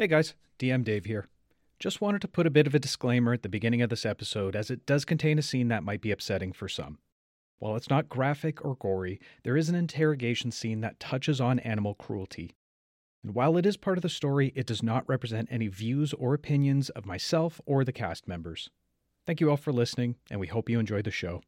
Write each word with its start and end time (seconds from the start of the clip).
Hey 0.00 0.06
guys, 0.06 0.32
DM 0.58 0.82
Dave 0.82 1.04
here. 1.04 1.28
Just 1.78 2.00
wanted 2.00 2.22
to 2.22 2.28
put 2.28 2.46
a 2.46 2.50
bit 2.50 2.66
of 2.66 2.74
a 2.74 2.78
disclaimer 2.78 3.34
at 3.34 3.42
the 3.42 3.50
beginning 3.50 3.82
of 3.82 3.90
this 3.90 4.06
episode 4.06 4.56
as 4.56 4.70
it 4.70 4.86
does 4.86 5.04
contain 5.04 5.38
a 5.38 5.42
scene 5.42 5.68
that 5.68 5.82
might 5.82 6.00
be 6.00 6.10
upsetting 6.10 6.54
for 6.54 6.70
some. 6.70 6.96
While 7.58 7.76
it's 7.76 7.90
not 7.90 8.08
graphic 8.08 8.64
or 8.64 8.76
gory, 8.76 9.20
there 9.42 9.58
is 9.58 9.68
an 9.68 9.74
interrogation 9.74 10.52
scene 10.52 10.80
that 10.80 11.00
touches 11.00 11.38
on 11.38 11.58
animal 11.58 11.94
cruelty. 11.94 12.56
And 13.22 13.34
while 13.34 13.58
it 13.58 13.66
is 13.66 13.76
part 13.76 13.98
of 13.98 14.02
the 14.02 14.08
story, 14.08 14.54
it 14.56 14.66
does 14.66 14.82
not 14.82 15.06
represent 15.06 15.48
any 15.50 15.68
views 15.68 16.14
or 16.14 16.32
opinions 16.32 16.88
of 16.88 17.04
myself 17.04 17.60
or 17.66 17.84
the 17.84 17.92
cast 17.92 18.26
members. 18.26 18.70
Thank 19.26 19.38
you 19.42 19.50
all 19.50 19.58
for 19.58 19.70
listening, 19.70 20.16
and 20.30 20.40
we 20.40 20.46
hope 20.46 20.70
you 20.70 20.78
enjoy 20.78 21.02
the 21.02 21.10
show. 21.10 21.42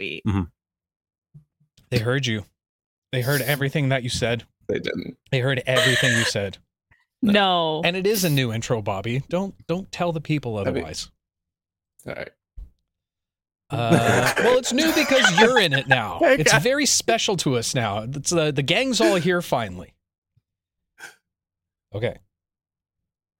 Soul, 0.00 0.20
Bobby. 0.24 0.46
They 1.90 1.98
heard 1.98 2.26
you. 2.26 2.44
They 3.12 3.22
heard 3.22 3.40
everything 3.40 3.88
that 3.88 4.02
you 4.02 4.08
said. 4.10 4.44
They 4.68 4.78
didn't. 4.78 5.16
They 5.30 5.40
heard 5.40 5.62
everything 5.66 6.16
you 6.16 6.24
said. 6.24 6.58
No. 7.22 7.80
And 7.84 7.96
it 7.96 8.06
is 8.06 8.24
a 8.24 8.30
new 8.30 8.52
intro, 8.52 8.82
Bobby. 8.82 9.22
Don't 9.28 9.54
don't 9.66 9.90
tell 9.90 10.12
the 10.12 10.20
people 10.20 10.52
mean- 10.56 10.68
otherwise. 10.68 11.10
All 12.06 12.14
right. 12.14 12.30
Uh, 13.70 14.32
well, 14.38 14.56
it's 14.58 14.72
new 14.72 14.90
because 14.94 15.38
you're 15.38 15.58
in 15.58 15.74
it 15.74 15.88
now. 15.88 16.16
Okay. 16.22 16.40
It's 16.40 16.56
very 16.58 16.86
special 16.86 17.36
to 17.38 17.56
us 17.56 17.74
now. 17.74 18.00
It's 18.02 18.32
uh, 18.32 18.50
the 18.50 18.62
gang's 18.62 18.98
all 19.00 19.16
here 19.16 19.42
finally. 19.42 19.92
Okay. 21.94 22.16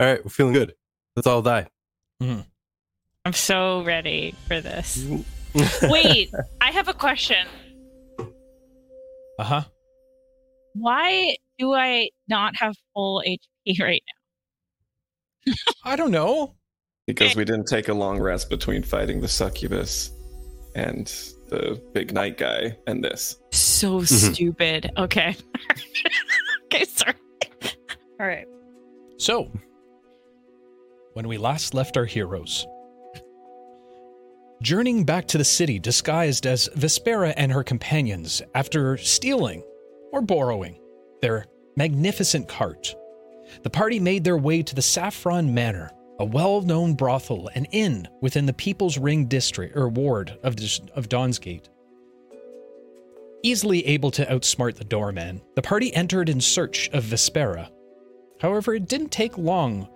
All 0.00 0.06
right, 0.06 0.22
we're 0.24 0.30
feeling 0.30 0.52
good. 0.52 0.74
Let's 1.16 1.26
all 1.26 1.40
die. 1.42 1.68
I'm 2.20 3.32
so 3.32 3.82
ready 3.84 4.34
for 4.46 4.60
this. 4.60 5.04
Wait, 5.84 6.32
I 6.60 6.70
have 6.70 6.88
a 6.88 6.94
question. 6.94 7.46
Uh 9.38 9.44
huh. 9.44 9.62
Why 10.74 11.36
do 11.58 11.74
I 11.74 12.10
not 12.28 12.56
have 12.56 12.74
full 12.94 13.22
HP 13.26 13.80
right 13.80 14.02
now? 15.46 15.54
I 15.84 15.96
don't 15.96 16.10
know. 16.10 16.54
Because 17.06 17.34
we 17.34 17.44
didn't 17.44 17.66
take 17.66 17.88
a 17.88 17.94
long 17.94 18.20
rest 18.20 18.50
between 18.50 18.82
fighting 18.82 19.20
the 19.20 19.28
succubus 19.28 20.10
and 20.74 21.06
the 21.48 21.82
big 21.94 22.12
night 22.12 22.36
guy 22.36 22.76
and 22.86 23.02
this. 23.02 23.36
So 23.52 24.00
Mhm. 24.00 24.34
stupid. 24.34 24.90
Okay. 24.98 25.34
okay, 26.66 26.84
sorry. 26.84 27.14
All 28.20 28.26
right. 28.26 28.46
So, 29.16 29.50
when 31.14 31.26
we 31.26 31.38
last 31.38 31.72
left 31.72 31.96
our 31.96 32.04
heroes, 32.04 32.66
journeying 34.62 35.04
back 35.04 35.26
to 35.28 35.38
the 35.38 35.44
city 35.44 35.78
disguised 35.78 36.46
as 36.46 36.68
Vespera 36.74 37.34
and 37.36 37.52
her 37.52 37.62
companions 37.62 38.42
after 38.54 38.96
stealing 38.96 39.62
or 40.12 40.20
borrowing 40.20 40.80
their 41.22 41.46
magnificent 41.76 42.48
cart, 42.48 42.94
the 43.62 43.70
party 43.70 43.98
made 44.00 44.24
their 44.24 44.36
way 44.36 44.62
to 44.62 44.74
the 44.74 44.82
Saffron 44.82 45.54
Manor, 45.54 45.90
a 46.18 46.24
well-known 46.24 46.94
brothel 46.94 47.48
and 47.54 47.66
inn 47.70 48.08
within 48.20 48.46
the 48.46 48.52
People's 48.52 48.98
Ring 48.98 49.26
district 49.26 49.76
or 49.76 49.88
ward 49.88 50.36
of, 50.42 50.56
of 50.94 51.08
Dawnsgate. 51.08 51.68
Easily 53.42 53.86
able 53.86 54.10
to 54.10 54.26
outsmart 54.26 54.76
the 54.76 54.84
doorman, 54.84 55.40
the 55.54 55.62
party 55.62 55.94
entered 55.94 56.28
in 56.28 56.40
search 56.40 56.90
of 56.90 57.04
Vespera, 57.04 57.70
However, 58.40 58.74
it 58.74 58.88
didn't 58.88 59.10
take 59.10 59.36
long 59.36 59.88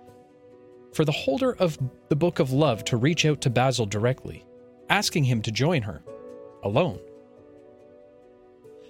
for 0.93 1.05
the 1.05 1.11
holder 1.11 1.55
of 1.55 1.77
the 2.09 2.15
Book 2.15 2.39
of 2.39 2.51
Love 2.51 2.83
to 2.85 2.97
reach 2.97 3.25
out 3.25 3.41
to 3.41 3.49
Basil 3.49 3.85
directly, 3.85 4.45
asking 4.89 5.25
him 5.25 5.41
to 5.41 5.51
join 5.51 5.81
her, 5.83 6.03
alone. 6.63 6.99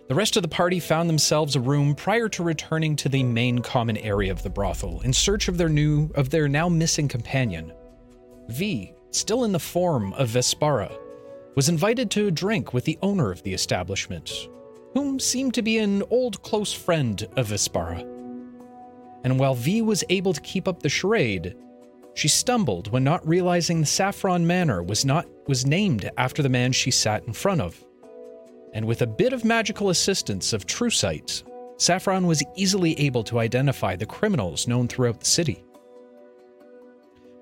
The 0.08 0.16
rest 0.16 0.36
of 0.36 0.44
the 0.44 0.50
party 0.50 0.80
found 0.80 1.10
themselves 1.10 1.56
a 1.56 1.62
room 1.62 1.96
prior 1.96 2.28
to 2.30 2.44
returning 2.44 2.96
to 2.98 3.10
the 3.10 3.24
main 3.24 3.60
common 3.60 3.98
area 3.98 4.32
of 4.32 4.44
the 4.44 4.50
brothel 4.50 5.02
in 5.02 5.14
search 5.14 5.48
of 5.48 5.58
their 5.58 5.70
new 5.70 6.12
of 6.16 6.30
their 6.30 6.48
now 6.48 6.68
missing 6.68 7.08
companion. 7.08 7.72
V, 8.50 8.94
still 9.12 9.46
in 9.46 9.54
the 9.54 9.60
form 9.60 10.14
of 10.14 10.30
Vespara, 10.30 10.92
was 11.56 11.70
invited 11.70 12.12
to 12.12 12.28
a 12.28 12.32
drink 12.32 12.74
with 12.74 12.84
the 12.84 13.00
owner 13.02 13.32
of 13.32 13.44
the 13.44 13.54
establishment, 13.54 14.50
whom 14.94 15.20
seemed 15.20 15.54
to 15.54 15.62
be 15.62 15.78
an 15.78 16.04
old 16.10 16.42
close 16.44 16.74
friend 16.74 17.28
of 17.38 17.48
Vespara 17.48 18.06
and 19.24 19.40
while 19.40 19.56
V 19.56 19.82
was 19.82 20.04
able 20.10 20.34
to 20.34 20.42
keep 20.42 20.68
up 20.68 20.82
the 20.82 20.90
charade, 20.90 21.56
she 22.16 22.28
stumbled 22.28 22.92
when 22.92 23.04
not 23.04 23.28
realizing 23.28 23.80
the 23.80 23.86
Saffron 23.86 24.46
Manor 24.46 24.84
was 24.84 25.06
not 25.06 25.26
was 25.48 25.66
named 25.66 26.10
after 26.18 26.42
the 26.42 26.50
man 26.50 26.72
she 26.72 26.92
sat 26.92 27.26
in 27.26 27.34
front 27.34 27.62
of. 27.62 27.84
And 28.74 28.86
with 28.86 29.02
a 29.02 29.08
bit 29.08 29.34
of 29.34 29.44
magical 29.44 29.90
assistance 29.90 30.54
of 30.54 30.66
True 30.66 30.90
Sight, 30.90 31.44
Saffron 31.78 32.28
was 32.28 32.44
easily 32.56 33.00
able 33.00 33.24
to 33.26 33.40
identify 33.40 33.96
the 33.96 34.06
criminals 34.06 34.68
known 34.68 34.88
throughout 34.88 35.20
the 35.20 35.26
city. 35.26 35.64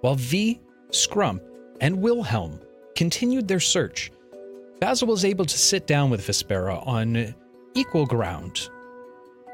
While 0.02 0.16
V, 0.16 0.59
Scrump, 0.90 1.42
and 1.80 2.02
Wilhelm 2.02 2.59
continued 2.96 3.48
their 3.48 3.59
search, 3.59 4.12
Basil 4.80 5.08
was 5.08 5.26
able 5.26 5.46
to 5.46 5.58
sit 5.58 5.86
down 5.86 6.09
with 6.09 6.26
Vespera 6.26 6.86
on 6.88 7.36
equal 7.76 8.06
ground. 8.06 8.70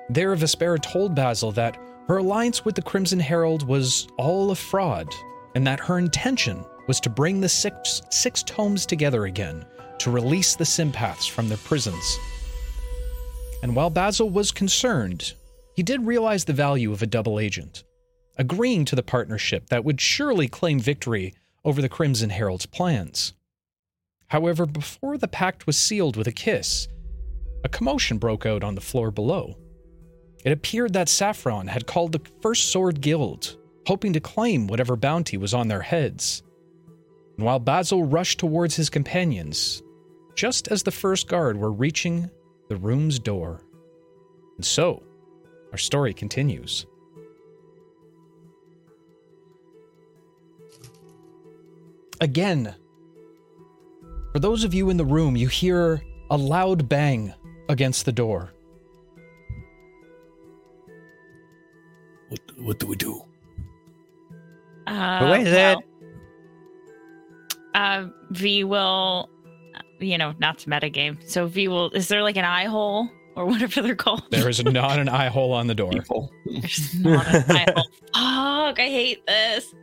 There, 0.10 0.34
Vespera 0.36 0.82
told 0.82 1.16
Basil 1.16 1.52
that 1.54 1.78
her 2.08 2.18
alliance 2.18 2.64
with 2.64 2.76
the 2.76 2.82
Crimson 2.82 3.20
Herald 3.20 3.68
was 3.68 4.08
all 4.18 4.52
a 4.52 4.56
fraud, 4.56 5.14
and 5.56 5.68
that 5.68 5.80
her 5.82 5.98
intention 5.98 6.64
was 6.88 7.00
to 7.02 7.10
bring 7.10 7.42
the 7.42 7.50
six, 7.50 8.02
six 8.10 8.44
tomes 8.44 8.86
together 8.86 9.26
again 9.26 9.66
to 10.00 10.12
release 10.12 10.56
the 10.56 10.66
sympaths 10.66 11.28
from 11.28 11.50
their 11.50 11.58
prisons. 11.58 12.18
And 13.62 13.76
while 13.76 13.90
Basil 13.90 14.30
was 14.30 14.52
concerned, 14.52 15.34
he 15.76 15.84
did 15.84 16.06
realize 16.06 16.46
the 16.46 16.54
value 16.54 16.94
of 16.94 17.02
a 17.02 17.08
double 17.08 17.40
agent, 17.40 17.84
agreeing 18.38 18.86
to 18.86 18.96
the 18.96 19.04
partnership 19.04 19.68
that 19.68 19.84
would 19.84 20.00
surely 20.00 20.48
claim 20.48 20.80
victory 20.80 21.34
over 21.66 21.82
the 21.82 21.90
Crimson 21.90 22.30
Herald's 22.30 22.66
plans. 22.66 23.34
However, 24.28 24.66
before 24.66 25.18
the 25.18 25.28
pact 25.28 25.68
was 25.68 25.78
sealed 25.78 26.16
with 26.16 26.28
a 26.28 26.32
kiss, 26.32 26.88
a 27.64 27.70
commotion 27.70 28.18
broke 28.18 28.46
out 28.46 28.64
on 28.64 28.76
the 28.76 28.82
floor 28.82 29.12
below. 29.12 29.58
It 30.44 30.52
appeared 30.52 30.94
that 30.94 31.10
Saffron 31.10 31.68
had 31.68 31.88
called 31.88 32.12
the 32.12 32.22
First 32.42 32.72
Sword 32.72 33.02
Guild, 33.02 33.58
hoping 33.86 34.14
to 34.14 34.20
claim 34.20 34.68
whatever 34.68 34.96
bounty 34.96 35.38
was 35.38 35.54
on 35.54 35.68
their 35.68 35.82
heads. 35.82 36.44
And 37.38 37.46
while 37.46 37.60
Basil 37.60 38.04
rushed 38.04 38.40
towards 38.40 38.76
his 38.76 38.90
companions, 38.90 39.82
just 40.36 40.68
as 40.68 40.84
the 40.84 40.92
first 40.92 41.28
guard 41.28 41.58
were 41.58 41.72
reaching 41.72 42.30
the 42.70 42.78
room's 42.78 43.20
door. 43.20 43.62
And 44.56 44.66
so, 44.66 45.04
our 45.72 45.78
story 45.78 46.14
continues. 46.14 46.86
Again, 52.20 52.74
for 54.32 54.40
those 54.40 54.64
of 54.64 54.74
you 54.74 54.90
in 54.90 54.98
the 54.98 55.06
room, 55.06 55.36
you 55.36 55.48
hear 55.48 56.02
a 56.30 56.38
loud 56.38 56.90
bang 56.90 57.34
against 57.70 58.06
the 58.06 58.12
door. 58.12 58.54
What, 62.58 62.68
what 62.68 62.80
do 62.80 62.88
we 62.88 62.96
do? 62.96 63.24
Uh, 64.86 65.20
Who 65.20 65.42
is 65.42 65.54
well, 65.54 65.80
it? 65.80 65.86
Uh, 67.74 68.08
v 68.32 68.64
will, 68.64 69.30
uh, 69.76 69.82
you 70.00 70.18
know, 70.18 70.34
not 70.40 70.58
to 70.60 70.70
metagame. 70.70 71.18
So 71.30 71.48
V 71.48 71.68
will. 71.68 71.92
Is 71.92 72.08
there 72.08 72.24
like 72.24 72.38
an 72.38 72.46
eye 72.46 72.66
hole 72.66 73.10
or 73.38 73.46
whatever 73.52 73.82
they're 73.82 73.96
called. 73.96 74.24
There 74.32 74.50
is 74.50 74.64
not 74.64 75.00
an 75.00 75.08
eye 75.08 75.28
hole 75.28 75.54
on 75.54 75.68
the 75.68 75.76
door. 75.76 75.92
People. 75.92 76.32
There's 76.46 77.00
not 77.00 77.26
an 77.28 77.52
eye 77.52 77.66
hole. 77.74 77.88
Fuck, 78.68 78.80
I 78.80 78.90
hate 78.90 79.26
this. 79.28 79.74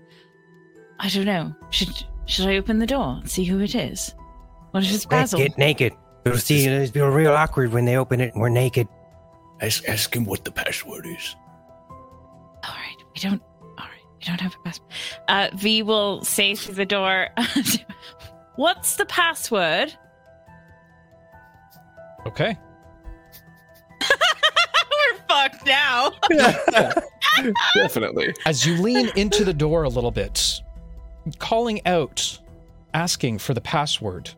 I 0.98 1.08
don't 1.08 1.24
know. 1.24 1.54
Should 1.70 2.04
should 2.26 2.46
I 2.46 2.56
open 2.56 2.78
the 2.78 2.86
door 2.86 3.18
and 3.20 3.30
see 3.30 3.44
who 3.44 3.60
it 3.60 3.74
is? 3.74 4.14
What 4.72 4.82
if 4.82 4.92
it's 4.92 5.06
Quick, 5.06 5.20
Basil? 5.20 5.38
get 5.38 5.56
naked. 5.56 5.92
You'll 6.24 6.38
see, 6.38 6.66
it'll 6.66 6.90
be 6.90 7.00
real 7.00 7.32
awkward 7.32 7.72
when 7.72 7.84
they 7.84 7.96
open 7.96 8.20
it 8.20 8.32
and 8.32 8.40
we're 8.40 8.48
naked. 8.48 8.88
Ask, 9.60 9.86
ask 9.88 10.14
him 10.14 10.24
what 10.24 10.44
the 10.44 10.50
password 10.50 11.06
is. 11.06 11.36
All 13.24 13.30
right, 13.30 13.38
we 13.38 13.38
don't. 13.38 13.42
All 13.78 13.86
right, 13.86 14.02
we 14.18 14.24
don't 14.26 14.40
have 14.40 14.54
a 14.54 14.62
password. 14.64 14.88
Uh, 15.28 15.48
v 15.56 15.82
will 15.82 16.24
say 16.24 16.54
through 16.54 16.74
the 16.74 16.86
door. 16.86 17.28
What's 18.56 18.96
the 18.96 19.06
password? 19.06 19.94
Okay. 22.26 22.56
We're 24.10 25.18
fucked 25.28 25.66
now. 25.66 26.12
Definitely. 27.74 28.32
As 28.46 28.64
you 28.64 28.80
lean 28.80 29.10
into 29.16 29.44
the 29.44 29.52
door 29.52 29.82
a 29.82 29.88
little 29.88 30.10
bit, 30.10 30.62
calling 31.38 31.84
out, 31.86 32.38
asking 32.94 33.38
for 33.38 33.54
the 33.54 33.60
password, 33.60 34.30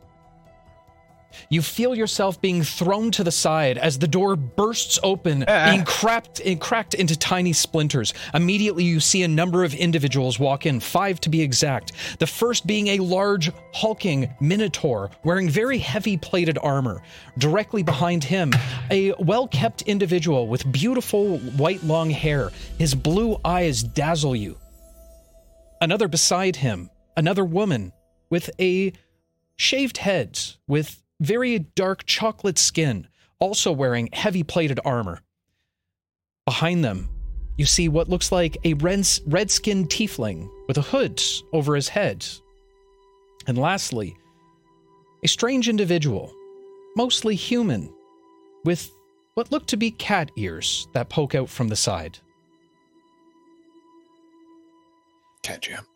you 1.48 1.62
feel 1.62 1.94
yourself 1.94 2.40
being 2.40 2.62
thrown 2.62 3.10
to 3.12 3.24
the 3.24 3.30
side 3.30 3.78
as 3.78 3.98
the 3.98 4.08
door 4.08 4.36
bursts 4.36 4.98
open, 5.02 5.44
being 5.46 5.84
cracked, 5.84 6.40
eh, 6.44 6.54
cracked 6.56 6.94
into 6.94 7.16
tiny 7.16 7.52
splinters. 7.52 8.14
Immediately, 8.34 8.84
you 8.84 9.00
see 9.00 9.22
a 9.22 9.28
number 9.28 9.64
of 9.64 9.74
individuals 9.74 10.38
walk 10.38 10.66
in, 10.66 10.80
five 10.80 11.20
to 11.20 11.28
be 11.28 11.42
exact. 11.42 11.92
The 12.18 12.26
first 12.26 12.66
being 12.66 12.88
a 12.88 12.98
large, 12.98 13.50
hulking 13.72 14.34
minotaur 14.40 15.10
wearing 15.24 15.48
very 15.48 15.78
heavy 15.78 16.16
plated 16.16 16.58
armor. 16.62 17.02
Directly 17.38 17.82
behind 17.82 18.24
him, 18.24 18.52
a 18.90 19.12
well 19.18 19.46
kept 19.48 19.82
individual 19.82 20.48
with 20.48 20.70
beautiful 20.72 21.38
white 21.38 21.82
long 21.84 22.10
hair. 22.10 22.50
His 22.78 22.94
blue 22.94 23.38
eyes 23.44 23.82
dazzle 23.82 24.36
you. 24.36 24.58
Another 25.80 26.08
beside 26.08 26.56
him, 26.56 26.90
another 27.16 27.44
woman 27.44 27.92
with 28.30 28.50
a 28.58 28.92
shaved 29.56 29.98
head 29.98 30.38
with 30.66 31.02
very 31.20 31.58
dark 31.58 32.04
chocolate 32.04 32.58
skin, 32.58 33.08
also 33.38 33.72
wearing 33.72 34.08
heavy 34.12 34.42
plated 34.42 34.80
armor. 34.84 35.20
Behind 36.44 36.84
them, 36.84 37.08
you 37.56 37.66
see 37.66 37.88
what 37.88 38.08
looks 38.08 38.30
like 38.30 38.56
a 38.64 38.74
red 38.74 39.50
skinned 39.50 39.90
tiefling 39.90 40.48
with 40.68 40.78
a 40.78 40.82
hood 40.82 41.22
over 41.52 41.74
his 41.74 41.88
head. 41.88 42.26
And 43.46 43.56
lastly, 43.56 44.16
a 45.24 45.28
strange 45.28 45.68
individual, 45.68 46.32
mostly 46.96 47.34
human, 47.34 47.92
with 48.64 48.90
what 49.34 49.50
look 49.52 49.66
to 49.66 49.76
be 49.76 49.90
cat 49.90 50.30
ears 50.36 50.88
that 50.92 51.08
poke 51.08 51.34
out 51.34 51.48
from 51.48 51.68
the 51.68 51.76
side. 51.76 52.18
Cat 55.42 55.62
jam. 55.62 55.86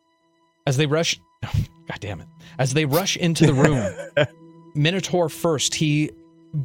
As 0.66 0.76
they 0.76 0.86
rush, 0.86 1.20
God 1.42 2.00
damn 2.00 2.20
it! 2.20 2.28
As 2.58 2.72
they 2.72 2.84
rush 2.84 3.16
into 3.16 3.46
the 3.46 3.54
room, 3.54 3.92
Minotaur 4.74 5.28
first, 5.28 5.74
he 5.74 6.10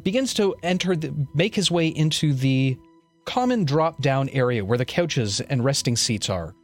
begins 0.02 0.34
to 0.34 0.54
enter, 0.62 0.96
the, 0.96 1.12
make 1.34 1.54
his 1.54 1.70
way 1.70 1.88
into 1.88 2.32
the 2.32 2.76
common 3.24 3.64
drop 3.64 4.00
down 4.00 4.28
area 4.30 4.64
where 4.64 4.78
the 4.78 4.84
couches 4.84 5.40
and 5.40 5.64
resting 5.64 5.96
seats 5.96 6.30
are. 6.30 6.54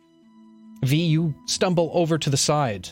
V, 0.84 1.04
you 1.04 1.34
stumble 1.46 1.90
over 1.92 2.18
to 2.18 2.30
the 2.30 2.36
side. 2.36 2.88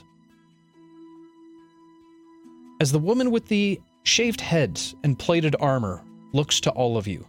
As 2.81 2.93
the 2.93 2.99
woman 2.99 3.31
with 3.31 3.47
the 3.49 3.81
shaved 4.05 4.41
head 4.41 4.81
and 5.05 5.19
plated 5.19 5.55
armor 5.61 6.03
looks 6.33 6.61
to 6.61 6.71
all 6.71 6.97
of 6.97 7.07
you, 7.07 7.27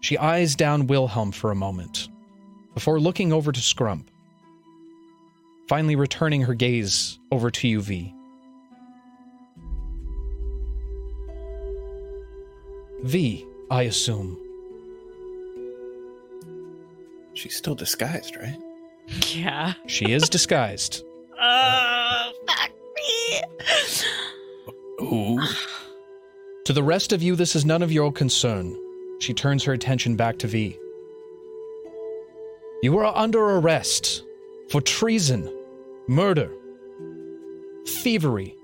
she 0.00 0.16
eyes 0.16 0.54
down 0.54 0.86
Wilhelm 0.86 1.32
for 1.32 1.50
a 1.50 1.56
moment 1.56 2.08
before 2.74 3.00
looking 3.00 3.32
over 3.32 3.50
to 3.50 3.60
Scrump, 3.60 4.04
finally 5.68 5.96
returning 5.96 6.42
her 6.42 6.54
gaze 6.54 7.18
over 7.32 7.50
to 7.50 7.66
you, 7.66 7.80
V. 7.80 8.14
V, 13.02 13.46
I 13.70 13.82
assume. 13.82 14.38
She's 17.34 17.54
still 17.56 17.74
disguised, 17.74 18.36
right? 18.36 18.58
Yeah. 19.28 19.74
She 19.86 20.12
is 20.12 20.28
disguised. 20.28 21.04
Oh, 21.40 22.32
fuck 22.48 22.70
me. 22.96 23.40
Who? 24.98 25.40
To 26.64 26.72
the 26.72 26.82
rest 26.82 27.12
of 27.12 27.22
you, 27.22 27.36
this 27.36 27.54
is 27.54 27.64
none 27.64 27.80
of 27.80 27.92
your 27.92 28.10
concern. 28.10 28.76
She 29.20 29.32
turns 29.32 29.62
her 29.62 29.72
attention 29.72 30.16
back 30.16 30.36
to 30.38 30.48
V. 30.48 30.76
You 32.82 32.98
are 32.98 33.16
under 33.16 33.38
arrest 33.40 34.24
for 34.68 34.80
treason, 34.80 35.48
murder, 36.08 36.50
thievery, 37.86 38.56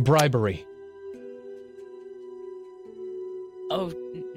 bribery. 0.00 0.66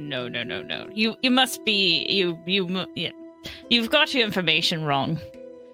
No 0.10 0.28
no 0.28 0.44
no 0.44 0.62
no! 0.62 0.88
You 0.94 1.16
you 1.22 1.32
must 1.32 1.64
be 1.66 2.06
you 2.10 2.38
you 2.46 2.86
yeah. 2.96 3.12
You've 3.70 3.90
got 3.90 4.14
your 4.14 4.24
information 4.24 4.84
wrong. 4.84 5.20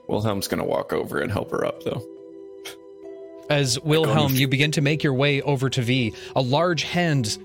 Wilhelm's 0.07 0.47
gonna 0.47 0.65
walk 0.65 0.91
over 0.93 1.19
and 1.19 1.31
help 1.31 1.51
her 1.51 1.65
up, 1.65 1.83
though. 1.83 2.03
As 3.49 3.79
Wilhelm, 3.81 4.35
you 4.35 4.47
begin 4.47 4.71
to 4.71 4.81
make 4.81 5.03
your 5.03 5.13
way 5.13 5.41
over 5.41 5.69
to 5.69 5.81
V, 5.81 6.13
a 6.35 6.41
large 6.41 6.83
hand 6.83 7.37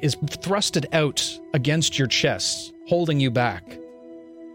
is 0.00 0.14
thrusted 0.16 0.84
out 0.92 1.38
against 1.54 1.98
your 1.98 2.08
chest, 2.08 2.72
holding 2.88 3.20
you 3.20 3.30
back. 3.30 3.78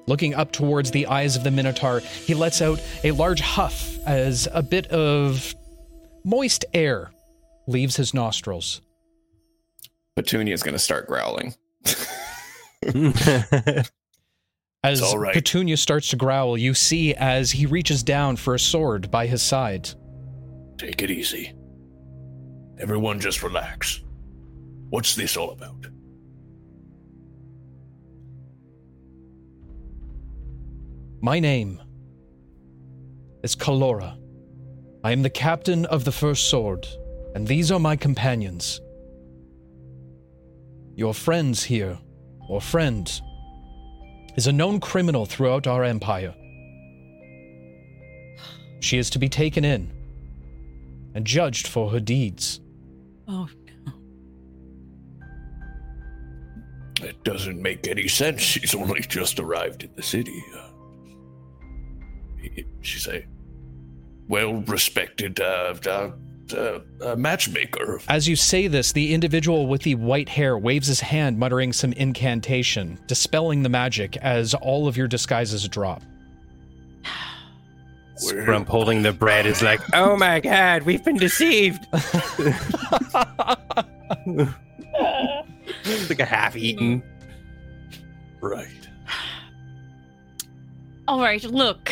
Looking 0.07 0.33
up 0.33 0.51
towards 0.51 0.91
the 0.91 1.07
eyes 1.07 1.35
of 1.35 1.43
the 1.43 1.51
Minotaur, 1.51 1.99
he 1.99 2.33
lets 2.33 2.61
out 2.61 2.81
a 3.03 3.11
large 3.11 3.41
huff 3.41 3.97
as 4.05 4.47
a 4.51 4.61
bit 4.61 4.87
of 4.87 5.55
moist 6.23 6.65
air 6.73 7.11
leaves 7.67 7.95
his 7.95 8.13
nostrils. 8.13 8.81
Petunia's 10.15 10.63
gonna 10.63 10.79
start 10.79 11.07
growling. 11.07 11.55
As 14.83 15.15
right. 15.15 15.33
Petunia 15.33 15.77
starts 15.77 16.07
to 16.09 16.15
growl, 16.15 16.57
you 16.57 16.73
see 16.73 17.13
as 17.13 17.51
he 17.51 17.67
reaches 17.67 18.01
down 18.01 18.35
for 18.35 18.55
a 18.55 18.59
sword 18.59 19.11
by 19.11 19.27
his 19.27 19.43
side. 19.43 19.89
Take 20.77 21.03
it 21.03 21.11
easy. 21.11 21.53
Everyone 22.79 23.19
just 23.19 23.43
relax. 23.43 24.01
What's 24.89 25.13
this 25.13 25.37
all 25.37 25.51
about? 25.51 25.87
My 31.21 31.39
name 31.39 31.79
is 33.43 33.55
Kalora. 33.55 34.17
I 35.03 35.11
am 35.11 35.21
the 35.21 35.29
captain 35.29 35.85
of 35.85 36.05
the 36.05 36.11
First 36.11 36.49
Sword, 36.49 36.87
and 37.35 37.47
these 37.47 37.71
are 37.71 37.79
my 37.79 37.95
companions. 37.95 38.81
Your 40.95 41.13
friends 41.13 41.63
here, 41.63 41.97
or 42.49 42.61
friend, 42.61 43.09
is 44.35 44.47
a 44.47 44.51
known 44.51 44.79
criminal 44.79 45.25
throughout 45.25 45.67
our 45.67 45.83
empire. 45.83 46.35
She 48.81 48.97
is 48.97 49.09
to 49.11 49.19
be 49.19 49.29
taken 49.29 49.63
in 49.63 49.91
and 51.13 51.25
judged 51.25 51.67
for 51.67 51.89
her 51.91 51.99
deeds. 51.99 52.61
Oh 53.27 53.47
no. 53.85 53.93
It 57.07 57.23
doesn't 57.23 57.61
make 57.61 57.87
any 57.87 58.07
sense. 58.07 58.41
She's 58.41 58.75
only 58.75 59.01
just 59.01 59.39
arrived 59.39 59.83
in 59.83 59.91
the 59.95 60.03
city. 60.03 60.43
Uh, 60.55 60.69
she's 62.81 63.07
a 63.07 63.25
well-respected 64.27 65.39
uh, 65.39 65.75
uh, 65.87 66.11
uh, 66.53 66.79
uh, 67.01 67.15
matchmaker. 67.15 67.99
As 68.07 68.27
you 68.27 68.35
say 68.35 68.67
this, 68.67 68.91
the 68.91 69.13
individual 69.13 69.67
with 69.67 69.83
the 69.83 69.95
white 69.95 70.29
hair 70.29 70.57
waves 70.57 70.87
his 70.87 70.99
hand, 70.99 71.37
muttering 71.37 71.73
some 71.73 71.93
incantation, 71.93 72.99
dispelling 73.07 73.63
the 73.63 73.69
magic 73.69 74.17
as 74.17 74.53
all 74.53 74.87
of 74.87 74.97
your 74.97 75.07
disguises 75.07 75.67
drop. 75.67 76.03
Scrump 78.15 78.67
holding 78.67 79.01
the 79.01 79.13
bread 79.13 79.45
is 79.45 79.61
like, 79.61 79.81
oh 79.93 80.15
my 80.15 80.39
god, 80.39 80.83
we've 80.83 81.03
been 81.03 81.17
deceived. 81.17 81.87
it's 81.91 82.49
like 86.09 86.19
a 86.19 86.25
half 86.25 86.55
eaten. 86.55 87.01
Right. 88.41 88.67
All 91.07 91.19
right, 91.19 91.43
look. 91.43 91.91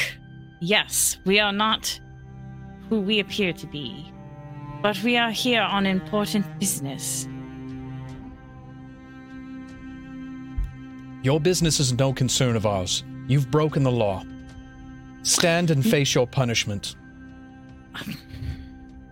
Yes, 0.61 1.17
we 1.25 1.39
are 1.39 1.53
not 1.53 1.99
who 2.89 2.99
we 3.01 3.19
appear 3.19 3.53
to 3.53 3.67
be, 3.67 4.08
but 4.81 5.01
we 5.03 5.17
are 5.17 5.31
here 5.31 5.61
on 5.61 5.85
important 5.85 6.45
business. 6.59 7.27
Your 11.21 11.39
business 11.39 11.79
is 11.79 11.91
no 11.93 12.13
concern 12.13 12.55
of 12.55 12.65
ours. 12.65 13.03
You've 13.27 13.51
broken 13.51 13.83
the 13.83 13.91
law. 13.91 14.23
Stand 15.23 15.69
and 15.69 15.85
face 15.85 16.15
your 16.15 16.25
punishment. 16.27 16.95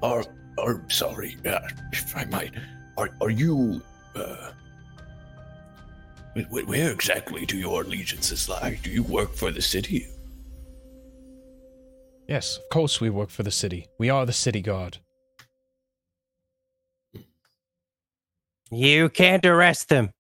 Are 0.03 0.24
are 0.59 0.81
sorry, 0.89 1.36
uh, 1.45 1.59
if 1.91 2.15
I 2.15 2.25
might. 2.25 2.53
Are 2.97 3.09
are 3.19 3.29
you 3.31 3.81
Uh, 4.15 4.51
wh- 6.36 6.47
wh- 6.50 6.67
where 6.67 6.91
exactly 6.91 7.45
do 7.45 7.57
your 7.57 7.81
allegiances 7.83 8.47
lie? 8.47 8.79
Do 8.83 8.89
you 8.89 9.03
work 9.03 9.33
for 9.36 9.51
the 9.51 9.62
city? 9.62 10.07
Yes, 12.27 12.57
of 12.57 12.69
course 12.69 13.01
we 13.01 13.09
work 13.09 13.29
for 13.29 13.43
the 13.43 13.51
city. 13.51 13.88
We 14.00 14.09
are 14.09 14.25
the 14.25 14.33
city 14.33 14.62
guard. 14.62 15.00
You 18.71 19.09
can't 19.09 19.45
arrest 19.45 19.89
them. 19.89 20.12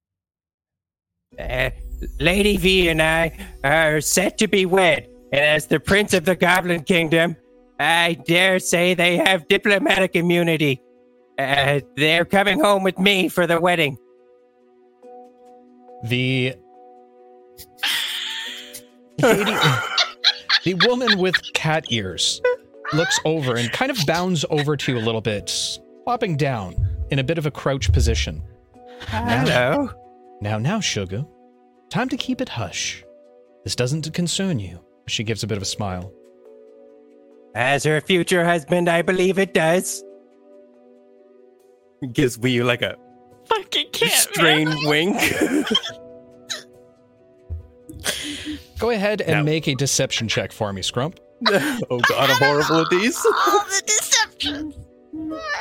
Uh, 1.37 1.69
Lady 2.19 2.57
V 2.57 2.89
and 2.89 3.01
I 3.01 3.37
are 3.63 4.01
set 4.01 4.37
to 4.39 4.47
be 4.47 4.65
wed, 4.65 5.07
and 5.31 5.41
as 5.41 5.67
the 5.67 5.79
Prince 5.79 6.13
of 6.13 6.25
the 6.25 6.35
Goblin 6.35 6.83
Kingdom, 6.83 7.35
I 7.79 8.17
dare 8.25 8.59
say 8.59 8.93
they 8.93 9.17
have 9.17 9.47
diplomatic 9.47 10.15
immunity. 10.15 10.81
Uh, 11.37 11.81
they're 11.95 12.25
coming 12.25 12.59
home 12.59 12.83
with 12.83 12.97
me 12.97 13.29
for 13.29 13.45
the 13.45 13.59
wedding. 13.59 13.97
The 16.03 16.55
the 19.17 20.73
woman 20.85 21.17
with 21.19 21.35
cat 21.53 21.85
ears 21.89 22.41
looks 22.93 23.19
over 23.25 23.55
and 23.55 23.71
kind 23.71 23.91
of 23.91 23.97
bounds 24.05 24.45
over 24.49 24.77
to 24.77 24.93
you 24.93 24.99
a 24.99 25.01
little 25.01 25.21
bit, 25.21 25.51
flopping 26.05 26.37
down 26.37 26.86
in 27.11 27.19
a 27.19 27.23
bit 27.23 27.37
of 27.37 27.45
a 27.45 27.51
crouch 27.51 27.91
position. 27.91 28.43
Hello. 29.01 29.89
Now, 30.41 30.57
now, 30.59 30.79
sugar, 30.79 31.25
time 31.89 32.09
to 32.09 32.17
keep 32.17 32.41
it 32.41 32.49
hush. 32.49 33.03
This 33.63 33.75
doesn't 33.75 34.11
concern 34.13 34.59
you. 34.59 34.79
She 35.07 35.23
gives 35.23 35.43
a 35.43 35.47
bit 35.47 35.57
of 35.57 35.61
a 35.63 35.65
smile. 35.65 36.11
As 37.55 37.83
her 37.83 38.01
future 38.01 38.45
husband, 38.45 38.87
I 38.89 39.01
believe 39.01 39.39
it 39.39 39.53
does. 39.53 40.03
Gives 42.13 42.37
Wii 42.37 42.63
like 42.63 42.81
a 42.83 42.95
Fucking 43.45 43.87
can't. 43.91 44.11
strained 44.11 44.75
wink. 44.83 45.17
Go 48.79 48.91
ahead 48.91 49.21
and 49.21 49.37
Now- 49.37 49.43
make 49.43 49.67
a 49.67 49.73
deception 49.75 50.27
check 50.27 50.51
for 50.51 50.71
me, 50.71 50.81
Scrump. 50.81 51.17
oh 51.47 51.99
god, 51.99 52.29
I'm 52.29 52.37
horrible 52.37 52.81
at 52.81 52.89
these. 52.89 53.17
All 53.25 53.31
the 53.69 53.81
deceptions. 53.85 54.75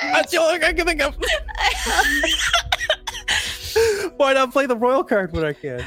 That's 0.02 0.32
the 0.32 0.38
only 0.38 0.64
I 0.64 0.72
can 0.72 0.86
think 0.86 1.02
of. 1.02 1.16
Why 4.16 4.32
not 4.32 4.52
play 4.52 4.66
the 4.66 4.76
royal 4.76 5.04
card 5.04 5.32
when 5.32 5.44
I 5.44 5.52
can? 5.52 5.84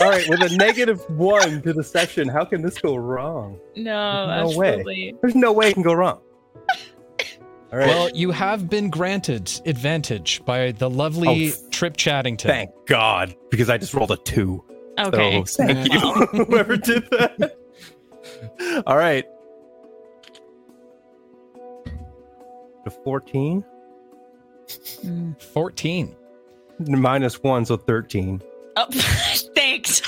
All 0.00 0.08
right, 0.10 0.28
with 0.28 0.42
a 0.42 0.54
negative 0.56 1.00
one 1.10 1.62
to 1.62 1.72
the 1.72 1.84
section, 1.84 2.28
how 2.28 2.44
can 2.44 2.62
this 2.62 2.78
go 2.78 2.96
wrong? 2.96 3.58
No, 3.76 4.48
No 4.50 4.58
way. 4.58 5.14
There's 5.20 5.34
no 5.34 5.52
way 5.52 5.68
it 5.68 5.74
can 5.74 5.82
go 5.82 5.92
wrong. 5.94 6.20
All 7.72 7.78
right. 7.78 7.86
Well, 7.88 8.10
you 8.14 8.30
have 8.32 8.68
been 8.68 8.90
granted 8.90 9.50
advantage 9.64 10.44
by 10.44 10.72
the 10.72 10.90
lovely 10.90 11.52
Oh, 11.52 11.68
Trip 11.70 11.96
Chattington. 11.96 12.42
thank 12.42 12.70
God, 12.86 13.34
because 13.50 13.70
I 13.70 13.78
just 13.78 13.94
rolled 13.94 14.10
a 14.10 14.18
two. 14.18 14.62
Okay. 14.98 15.42
So 15.46 15.66
thank 15.66 15.90
you, 15.92 16.00
whoever 16.44 16.76
did 16.76 17.08
that. 17.10 17.56
All 18.86 18.96
right. 18.98 19.24
To 22.84 22.90
14 22.90 23.64
Mm. 25.04 25.42
14. 25.42 26.14
minus 26.78 27.42
one, 27.42 27.64
so 27.66 27.76
13. 27.76 28.40
Oh, 28.76 28.86
thanks. 29.54 30.00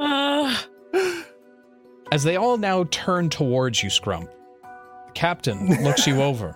Uh, 0.00 0.56
As 2.12 2.22
they 2.22 2.36
all 2.36 2.56
now 2.58 2.84
turn 2.90 3.28
towards 3.28 3.82
you, 3.82 3.90
Scrump, 3.90 4.28
the 4.62 5.12
captain 5.14 5.82
looks 5.82 6.06
you 6.06 6.22
over. 6.22 6.54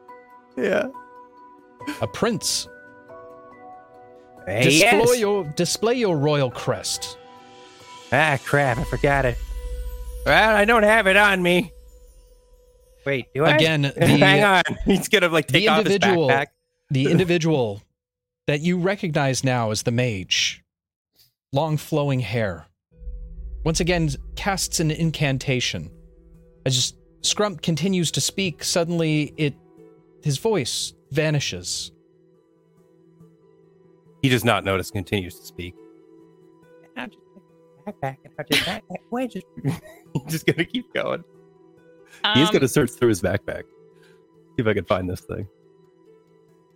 yeah. 0.56 0.88
A 2.00 2.06
prince. 2.06 2.68
Hey, 4.46 4.62
Display 4.64 4.98
yes. 4.98 5.18
your 5.18 5.44
display 5.56 5.94
your 5.94 6.16
royal 6.16 6.50
crest. 6.50 7.18
Ah, 8.12 8.38
crap! 8.44 8.78
I 8.78 8.84
forgot 8.84 9.24
it. 9.24 9.36
Well, 10.26 10.56
I 10.56 10.64
don't 10.64 10.82
have 10.82 11.06
it 11.06 11.16
on 11.16 11.42
me. 11.42 11.72
Wait, 13.06 13.26
do 13.34 13.44
I? 13.44 13.54
Again, 13.56 13.84
Hang 13.96 14.44
on. 14.44 14.62
He's 14.84 15.08
gonna 15.08 15.28
like 15.28 15.46
The 15.48 15.60
take 15.60 15.70
off 15.70 15.84
his 15.84 15.94
individual- 15.94 16.28
backpack. 16.28 16.46
the 16.90 17.06
individual 17.10 17.82
that 18.46 18.60
you 18.60 18.78
recognize 18.78 19.42
now 19.44 19.70
as 19.70 19.82
the 19.84 19.90
mage, 19.92 20.62
long 21.52 21.76
flowing 21.76 22.20
hair, 22.20 22.66
once 23.64 23.80
again 23.80 24.10
casts 24.36 24.80
an 24.80 24.90
incantation. 24.90 25.90
As 26.66 26.94
Scrump 27.22 27.62
continues 27.62 28.10
to 28.12 28.20
speak, 28.20 28.64
suddenly 28.64 29.32
it 29.36 29.54
his 30.22 30.38
voice 30.38 30.92
vanishes. 31.10 31.92
He 34.22 34.28
does 34.28 34.44
not 34.44 34.64
notice. 34.64 34.90
Continues 34.90 35.38
to 35.40 35.46
speak. 35.46 35.74
I'll 36.96 37.06
just 37.06 37.18
take 37.86 37.94
backpack 38.00 38.16
and 38.24 38.32
I'll 38.38 38.44
just 38.50 38.66
backpack. 38.66 38.96
Wait, 39.10 39.30
just 39.30 39.46
just 40.28 40.46
gonna 40.46 40.64
keep 40.64 40.92
going. 40.92 41.24
Um, 42.24 42.38
He's 42.38 42.50
gonna 42.50 42.68
search 42.68 42.90
through 42.90 43.08
his 43.08 43.22
backpack. 43.22 43.62
See 43.62 44.58
if 44.58 44.66
I 44.66 44.74
can 44.74 44.84
find 44.84 45.08
this 45.08 45.20
thing. 45.20 45.46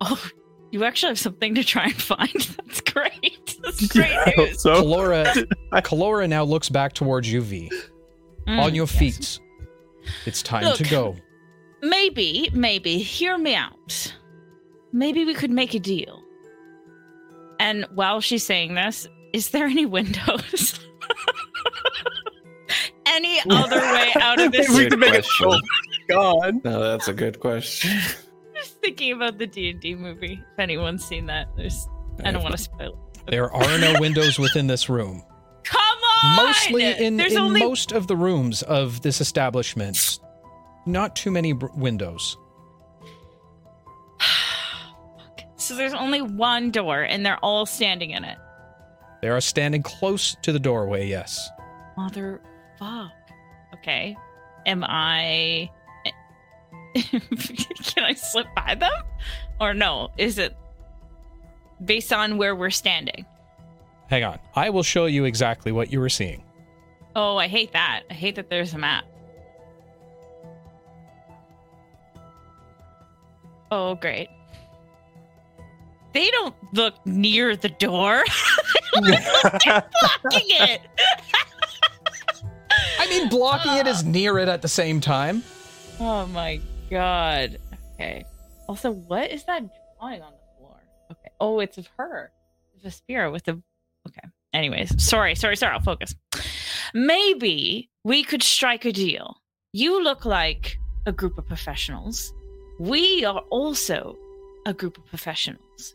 Oh, 0.00 0.22
you 0.70 0.84
actually 0.84 1.10
have 1.10 1.18
something 1.18 1.54
to 1.54 1.64
try 1.64 1.84
and 1.84 1.94
find. 2.02 2.28
That's 2.56 2.80
great. 2.80 3.58
That's 3.62 3.86
great 3.88 4.10
I 4.10 4.30
hope 4.30 4.48
news. 4.48 4.62
so. 4.62 4.82
Kalora, 4.82 5.46
Kalora 5.72 6.28
now 6.28 6.44
looks 6.44 6.68
back 6.68 6.92
towards 6.92 7.30
you, 7.30 7.40
V. 7.42 7.70
Mm, 8.48 8.60
On 8.60 8.74
your 8.74 8.86
yes. 8.86 8.98
feet. 8.98 9.40
It's 10.26 10.42
time 10.42 10.76
to 10.76 10.84
go. 10.84 11.16
Maybe, 11.80 12.50
maybe, 12.52 12.98
hear 12.98 13.38
me 13.38 13.54
out. 13.54 14.14
Maybe 14.92 15.24
we 15.24 15.34
could 15.34 15.50
make 15.50 15.74
a 15.74 15.78
deal. 15.78 16.22
And 17.58 17.86
while 17.94 18.20
she's 18.20 18.44
saying 18.44 18.74
this, 18.74 19.08
is 19.32 19.50
there 19.50 19.66
any 19.66 19.86
windows? 19.86 20.80
Any 23.14 23.40
other 23.50 23.78
way 23.80 24.12
out 24.20 24.40
of 24.40 24.52
this? 24.52 24.68
we 24.68 24.84
Good 24.84 24.90
can 24.92 25.00
make 25.00 25.14
it. 25.14 25.24
question. 25.38 25.60
Oh, 26.10 26.40
God. 26.40 26.64
No, 26.64 26.80
that's 26.82 27.08
a 27.08 27.12
good 27.14 27.40
question. 27.40 27.90
just 28.54 28.80
thinking 28.80 29.12
about 29.12 29.38
the 29.38 29.46
D 29.46 29.70
and 29.70 29.80
D 29.80 29.94
movie. 29.94 30.34
If 30.52 30.58
anyone's 30.58 31.04
seen 31.04 31.26
that, 31.26 31.48
there's. 31.56 31.86
I 32.24 32.30
don't 32.32 32.42
want 32.42 32.52
to 32.56 32.62
spoil. 32.62 32.98
it. 33.14 33.30
There 33.30 33.50
are 33.52 33.78
no 33.78 33.98
windows 34.00 34.38
within 34.38 34.66
this 34.66 34.88
room. 34.88 35.22
Come 35.64 35.80
on. 35.80 36.36
Mostly 36.46 36.84
in, 36.84 37.18
in 37.20 37.36
only 37.38 37.60
most 37.60 37.92
of 37.92 38.06
the 38.06 38.16
rooms 38.16 38.62
of 38.62 39.00
this 39.02 39.20
establishment, 39.20 40.18
not 40.86 41.16
too 41.16 41.30
many 41.30 41.52
br- 41.52 41.66
windows. 41.74 42.36
so 45.56 45.74
there's 45.74 45.94
only 45.94 46.20
one 46.22 46.70
door, 46.70 47.02
and 47.02 47.24
they're 47.24 47.38
all 47.42 47.66
standing 47.66 48.10
in 48.10 48.24
it. 48.24 48.38
They 49.22 49.28
are 49.28 49.40
standing 49.40 49.82
close 49.82 50.36
to 50.42 50.52
the 50.52 50.58
doorway, 50.58 51.08
yes. 51.08 51.48
Mother 51.96 52.42
fuck. 52.78 53.12
Okay. 53.74 54.16
Am 54.66 54.84
I 54.84 55.70
Can 56.94 58.04
I 58.04 58.14
slip 58.14 58.46
by 58.54 58.74
them? 58.74 58.92
Or 59.60 59.74
no? 59.74 60.10
Is 60.16 60.38
it 60.38 60.56
based 61.84 62.12
on 62.12 62.36
where 62.38 62.54
we're 62.54 62.70
standing? 62.70 63.26
Hang 64.08 64.24
on. 64.24 64.38
I 64.54 64.70
will 64.70 64.82
show 64.82 65.06
you 65.06 65.24
exactly 65.24 65.72
what 65.72 65.92
you 65.92 65.98
were 65.98 66.08
seeing. 66.08 66.44
Oh, 67.16 67.36
I 67.36 67.48
hate 67.48 67.72
that. 67.72 68.02
I 68.10 68.14
hate 68.14 68.36
that 68.36 68.50
there's 68.50 68.74
a 68.74 68.78
map. 68.78 69.04
Oh, 73.70 73.96
great. 73.96 74.28
They 76.12 76.30
don't 76.30 76.54
look 76.72 76.94
near 77.06 77.56
the 77.56 77.70
door. 77.70 78.22
They're 79.02 79.20
Blocking 80.22 80.46
it. 80.48 80.80
I 82.98 83.06
mean, 83.08 83.28
blocking 83.28 83.72
it 83.72 83.86
is 83.86 84.04
near 84.04 84.38
it 84.38 84.48
at 84.48 84.62
the 84.62 84.68
same 84.68 85.00
time. 85.00 85.42
Oh 86.00 86.26
my 86.26 86.60
god. 86.90 87.58
Okay. 87.94 88.24
Also, 88.68 88.90
what 88.90 89.30
is 89.30 89.44
that 89.44 89.62
drawing 89.98 90.22
on 90.22 90.32
the 90.32 90.58
floor? 90.58 90.76
Okay. 91.12 91.30
Oh, 91.40 91.60
it's 91.60 91.78
of 91.78 91.88
her. 91.98 92.32
It's 92.76 92.84
a 92.84 92.90
spear 92.90 93.30
with 93.30 93.46
a. 93.48 93.60
Okay. 94.08 94.28
Anyways, 94.52 95.02
sorry, 95.02 95.34
sorry, 95.34 95.56
sorry. 95.56 95.74
I'll 95.74 95.80
focus. 95.80 96.14
Maybe 96.92 97.90
we 98.04 98.22
could 98.22 98.42
strike 98.42 98.84
a 98.84 98.92
deal. 98.92 99.36
You 99.72 100.02
look 100.02 100.24
like 100.24 100.78
a 101.06 101.12
group 101.12 101.38
of 101.38 101.46
professionals. 101.46 102.32
We 102.78 103.24
are 103.24 103.40
also 103.50 104.16
a 104.66 104.72
group 104.72 104.96
of 104.98 105.06
professionals. 105.06 105.94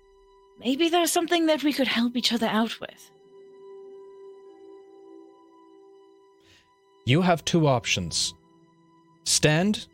Maybe 0.60 0.89
there's 0.89 1.12
something 1.12 1.46
that 1.46 1.63
we 1.63 1.72
could 1.74 1.88
help 1.88 2.15
each 2.17 2.34
other 2.34 2.48
out 2.48 2.79
with. 2.79 3.12
You 7.10 7.22
have 7.24 7.44
two 7.44 7.66
options 7.66 8.36
stand, 9.24 9.88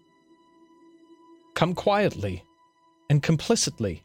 come 1.54 1.74
quietly 1.74 2.44
and 3.10 3.24
complicitly 3.24 4.04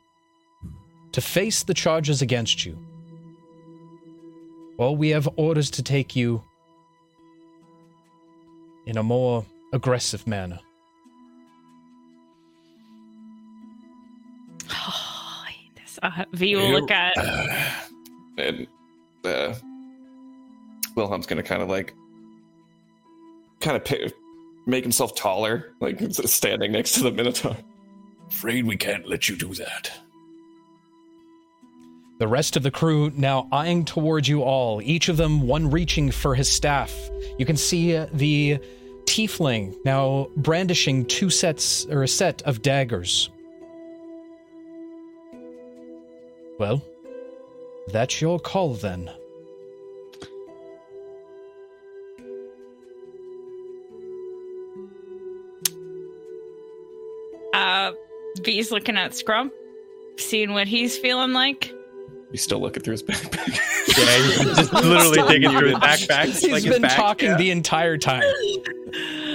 to 1.11 1.21
face 1.21 1.65
the 1.65 1.75
charges 1.75 2.23
against 2.23 2.65
you, 2.65 2.79
or 4.79 4.97
we 4.97 5.09
have 5.09 5.29
orders 5.35 5.71
to 5.71 5.83
take 5.83 6.15
you 6.15 6.41
in 8.87 8.97
a 8.97 9.03
more 9.03 9.45
aggressive 9.73 10.25
manner. 10.29 10.61
this 15.75 15.99
Uh, 16.01 16.25
v 16.33 16.55
will 16.55 16.71
look 16.71 16.93
at. 16.93 17.17
and 18.39 18.69
uh, 19.25 19.53
Wilhelm's 20.95 21.27
gonna 21.27 21.43
kind 21.43 21.61
of 21.61 21.69
like, 21.69 21.93
kind 23.61 23.77
of 23.77 23.85
pi 23.85 24.11
make 24.67 24.85
himself 24.85 25.15
taller, 25.15 25.73
like 25.81 26.01
standing 26.11 26.73
next 26.73 26.93
to 26.93 27.03
the 27.03 27.11
Minotaur. 27.11 27.57
Afraid 28.31 28.67
we 28.67 28.77
can't 28.77 29.09
let 29.09 29.29
you 29.29 29.37
do 29.37 29.55
that. 29.55 29.91
The 32.19 32.29
rest 32.29 32.57
of 32.57 32.63
the 32.63 32.71
crew 32.71 33.11
now 33.17 33.49
eyeing 33.51 33.85
towards 33.85 34.29
you 34.29 34.43
all, 34.43 34.83
each 34.83 35.09
of 35.09 35.17
them 35.17 35.41
one 35.43 35.71
reaching 35.71 36.11
for 36.11 36.35
his 36.35 36.51
staff. 36.51 36.95
You 37.39 37.47
can 37.47 37.57
see 37.57 37.97
uh, 37.97 38.07
the 38.13 38.59
tiefling 39.05 39.75
now 39.85 40.29
brandishing 40.37 41.07
two 41.07 41.31
sets 41.31 41.87
or 41.87 42.03
a 42.03 42.09
set 42.09 42.43
of 42.43 42.63
daggers. 42.63 43.31
Well, 46.59 46.83
that's 47.89 48.21
your 48.21 48.39
call 48.39 48.75
then. 48.75 49.11
V's 58.39 58.71
looking 58.71 58.97
at 58.97 59.13
Scrump, 59.13 59.51
seeing 60.17 60.53
what 60.53 60.69
he's 60.69 60.97
feeling 60.97 61.33
like. 61.33 61.73
He's 62.31 62.43
still 62.43 62.61
looking 62.61 62.83
through 62.83 62.93
his 62.93 63.03
backpack. 63.03 63.59
Yeah, 63.99 64.23
he's 64.23 64.57
just 64.57 64.73
literally 64.73 65.29
digging 65.29 65.59
through 65.59 65.71
his 65.71 65.79
backpack. 65.79 66.27
He's 66.27 66.49
like 66.49 66.63
been 66.63 66.83
back, 66.83 66.97
talking 66.97 67.31
yeah. 67.31 67.37
the 67.37 67.51
entire 67.51 67.99
time. 67.99 68.23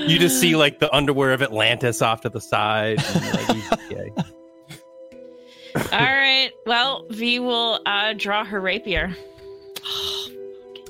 You 0.08 0.20
just 0.20 0.40
see 0.40 0.56
like 0.56 0.80
the 0.80 0.94
underwear 0.94 1.32
of 1.32 1.42
Atlantis 1.42 2.02
off 2.02 2.22
to 2.22 2.30
the 2.30 2.40
side. 2.40 3.04
and, 3.16 3.64
like, 3.72 3.80
yeah. 3.90 4.24
All 5.92 6.00
right. 6.00 6.52
Well, 6.68 7.08
V 7.10 7.40
will 7.40 7.80
uh, 7.88 8.14
draw 8.14 8.46
her 8.46 8.62
rapier. 8.62 9.16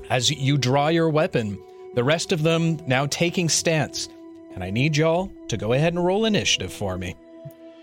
As 0.10 0.30
you 0.30 0.58
draw 0.58 0.90
your 0.90 1.10
weapon, 1.10 1.58
the 1.94 2.04
rest 2.04 2.34
of 2.34 2.44
them 2.44 2.78
now 2.88 3.06
taking 3.06 3.48
stance. 3.48 4.10
And 4.54 4.64
I 4.64 4.70
need 4.70 4.98
y'all 4.98 5.32
to 5.48 5.56
go 5.56 5.72
ahead 5.72 5.94
and 5.94 6.04
roll 6.04 6.26
initiative 6.26 6.74
for 6.74 6.98
me. 6.98 7.16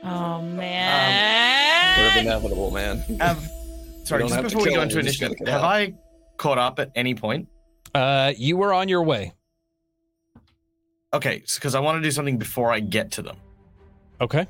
Oh 0.02 0.08
Sort 0.08 0.48
of 0.48 0.54
man. 0.54 2.18
inevitable, 2.18 2.70
man. 2.70 3.04
Um, 3.20 3.38
sorry, 4.04 4.24
just 4.24 4.34
have 4.34 4.44
before 4.44 4.62
we 4.62 4.74
go 4.74 4.82
into 4.82 4.98
initiative, 4.98 5.36
have 5.46 5.62
out. 5.62 5.64
I 5.64 5.94
caught 6.36 6.58
up 6.58 6.78
at 6.80 6.90
any 6.94 7.14
point? 7.14 7.48
Uh, 7.94 8.32
you 8.36 8.56
were 8.56 8.72
on 8.72 8.88
your 8.88 9.02
way. 9.02 9.32
Okay, 11.14 11.42
because 11.54 11.74
I 11.74 11.80
want 11.80 11.98
to 11.98 12.02
do 12.02 12.10
something 12.10 12.38
before 12.38 12.72
I 12.72 12.80
get 12.80 13.12
to 13.12 13.22
them. 13.22 13.36
Okay. 14.20 14.46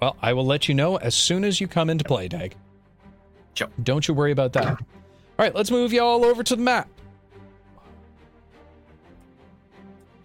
Well, 0.00 0.16
I 0.20 0.32
will 0.32 0.46
let 0.46 0.68
you 0.68 0.74
know 0.74 0.96
as 0.96 1.14
soon 1.14 1.44
as 1.44 1.60
you 1.60 1.68
come 1.68 1.90
into 1.90 2.04
play, 2.04 2.26
Dag. 2.26 2.56
Sure. 3.54 3.68
Don't 3.82 4.08
you 4.08 4.14
worry 4.14 4.32
about 4.32 4.54
that. 4.54 4.66
All 4.66 4.76
right, 5.38 5.54
let's 5.54 5.70
move 5.70 5.92
y'all 5.92 6.24
over 6.24 6.42
to 6.42 6.56
the 6.56 6.62
map. 6.62 6.88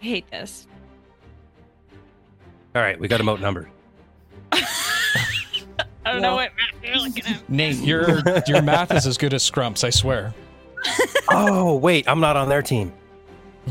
I 0.01 0.05
hate 0.05 0.31
this. 0.31 0.67
All 2.73 2.81
right, 2.81 2.99
we 2.99 3.07
got 3.07 3.15
a 3.15 3.17
them 3.19 3.29
outnumbered. 3.29 3.69
I 4.51 6.11
don't 6.11 6.21
know 6.21 6.35
what 6.35 6.51
map 6.55 6.83
you're 6.83 6.97
looking 6.97 7.25
at. 7.25 7.49
Nate, 7.49 7.77
your 7.77 8.21
your 8.47 8.61
math 8.61 8.93
is 8.93 9.05
as 9.05 9.17
good 9.17 9.33
as 9.33 9.43
Scrump's, 9.43 9.83
I 9.83 9.89
swear. 9.89 10.33
Oh 11.29 11.75
wait, 11.75 12.07
I'm 12.07 12.19
not 12.19 12.37
on 12.37 12.49
their 12.49 12.61
team. 12.61 12.93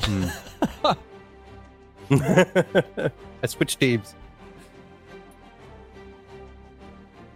Hmm. 0.01 0.27
I 2.11 3.47
switched 3.47 3.81
teams. 3.81 4.15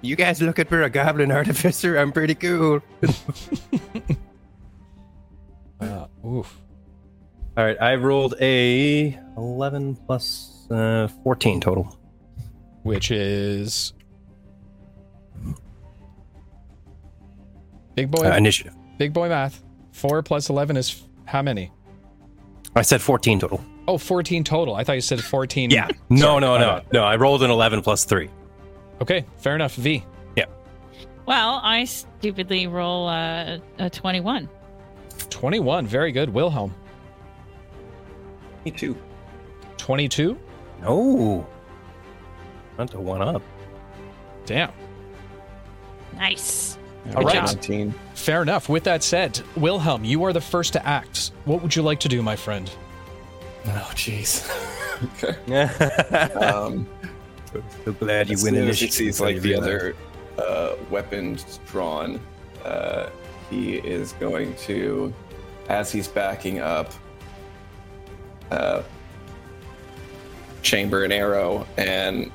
You 0.02 0.16
guys 0.16 0.40
looking 0.40 0.66
for 0.66 0.82
a 0.82 0.90
goblin 0.90 1.30
artificer? 1.30 1.96
I'm 1.98 2.12
pretty 2.12 2.34
cool. 2.34 2.80
Uh, 5.80 6.06
oof. 6.26 6.60
All 7.56 7.64
right, 7.64 7.80
I 7.80 7.94
rolled 7.94 8.34
a 8.40 9.18
11 9.36 9.96
plus 10.06 10.66
uh, 10.70 11.08
14 11.24 11.60
total. 11.60 11.98
Which 12.82 13.10
is 13.10 13.92
big 17.94 18.10
boy. 18.10 18.26
Uh, 18.30 18.36
initiative. 18.36 18.74
big 18.98 19.12
boy 19.12 19.28
math. 19.28 19.62
Four 19.92 20.22
plus 20.22 20.48
eleven 20.48 20.76
is 20.76 21.02
how 21.26 21.42
many? 21.42 21.70
I 22.76 22.82
said 22.82 23.02
14 23.02 23.40
total. 23.40 23.64
Oh, 23.88 23.98
14 23.98 24.44
total. 24.44 24.76
I 24.76 24.84
thought 24.84 24.92
you 24.92 25.00
said 25.00 25.20
14. 25.20 25.70
Yeah. 25.70 25.88
No, 26.08 26.18
Sorry, 26.20 26.40
no, 26.40 26.58
no. 26.58 26.66
bad. 26.80 26.92
No, 26.92 27.02
I 27.02 27.16
rolled 27.16 27.42
an 27.42 27.50
11 27.50 27.82
plus 27.82 28.04
3. 28.04 28.30
Okay, 29.02 29.24
fair 29.38 29.56
enough. 29.56 29.74
V. 29.74 30.04
Yeah. 30.36 30.44
Well, 31.26 31.60
I 31.64 31.84
stupidly 31.84 32.68
roll 32.68 33.08
uh, 33.08 33.58
a 33.80 33.90
21. 33.90 34.48
21. 35.30 35.86
Very 35.88 36.12
good. 36.12 36.30
Wilhelm. 36.30 36.72
Me 38.64 38.70
too. 38.70 38.96
22. 39.76 40.38
No. 40.82 41.44
Not 42.80 42.92
to 42.92 43.00
one 43.00 43.20
up. 43.20 43.42
Damn. 44.46 44.72
Nice. 46.16 46.78
All 47.14 47.24
right. 47.24 47.34
19. 47.34 47.92
Fair 48.14 48.40
enough. 48.40 48.70
With 48.70 48.84
that 48.84 49.02
said, 49.02 49.38
Wilhelm, 49.54 50.02
you 50.02 50.24
are 50.24 50.32
the 50.32 50.40
first 50.40 50.72
to 50.72 50.86
act. 50.86 51.32
What 51.44 51.60
would 51.60 51.76
you 51.76 51.82
like 51.82 52.00
to 52.00 52.08
do, 52.08 52.22
my 52.22 52.36
friend? 52.36 52.70
Oh, 53.66 53.90
jeez. 53.94 54.48
okay. 55.22 55.36
Um, 56.42 56.88
so 57.84 57.92
glad 57.92 58.30
you 58.30 58.36
win 58.36 58.38
soon 58.38 58.54
he 58.54 58.60
initiative. 58.62 58.94
sees 58.94 59.20
like 59.20 59.42
the 59.42 59.54
other 59.56 59.94
uh, 60.38 60.76
weapons 60.88 61.60
drawn, 61.66 62.18
uh, 62.64 63.10
he 63.50 63.74
is 63.76 64.12
going 64.14 64.54
to, 64.54 65.12
as 65.68 65.92
he's 65.92 66.08
backing 66.08 66.60
up, 66.60 66.94
uh, 68.50 68.82
chamber 70.62 71.04
an 71.04 71.12
arrow 71.12 71.66
and 71.76 72.32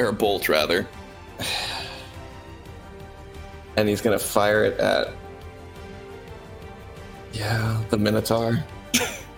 or 0.00 0.08
a 0.08 0.12
bolt 0.12 0.48
rather, 0.48 0.88
and 3.76 3.88
he's 3.88 4.00
gonna 4.00 4.18
fire 4.18 4.64
it 4.64 4.78
at 4.80 5.08
yeah 7.32 7.80
the 7.90 7.98
Minotaur. 7.98 8.64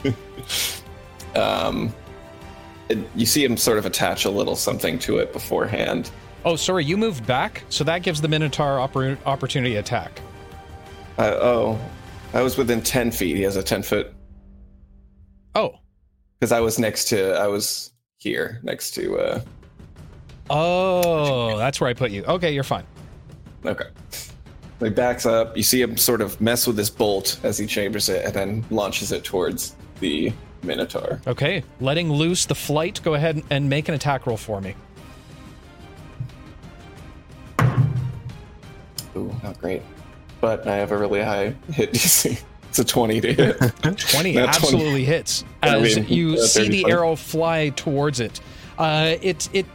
um, 1.34 1.92
it, 2.88 2.98
you 3.14 3.26
see 3.26 3.44
him 3.44 3.56
sort 3.56 3.78
of 3.78 3.86
attach 3.86 4.24
a 4.24 4.30
little 4.30 4.56
something 4.56 4.98
to 5.00 5.18
it 5.18 5.32
beforehand. 5.32 6.10
Oh, 6.44 6.56
sorry, 6.56 6.84
you 6.84 6.96
moved 6.96 7.26
back, 7.26 7.62
so 7.68 7.84
that 7.84 8.02
gives 8.02 8.20
the 8.20 8.28
Minotaur 8.28 8.78
oppor- 8.78 9.18
opportunity 9.26 9.76
attack. 9.76 10.20
I, 11.18 11.28
oh, 11.28 11.78
I 12.34 12.42
was 12.42 12.56
within 12.56 12.82
10 12.82 13.12
feet. 13.12 13.36
He 13.36 13.42
has 13.42 13.56
a 13.56 13.62
10 13.62 13.82
foot. 13.82 14.12
Oh. 15.54 15.74
Because 16.38 16.50
I 16.50 16.60
was 16.60 16.78
next 16.78 17.06
to, 17.10 17.34
I 17.34 17.46
was 17.46 17.92
here 18.18 18.60
next 18.64 18.92
to, 18.92 19.18
uh, 19.18 19.40
Oh, 20.50 21.56
that's 21.58 21.80
where 21.80 21.88
I 21.88 21.94
put 21.94 22.10
you. 22.10 22.24
Okay, 22.24 22.52
you're 22.52 22.64
fine. 22.64 22.84
okay. 23.64 23.86
He 24.80 24.90
backs 24.90 25.26
up. 25.26 25.56
You 25.56 25.62
see 25.62 25.80
him 25.80 25.96
sort 25.96 26.20
of 26.20 26.40
mess 26.40 26.66
with 26.66 26.74
this 26.76 26.90
bolt 26.90 27.38
as 27.44 27.56
he 27.56 27.66
chambers 27.66 28.08
it 28.08 28.24
and 28.24 28.34
then 28.34 28.64
launches 28.70 29.12
it 29.12 29.22
towards 29.22 29.76
the 30.00 30.32
Minotaur. 30.64 31.20
Okay, 31.26 31.62
letting 31.80 32.10
loose 32.12 32.46
the 32.46 32.54
flight. 32.56 33.00
Go 33.04 33.14
ahead 33.14 33.40
and 33.50 33.68
make 33.68 33.88
an 33.88 33.94
attack 33.94 34.26
roll 34.26 34.36
for 34.36 34.60
me. 34.60 34.74
Ooh, 39.16 39.34
not 39.42 39.58
great. 39.60 39.82
But 40.40 40.66
I 40.66 40.76
have 40.76 40.90
a 40.92 40.98
really 40.98 41.22
high 41.22 41.54
hit 41.72 41.92
DC. 41.92 42.42
It's 42.68 42.78
a 42.78 42.84
20 42.84 43.20
to 43.20 43.32
hit. 43.34 43.58
20 43.82 43.92
Not 43.92 43.98
20. 44.02 44.38
absolutely 44.40 45.04
hits 45.04 45.44
I 45.62 45.76
as 45.78 45.96
mean, 45.96 46.08
you 46.08 46.38
see 46.38 46.68
the 46.68 46.90
arrow 46.90 47.14
fly 47.16 47.68
towards 47.70 48.18
it. 48.18 48.40
Uh, 48.78 49.14
it 49.20 49.48
it 49.52 49.66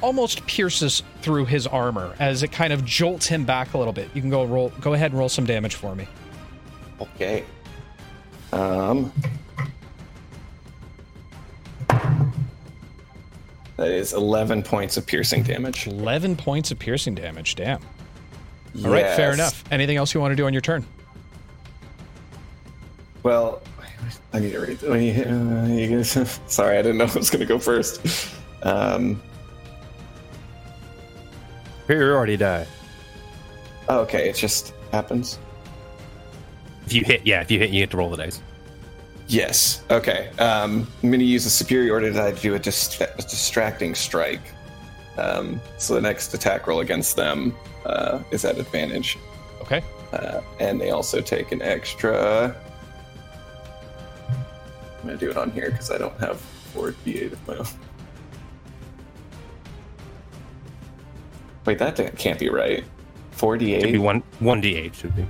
almost 0.00 0.46
pierces 0.46 1.02
through 1.22 1.46
his 1.46 1.66
armor 1.66 2.14
as 2.18 2.42
it 2.42 2.52
kind 2.52 2.72
of 2.72 2.84
jolts 2.84 3.26
him 3.26 3.44
back 3.44 3.74
a 3.74 3.78
little 3.78 3.92
bit. 3.92 4.08
You 4.14 4.20
can 4.20 4.30
go 4.30 4.44
roll. 4.44 4.70
Go 4.80 4.94
ahead 4.94 5.10
and 5.12 5.18
roll 5.18 5.28
some 5.28 5.44
damage 5.46 5.74
for 5.74 5.94
me. 5.94 6.06
Okay. 7.00 7.44
Um. 8.52 9.12
That 13.76 13.92
is 13.92 14.12
11 14.12 14.64
points 14.64 14.96
of 14.96 15.06
piercing 15.06 15.44
damage. 15.44 15.86
11 15.86 16.34
points 16.34 16.72
of 16.72 16.80
piercing 16.80 17.14
damage. 17.14 17.54
Damn. 17.54 17.80
All 18.84 18.90
right, 18.90 19.06
fair 19.14 19.32
enough. 19.32 19.62
Anything 19.70 19.96
else 19.96 20.12
you 20.14 20.20
want 20.20 20.32
to 20.32 20.36
do 20.36 20.46
on 20.46 20.52
your 20.52 20.60
turn? 20.62 20.84
Well, 23.22 23.62
I 24.32 24.40
need 24.40 24.52
to 24.52 24.60
read. 24.60 24.82
Uh, 24.82 24.94
you 24.94 25.96
guys, 25.96 26.40
sorry, 26.46 26.76
I 26.76 26.82
didn't 26.82 26.98
know 26.98 27.04
I 27.04 27.14
was 27.14 27.30
going 27.30 27.40
to 27.40 27.46
go 27.46 27.58
first. 27.58 28.34
Um, 28.62 29.22
Superiority 31.88 32.36
die. 32.36 32.66
oh, 33.88 34.00
okay, 34.00 34.28
it 34.28 34.36
just 34.36 34.74
happens. 34.92 35.38
If 36.84 36.92
you 36.92 37.02
hit, 37.02 37.26
yeah, 37.26 37.40
if 37.40 37.50
you 37.50 37.58
hit, 37.58 37.70
you 37.70 37.80
get 37.80 37.90
to 37.92 37.96
roll 37.96 38.10
the 38.10 38.18
dice. 38.18 38.42
Yes. 39.26 39.82
Okay. 39.90 40.28
Um, 40.38 40.86
I'm 41.02 41.08
going 41.08 41.18
to 41.20 41.24
use 41.24 41.46
a 41.46 41.50
superiority 41.50 42.12
die 42.12 42.32
to 42.32 42.40
do 42.42 42.54
a, 42.54 42.58
dist- 42.58 43.00
a 43.00 43.06
distracting 43.22 43.94
strike. 43.94 44.52
Um, 45.16 45.62
so 45.78 45.94
the 45.94 46.02
next 46.02 46.34
attack 46.34 46.66
roll 46.66 46.80
against 46.80 47.16
them 47.16 47.54
uh, 47.86 48.18
is 48.32 48.44
at 48.44 48.58
advantage, 48.58 49.16
Okay. 49.62 49.82
uh, 50.12 50.42
and 50.60 50.78
they 50.78 50.90
also 50.90 51.22
take 51.22 51.52
an 51.52 51.62
extra. 51.62 52.54
I'm 54.28 55.06
gonna 55.06 55.16
do 55.16 55.30
it 55.30 55.38
on 55.38 55.50
here 55.52 55.70
because 55.70 55.90
I 55.90 55.96
don't 55.96 56.18
have 56.20 56.38
four 56.38 56.92
d8 57.06 57.32
of 57.32 57.48
my 57.48 57.56
own. 57.56 57.66
Wait, 61.68 61.78
that 61.78 62.16
can't 62.16 62.38
be 62.38 62.48
right. 62.48 62.82
Four 63.32 63.58
Should 63.58 63.66
be 63.66 63.72
d8. 63.92 63.98
one 64.00 64.22
one 64.38 64.62
d8 64.62 64.94
should 64.94 65.14
be. 65.14 65.26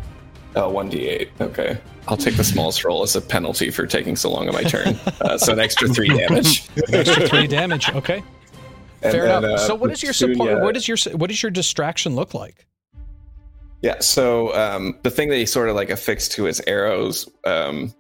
Oh, 0.55 0.69
one 0.71 0.89
d8. 0.89 1.29
Okay, 1.41 1.77
I'll 2.07 2.17
take 2.17 2.37
the 2.37 2.45
smallest 2.45 2.85
roll 2.85 3.03
as 3.03 3.17
a 3.17 3.21
penalty 3.21 3.71
for 3.71 3.87
taking 3.89 4.15
so 4.15 4.31
long 4.31 4.47
on 4.49 4.55
my 4.55 4.63
turn. 4.63 4.97
Uh, 5.21 5.37
so 5.37 5.53
an 5.53 5.59
extra 5.59 5.89
three 5.89 6.07
damage. 6.17 6.69
An 6.77 6.95
extra 6.95 7.27
three 7.29 7.49
damage. 7.49 7.91
Okay. 7.91 8.23
And 9.03 9.13
Fair 9.13 9.27
then, 9.27 9.45
enough. 9.45 9.61
uh, 9.61 9.67
so 9.67 9.75
what 9.77 9.91
is 9.93 10.01
your 10.03 10.13
support? 10.13 10.39
Petunia- 10.39 10.65
What 10.65 10.77
is 10.77 10.87
your 10.89 10.97
what 11.17 11.29
does 11.31 11.41
your 11.43 11.51
distraction 11.51 12.15
look 12.17 12.35
like? 12.35 12.67
Yeah, 13.83 13.99
so 14.01 14.55
um, 14.57 14.97
the 15.03 15.11
thing 15.11 15.29
that 15.31 15.37
he 15.37 15.47
sort 15.47 15.69
of 15.69 15.75
like 15.77 15.91
affixed 15.91 16.33
to 16.33 16.45
his 16.45 16.61
arrows 16.67 17.29
um, 17.45 17.93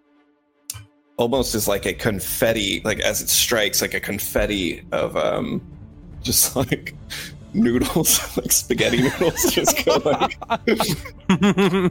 almost 1.18 1.54
is 1.54 1.68
like 1.68 1.86
a 1.86 1.92
confetti, 1.92 2.80
like 2.84 2.98
as 3.00 3.20
it 3.20 3.28
strikes, 3.28 3.80
like 3.80 3.94
a 3.94 4.00
confetti 4.00 4.84
of 4.92 5.16
um, 5.16 5.60
just 6.22 6.56
like 6.56 6.94
noodles, 7.54 8.36
like 8.36 8.52
spaghetti 8.52 9.02
noodles, 9.02 9.50
just 9.50 9.84
go 9.84 9.96
like 10.04 10.38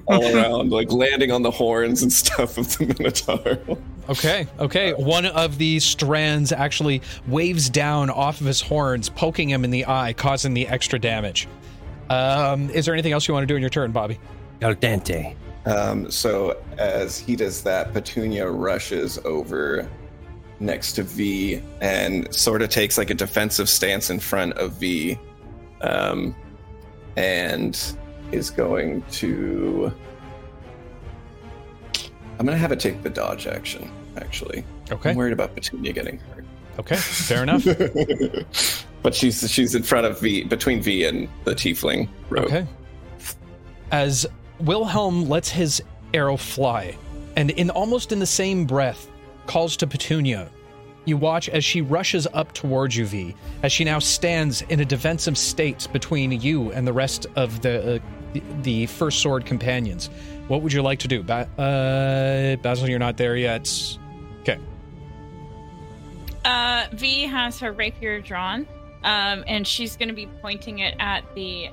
all 0.08 0.36
around, 0.36 0.72
like 0.72 0.92
landing 0.92 1.32
on 1.32 1.42
the 1.42 1.52
horns 1.52 2.02
and 2.02 2.12
stuff 2.12 2.58
of 2.58 2.78
the 2.78 2.86
Minotaur. 2.98 3.80
Okay, 4.10 4.48
okay. 4.60 4.94
One 4.94 5.26
of 5.26 5.58
the 5.58 5.80
strands 5.80 6.52
actually 6.52 7.02
waves 7.28 7.70
down 7.70 8.10
off 8.10 8.40
of 8.40 8.48
his 8.48 8.62
horns, 8.62 9.10
poking 9.10 9.50
him 9.50 9.64
in 9.64 9.72
the 9.72 9.86
eye, 9.86 10.14
causing 10.14 10.54
the 10.54 10.68
extra 10.68 11.00
damage. 11.00 11.48
Um, 12.10 12.70
is 12.70 12.86
there 12.86 12.94
anything 12.94 13.12
else 13.12 13.28
you 13.28 13.34
want 13.34 13.44
to 13.44 13.48
do 13.48 13.56
in 13.56 13.62
your 13.62 13.70
turn, 13.70 13.92
Bobby? 13.92 14.20
Al 14.62 14.76
dente. 14.76 15.36
Um, 15.66 16.10
so 16.10 16.58
as 16.78 17.20
he 17.20 17.36
does 17.36 17.62
that, 17.64 17.94
Petunia 17.94 18.50
rushes 18.50 19.20
over 19.26 19.90
next 20.60 20.94
to 20.94 21.04
V 21.04 21.62
and 21.82 22.34
sort 22.34 22.62
of 22.62 22.70
takes 22.70 22.98
like 22.98 23.10
a 23.10 23.14
defensive 23.14 23.70
stance 23.70 24.10
in 24.10 24.20
front 24.20 24.54
of 24.54 24.74
V, 24.74 25.20
um, 25.82 26.36
and 27.16 27.98
is 28.32 28.50
going 28.50 29.02
to. 29.12 29.92
I'm 32.40 32.46
gonna 32.46 32.58
have 32.58 32.72
it 32.72 32.80
take 32.80 33.02
the 33.04 33.10
dodge 33.10 33.48
action. 33.48 33.90
Actually, 34.18 34.64
Okay, 34.92 35.12
I'm 35.12 35.16
worried 35.16 35.34
about 35.34 35.54
Petunia 35.56 35.94
getting 35.94 36.20
hurt. 36.20 36.46
okay. 36.80 36.96
Fair 36.96 37.44
enough. 37.44 37.64
but 39.04 39.14
she's 39.16 39.50
she's 39.52 39.76
in 39.76 39.84
front 39.84 40.06
of 40.08 40.20
V, 40.20 40.44
between 40.44 40.82
V 40.82 41.06
and 41.06 41.28
the 41.44 41.54
Tiefling. 41.56 42.08
rogue. 42.30 42.46
Okay. 42.46 42.68
As 43.92 44.26
Wilhelm 44.60 45.30
lets 45.30 45.50
his 45.50 45.82
arrow 46.14 46.36
fly, 46.38 46.96
and 47.36 47.52
in 47.52 47.70
almost 47.70 48.12
in 48.12 48.20
the 48.20 48.26
same 48.26 48.66
breath, 48.66 49.08
calls 49.46 49.78
to 49.78 49.88
Petunia. 49.88 50.50
You 51.08 51.16
watch 51.16 51.48
as 51.48 51.64
she 51.64 51.80
rushes 51.80 52.28
up 52.34 52.52
towards 52.52 52.98
you, 52.98 53.06
V, 53.06 53.34
as 53.64 53.72
she 53.72 53.86
now 53.86 53.98
stands 54.00 54.62
in 54.64 54.82
a 54.82 54.86
defensive 54.86 55.38
state 55.38 55.88
between 55.94 56.34
you 56.34 56.74
and 56.74 56.86
the 56.86 56.92
rest 56.92 57.28
of 57.38 57.62
the 57.62 57.96
uh, 57.96 58.40
the, 58.62 58.88
first 58.88 59.22
sword 59.22 59.46
companions. 59.46 60.10
What 60.50 60.62
would 60.62 60.74
you 60.74 60.82
like 60.82 61.00
to 61.00 61.08
do? 61.08 61.24
Ba- 61.24 61.48
uh, 61.58 62.62
Basil, 62.62 62.90
you're 62.90 63.00
not 63.00 63.16
there 63.16 63.38
yet. 63.38 63.74
Okay. 64.42 64.60
Uh, 66.44 66.88
V 66.92 67.24
has 67.24 67.58
her 67.62 67.72
rapier 67.72 68.20
drawn, 68.20 68.68
um, 69.06 69.46
and 69.48 69.66
she's 69.66 69.96
going 69.96 70.10
to 70.10 70.14
be 70.14 70.28
pointing 70.42 70.80
it 70.80 70.98
at 71.00 71.24
the, 71.36 71.70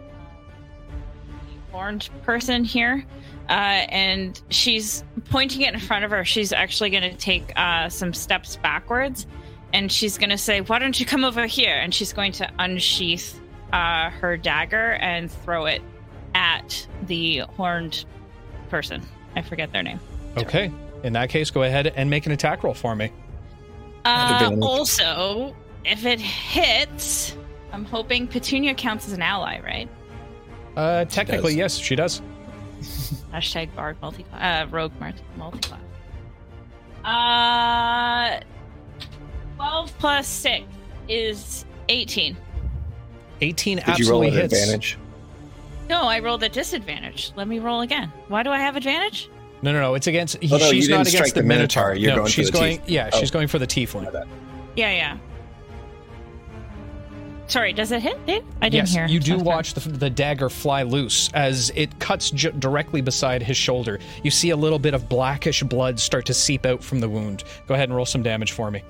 horned 1.74 2.08
person 2.22 2.62
here. 2.62 3.04
Uh, 3.48 3.84
and 3.90 4.40
she's 4.48 5.04
pointing 5.30 5.62
it 5.62 5.74
in 5.74 5.80
front 5.80 6.04
of 6.04 6.10
her. 6.10 6.24
She's 6.24 6.52
actually 6.52 6.90
going 6.90 7.02
to 7.02 7.14
take 7.16 7.52
uh, 7.56 7.88
some 7.88 8.14
steps 8.14 8.56
backwards, 8.56 9.26
and 9.72 9.92
she's 9.92 10.16
going 10.16 10.30
to 10.30 10.38
say, 10.38 10.60
"Why 10.62 10.78
don't 10.78 10.98
you 10.98 11.04
come 11.04 11.24
over 11.24 11.46
here?" 11.46 11.74
And 11.74 11.94
she's 11.94 12.12
going 12.12 12.32
to 12.32 12.50
unsheath 12.58 13.40
uh, 13.72 14.10
her 14.10 14.36
dagger 14.36 14.92
and 14.94 15.30
throw 15.30 15.66
it 15.66 15.82
at 16.34 16.86
the 17.06 17.38
horned 17.56 18.04
person. 18.70 19.02
I 19.36 19.42
forget 19.42 19.72
their 19.72 19.82
name. 19.82 20.00
Okay. 20.36 20.72
In 21.02 21.12
that 21.12 21.28
case, 21.28 21.50
go 21.50 21.64
ahead 21.64 21.88
and 21.88 22.08
make 22.08 22.24
an 22.24 22.32
attack 22.32 22.64
roll 22.64 22.72
for 22.72 22.96
me. 22.96 23.12
Uh, 24.04 24.56
also, 24.62 25.54
if 25.84 26.06
it 26.06 26.20
hits, 26.20 27.36
I'm 27.72 27.84
hoping 27.84 28.26
Petunia 28.26 28.74
counts 28.74 29.06
as 29.06 29.12
an 29.12 29.22
ally, 29.22 29.60
right? 29.60 29.88
Uh, 30.76 31.04
technically, 31.04 31.54
yes, 31.54 31.76
she 31.76 31.94
does. 31.94 32.22
Hashtag 33.32 33.74
bard 33.74 33.96
multi 34.02 34.24
uh, 34.32 34.66
rogue 34.70 34.92
multi 35.36 35.58
class. 35.58 35.80
Uh, 37.04 38.40
twelve 39.56 39.92
plus 39.98 40.26
six 40.26 40.64
is 41.08 41.64
eighteen. 41.88 42.36
18 43.40 43.78
Did 43.78 43.86
you 43.98 44.08
roll 44.10 44.22
absolutely 44.22 44.28
an 44.28 44.34
hits. 44.34 44.52
advantage? 44.62 44.98
No, 45.90 46.02
I 46.04 46.20
rolled 46.20 46.42
a 46.44 46.48
disadvantage. 46.48 47.32
Let 47.36 47.48
me 47.48 47.58
roll 47.58 47.80
again. 47.82 48.10
Why 48.28 48.42
do 48.44 48.50
I 48.50 48.58
have 48.58 48.76
advantage? 48.76 49.28
No, 49.60 49.72
no, 49.72 49.80
no. 49.80 49.94
It's 49.94 50.06
against. 50.06 50.40
He, 50.40 50.54
Oh, 50.54 50.56
no, 50.58 50.66
you 50.66 50.70
she's 50.74 50.86
didn't 50.86 50.98
not 51.00 51.06
strike 51.08 51.20
against 51.22 51.34
the 51.34 51.40
the 51.42 51.46
Minotaur, 51.48 51.88
Minotaur. 51.88 52.00
you're 52.00 52.10
no, 52.12 52.16
going 52.18 52.26
for 52.26 52.30
she's 52.32 52.46
the 52.50 52.58
going. 52.58 52.78
tief- 52.78 52.88
Yeah, 52.88 53.10
Oh. 53.12 53.18
she's 53.20 53.30
going 53.32 53.48
for 53.48 53.58
the 53.58 53.66
tiefling. 53.66 54.04
Yeah, 54.76 54.92
yeah. 54.92 55.18
Sorry, 57.46 57.72
does 57.72 57.92
it 57.92 58.02
hit? 58.02 58.16
I 58.62 58.68
didn't 58.68 58.88
yes, 58.88 58.92
hear. 58.94 59.06
you 59.06 59.20
do 59.20 59.38
watch 59.38 59.74
the, 59.74 59.88
the 59.88 60.08
dagger 60.08 60.48
fly 60.48 60.82
loose 60.82 61.30
as 61.34 61.70
it 61.74 61.98
cuts 62.00 62.30
j- 62.30 62.52
directly 62.58 63.02
beside 63.02 63.42
his 63.42 63.56
shoulder. 63.56 63.98
You 64.22 64.30
see 64.30 64.50
a 64.50 64.56
little 64.56 64.78
bit 64.78 64.94
of 64.94 65.08
blackish 65.08 65.62
blood 65.62 66.00
start 66.00 66.24
to 66.26 66.34
seep 66.34 66.64
out 66.64 66.82
from 66.82 67.00
the 67.00 67.08
wound. 67.08 67.44
Go 67.66 67.74
ahead 67.74 67.90
and 67.90 67.96
roll 67.96 68.06
some 68.06 68.22
damage 68.22 68.52
for 68.52 68.70
me. 68.70 68.82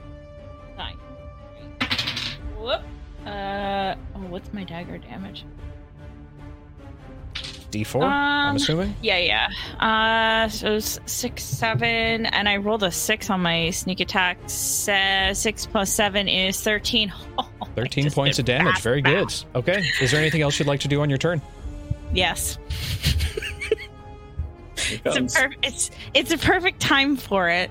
Nine. 0.77 0.97
Whoop. 2.59 2.83
Uh, 3.27 3.97
oh, 4.15 4.21
what's 4.29 4.53
my 4.53 4.63
dagger 4.63 4.99
damage? 4.99 5.45
D4. 7.75 8.03
I'm 8.05 8.51
Um, 8.51 8.57
assuming. 8.57 8.95
Yeah, 9.03 9.19
yeah. 9.19 9.49
Uh, 9.79 10.49
so 10.49 10.75
it's 10.75 11.01
six, 11.07 11.43
seven, 11.43 12.27
and 12.27 12.49
I 12.49 12.57
rolled 12.59 12.83
a 12.83 12.91
six 12.91 13.29
on 13.31 13.41
my 13.43 13.71
sneak 13.71 14.01
attack. 14.01 14.39
Se- 14.47 15.33
six 15.35 15.67
plus 15.67 15.93
seven 15.93 16.29
is 16.29 16.61
thirteen. 16.61 17.13
Oh, 17.37 17.49
13 17.75 18.11
points 18.13 18.39
of 18.39 18.45
damage. 18.45 18.75
fast 18.75 18.83
Very 18.85 19.03
good. 19.03 19.27
Okay. 19.57 19.83
Is 20.01 20.13
there 20.13 20.21
anything 20.21 20.43
else 20.43 20.59
you'd 20.61 20.69
like 20.69 20.81
to 20.81 20.89
do 20.89 21.01
on 21.03 21.09
your 21.09 21.19
turn? 21.19 21.43
Yes, 22.13 22.59
it's 24.77 25.05
a 25.05 25.11
comes. 25.13 25.35
per- 25.35 25.51
it's 25.63 25.91
it's 26.13 26.31
a 26.31 26.39
perfect 26.39 26.81
time 26.81 27.17
for 27.17 27.49
it. 27.49 27.71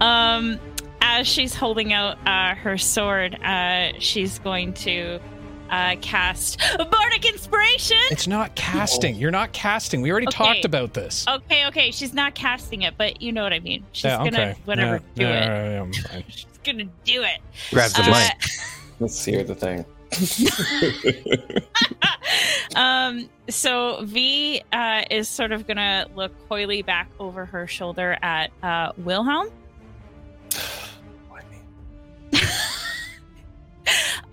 Um, 0.00 0.58
as 1.00 1.26
she's 1.28 1.54
holding 1.54 1.92
out 1.92 2.16
uh, 2.26 2.54
her 2.56 2.78
sword, 2.78 3.38
uh, 3.42 3.92
she's 3.98 4.38
going 4.40 4.72
to 4.74 5.20
uh, 5.70 5.96
cast 6.00 6.58
bardic 6.90 7.24
inspiration. 7.26 7.96
It's 8.10 8.26
not 8.26 8.54
casting. 8.54 9.16
You're 9.16 9.30
not 9.30 9.52
casting. 9.52 10.02
We 10.02 10.10
already 10.10 10.26
Okay. 10.28 10.36
talked 10.36 10.64
about 10.64 10.94
this. 10.94 11.26
Okay, 11.28 11.66
okay, 11.66 11.90
she's 11.90 12.12
not 12.14 12.34
casting 12.34 12.82
it, 12.82 12.94
but 12.98 13.20
you 13.22 13.32
know 13.32 13.42
what 13.42 13.52
I 13.52 13.60
mean. 13.60 13.84
She's 13.92 14.04
yeah, 14.04 14.16
gonna 14.18 14.28
okay. 14.28 14.54
whatever 14.64 14.94
Yeah, 14.94 15.00
do 15.14 15.22
yeah, 15.22 15.28
it. 15.28 15.46
yeah, 15.46 15.70
yeah, 15.70 15.82
I'm. 16.16 16.24
She's 16.28 16.46
gonna 16.64 16.84
do 17.04 17.22
it. 17.22 17.40
Grabs 17.70 17.92
the 17.94 18.02
Uh, 18.02 18.10
mic. 18.10 18.44
Let's 19.00 19.24
hear 19.24 19.42
the 19.44 19.54
thing. 19.54 19.84
um 22.76 23.28
so 23.48 24.04
v 24.04 24.62
uh 24.72 25.02
is 25.10 25.28
sort 25.28 25.50
of 25.50 25.66
gonna 25.66 26.06
look 26.14 26.30
coyly 26.48 26.82
back 26.82 27.10
over 27.18 27.44
her 27.44 27.66
shoulder 27.66 28.16
at 28.22 28.52
uh 28.62 28.92
wilhelm 28.98 29.48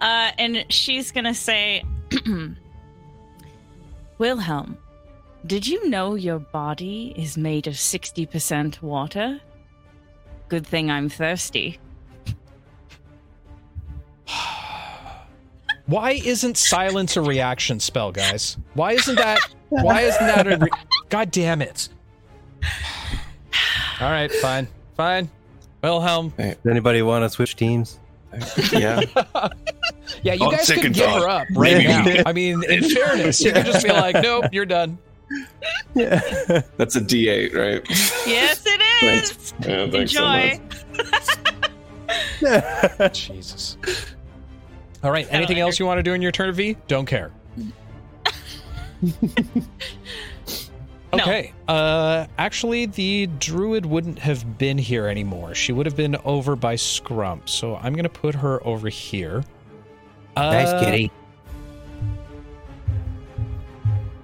uh 0.02 0.32
and 0.38 0.66
she's 0.70 1.12
gonna 1.12 1.34
say 1.34 1.84
wilhelm 4.18 4.78
did 5.48 5.66
you 5.66 5.88
know 5.90 6.16
your 6.16 6.40
body 6.40 7.14
is 7.16 7.38
made 7.38 7.66
of 7.68 7.74
60% 7.74 8.82
water 8.82 9.40
good 10.50 10.68
thing 10.68 10.92
i'm 10.92 11.08
thirsty 11.10 11.80
Why 15.88 16.12
isn't 16.12 16.58
silence 16.58 17.18
a 17.18 17.22
reaction 17.22 17.80
spell, 17.82 18.14
guys? 18.14 18.56
Why 18.76 18.94
isn't 18.94 19.16
that? 19.16 19.40
Why 19.70 20.02
isn't 20.02 20.26
that 20.26 20.48
a? 20.48 20.58
Re- 20.58 20.70
God 21.10 21.32
damn 21.32 21.62
it! 21.62 21.90
All 24.00 24.10
right, 24.10 24.32
fine, 24.32 24.68
fine. 24.96 25.30
Wilhelm. 25.84 26.34
Does 26.38 26.56
anybody 26.70 27.02
want 27.02 27.26
to 27.26 27.30
switch 27.30 27.58
teams? 27.58 28.00
Yeah. 28.72 29.02
Yeah, 30.24 30.34
you 30.34 30.46
On 30.46 30.52
guys 30.52 30.66
can 30.68 30.76
second 30.76 30.94
give 30.94 31.06
thought, 31.06 31.22
her 31.22 31.30
up 31.30 31.48
right 31.56 31.78
maybe 31.78 31.88
now. 32.18 32.24
I 32.26 32.34
mean, 32.34 32.62
in 32.70 32.84
fairness, 32.90 33.40
you 33.42 33.54
can 33.54 33.66
just 33.66 33.86
be 33.86 33.92
like, 33.94 34.16
"Nope, 34.22 34.46
you're 34.52 34.66
done." 34.66 34.98
Yeah. 35.96 36.20
That's 36.76 36.98
a 36.98 37.02
D8, 37.02 37.56
right? 37.56 37.82
yes 38.28 38.64
it 38.66 38.82
is 39.04 39.32
Thanks. 39.32 39.54
Yeah, 39.66 39.90
thanks 39.90 40.12
so 40.12 40.26
enjoy 40.26 40.60
much. 43.00 43.28
Jesus. 43.28 43.78
All 45.04 45.12
right. 45.12 45.28
Anything 45.32 45.60
else 45.60 45.80
you 45.80 45.86
want 45.86 46.00
to 46.00 46.04
do 46.04 46.14
in 46.14 46.22
your 46.22 46.32
turn, 46.34 46.54
V? 46.54 46.76
Don't 46.88 47.06
care. 47.06 47.32
No. 51.14 51.24
Okay. 51.24 51.54
Uh, 51.68 52.26
actually, 52.38 52.86
the 52.86 53.28
druid 53.40 53.86
wouldn't 53.86 54.20
have 54.20 54.58
been 54.58 54.78
here 54.78 55.08
anymore. 55.08 55.54
She 55.54 55.74
would 55.74 55.86
have 55.86 55.96
been 55.98 56.16
over 56.24 56.56
by 56.56 56.76
Scrump. 56.76 57.50
So 57.50 57.76
I'm 57.76 57.94
gonna 57.94 58.08
put 58.10 58.34
her 58.36 58.66
over 58.66 58.88
here. 58.88 59.44
Uh, 60.38 60.52
Nice 60.52 60.84
kitty. 60.86 61.12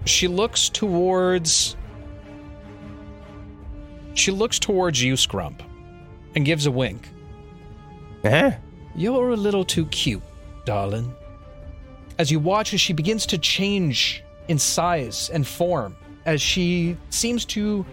She 0.06 0.28
looks 0.30 0.69
towards. 0.69 1.76
She 4.13 4.32
looks 4.32 4.58
towards 4.58 5.02
you, 5.04 5.13
Scrump, 5.13 5.60
and 6.36 6.45
gives 6.45 6.65
a 6.65 6.71
wink. 6.71 7.10
Huh? 8.23 8.52
You're 8.95 9.32
a 9.32 9.36
little 9.36 9.63
too 9.65 9.86
cute, 9.88 10.23
darling. 10.65 11.13
As 12.17 12.32
you 12.32 12.39
watch 12.39 12.73
as 12.73 12.82
she 12.82 12.93
begins 12.93 13.26
to 13.28 13.38
change 13.38 14.23
in 14.47 14.58
size 14.58 15.30
and 15.32 15.45
form, 15.45 15.95
as 16.27 16.41
she 16.41 16.97
seems 17.09 17.45
to 17.45 17.85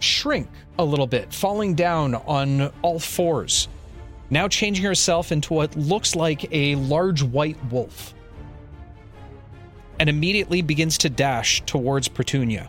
shrink 0.00 0.48
a 0.78 0.84
little 0.84 1.06
bit, 1.06 1.32
falling 1.32 1.74
down 1.74 2.14
on 2.14 2.72
all 2.82 2.98
fours, 2.98 3.68
now 4.30 4.48
changing 4.48 4.84
herself 4.84 5.32
into 5.32 5.54
what 5.54 5.74
looks 5.76 6.14
like 6.14 6.52
a 6.52 6.74
large 6.74 7.22
white 7.22 7.56
wolf, 7.70 8.12
and 9.98 10.08
immediately 10.08 10.60
begins 10.60 10.98
to 10.98 11.08
dash 11.08 11.62
towards 11.62 12.08
Petunia. 12.08 12.68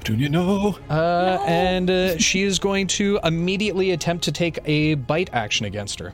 Petunia, 0.00 0.28
no. 0.28 0.78
Uh, 0.90 1.38
And 1.46 1.90
uh, 1.90 2.18
she 2.18 2.42
is 2.42 2.58
going 2.58 2.86
to 2.88 3.18
immediately 3.22 3.92
attempt 3.92 4.24
to 4.24 4.32
take 4.32 4.58
a 4.64 4.94
bite 4.94 5.30
action 5.32 5.66
against 5.66 5.98
her. 6.00 6.12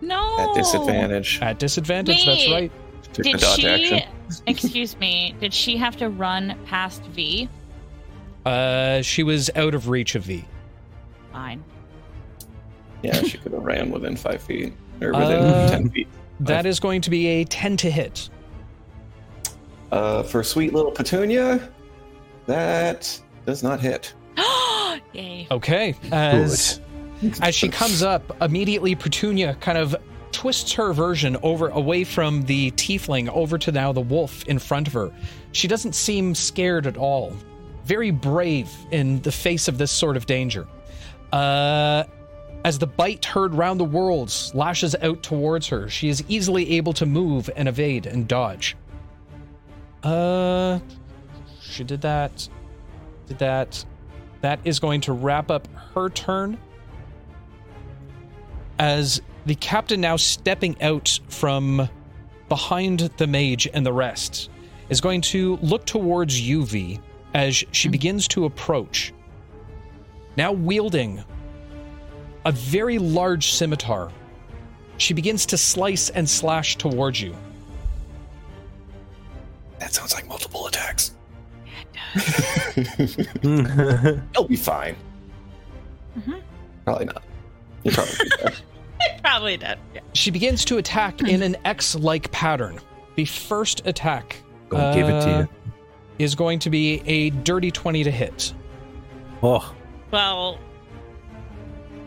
No. 0.00 0.38
At 0.38 0.54
disadvantage. 0.54 1.38
At 1.40 1.58
disadvantage, 1.58 2.24
that's 2.26 2.48
right. 2.50 2.70
Took 3.14 3.24
Did 3.24 3.40
dodge 3.40 3.60
she? 3.60 3.68
action. 3.68 4.02
excuse 4.46 4.98
me. 4.98 5.34
Did 5.40 5.54
she 5.54 5.76
have 5.76 5.96
to 5.98 6.08
run 6.10 6.58
past 6.66 7.02
V? 7.04 7.48
Uh, 8.44 9.00
she 9.02 9.22
was 9.22 9.50
out 9.56 9.74
of 9.74 9.88
reach 9.88 10.14
of 10.16 10.24
V. 10.24 10.44
Fine. 11.32 11.64
Yeah, 13.02 13.22
she 13.22 13.38
could 13.38 13.52
have 13.52 13.62
ran 13.64 13.90
within 13.90 14.16
five 14.16 14.42
feet 14.42 14.74
or 15.00 15.12
within 15.12 15.44
Uh, 15.44 15.68
ten 15.68 15.88
feet. 15.90 16.08
That 16.40 16.66
is 16.66 16.80
going 16.80 17.00
to 17.02 17.10
be 17.10 17.26
a 17.28 17.44
10 17.44 17.76
to 17.78 17.90
hit. 17.90 18.28
Uh, 19.92 20.22
for 20.24 20.42
sweet 20.42 20.72
little 20.74 20.90
Petunia, 20.90 21.70
that 22.46 23.20
does 23.46 23.62
not 23.62 23.78
hit. 23.80 24.12
Yay. 25.12 25.46
Okay. 25.50 25.94
As 26.10 26.80
as 27.40 27.54
she 27.54 27.68
comes 27.68 28.02
up, 28.02 28.36
immediately 28.42 28.96
Petunia 28.96 29.54
kind 29.60 29.78
of 29.78 29.94
twists 30.44 30.74
her 30.74 30.92
version 30.92 31.38
over 31.42 31.68
away 31.68 32.04
from 32.04 32.42
the 32.42 32.70
tiefling 32.72 33.30
over 33.30 33.56
to 33.56 33.72
now 33.72 33.92
the 33.92 34.00
wolf 34.02 34.44
in 34.44 34.58
front 34.58 34.86
of 34.86 34.92
her. 34.92 35.10
She 35.52 35.66
doesn't 35.66 35.94
seem 35.94 36.34
scared 36.34 36.86
at 36.86 36.98
all. 36.98 37.32
Very 37.86 38.10
brave 38.10 38.70
in 38.90 39.22
the 39.22 39.32
face 39.32 39.68
of 39.68 39.78
this 39.78 39.90
sort 39.90 40.18
of 40.18 40.26
danger. 40.26 40.66
Uh 41.32 42.04
as 42.62 42.78
the 42.78 42.86
bite 42.86 43.24
heard 43.24 43.54
round 43.54 43.80
the 43.80 43.86
worlds 43.86 44.54
lashes 44.54 44.94
out 45.00 45.22
towards 45.22 45.66
her, 45.68 45.88
she 45.88 46.10
is 46.10 46.22
easily 46.28 46.76
able 46.76 46.92
to 46.92 47.06
move 47.06 47.48
and 47.56 47.66
evade 47.66 48.04
and 48.04 48.28
dodge. 48.28 48.76
Uh 50.02 50.78
she 51.62 51.84
did 51.84 52.02
that. 52.02 52.46
Did 53.28 53.38
that. 53.38 53.82
That 54.42 54.60
is 54.64 54.78
going 54.78 55.00
to 55.00 55.14
wrap 55.14 55.50
up 55.50 55.66
her 55.94 56.10
turn. 56.10 56.58
As 58.78 59.22
the 59.46 59.54
captain 59.56 60.00
now 60.00 60.16
stepping 60.16 60.80
out 60.82 61.18
from 61.28 61.88
behind 62.48 63.00
the 63.16 63.26
mage 63.26 63.68
and 63.72 63.84
the 63.84 63.92
rest 63.92 64.50
is 64.88 65.00
going 65.00 65.20
to 65.20 65.56
look 65.56 65.84
towards 65.86 66.40
UV 66.40 67.00
as 67.34 67.64
she 67.72 67.88
begins 67.88 68.28
to 68.28 68.44
approach. 68.44 69.12
Now 70.36 70.52
wielding 70.52 71.22
a 72.44 72.52
very 72.52 72.98
large 72.98 73.52
scimitar, 73.52 74.10
she 74.98 75.14
begins 75.14 75.46
to 75.46 75.56
slice 75.56 76.10
and 76.10 76.28
slash 76.28 76.76
towards 76.76 77.20
you. 77.20 77.34
That 79.78 79.92
sounds 79.92 80.14
like 80.14 80.26
multiple 80.28 80.66
attacks. 80.66 81.12
Huh? 83.44 84.16
He'll 84.32 84.48
be 84.48 84.56
fine. 84.56 84.96
Mhm. 86.18 86.40
Probably 86.84 87.04
not. 87.06 87.22
You'll 87.82 87.94
probably 87.94 88.14
be 88.14 88.54
fine. 89.10 89.20
Probably 89.22 89.56
did. 89.56 89.78
Yeah. 89.94 90.00
She 90.12 90.30
begins 90.30 90.64
to 90.66 90.78
attack 90.78 91.20
in 91.22 91.42
an 91.42 91.56
X 91.64 91.94
like 91.94 92.30
pattern. 92.30 92.80
The 93.16 93.24
first 93.24 93.86
attack 93.86 94.36
Gonna 94.68 94.94
give 94.94 95.08
it 95.08 95.20
to 95.22 95.30
uh, 95.34 95.38
you. 95.40 95.48
is 96.18 96.34
going 96.34 96.58
to 96.60 96.70
be 96.70 97.00
a 97.06 97.30
dirty 97.30 97.70
20 97.70 98.04
to 98.04 98.10
hit. 98.10 98.52
Oh, 99.42 99.74
Well, 100.10 100.58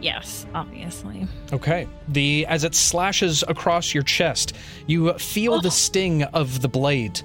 yes, 0.02 0.46
obviously. 0.54 1.28
Okay. 1.54 1.88
The 2.10 2.46
as 2.48 2.64
it 2.64 2.76
slashes 2.76 3.44
across 3.48 3.94
your 3.94 4.04
chest, 4.04 4.54
you 4.88 5.14
feel 5.14 5.62
the 5.62 5.72
sting 5.72 6.24
of 6.24 6.62
the 6.62 6.68
blade. 6.70 7.22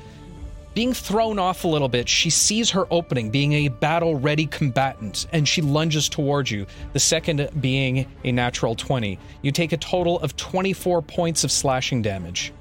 Being 0.74 0.94
thrown 0.94 1.38
off 1.38 1.64
a 1.64 1.68
little 1.68 1.88
bit, 1.88 2.08
she 2.08 2.30
sees 2.30 2.70
her 2.70 2.86
opening, 2.90 3.30
being 3.30 3.52
a 3.52 3.68
battle 3.68 4.16
ready 4.16 4.46
combatant, 4.46 5.26
and 5.32 5.46
she 5.46 5.60
lunges 5.60 6.08
towards 6.08 6.50
you, 6.50 6.66
the 6.94 7.00
second 7.00 7.50
being 7.60 8.06
a 8.24 8.32
natural 8.32 8.74
20. 8.74 9.18
You 9.42 9.52
take 9.52 9.72
a 9.72 9.76
total 9.76 10.18
of 10.20 10.34
24 10.36 11.02
points 11.02 11.44
of 11.44 11.52
slashing 11.52 12.00
damage. 12.00 12.52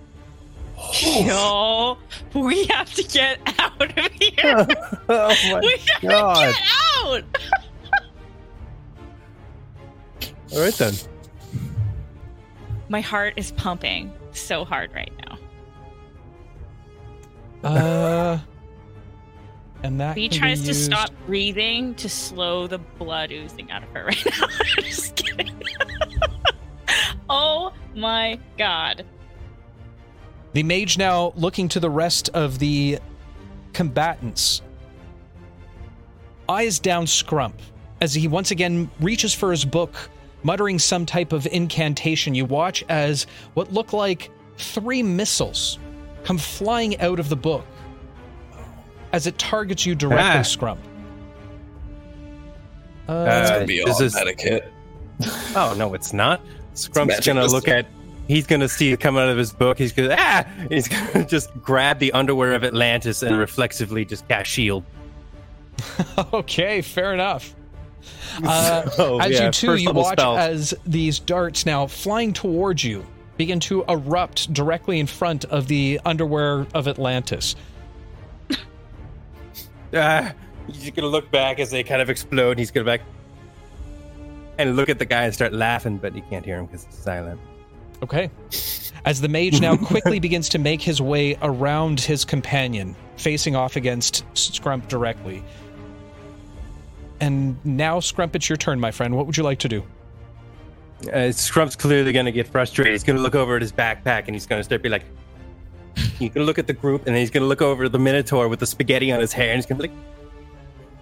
Yo, 1.01 1.97
we 2.33 2.65
have 2.65 2.91
to 2.95 3.03
get 3.03 3.39
out 3.59 3.97
of 3.97 4.11
here. 4.13 4.33
oh 5.09 5.35
my 5.51 5.59
we 5.61 5.77
gotta 6.01 6.07
God. 6.07 6.53
get 6.53 6.61
out. 7.05 7.23
All 10.53 10.59
right 10.59 10.73
then. 10.73 10.93
My 12.89 12.99
heart 12.99 13.35
is 13.37 13.51
pumping 13.51 14.11
so 14.33 14.65
hard 14.65 14.91
right 14.93 15.13
now. 15.25 15.30
Uh 17.63 18.39
and 19.83 19.99
that 19.99 20.15
V 20.15 20.29
can 20.29 20.35
be 20.35 20.39
tries 20.39 20.61
to 20.65 20.73
stop 20.73 21.09
breathing 21.25 21.95
to 21.95 22.09
slow 22.09 22.67
the 22.67 22.77
blood 22.77 23.31
oozing 23.31 23.71
out 23.71 23.83
of 23.83 23.89
her 23.89 24.05
right 24.07 24.25
now. 24.25 24.47
I'm 24.77 24.83
just 24.83 25.15
kidding. 25.15 25.51
oh 27.29 27.73
my 27.95 28.39
god. 28.57 29.05
The 30.53 30.63
mage 30.63 30.97
now 30.97 31.33
looking 31.35 31.67
to 31.69 31.79
the 31.79 31.89
rest 31.89 32.29
of 32.33 32.59
the 32.59 32.99
combatants. 33.73 34.61
Eyes 36.49 36.79
down 36.79 37.05
Scrump 37.05 37.53
as 38.01 38.13
he 38.13 38.27
once 38.27 38.51
again 38.51 38.89
reaches 38.99 39.33
for 39.33 39.51
his 39.51 39.63
book, 39.63 40.09
muttering 40.43 40.77
some 40.77 41.05
type 41.05 41.31
of 41.31 41.47
incantation. 41.47 42.35
You 42.35 42.45
watch 42.45 42.83
as 42.89 43.25
what 43.53 43.71
look 43.71 43.93
like 43.93 44.29
three 44.57 45.01
missiles 45.01 45.79
come 46.23 46.37
flying 46.37 46.99
out 47.01 47.19
of 47.19 47.29
the 47.29 47.35
book 47.35 47.65
as 49.13 49.27
it 49.27 49.37
targets 49.37 49.85
you 49.85 49.95
directly, 49.95 50.21
Ah. 50.23 50.39
Scrump. 50.43 50.77
Uh, 53.09 53.11
Uh, 53.11 53.51
It'll 53.55 53.67
be 53.67 53.83
this 53.85 53.99
is- 53.99 54.15
automatic 54.15 54.41
hit. 54.41 54.71
oh 55.55 55.73
no, 55.77 55.93
it's 55.93 56.13
not. 56.13 56.41
Scrump's 56.73 57.07
magic 57.09 57.25
gonna 57.25 57.41
missile. 57.41 57.57
look 57.57 57.67
at. 57.67 57.85
He's 58.27 58.47
gonna 58.47 58.69
see 58.69 58.91
it 58.93 58.99
come 58.99 59.17
out 59.17 59.27
of 59.27 59.37
his 59.37 59.51
book. 59.51 59.77
He's 59.77 59.91
gonna 59.91 60.15
ah. 60.17 60.45
He's 60.69 60.87
gonna 60.87 61.25
just 61.29 61.49
grab 61.61 61.99
the 61.99 62.13
underwear 62.13 62.53
of 62.53 62.63
Atlantis 62.63 63.21
and 63.23 63.37
reflexively 63.37 64.05
just 64.05 64.27
cast 64.27 64.49
shield. 64.49 64.83
okay, 66.33 66.81
fair 66.81 67.13
enough. 67.13 67.53
Uh, 68.43 68.89
So, 68.91 69.19
as 69.19 69.29
yeah, 69.31 69.45
you 69.47 69.51
two, 69.51 69.67
first 69.67 69.83
you 69.83 69.91
watch 69.91 70.13
spells. 70.17 70.39
as 70.39 70.73
these 70.87 71.19
darts 71.19 71.65
now 71.65 71.85
flying 71.85 72.31
towards 72.33 72.83
you 72.83 73.05
begin 73.41 73.59
to 73.59 73.83
erupt 73.89 74.53
directly 74.53 74.99
in 74.99 75.07
front 75.07 75.45
of 75.45 75.67
the 75.67 75.99
underwear 76.05 76.67
of 76.75 76.87
Atlantis. 76.87 77.55
Ah, 79.93 80.33
he's 80.67 80.91
gonna 80.91 81.09
look 81.09 81.29
back 81.31 81.59
as 81.59 81.69
they 81.69 81.83
kind 81.83 82.01
of 82.01 82.09
explode. 82.09 82.57
He's 82.57 82.71
gonna 82.71 82.85
back 82.85 83.01
and 84.57 84.77
look 84.77 84.87
at 84.87 84.99
the 84.99 85.05
guy 85.05 85.23
and 85.23 85.33
start 85.33 85.51
laughing, 85.51 85.97
but 85.97 86.15
you 86.15 86.21
can't 86.29 86.45
hear 86.45 86.59
him 86.59 86.67
because 86.67 86.85
it's 86.85 86.97
silent. 86.97 87.41
Okay. 88.01 88.31
As 89.03 89.19
the 89.19 89.27
mage 89.27 89.59
now 89.59 89.75
quickly 89.91 90.19
begins 90.19 90.47
to 90.49 90.59
make 90.59 90.81
his 90.81 91.01
way 91.01 91.35
around 91.41 91.99
his 91.99 92.23
companion, 92.23 92.95
facing 93.17 93.53
off 93.53 93.75
against 93.75 94.23
Scrump 94.33 94.87
directly. 94.87 95.43
And 97.19 97.57
now, 97.65 97.99
Scrump, 97.99 98.33
it's 98.33 98.47
your 98.47 98.57
turn, 98.57 98.79
my 98.79 98.91
friend. 98.91 99.17
What 99.17 99.25
would 99.25 99.35
you 99.35 99.43
like 99.43 99.59
to 99.59 99.67
do? 99.67 99.83
Uh, 101.07 101.31
clearly 101.77 102.11
gonna 102.11 102.31
get 102.31 102.47
frustrated. 102.47 102.93
He's 102.93 103.03
gonna 103.03 103.19
look 103.19 103.35
over 103.35 103.55
at 103.55 103.61
his 103.61 103.71
backpack 103.71 104.25
and 104.25 104.35
he's 104.35 104.45
gonna 104.45 104.63
start 104.63 104.81
be 104.81 104.89
like, 104.89 105.05
he's 105.95 106.31
gonna 106.31 106.45
look 106.45 106.59
at 106.59 106.67
the 106.67 106.73
group 106.73 107.05
and 107.07 107.15
then 107.15 107.21
he's 107.21 107.31
gonna 107.31 107.45
look 107.45 107.61
over 107.61 107.85
at 107.85 107.91
the 107.91 107.99
Minotaur 107.99 108.47
with 108.47 108.59
the 108.59 108.67
spaghetti 108.67 109.11
on 109.11 109.19
his 109.19 109.33
hair 109.33 109.49
and 109.49 109.57
he's 109.57 109.65
gonna 109.65 109.81
be 109.81 109.89
like, 109.89 109.97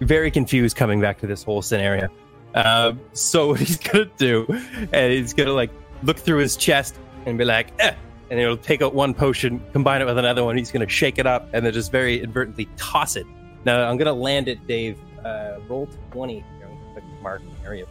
very 0.00 0.30
confused 0.30 0.76
coming 0.76 1.00
back 1.00 1.18
to 1.20 1.26
this 1.26 1.42
whole 1.42 1.62
scenario. 1.62 2.08
Um, 2.54 3.00
so 3.12 3.48
what 3.50 3.60
he's 3.60 3.78
gonna 3.78 4.10
do, 4.16 4.46
and 4.92 5.12
he's 5.12 5.34
gonna 5.34 5.52
like 5.52 5.70
look 6.02 6.18
through 6.18 6.38
his 6.38 6.56
chest 6.56 6.96
and 7.26 7.36
be 7.36 7.44
like, 7.44 7.72
eh, 7.78 7.94
and 8.30 8.38
he'll 8.38 8.56
take 8.56 8.80
out 8.80 8.94
one 8.94 9.12
potion, 9.12 9.60
combine 9.72 10.00
it 10.00 10.06
with 10.06 10.16
another 10.16 10.44
one. 10.44 10.56
He's 10.56 10.70
going 10.70 10.86
to 10.86 10.92
shake 10.92 11.18
it 11.18 11.26
up 11.26 11.48
and 11.52 11.66
then 11.66 11.72
just 11.72 11.90
very 11.90 12.18
inadvertently 12.18 12.68
toss 12.76 13.16
it. 13.16 13.26
Now 13.64 13.88
I'm 13.88 13.96
going 13.96 14.06
to 14.06 14.12
land 14.12 14.48
it, 14.48 14.66
Dave. 14.66 14.98
Uh, 15.24 15.58
roll 15.68 15.86
twenty. 16.10 16.42
I'm 16.62 16.70
gonna 16.70 16.92
click 16.94 17.04
mark 17.20 17.42
an 17.42 17.50
area. 17.62 17.84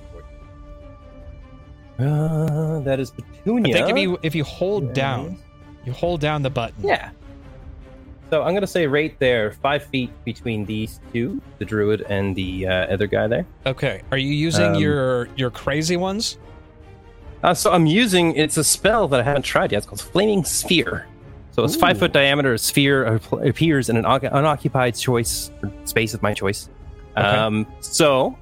Uh, 1.99 2.79
that 2.81 2.99
is 2.99 3.11
I 3.17 3.21
think 3.43 3.89
if 3.89 3.97
you 3.97 4.17
if 4.23 4.35
you 4.35 4.43
hold 4.43 4.85
Yes. 4.85 4.95
down, 4.95 5.37
you 5.85 5.91
hold 5.91 6.21
down 6.21 6.41
the 6.41 6.49
button. 6.49 6.83
Yeah. 6.85 7.09
So 8.29 8.43
I'm 8.43 8.53
gonna 8.53 8.67
say 8.67 8.85
right 8.87 9.17
there, 9.19 9.51
five 9.51 9.83
feet 9.83 10.11
between 10.23 10.65
these 10.65 10.99
two, 11.11 11.41
the 11.57 11.65
druid 11.65 12.01
and 12.09 12.35
the 12.35 12.67
uh, 12.67 12.73
other 12.93 13.07
guy 13.07 13.27
there. 13.27 13.45
Okay. 13.65 14.01
Are 14.11 14.17
you 14.17 14.33
using 14.33 14.75
Um, 14.75 14.81
your 14.81 15.27
your 15.35 15.49
crazy 15.49 15.97
ones? 15.97 16.37
Uh, 17.43 17.53
so 17.53 17.71
I'm 17.71 17.85
using 17.85 18.35
it's 18.35 18.57
a 18.57 18.63
spell 18.63 19.07
that 19.07 19.19
I 19.19 19.23
haven't 19.23 19.43
tried 19.43 19.71
yet. 19.71 19.79
It's 19.79 19.87
called 19.87 20.01
Flaming 20.01 20.43
Sphere. 20.43 21.05
So 21.51 21.63
it's 21.63 21.75
five 21.75 21.97
foot 21.97 22.13
diameter. 22.13 22.53
A 22.53 22.57
sphere 22.59 23.19
appears 23.43 23.89
in 23.89 23.97
an 23.97 24.05
unoccupied 24.05 24.95
choice 24.95 25.51
space 25.85 26.13
of 26.13 26.21
my 26.21 26.33
choice. 26.33 26.69
Okay. 27.17 27.25
Um, 27.27 27.65
so 27.81 28.37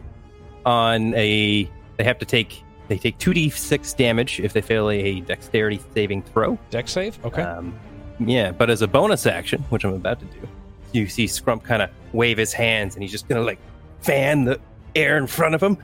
on 0.65 1.13
a 1.15 1.69
they 1.95 2.03
have 2.03 2.19
to 2.19 2.25
take 2.25 2.61
they 2.87 2.97
take 2.97 3.17
two 3.17 3.33
d 3.33 3.49
six 3.49 3.93
damage 3.93 4.39
if 4.39 4.53
they 4.53 4.61
fail 4.61 4.89
a 4.89 5.21
dexterity 5.21 5.79
saving 5.93 6.23
throw. 6.23 6.57
Dex 6.69 6.91
save. 6.91 7.23
Okay. 7.25 7.41
Um, 7.41 7.77
yeah, 8.19 8.51
but 8.51 8.69
as 8.69 8.81
a 8.81 8.87
bonus 8.87 9.25
action, 9.25 9.61
which 9.69 9.83
I'm 9.83 9.93
about 9.93 10.19
to 10.19 10.25
do, 10.25 10.47
you 10.91 11.07
see 11.07 11.25
Scrump 11.25 11.63
kind 11.63 11.81
of 11.81 11.89
wave 12.13 12.37
his 12.37 12.53
hands 12.53 12.95
and 12.95 13.03
he's 13.03 13.11
just 13.11 13.27
gonna 13.27 13.41
like 13.41 13.59
fan 14.01 14.45
the 14.45 14.59
air 14.95 15.17
in 15.17 15.27
front 15.27 15.55
of 15.55 15.61
him. 15.61 15.77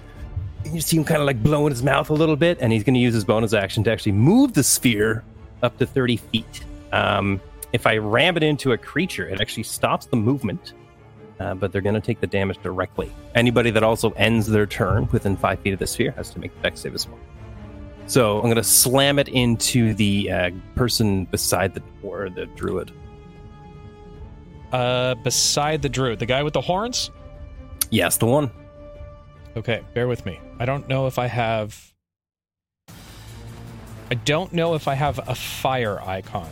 And 0.66 0.74
you 0.74 0.82
see 0.82 0.98
him 0.98 1.04
kind 1.04 1.22
of 1.22 1.28
like 1.28 1.44
blowing 1.44 1.72
his 1.72 1.84
mouth 1.84 2.10
a 2.10 2.14
little 2.14 2.38
bit, 2.38 2.58
and 2.62 2.72
he's 2.72 2.84
gonna 2.84 3.00
use 3.00 3.14
his 3.14 3.26
bonus 3.26 3.54
action 3.54 3.84
to 3.84 3.92
actually 3.92 4.14
move 4.14 4.54
the 4.54 4.64
sphere 4.64 5.24
up 5.62 5.78
to 5.78 5.86
30 5.86 6.18
feet. 6.18 6.64
Um, 6.92 7.42
if 7.74 7.88
I 7.88 7.98
ram 7.98 8.38
it 8.38 8.44
into 8.44 8.72
a 8.72 8.78
creature, 8.78 9.28
it 9.28 9.42
actually 9.42 9.64
stops 9.64 10.06
the 10.06 10.16
movement, 10.16 10.74
uh, 11.44 11.54
but 11.54 11.72
they're 11.72 11.82
gonna 11.82 12.02
take 12.02 12.22
the 12.22 12.28
damage 12.28 12.58
directly. 12.64 13.12
Anybody 13.36 13.70
that 13.72 13.84
also 13.84 14.12
ends 14.12 14.48
their 14.48 14.66
turn 14.66 15.08
within 15.12 15.36
five 15.36 15.60
feet 15.60 15.74
of 15.74 15.80
the 15.80 15.88
sphere 15.88 16.12
has 16.12 16.30
to 16.32 16.40
make 16.40 16.56
the 16.56 16.62
dex 16.62 16.82
save 16.82 16.96
as 16.96 17.08
well. 17.08 17.20
So 18.08 18.40
I'm 18.42 18.48
gonna 18.48 18.64
slam 18.64 19.20
it 19.20 19.28
into 19.28 19.94
the 19.94 20.32
uh, 20.32 20.52
person 20.76 21.26
beside 21.26 21.74
the 21.74 21.84
or 22.02 22.30
the 22.30 22.46
druid. 22.46 22.92
Uh, 24.72 25.16
beside 25.16 25.82
the 25.82 25.90
druid, 25.90 26.20
the 26.20 26.26
guy 26.26 26.44
with 26.44 26.54
the 26.54 26.62
horns. 26.62 27.12
Yes, 27.92 28.18
the 28.18 28.26
one. 28.26 28.50
Okay, 29.56 29.84
bear 29.94 30.08
with 30.08 30.26
me. 30.26 30.40
I 30.60 30.66
don't 30.66 30.88
know 30.88 31.06
if 31.08 31.20
I 31.20 31.28
have. 31.28 31.94
I 34.10 34.16
don't 34.26 34.52
know 34.54 34.74
if 34.76 34.88
I 34.88 34.96
have 34.96 35.20
a 35.28 35.36
fire 35.36 36.02
icon. 36.02 36.50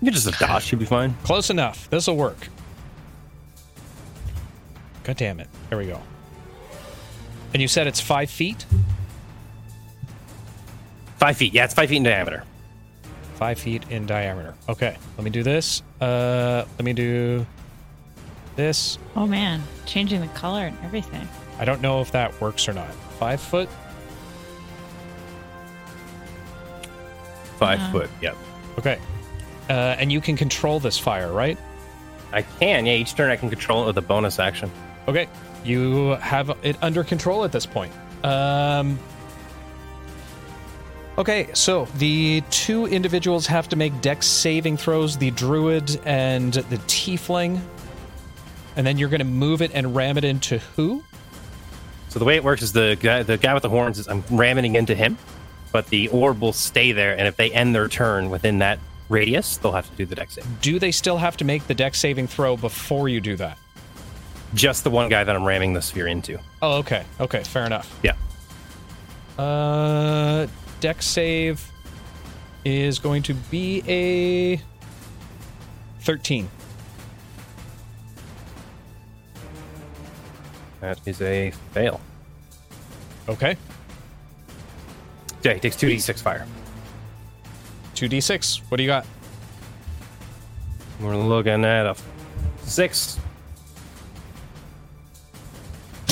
You 0.00 0.06
can 0.06 0.14
just 0.14 0.26
a 0.26 0.38
dodge, 0.38 0.70
you'll 0.70 0.80
be 0.80 0.84
fine. 0.84 1.14
Close 1.24 1.48
enough. 1.48 1.88
This 1.88 2.06
will 2.06 2.16
work. 2.16 2.48
God 5.04 5.16
damn 5.16 5.38
it. 5.40 5.48
There 5.68 5.78
we 5.78 5.86
go. 5.86 6.00
And 7.52 7.62
you 7.62 7.68
said 7.68 7.86
it's 7.86 8.00
five 8.00 8.28
feet? 8.30 8.66
Five 11.18 11.36
feet. 11.36 11.54
Yeah, 11.54 11.64
it's 11.64 11.74
five 11.74 11.88
feet 11.88 11.96
in 11.98 12.02
diameter. 12.02 12.42
Five 13.36 13.58
feet 13.58 13.84
in 13.90 14.06
diameter. 14.06 14.54
Okay, 14.68 14.96
let 15.16 15.24
me 15.24 15.30
do 15.30 15.42
this. 15.42 15.82
Uh, 16.00 16.64
let 16.78 16.84
me 16.84 16.92
do 16.92 17.46
this. 18.56 18.98
Oh 19.16 19.26
man, 19.26 19.62
changing 19.86 20.20
the 20.20 20.26
color 20.28 20.66
and 20.66 20.76
everything. 20.84 21.26
I 21.58 21.64
don't 21.64 21.80
know 21.80 22.00
if 22.00 22.10
that 22.12 22.38
works 22.40 22.68
or 22.68 22.72
not. 22.72 22.92
Five 23.18 23.40
foot? 23.40 23.68
Five 27.58 27.78
Yeah. 27.78 27.92
foot. 27.92 28.10
Yep. 28.20 28.36
Okay. 28.78 28.98
Uh, 29.68 29.72
and 29.98 30.12
you 30.12 30.20
can 30.20 30.36
control 30.36 30.80
this 30.80 30.98
fire, 30.98 31.32
right? 31.32 31.56
I 32.32 32.42
can. 32.42 32.84
Yeah, 32.86 32.94
each 32.94 33.14
turn 33.14 33.30
I 33.30 33.36
can 33.36 33.48
control 33.48 33.84
it 33.84 33.86
with 33.86 33.98
a 33.98 34.02
bonus 34.02 34.38
action. 34.38 34.70
Okay. 35.08 35.28
You 35.64 36.10
have 36.20 36.56
it 36.62 36.76
under 36.82 37.04
control 37.04 37.44
at 37.44 37.52
this 37.52 37.66
point. 37.66 37.92
Um, 38.22 38.98
okay, 41.18 41.48
so 41.54 41.86
the 41.96 42.42
two 42.50 42.86
individuals 42.86 43.46
have 43.46 43.68
to 43.70 43.76
make 43.76 43.98
dex 44.00 44.26
saving 44.26 44.76
throws 44.76 45.16
the 45.16 45.30
druid 45.30 46.00
and 46.04 46.52
the 46.52 46.76
tiefling. 46.78 47.60
And 48.76 48.86
then 48.86 48.98
you're 48.98 49.08
going 49.08 49.20
to 49.20 49.24
move 49.24 49.62
it 49.62 49.70
and 49.72 49.94
ram 49.94 50.18
it 50.18 50.24
into 50.24 50.58
who? 50.76 51.02
So 52.08 52.18
the 52.18 52.24
way 52.24 52.36
it 52.36 52.44
works 52.44 52.62
is 52.62 52.72
the 52.72 52.96
guy, 53.00 53.22
the 53.22 53.36
guy 53.36 53.54
with 53.54 53.62
the 53.62 53.68
horns 53.68 53.98
is 53.98 54.08
I'm 54.08 54.22
ramming 54.30 54.74
into 54.74 54.94
him, 54.94 55.18
but 55.72 55.86
the 55.88 56.08
orb 56.08 56.40
will 56.40 56.52
stay 56.52 56.92
there, 56.92 57.16
and 57.16 57.26
if 57.26 57.36
they 57.36 57.50
end 57.50 57.74
their 57.74 57.88
turn 57.88 58.30
within 58.30 58.58
that 58.58 58.78
radius, 59.08 59.56
they'll 59.56 59.72
have 59.72 59.90
to 59.90 59.96
do 59.96 60.06
the 60.06 60.14
dex 60.14 60.34
save. 60.34 60.60
Do 60.60 60.78
they 60.78 60.92
still 60.92 61.18
have 61.18 61.36
to 61.38 61.44
make 61.44 61.66
the 61.66 61.74
dex 61.74 61.98
saving 61.98 62.26
throw 62.26 62.56
before 62.56 63.08
you 63.08 63.20
do 63.20 63.36
that? 63.36 63.58
Just 64.54 64.84
the 64.84 64.90
one 64.90 65.08
guy 65.08 65.24
that 65.24 65.34
I'm 65.34 65.44
ramming 65.44 65.72
the 65.72 65.82
sphere 65.82 66.06
into. 66.06 66.38
Oh, 66.62 66.78
okay. 66.78 67.04
Okay, 67.20 67.42
fair 67.42 67.66
enough. 67.66 67.98
Yeah. 68.02 68.14
Uh, 69.42 70.46
dex 70.80 71.06
save 71.06 71.70
is 72.64 72.98
going 72.98 73.22
to 73.24 73.34
be 73.34 73.82
a 73.88 74.60
13. 76.02 76.48
That 80.80 81.00
is 81.06 81.20
a 81.20 81.50
fail. 81.72 82.00
Okay. 83.28 83.56
Yeah, 85.42 85.54
he 85.54 85.60
takes 85.60 85.76
two 85.76 85.88
d 85.88 85.98
six 85.98 86.20
fire. 86.22 86.46
2d6. 87.94 88.60
What 88.68 88.76
do 88.76 88.82
you 88.82 88.88
got? 88.88 89.06
We're 91.00 91.16
looking 91.16 91.64
at 91.64 91.86
a 91.86 91.96
six. 92.64 93.18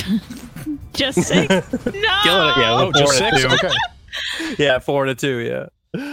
Just 0.93 1.23
six? 1.23 1.49
no. 1.49 1.91
Killing 2.23 2.49
it. 2.49 2.57
Yeah, 2.57 2.73
Oh, 2.79 2.91
just 2.91 3.19
four 3.19 3.29
to 3.31 3.37
six? 3.39 3.41
two. 3.41 3.47
Okay. 3.67 3.75
Yeah, 4.59 4.79
four 4.79 5.05
to 5.05 5.15
two. 5.15 5.37
Yeah. 5.39 5.67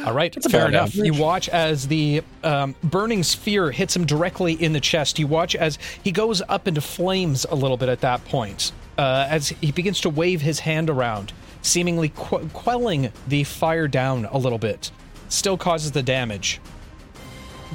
All 0.06 0.12
right, 0.14 0.32
That's 0.32 0.50
fair 0.50 0.68
enough. 0.68 0.88
average. 0.94 1.06
You 1.06 1.14
watch 1.20 1.48
as 1.50 1.86
the 1.88 2.22
um, 2.44 2.74
burning 2.84 3.22
sphere 3.22 3.70
hits 3.70 3.94
him 3.96 4.04
directly 4.06 4.52
in 4.54 4.72
the 4.72 4.80
chest. 4.80 5.18
You 5.18 5.26
watch 5.26 5.54
as 5.54 5.78
he 6.02 6.10
goes 6.12 6.40
up 6.48 6.66
into 6.68 6.80
flames 6.80 7.44
a 7.50 7.54
little 7.54 7.76
bit 7.76 7.88
at 7.88 8.00
that 8.00 8.24
point, 8.26 8.72
uh, 8.98 9.26
as 9.28 9.48
he 9.48 9.72
begins 9.72 10.00
to 10.02 10.10
wave 10.10 10.40
his 10.42 10.60
hand 10.60 10.88
around, 10.90 11.32
seemingly 11.62 12.10
que- 12.10 12.48
quelling 12.52 13.10
the 13.28 13.44
fire 13.44 13.88
down 13.88 14.26
a 14.26 14.38
little 14.38 14.58
bit. 14.58 14.90
Still 15.30 15.56
causes 15.58 15.92
the 15.92 16.02
damage, 16.02 16.60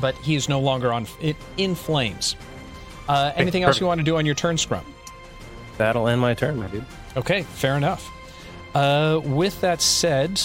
but 0.02 0.16
he 0.18 0.36
is 0.36 0.48
no 0.50 0.60
longer 0.60 0.92
on 0.94 1.08
in, 1.22 1.36
in 1.58 1.76
flames. 1.76 2.36
Uh, 3.08 3.32
anything 3.36 3.64
else 3.64 3.80
you 3.80 3.86
want 3.88 4.00
to 4.00 4.04
do 4.06 4.18
on 4.18 4.26
your 4.26 4.36
turn, 4.36 4.56
Scrump? 4.58 4.84
That'll 5.78 6.08
end 6.08 6.22
my 6.22 6.34
turn, 6.34 6.58
my 6.58 6.68
dude. 6.68 6.86
Okay, 7.18 7.44
fair 7.44 7.76
enough. 7.76 8.12
Uh, 8.74 9.22
with 9.24 9.60
that 9.62 9.82
said, 9.82 10.42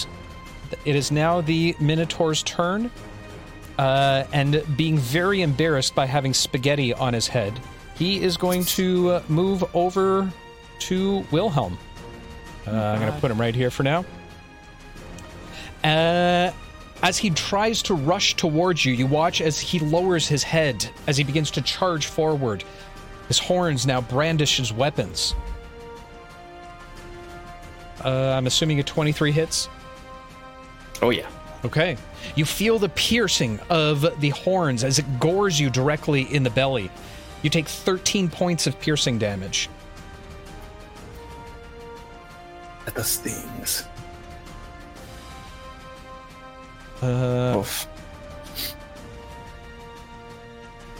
it 0.85 0.95
is 0.95 1.11
now 1.11 1.41
the 1.41 1.75
Minotaur's 1.79 2.43
turn. 2.43 2.91
Uh, 3.77 4.25
and 4.31 4.63
being 4.75 4.97
very 4.97 5.41
embarrassed 5.41 5.95
by 5.95 6.05
having 6.05 6.33
spaghetti 6.33 6.93
on 6.93 7.13
his 7.13 7.27
head, 7.27 7.59
he 7.95 8.21
is 8.21 8.37
going 8.37 8.63
to 8.63 9.09
uh, 9.09 9.23
move 9.27 9.63
over 9.73 10.31
to 10.79 11.25
Wilhelm. 11.31 11.77
Uh, 12.67 12.71
I'm 12.71 12.99
going 12.99 13.11
to 13.11 13.19
put 13.19 13.31
him 13.31 13.39
right 13.39 13.55
here 13.55 13.71
for 13.71 13.83
now. 13.83 14.05
Uh, 15.83 16.51
as 17.01 17.17
he 17.17 17.31
tries 17.31 17.81
to 17.83 17.95
rush 17.95 18.35
towards 18.35 18.85
you, 18.85 18.93
you 18.93 19.07
watch 19.07 19.41
as 19.41 19.59
he 19.59 19.79
lowers 19.79 20.27
his 20.27 20.43
head 20.43 20.87
as 21.07 21.17
he 21.17 21.23
begins 21.23 21.49
to 21.51 21.61
charge 21.61 22.05
forward. 22.05 22.63
His 23.31 23.39
horns 23.39 23.87
now 23.87 24.01
brandish 24.01 24.57
his 24.57 24.73
weapons. 24.73 25.35
Uh, 28.03 28.33
I'm 28.35 28.45
assuming 28.45 28.81
a 28.81 28.83
23 28.83 29.31
hits. 29.31 29.69
Oh 31.01 31.11
yeah. 31.11 31.29
Okay. 31.63 31.95
You 32.35 32.43
feel 32.43 32.77
the 32.77 32.89
piercing 32.89 33.61
of 33.69 34.19
the 34.19 34.31
horns 34.31 34.83
as 34.83 34.99
it 34.99 35.05
gores 35.17 35.57
you 35.61 35.69
directly 35.69 36.23
in 36.23 36.43
the 36.43 36.49
belly. 36.49 36.91
You 37.41 37.49
take 37.49 37.69
13 37.69 38.27
points 38.29 38.67
of 38.67 38.77
piercing 38.81 39.17
damage. 39.17 39.69
The 42.93 43.01
stings. 43.01 43.85
Uh, 47.01 47.55
Oof. 47.59 47.87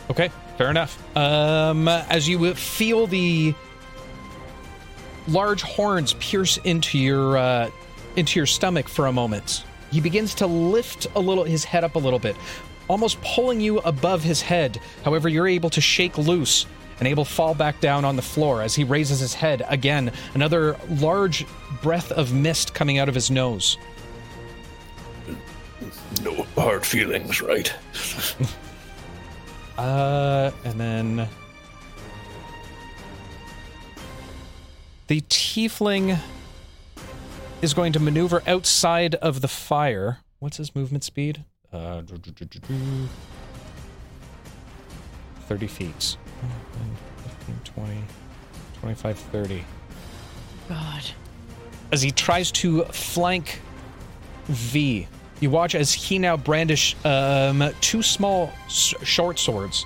okay, 0.08 0.30
fair 0.62 0.70
enough. 0.70 1.16
Um, 1.16 1.88
as 1.88 2.28
you 2.28 2.54
feel 2.54 3.08
the 3.08 3.52
large 5.26 5.62
horns 5.62 6.12
pierce 6.14 6.56
into 6.58 6.98
your 6.98 7.36
uh, 7.36 7.70
into 8.14 8.38
your 8.38 8.46
stomach 8.46 8.88
for 8.88 9.08
a 9.08 9.12
moment, 9.12 9.64
he 9.90 10.00
begins 10.00 10.34
to 10.36 10.46
lift 10.46 11.08
a 11.16 11.20
little 11.20 11.42
his 11.42 11.64
head 11.64 11.82
up 11.82 11.96
a 11.96 11.98
little 11.98 12.20
bit, 12.20 12.36
almost 12.86 13.20
pulling 13.22 13.60
you 13.60 13.78
above 13.78 14.22
his 14.22 14.40
head. 14.40 14.80
However, 15.04 15.28
you're 15.28 15.48
able 15.48 15.70
to 15.70 15.80
shake 15.80 16.16
loose 16.16 16.66
and 17.00 17.08
able 17.08 17.24
to 17.24 17.30
fall 17.30 17.54
back 17.54 17.80
down 17.80 18.04
on 18.04 18.14
the 18.14 18.22
floor 18.22 18.62
as 18.62 18.76
he 18.76 18.84
raises 18.84 19.18
his 19.18 19.34
head 19.34 19.64
again. 19.66 20.12
Another 20.34 20.76
large 20.88 21.44
breath 21.82 22.12
of 22.12 22.32
mist 22.32 22.72
coming 22.72 22.98
out 22.98 23.08
of 23.08 23.16
his 23.16 23.32
nose. 23.32 23.78
No 26.22 26.46
hard 26.54 26.86
feelings, 26.86 27.42
right? 27.42 27.74
Uh, 29.78 30.50
and 30.64 30.78
then 30.80 31.28
the 35.06 35.20
tiefling 35.22 36.18
is 37.62 37.74
going 37.74 37.92
to 37.92 38.00
maneuver 38.00 38.42
outside 38.46 39.14
of 39.16 39.40
the 39.40 39.48
fire. 39.48 40.18
What's 40.40 40.56
his 40.56 40.74
movement 40.74 41.04
speed? 41.04 41.44
Uh, 41.72 42.00
do- 42.02 42.18
do- 42.18 42.30
do- 42.32 42.44
do- 42.44 42.58
do. 42.58 43.08
30 45.48 45.66
feet. 45.66 46.16
15, 47.46 47.60
20, 47.64 48.04
25, 48.80 49.18
30. 49.18 49.64
God. 50.68 51.02
As 51.90 52.02
he 52.02 52.10
tries 52.10 52.50
to 52.52 52.84
flank 52.86 53.60
V, 54.46 55.06
you 55.42 55.50
watch 55.50 55.74
as 55.74 55.92
he 55.92 56.18
now 56.18 56.36
brandish 56.36 56.94
um, 57.04 57.68
two 57.80 58.00
small 58.00 58.52
s- 58.66 58.94
short 59.02 59.38
swords. 59.40 59.84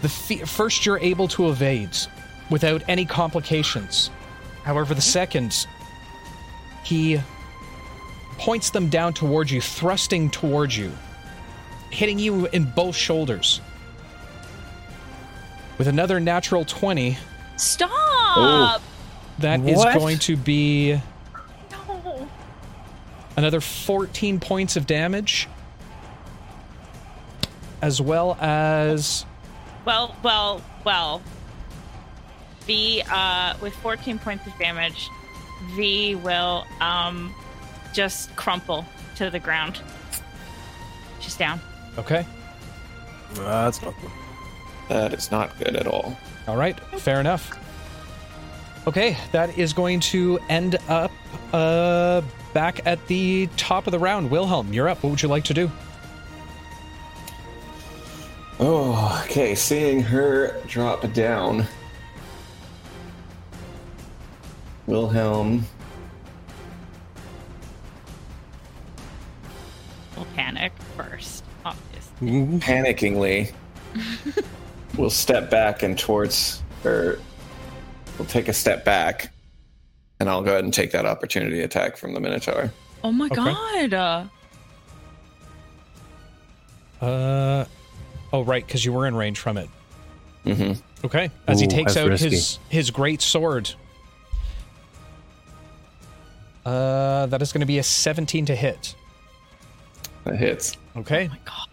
The 0.00 0.08
fe- 0.08 0.44
first 0.46 0.86
you're 0.86 0.98
able 1.00 1.28
to 1.28 1.50
evade 1.50 1.90
without 2.50 2.82
any 2.88 3.04
complications. 3.04 4.10
However, 4.64 4.94
the 4.94 5.02
second, 5.02 5.66
he 6.84 7.20
points 8.38 8.70
them 8.70 8.88
down 8.88 9.12
towards 9.12 9.52
you, 9.52 9.60
thrusting 9.60 10.30
towards 10.30 10.76
you, 10.76 10.90
hitting 11.90 12.18
you 12.18 12.46
in 12.46 12.64
both 12.64 12.96
shoulders. 12.96 13.60
With 15.76 15.88
another 15.88 16.18
natural 16.18 16.64
20, 16.64 17.18
Stop! 17.58 18.80
that 19.38 19.60
is 19.60 19.76
What? 19.78 19.94
going 19.98 20.18
to 20.20 20.36
be 20.36 21.00
No. 21.70 22.28
another 23.36 23.60
14 23.60 24.40
points 24.40 24.76
of 24.76 24.86
damage, 24.86 25.48
as 27.82 28.00
well 28.00 28.36
as 28.40 29.24
Well, 29.84 30.14
well, 30.22 30.62
well. 30.84 31.22
V, 32.66 33.02
uh, 33.10 33.54
with 33.62 33.74
14 33.76 34.18
points 34.18 34.46
of 34.46 34.52
damage, 34.58 35.08
V 35.74 36.14
will, 36.16 36.66
um, 36.80 37.34
just 37.94 38.34
crumple 38.36 38.84
to 39.16 39.30
the 39.30 39.38
ground. 39.38 39.80
She's 41.20 41.34
down. 41.36 41.60
okay. 41.96 42.26
That's 43.34 43.82
not 43.82 43.94
good. 44.00 44.10
That 44.88 45.12
is 45.14 45.30
not 45.30 45.58
good 45.58 45.76
at 45.76 45.86
all. 45.86 46.16
All 46.48 46.56
right, 46.56 46.80
fair 46.98 47.20
enough. 47.20 47.52
Okay, 48.86 49.18
that 49.32 49.58
is 49.58 49.74
going 49.74 50.00
to 50.00 50.38
end 50.48 50.76
up 50.88 51.10
uh, 51.52 52.22
back 52.54 52.86
at 52.86 53.06
the 53.06 53.50
top 53.58 53.86
of 53.86 53.90
the 53.90 53.98
round. 53.98 54.30
Wilhelm, 54.30 54.72
you're 54.72 54.88
up. 54.88 55.02
What 55.02 55.10
would 55.10 55.22
you 55.22 55.28
like 55.28 55.44
to 55.44 55.54
do? 55.54 55.70
Oh, 58.58 59.22
okay. 59.26 59.54
Seeing 59.54 60.00
her 60.00 60.58
drop 60.66 61.12
down, 61.12 61.66
Wilhelm. 64.86 65.66
We'll 70.16 70.24
panic 70.34 70.72
first, 70.96 71.44
obviously. 71.62 72.58
panickingly 72.58 73.52
will 74.98 75.08
step 75.10 75.48
back 75.50 75.82
and 75.82 75.98
towards 75.98 76.62
or 76.84 77.18
we'll 78.18 78.26
take 78.28 78.48
a 78.48 78.52
step 78.52 78.84
back 78.84 79.32
and 80.20 80.28
I'll 80.28 80.42
go 80.42 80.50
ahead 80.50 80.64
and 80.64 80.74
take 80.74 80.90
that 80.90 81.06
opportunity 81.06 81.60
attack 81.62 81.96
from 81.96 82.12
the 82.12 82.20
Minotaur. 82.20 82.72
Oh 83.04 83.12
my 83.12 83.26
Okay. 83.26 83.36
god. 83.36 83.94
Uh, 83.94 84.24
Uh, 87.00 87.64
oh, 88.32 88.42
right, 88.42 88.66
because 88.66 88.84
you 88.84 88.92
were 88.92 89.06
in 89.06 89.14
range 89.14 89.38
from 89.38 89.56
it. 89.56 89.68
Mm-hmm. 90.44 90.72
Okay, 91.06 91.30
as 91.46 91.60
he 91.60 91.68
takes 91.68 91.96
out 91.96 92.08
risky. 92.08 92.30
his 92.30 92.58
his 92.68 92.90
great 92.90 93.22
sword. 93.22 93.70
Uh, 96.66 97.26
that 97.26 97.40
is 97.40 97.52
going 97.52 97.60
to 97.60 97.66
be 97.66 97.78
a 97.78 97.82
17 97.84 98.46
to 98.46 98.54
hit. 98.56 98.94
That 100.24 100.36
hits. 100.36 100.76
Okay. 100.96 101.26
oh 101.26 101.32
my 101.32 101.38
god. 101.44 101.68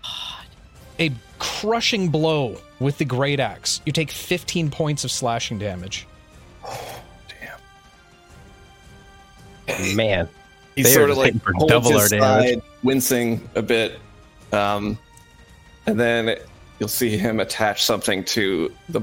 A 1.00 1.12
crushing 1.40 2.10
blow 2.10 2.58
with 2.80 2.98
the 2.98 3.06
great 3.06 3.40
axe. 3.40 3.82
You 3.86 3.92
take 3.92 4.12
15 4.12 4.72
points 4.72 5.04
of 5.04 5.12
slashing 5.12 5.60
damage. 5.60 6.08
Damn. 9.68 9.96
Man. 9.96 10.30
He's 10.76 10.94
sort 10.94 11.10
of 11.10 11.18
like 11.18 11.34
hitting 11.34 11.42
holds 11.56 11.72
double 11.72 11.92
his 11.92 12.14
our 12.14 12.20
damage. 12.20 12.54
side, 12.56 12.62
wincing 12.84 13.50
a 13.56 13.62
bit, 13.62 13.98
um, 14.52 14.98
and 15.86 15.98
then 15.98 16.38
you'll 16.80 16.90
see 16.90 17.16
him 17.16 17.40
attach 17.40 17.84
something 17.84 18.26
to 18.26 18.74
the 18.90 19.02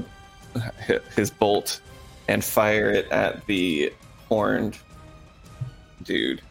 his 1.15 1.31
bolt 1.31 1.81
and 2.27 2.43
fire 2.43 2.91
it 2.91 3.11
at 3.11 3.43
the 3.47 3.91
horned 4.29 4.77
dude. 6.03 6.41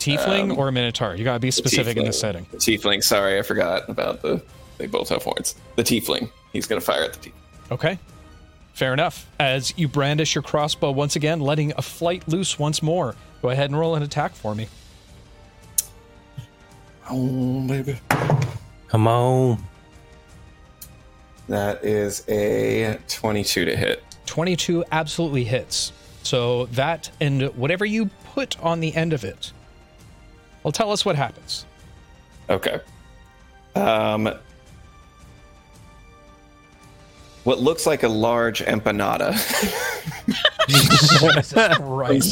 Tiefling 0.00 0.52
Um, 0.52 0.58
or 0.58 0.72
Minotaur? 0.72 1.14
You 1.14 1.24
got 1.24 1.34
to 1.34 1.40
be 1.40 1.50
specific 1.50 1.96
in 1.96 2.04
this 2.06 2.18
setting. 2.18 2.46
The 2.50 2.56
tiefling. 2.56 3.04
Sorry, 3.04 3.38
I 3.38 3.42
forgot 3.42 3.88
about 3.88 4.22
the. 4.22 4.42
They 4.78 4.86
both 4.86 5.10
have 5.10 5.22
horns. 5.22 5.54
The 5.76 5.82
tiefling. 5.84 6.30
He's 6.52 6.66
gonna 6.66 6.80
fire 6.80 7.04
at 7.04 7.12
the 7.12 7.28
tiefling. 7.30 7.72
Okay. 7.72 7.98
Fair 8.72 8.94
enough. 8.94 9.26
As 9.38 9.74
you 9.76 9.88
brandish 9.88 10.34
your 10.34 10.42
crossbow 10.42 10.90
once 10.90 11.16
again, 11.16 11.40
letting 11.40 11.72
a 11.76 11.82
flight 11.82 12.26
loose 12.26 12.58
once 12.58 12.82
more. 12.82 13.14
Go 13.42 13.50
ahead 13.50 13.68
and 13.70 13.78
roll 13.78 13.94
an 13.94 14.02
attack 14.02 14.32
for 14.32 14.54
me. 14.54 14.68
Oh 17.10 17.60
baby. 17.66 17.98
Come 18.88 19.06
on. 19.06 19.62
That 21.48 21.84
is 21.84 22.24
a 22.28 22.98
twenty-two 23.08 23.64
to 23.66 23.76
hit. 23.76 24.02
22 24.26 24.84
absolutely 24.92 25.42
hits. 25.42 25.92
So 26.22 26.66
that 26.66 27.10
and 27.20 27.48
whatever 27.56 27.84
you 27.84 28.06
put 28.32 28.58
on 28.60 28.78
the 28.78 28.94
end 28.94 29.12
of 29.12 29.24
it 29.24 29.52
will 30.62 30.72
tell 30.72 30.90
us 30.92 31.04
what 31.04 31.16
happens. 31.16 31.64
Okay. 32.48 32.80
Um. 33.74 34.32
What 37.44 37.58
looks 37.60 37.86
like 37.86 38.02
a 38.02 38.08
large 38.08 38.60
empanada. 38.62 39.32
He's 40.66 41.18
Christ. 41.18 41.54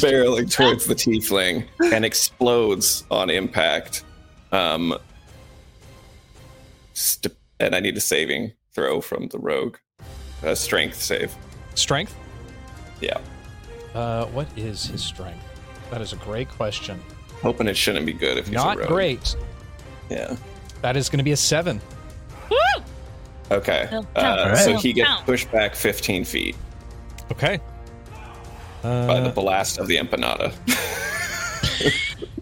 barreling 0.04 0.52
towards 0.52 0.84
the 0.84 0.94
tiefling 0.94 1.66
and 1.92 2.04
explodes 2.04 3.04
on 3.10 3.30
impact. 3.30 4.04
Um, 4.52 4.94
st- 6.92 7.34
and 7.58 7.74
I 7.74 7.80
need 7.80 7.96
a 7.96 8.00
saving 8.00 8.52
throw 8.74 9.00
from 9.00 9.28
the 9.28 9.38
rogue. 9.38 9.78
A 10.42 10.54
strength 10.54 11.00
save. 11.00 11.34
Strength? 11.74 12.14
Yeah. 13.00 13.18
Uh, 13.94 14.26
what 14.26 14.46
is 14.56 14.84
his 14.86 15.02
strength? 15.02 15.42
That 15.90 16.02
is 16.02 16.12
a 16.12 16.16
great 16.16 16.48
question. 16.50 17.00
Hoping 17.42 17.68
it 17.68 17.76
shouldn't 17.76 18.06
be 18.06 18.12
good 18.12 18.36
if 18.38 18.46
he's 18.46 18.54
Not 18.54 18.76
a 18.76 18.80
rogue. 18.80 18.88
great. 18.88 19.36
Yeah. 20.10 20.36
That 20.82 20.96
is 20.96 21.08
going 21.08 21.18
to 21.18 21.24
be 21.24 21.32
a 21.32 21.36
seven. 21.36 21.80
Okay. 23.50 23.88
Uh, 23.90 24.02
count, 24.14 24.58
so 24.58 24.76
he 24.76 24.92
gets 24.92 25.08
count. 25.08 25.24
pushed 25.24 25.50
back 25.50 25.74
15 25.74 26.22
feet 26.26 26.54
Okay. 27.32 27.58
by 28.82 29.20
the 29.20 29.28
Uh, 29.28 29.32
blast 29.32 29.78
of 29.78 29.86
the 29.86 29.96
empanada. 29.96 30.52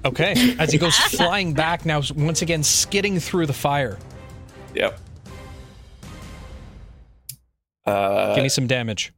okay. 0.04 0.56
As 0.58 0.72
he 0.72 0.78
goes 0.78 0.96
flying 1.16 1.52
back 1.54 1.86
now, 1.86 2.02
once 2.16 2.42
again 2.42 2.64
skidding 2.64 3.20
through 3.20 3.46
the 3.46 3.52
fire. 3.52 3.98
yep. 4.74 4.98
Uh, 7.84 8.34
Give 8.34 8.42
me 8.42 8.48
some 8.48 8.66
damage. 8.66 9.12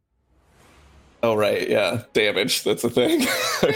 oh 1.22 1.34
right, 1.34 1.70
yeah, 1.70 2.02
damage. 2.12 2.64
That's 2.64 2.84
a 2.84 2.90
thing. 2.90 3.26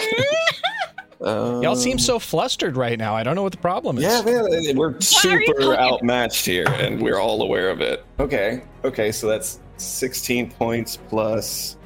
okay. 1.23 1.63
Y'all 1.65 1.73
Um, 1.73 1.77
seem 1.77 1.99
so 1.99 2.19
flustered 2.19 2.77
right 2.77 2.99
now. 2.99 3.15
I 3.15 3.23
don't 3.23 3.35
know 3.35 3.43
what 3.43 3.53
the 3.53 3.59
problem 3.59 3.99
is. 3.99 4.05
Yeah, 4.05 4.23
man, 4.23 4.77
we're 4.77 5.01
super 5.01 5.75
outmatched 5.77 6.45
here, 6.45 6.67
and 6.69 7.01
we're 7.01 7.19
all 7.19 7.43
aware 7.43 7.71
of 7.71 7.81
it. 7.81 8.05
Okay, 8.21 8.63
okay, 8.85 9.13
so 9.13 9.27
that's 9.29 9.61
16 9.77 10.51
points 10.53 10.97
plus 11.09 11.77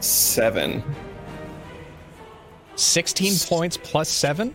seven. 0.00 0.82
16 2.76 3.32
points 3.46 3.76
plus 3.76 4.08
seven? 4.08 4.54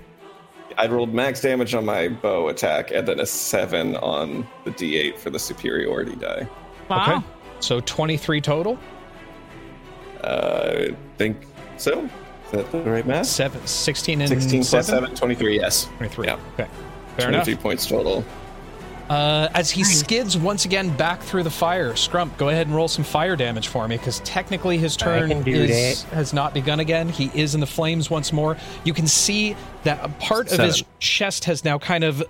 I 0.77 0.87
rolled 0.87 1.13
max 1.13 1.41
damage 1.41 1.73
on 1.73 1.85
my 1.85 2.09
bow 2.09 2.49
attack, 2.49 2.91
and 2.91 3.07
then 3.07 3.19
a 3.19 3.25
seven 3.25 3.95
on 3.97 4.45
the 4.65 4.71
d8 4.71 5.17
for 5.17 5.29
the 5.29 5.39
superiority 5.39 6.15
die. 6.15 6.47
Wow. 6.89 7.17
Okay. 7.17 7.25
So 7.59 7.79
23 7.81 8.41
total? 8.41 8.77
Uh, 10.23 10.87
I 10.89 10.95
think 11.17 11.47
so. 11.77 12.09
Is 12.45 12.51
that 12.51 12.71
the 12.71 12.79
right 12.83 13.05
math? 13.05 13.25
Seven, 13.25 13.65
16 13.65 14.21
and 14.21 14.29
16 14.29 14.63
plus 14.63 14.87
seven? 14.87 15.09
7, 15.09 15.15
23, 15.15 15.55
yes. 15.55 15.85
23. 15.97 16.27
Yeah. 16.27 16.33
Okay. 16.53 16.67
Fair 17.17 17.29
23 17.29 17.53
enough. 17.53 17.63
points 17.63 17.85
total. 17.85 18.23
Uh, 19.09 19.49
as 19.53 19.69
he 19.69 19.83
skids 19.83 20.35
once 20.35 20.65
again 20.65 20.95
back 20.97 21.21
through 21.21 21.43
the 21.43 21.49
fire, 21.49 21.93
Scrump, 21.93 22.35
go 22.37 22.49
ahead 22.49 22.65
and 22.65 22.75
roll 22.75 22.87
some 22.87 23.03
fire 23.03 23.35
damage 23.35 23.67
for 23.67 23.87
me 23.87 23.97
because 23.97 24.19
technically 24.21 24.79
his 24.79 24.97
turn 24.97 25.31
is, 25.47 26.03
has 26.03 26.33
not 26.33 26.55
begun 26.55 26.79
again. 26.79 27.07
He 27.09 27.29
is 27.35 27.53
in 27.53 27.61
the 27.61 27.67
flames 27.67 28.09
once 28.09 28.33
more. 28.33 28.57
You 28.83 28.93
can 28.93 29.05
see 29.05 29.55
that 29.83 30.03
a 30.03 30.09
part 30.09 30.51
of 30.51 30.59
his 30.59 30.83
chest 30.97 31.45
has 31.45 31.63
now 31.63 31.77
kind 31.77 32.03
of 32.03 32.23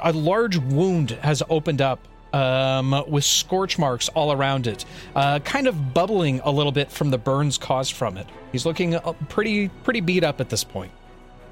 a 0.00 0.12
large 0.12 0.56
wound 0.56 1.10
has 1.10 1.44
opened 1.48 1.80
up 1.80 2.00
um, 2.38 3.04
with 3.08 3.24
scorch 3.24 3.78
marks 3.78 4.08
all 4.10 4.32
around 4.32 4.66
it, 4.66 4.84
uh, 5.16 5.38
kind 5.40 5.66
of 5.66 5.94
bubbling 5.94 6.40
a 6.44 6.50
little 6.50 6.72
bit 6.72 6.90
from 6.90 7.10
the 7.10 7.18
burns 7.18 7.58
caused 7.58 7.92
from 7.94 8.16
it. 8.16 8.26
He's 8.52 8.64
looking 8.66 8.94
uh, 8.94 9.12
pretty 9.28 9.68
pretty 9.84 10.00
beat 10.00 10.24
up 10.24 10.40
at 10.40 10.48
this 10.48 10.64
point. 10.64 10.92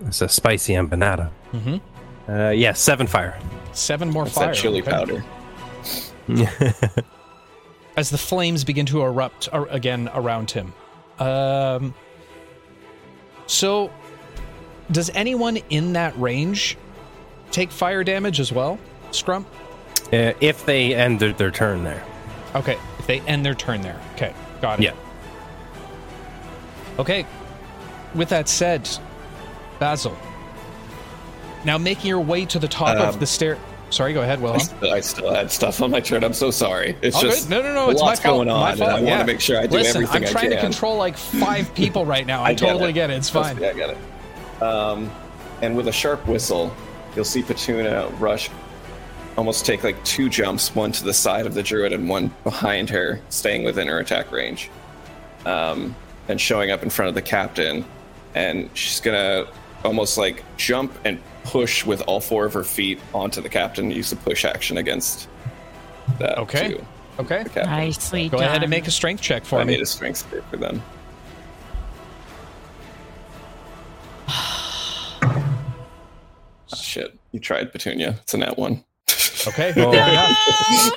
It's 0.07 0.21
a 0.21 0.29
spicy 0.29 0.75
empanada. 0.75 1.31
Mhm. 1.53 1.81
Uh, 2.29 2.51
yeah, 2.51 2.73
seven 2.73 3.07
fire. 3.07 3.39
Seven 3.73 4.11
more 4.11 4.27
It's 4.27 4.35
fire. 4.35 4.47
that 4.49 4.55
chili 4.57 4.83
okay. 4.83 4.91
powder. 4.91 5.25
as 7.97 8.11
the 8.11 8.19
flames 8.19 8.65
begin 8.65 8.85
to 8.87 9.03
erupt 9.03 9.49
ar- 9.53 9.69
again 9.71 10.11
around 10.15 10.51
him. 10.51 10.73
Um, 11.19 11.95
so, 13.47 13.91
does 14.91 15.09
anyone 15.15 15.59
in 15.71 15.93
that 15.95 16.19
range 16.19 16.77
take 17.53 17.71
fire 17.71 18.03
damage 18.05 18.41
as 18.41 18.53
well, 18.53 18.79
Scrump? 19.13 19.45
Uh, 20.13 20.33
if 20.41 20.65
they 20.65 20.95
end 20.95 21.19
their, 21.21 21.33
their 21.33 21.51
turn 21.51 21.83
there. 21.85 22.03
Okay, 22.55 22.79
if 22.99 23.07
they 23.07 23.21
end 23.21 23.45
their 23.45 23.55
turn 23.55 23.81
there. 23.83 24.01
Okay, 24.15 24.33
got 24.61 24.79
it. 24.79 24.85
Yeah. 24.85 24.93
Okay, 26.99 27.27
with 28.15 28.29
that 28.31 28.49
said, 28.49 28.89
Basil, 29.79 30.17
now 31.65 31.77
making 31.77 32.09
your 32.09 32.21
way 32.21 32.45
to 32.47 32.59
the 32.59 32.69
top 32.69 32.97
of 32.97 33.15
Um, 33.15 33.21
the 33.21 33.27
stair. 33.27 33.59
Sorry, 33.91 34.13
go 34.13 34.23
ahead, 34.23 34.43
I 34.43 34.89
I 34.89 35.01
still 35.01 35.33
had 35.33 35.51
stuff 35.51 35.81
on 35.81 35.91
my 35.93 36.01
turn. 36.01 36.25
I'm 36.25 36.33
so 36.33 36.51
sorry. 36.51 36.97
It's 37.03 37.15
All 37.17 37.23
just 37.23 37.49
good. 37.49 37.63
No, 37.63 37.63
no, 37.63 37.73
no. 37.75 37.89
a 37.89 37.91
It's 37.93 38.01
my 38.03 38.17
fault. 38.17 38.37
going 38.39 38.49
on. 38.51 38.61
My 38.61 38.71
and 38.71 38.79
fault. 38.81 38.91
I 38.91 39.01
want 39.03 39.21
to 39.21 39.27
make 39.27 39.41
sure 39.41 39.61
I 39.61 39.67
do 39.67 39.77
Listen, 39.77 40.03
everything 40.03 40.25
I'm 40.25 40.29
trying 40.33 40.53
I 40.53 40.57
to 40.57 40.61
control 40.61 40.97
like 40.97 41.17
five 41.17 41.73
people 41.75 42.05
right 42.05 42.27
now. 42.27 42.43
I, 42.43 42.53
get 42.55 42.59
totally 42.67 42.91
it. 42.91 42.95
get 42.95 43.11
it. 43.11 43.15
It's 43.15 43.31
fine. 43.31 43.57
me, 43.57 43.69
I 43.69 43.73
get 43.75 43.91
it. 43.91 44.63
Um, 44.63 45.09
and 45.63 45.77
with 45.77 45.87
a 45.87 45.93
sharp 45.93 46.27
whistle, 46.27 46.75
you'll 47.15 47.25
see 47.25 47.43
Petunia 47.43 48.09
rush, 48.19 48.51
almost 49.37 49.67
take 49.67 49.85
like 49.85 50.03
two 50.05 50.29
jumps, 50.29 50.75
one 50.75 50.93
to 50.93 51.05
the 51.05 51.13
side 51.13 51.47
of 51.47 51.55
the 51.55 51.63
druid 51.63 51.93
and 51.93 52.09
one 52.09 52.31
behind 52.45 52.89
her, 52.91 53.21
staying 53.29 53.65
within 53.65 53.89
her 53.89 53.99
attack 53.99 54.31
range, 54.33 54.71
um, 55.45 55.95
and 56.29 56.41
showing 56.41 56.71
up 56.71 56.83
in 56.83 56.91
front 56.91 57.09
of 57.09 57.15
the 57.15 57.23
captain. 57.23 57.85
And 58.35 58.71
she's 58.75 59.01
gonna 59.01 59.47
almost 59.85 60.19
like 60.19 60.43
jump 60.57 60.93
and 61.05 61.19
push 61.45 61.85
with 61.87 62.01
all 62.03 62.21
four 62.21 62.45
of 62.47 62.53
her 62.55 62.65
feet 62.65 62.99
onto 63.15 63.41
the 63.41 63.49
captain. 63.49 63.91
Use 63.91 64.11
the 64.11 64.17
push 64.17 64.45
action 64.45 64.79
against 64.79 65.29
that. 66.19 66.39
Okay. 66.39 66.69
too, 66.71 66.87
Okay. 67.19 67.43
the 67.45 67.51
captain. 67.51 67.71
Nicely 67.71 68.29
Go 68.29 68.39
done. 68.39 68.49
ahead 68.49 68.63
and 68.63 68.71
make 68.71 68.87
a 68.87 68.91
strength 68.91 69.23
check 69.23 69.45
for 69.45 69.57
me. 69.57 69.63
I 69.63 69.65
me. 69.65 69.73
need 69.75 69.83
a 69.83 69.87
strength 69.87 70.29
check 70.31 70.43
for 70.51 70.57
them. 70.57 70.83
Shit, 76.75 77.17
you 77.33 77.41
tried 77.41 77.73
Petunia. 77.73 78.17
It's 78.23 78.35
a 78.35 78.39
net 78.39 78.59
one. 78.59 78.83
Okay. 79.49 79.73
Oh. 79.77 79.93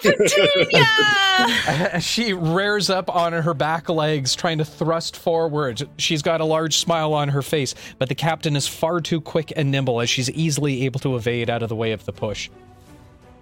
fair 0.01 1.99
she 2.01 2.33
rears 2.33 2.89
up 2.89 3.13
on 3.13 3.33
her 3.33 3.53
back 3.53 3.89
legs, 3.89 4.35
trying 4.35 4.57
to 4.57 4.65
thrust 4.65 5.15
forward. 5.15 5.87
She's 5.97 6.21
got 6.21 6.41
a 6.41 6.45
large 6.45 6.77
smile 6.77 7.13
on 7.13 7.29
her 7.29 7.41
face, 7.41 7.75
but 7.97 8.09
the 8.09 8.15
captain 8.15 8.55
is 8.55 8.67
far 8.67 9.01
too 9.01 9.21
quick 9.21 9.53
and 9.55 9.71
nimble 9.71 10.01
as 10.01 10.09
she's 10.09 10.29
easily 10.31 10.85
able 10.85 10.99
to 11.01 11.15
evade 11.15 11.49
out 11.49 11.63
of 11.63 11.69
the 11.69 11.75
way 11.75 11.91
of 11.91 12.05
the 12.05 12.11
push. 12.13 12.49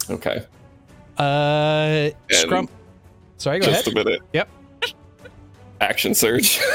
Okay, 0.09 0.45
Uh, 1.17 2.11
Scrump. 2.29 2.69
Sorry, 3.37 3.59
go 3.59 3.65
just 3.67 3.85
ahead. 3.85 3.85
Just 3.85 3.87
a 3.87 3.91
minute. 3.95 4.21
Yep. 4.33 4.49
Action 5.81 6.13
surge. 6.15 6.59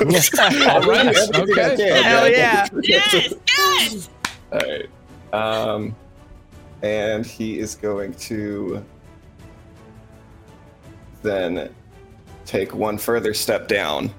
All 0.00 0.82
right. 0.82 1.16
Okay. 1.34 2.02
Hell 2.02 2.30
yeah. 2.30 2.68
yes, 2.82 3.34
yes! 3.48 4.08
All 4.52 4.60
right. 4.60 4.88
Um, 5.32 5.96
and 6.82 7.24
he 7.26 7.58
is 7.58 7.74
going 7.74 8.14
to 8.14 8.84
then 11.22 11.74
take 12.44 12.74
one 12.74 12.98
further 12.98 13.34
step 13.34 13.68
down. 13.68 14.10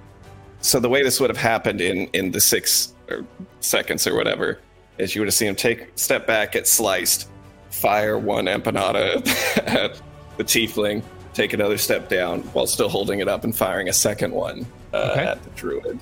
So 0.62 0.80
the 0.80 0.90
way 0.90 1.04
this 1.04 1.20
would 1.20 1.30
have 1.30 1.38
happened 1.38 1.82
in 1.82 2.08
in 2.14 2.32
the 2.32 2.42
six 2.42 2.94
or 3.10 3.26
seconds 3.62 4.06
or 4.06 4.16
whatever 4.16 4.60
is 4.98 5.16
you 5.16 5.22
would 5.22 5.28
have 5.28 5.34
seen 5.34 5.50
him 5.50 5.56
take 5.56 5.92
step 5.96 6.28
back, 6.28 6.52
get 6.52 6.68
sliced, 6.68 7.30
fire 7.70 8.18
one 8.18 8.46
empanada 8.46 9.16
at 9.68 10.02
the 10.38 10.44
tiefling, 10.44 11.02
take 11.34 11.54
another 11.54 11.78
step 11.78 12.10
down 12.10 12.42
while 12.54 12.68
still 12.68 12.90
holding 12.90 13.20
it 13.20 13.28
up 13.30 13.46
and 13.46 13.56
firing 13.56 13.88
a 13.88 13.94
second 13.94 14.34
one 14.34 14.66
uh, 14.94 15.10
Okay. 15.12 15.26
at 15.26 15.44
the 15.44 15.50
druid. 15.52 16.00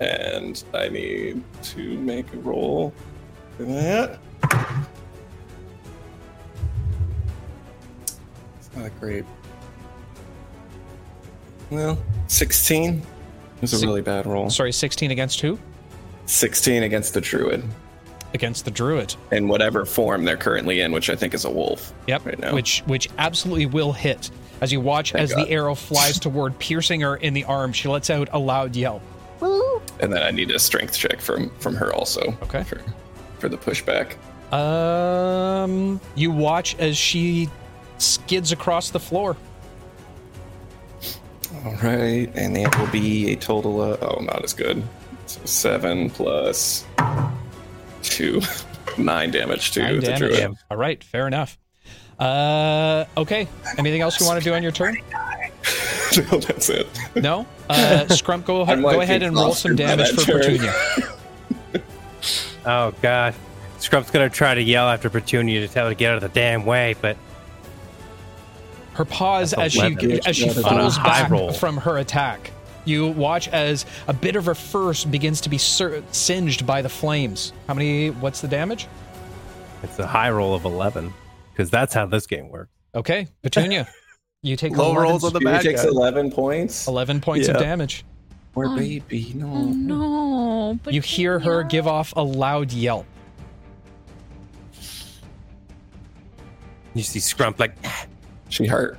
And 0.00 0.64
I 0.74 0.88
need 0.88 1.42
to 1.64 1.98
make 1.98 2.32
a 2.32 2.38
roll 2.38 2.92
for 3.56 3.64
that. 3.64 4.18
Not 8.76 8.90
great. 9.00 9.24
Well, 11.70 11.98
16 12.28 12.98
It 12.98 13.60
was 13.62 13.82
a 13.82 13.86
really 13.86 14.02
bad 14.02 14.26
roll. 14.26 14.50
Sorry, 14.50 14.72
16 14.72 15.10
against 15.10 15.40
who? 15.40 15.58
16 16.26 16.82
against 16.82 17.14
the 17.14 17.20
druid 17.20 17.64
Against 18.34 18.64
the 18.64 18.70
druid. 18.70 19.14
in 19.30 19.46
whatever 19.48 19.84
form 19.84 20.24
they're 20.24 20.36
currently 20.38 20.80
in, 20.80 20.92
which 20.92 21.10
I 21.10 21.16
think 21.16 21.34
is 21.34 21.44
a 21.44 21.50
wolf. 21.50 21.92
Yep. 22.06 22.24
Right 22.26 22.38
now. 22.38 22.54
Which 22.54 22.80
which 22.86 23.08
absolutely 23.18 23.66
will 23.66 23.92
hit. 23.92 24.30
As 24.62 24.72
you 24.72 24.80
watch 24.80 25.12
Thank 25.12 25.22
as 25.24 25.34
God. 25.34 25.46
the 25.46 25.50
arrow 25.52 25.74
flies 25.74 26.18
toward 26.18 26.58
piercing 26.58 27.02
her 27.02 27.16
in 27.16 27.34
the 27.34 27.44
arm, 27.44 27.72
she 27.74 27.88
lets 27.88 28.08
out 28.08 28.28
a 28.32 28.38
loud 28.38 28.74
yelp. 28.74 29.02
And 30.00 30.10
then 30.12 30.22
I 30.22 30.30
need 30.30 30.50
a 30.50 30.58
strength 30.58 30.96
check 30.96 31.20
from 31.20 31.50
from 31.58 31.74
her 31.76 31.92
also. 31.94 32.20
Okay. 32.42 32.62
For, 32.64 32.80
for 33.38 33.48
the 33.50 33.58
pushback. 33.58 34.16
Um, 34.52 36.00
you 36.14 36.30
watch 36.30 36.74
as 36.78 36.96
she 36.96 37.50
skids 38.02 38.52
across 38.52 38.90
the 38.90 39.00
floor. 39.00 39.36
All 41.64 41.74
right, 41.82 42.30
and 42.34 42.56
that 42.56 42.76
will 42.78 42.86
be 42.88 43.32
a 43.32 43.36
total 43.36 43.82
of 43.82 44.02
oh, 44.02 44.20
not 44.22 44.42
as 44.42 44.52
good. 44.52 44.82
So 45.26 45.40
seven 45.44 46.10
plus 46.10 46.84
two, 48.02 48.40
nine 48.98 49.30
damage 49.30 49.70
to 49.72 49.80
Nine 49.82 49.96
the 49.96 50.00
damage. 50.02 50.18
druid. 50.18 50.56
All 50.70 50.76
right, 50.76 51.02
fair 51.02 51.26
enough. 51.26 51.58
Uh, 52.18 53.04
okay. 53.16 53.48
Anything 53.78 54.00
else 54.00 54.18
you 54.20 54.26
want 54.26 54.38
to 54.38 54.44
do 54.44 54.54
on 54.54 54.62
your 54.62 54.72
turn? 54.72 54.96
no, 56.16 56.38
that's 56.38 56.68
it. 56.68 56.86
No. 57.16 57.46
Uh, 57.68 58.04
Scrump, 58.08 58.44
go 58.44 58.60
ahead. 58.60 58.76
I'm 58.78 58.82
Go 58.82 58.88
like 58.88 59.02
ahead 59.02 59.22
and 59.22 59.34
roll 59.36 59.54
some 59.54 59.72
exhausted 59.72 59.96
by 59.98 60.04
damage 60.04 60.24
for 60.24 60.32
that 60.32 60.42
turn. 60.42 60.58
Petunia. 60.58 61.82
Oh 62.64 62.94
god. 63.02 63.34
Scrump's 63.78 64.10
gonna 64.12 64.30
try 64.30 64.54
to 64.54 64.62
yell 64.62 64.88
after 64.88 65.10
Petunia 65.10 65.60
to 65.66 65.68
tell 65.68 65.86
her 65.86 65.90
to 65.90 65.96
get 65.96 66.12
out 66.12 66.16
of 66.16 66.22
the 66.22 66.28
damn 66.28 66.64
way, 66.64 66.94
but 67.00 67.16
Her 68.94 69.04
paws 69.04 69.54
as 69.54 69.72
she 69.72 69.80
11. 69.80 70.20
as 70.26 70.36
she 70.36 70.48
falls 70.50 70.98
back 70.98 71.30
roll. 71.30 71.52
from 71.52 71.76
her 71.78 71.98
attack. 71.98 72.50
You 72.84 73.08
watch 73.08 73.48
as 73.48 73.86
a 74.08 74.12
bit 74.12 74.36
of 74.36 74.44
her 74.46 74.54
fur 74.54 74.92
begins 75.08 75.40
to 75.42 75.48
be 75.48 75.56
sur- 75.58 76.02
singed 76.12 76.66
by 76.66 76.82
the 76.82 76.88
flames. 76.88 77.52
How 77.68 77.74
many? 77.74 78.10
What's 78.10 78.40
the 78.40 78.48
damage? 78.48 78.86
it's 79.82 79.98
a 79.98 80.06
high 80.06 80.30
roll 80.30 80.54
of 80.54 80.64
eleven. 80.64 81.12
Because 81.52 81.70
that's 81.70 81.92
how 81.94 82.06
this 82.06 82.26
game 82.26 82.48
works. 82.48 82.70
Okay, 82.94 83.26
Petunia, 83.42 83.88
you 84.42 84.56
take 84.56 84.76
Low 84.76 84.90
11, 84.90 85.02
rolls 85.02 85.24
on 85.24 85.32
the 85.32 85.38
He 85.38 85.44
bad 85.44 85.62
takes 85.62 85.82
guy. 85.82 85.88
eleven 85.88 86.30
points. 86.30 86.86
11 86.86 87.20
points 87.20 87.48
of 87.48 87.58
damage. 87.58 88.04
Poor 88.52 88.66
Oh. 88.66 88.76
baby, 88.76 89.32
no. 89.34 89.46
Oh 89.46 89.64
no. 90.76 90.78
You 90.90 91.00
hear 91.00 91.38
her 91.38 91.62
give 91.62 91.86
off 91.86 92.12
a 92.16 92.22
loud 92.22 92.72
yelp. 92.72 93.06
You 96.94 97.02
see 97.02 97.20
Scrump 97.20 97.58
like 97.58 97.74
She 98.52 98.66
hurt. 98.66 98.98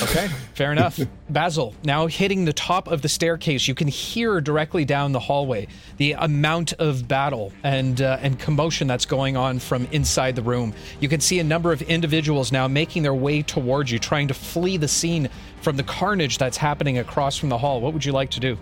Okay, 0.00 0.28
fair 0.54 0.70
enough. 0.70 1.00
Basil, 1.28 1.74
now 1.82 2.06
hitting 2.06 2.44
the 2.44 2.52
top 2.52 2.86
of 2.86 3.02
the 3.02 3.08
staircase, 3.08 3.66
you 3.66 3.74
can 3.74 3.88
hear 3.88 4.40
directly 4.40 4.84
down 4.84 5.10
the 5.10 5.18
hallway 5.18 5.66
the 5.96 6.12
amount 6.12 6.74
of 6.74 7.08
battle 7.08 7.52
and 7.64 8.00
uh, 8.00 8.18
and 8.22 8.38
commotion 8.38 8.86
that's 8.86 9.04
going 9.04 9.36
on 9.36 9.58
from 9.58 9.88
inside 9.90 10.36
the 10.36 10.42
room. 10.42 10.72
You 11.00 11.08
can 11.08 11.20
see 11.20 11.40
a 11.40 11.44
number 11.44 11.72
of 11.72 11.82
individuals 11.82 12.52
now 12.52 12.68
making 12.68 13.02
their 13.02 13.14
way 13.14 13.42
towards 13.42 13.90
you, 13.90 13.98
trying 13.98 14.28
to 14.28 14.34
flee 14.34 14.76
the 14.76 14.86
scene 14.86 15.28
from 15.60 15.76
the 15.76 15.82
carnage 15.82 16.38
that's 16.38 16.56
happening 16.56 16.98
across 16.98 17.36
from 17.36 17.48
the 17.48 17.58
hall. 17.58 17.80
What 17.80 17.92
would 17.92 18.04
you 18.04 18.12
like 18.12 18.30
to 18.30 18.40
do? 18.40 18.56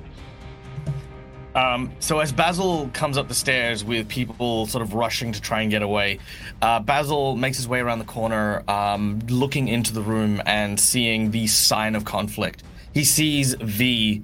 Um, 1.56 1.90
so 2.00 2.20
as 2.20 2.32
Basil 2.32 2.90
comes 2.92 3.16
up 3.16 3.28
the 3.28 3.34
stairs 3.34 3.82
with 3.82 4.08
people 4.08 4.66
sort 4.66 4.82
of 4.82 4.92
rushing 4.92 5.32
to 5.32 5.40
try 5.40 5.62
and 5.62 5.70
get 5.70 5.80
away, 5.80 6.18
uh, 6.60 6.80
Basil 6.80 7.34
makes 7.34 7.56
his 7.56 7.66
way 7.66 7.80
around 7.80 7.98
the 7.98 8.04
corner, 8.04 8.62
um, 8.68 9.20
looking 9.28 9.66
into 9.66 9.94
the 9.94 10.02
room 10.02 10.42
and 10.44 10.78
seeing 10.78 11.30
the 11.30 11.46
sign 11.46 11.94
of 11.94 12.04
conflict. 12.04 12.62
He 12.92 13.04
sees 13.04 13.54
V 13.54 14.22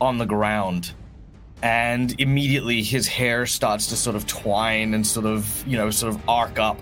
on 0.00 0.16
the 0.16 0.24
ground, 0.24 0.92
and 1.62 2.18
immediately 2.18 2.82
his 2.82 3.06
hair 3.06 3.44
starts 3.44 3.88
to 3.88 3.96
sort 3.96 4.16
of 4.16 4.26
twine 4.26 4.94
and 4.94 5.06
sort 5.06 5.26
of, 5.26 5.62
you 5.66 5.76
know, 5.76 5.90
sort 5.90 6.14
of 6.14 6.26
arc 6.26 6.58
up. 6.58 6.78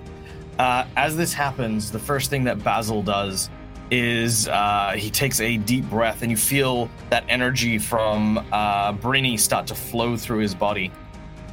Uh, 0.61 0.85
as 0.97 1.17
this 1.17 1.33
happens, 1.33 1.91
the 1.91 1.99
first 1.99 2.31
thing 2.31 2.45
that 2.45 2.63
Basil 2.63 3.03
does 3.03 3.51
is 3.91 4.49
uh, 4.49 4.93
he 4.97 5.11
takes 5.11 5.41
a 5.41 5.57
deep 5.57 5.85
breath, 5.89 6.23
and 6.23 6.31
you 6.31 6.37
feel 6.37 6.91
that 7.11 7.25
energy 7.29 7.79
from 7.79 8.39
uh, 8.53 8.93
Brinny 8.93 9.39
start 9.39 9.67
to 9.69 9.75
flow 9.75 10.17
through 10.17 10.39
his 10.39 10.55
body. 10.55 10.93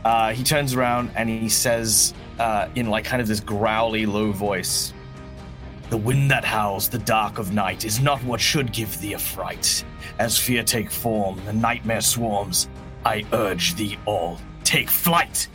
Uh, 0.04 0.34
he 0.34 0.44
turns 0.44 0.74
around 0.74 1.10
and 1.16 1.30
he 1.30 1.50
says, 1.50 2.14
uh, 2.40 2.68
in 2.76 2.90
like 2.90 3.06
kind 3.06 3.22
of 3.22 3.28
this 3.28 3.40
growly, 3.40 4.06
low 4.06 4.32
voice, 4.32 4.94
"The 5.90 5.98
wind 5.98 6.30
that 6.32 6.46
howls 6.46 6.90
the 6.90 7.00
dark 7.00 7.40
of 7.40 7.54
night 7.54 7.86
is 7.86 8.00
not 8.00 8.24
what 8.24 8.40
should 8.40 8.72
give 8.72 9.00
thee 9.00 9.14
a 9.14 9.20
fright. 9.20 9.84
As 10.20 10.38
fear 10.38 10.64
take 10.64 10.92
form, 10.92 11.42
the 11.46 11.54
nightmare 11.54 12.02
swarms. 12.02 12.70
I 13.06 13.24
urge 13.34 13.76
thee 13.76 13.98
all, 14.06 14.40
take 14.64 14.90
flight." 14.90 15.48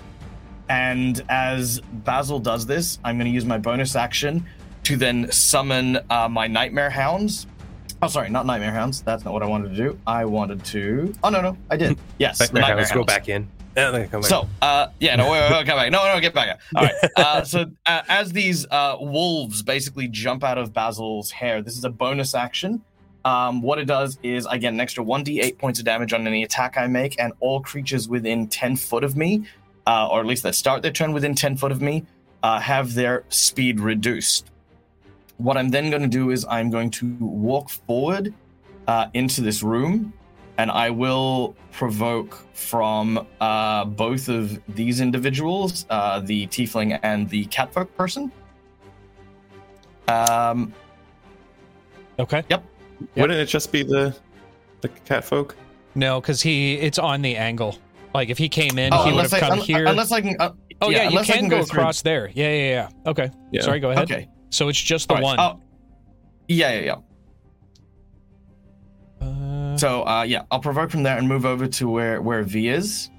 And 0.68 1.24
as 1.28 1.80
Basil 1.80 2.38
does 2.38 2.64
this, 2.64 3.00
I'm 3.02 3.16
going 3.18 3.26
to 3.26 3.32
use 3.32 3.44
my 3.44 3.58
bonus 3.58 3.96
action 3.96 4.46
to 4.90 4.96
then 4.96 5.30
summon 5.30 6.00
uh, 6.10 6.28
my 6.28 6.48
Nightmare 6.48 6.90
Hounds. 6.90 7.46
Oh, 8.02 8.08
sorry, 8.08 8.28
not 8.28 8.44
Nightmare 8.44 8.72
Hounds. 8.72 9.02
That's 9.02 9.24
not 9.24 9.32
what 9.32 9.40
I 9.40 9.46
wanted 9.46 9.70
to 9.70 9.76
do. 9.76 9.98
I 10.04 10.24
wanted 10.24 10.64
to. 10.64 11.14
Oh 11.22 11.28
no, 11.28 11.40
no, 11.40 11.56
I 11.70 11.76
did. 11.76 11.96
Yes, 12.18 12.38
the 12.38 12.58
Nightmare 12.58 12.78
Hounds 12.78 12.90
go 12.90 13.04
back 13.04 13.28
in. 13.28 13.48
So, 14.22 14.48
uh, 14.60 14.88
yeah, 14.98 15.14
no, 15.14 15.30
wait, 15.30 15.42
wait, 15.42 15.52
wait, 15.52 15.66
come 15.66 15.78
back. 15.78 15.92
No, 15.92 16.12
no, 16.12 16.20
get 16.20 16.34
back. 16.34 16.60
All 16.74 16.82
right. 16.82 16.94
Uh, 17.16 17.44
so, 17.44 17.66
uh, 17.86 18.02
as 18.08 18.32
these 18.32 18.66
uh, 18.70 18.96
wolves 18.98 19.62
basically 19.62 20.08
jump 20.08 20.42
out 20.42 20.58
of 20.58 20.72
Basil's 20.72 21.30
hair, 21.30 21.62
this 21.62 21.78
is 21.78 21.84
a 21.84 21.88
bonus 21.88 22.34
action. 22.34 22.82
Um, 23.24 23.62
what 23.62 23.78
it 23.78 23.84
does 23.84 24.18
is 24.24 24.44
I 24.44 24.58
get 24.58 24.72
an 24.72 24.80
extra 24.80 25.04
1d8 25.04 25.56
points 25.56 25.78
of 25.78 25.84
damage 25.84 26.12
on 26.12 26.26
any 26.26 26.42
attack 26.42 26.76
I 26.76 26.88
make, 26.88 27.20
and 27.20 27.32
all 27.38 27.60
creatures 27.60 28.08
within 28.08 28.48
10 28.48 28.74
foot 28.76 29.04
of 29.04 29.16
me, 29.16 29.46
uh, 29.86 30.08
or 30.08 30.18
at 30.18 30.26
least 30.26 30.42
that 30.42 30.56
start 30.56 30.82
their 30.82 30.90
turn 30.90 31.12
within 31.12 31.36
10 31.36 31.56
foot 31.56 31.70
of 31.70 31.80
me, 31.80 32.04
uh, 32.42 32.58
have 32.58 32.94
their 32.94 33.24
speed 33.28 33.78
reduced. 33.78 34.49
What 35.40 35.56
I'm 35.56 35.70
then 35.70 35.88
going 35.88 36.02
to 36.02 36.08
do 36.08 36.30
is 36.30 36.44
I'm 36.48 36.70
going 36.70 36.90
to 36.90 37.06
walk 37.18 37.70
forward 37.70 38.34
uh, 38.86 39.06
into 39.14 39.40
this 39.40 39.62
room, 39.62 40.12
and 40.58 40.70
I 40.70 40.90
will 40.90 41.56
provoke 41.72 42.36
from 42.52 43.26
uh, 43.40 43.86
both 43.86 44.28
of 44.28 44.60
these 44.74 45.00
individuals, 45.00 45.86
uh, 45.88 46.20
the 46.20 46.46
tiefling 46.48 46.98
and 47.02 47.28
the 47.30 47.46
catfolk 47.46 47.94
person. 47.96 48.30
Um, 50.08 50.74
Okay. 52.18 52.44
Yep. 52.50 52.64
Wouldn't 53.16 53.40
it 53.40 53.46
just 53.46 53.72
be 53.72 53.82
the 53.82 54.14
the 54.82 54.88
cat 54.88 55.24
folk? 55.24 55.56
No, 55.94 56.20
because 56.20 56.42
he 56.42 56.74
it's 56.74 56.98
on 56.98 57.22
the 57.22 57.34
angle. 57.34 57.78
Like 58.12 58.28
if 58.28 58.36
he 58.36 58.46
came 58.46 58.78
in, 58.78 58.92
oh, 58.92 59.04
he 59.04 59.12
would 59.14 59.30
have 59.30 59.40
come 59.40 59.52
un- 59.52 59.58
here. 59.60 59.86
unless 59.86 60.12
I 60.12 60.20
can. 60.20 60.36
Uh, 60.38 60.50
oh 60.82 60.90
yeah, 60.90 61.04
you 61.04 61.08
unless 61.08 61.30
I 61.30 61.38
can, 61.38 61.48
go, 61.48 61.64
through- 61.64 61.80
across 61.80 62.02
there. 62.02 62.30
Yeah, 62.34 62.50
yeah, 62.52 62.68
yeah. 62.68 63.10
Okay. 63.10 63.30
Yeah. 63.52 63.62
Sorry, 63.62 63.80
go 63.80 63.90
ahead. 63.90 64.04
Okay. 64.04 64.28
So 64.50 64.68
it's 64.68 64.80
just 64.80 65.08
the 65.08 65.14
right. 65.14 65.22
one. 65.22 65.60
Yeah, 66.48 66.80
yeah, 66.80 66.96
yeah. 69.20 69.26
Uh, 69.26 69.76
So 69.78 70.06
uh, 70.06 70.22
yeah, 70.22 70.42
I'll 70.50 70.60
provoke 70.60 70.90
from 70.90 71.02
there 71.02 71.16
and 71.16 71.28
move 71.28 71.46
over 71.46 71.66
to 71.66 71.88
where 71.88 72.20
where 72.20 72.42
V 72.42 72.68
is. 72.68 73.10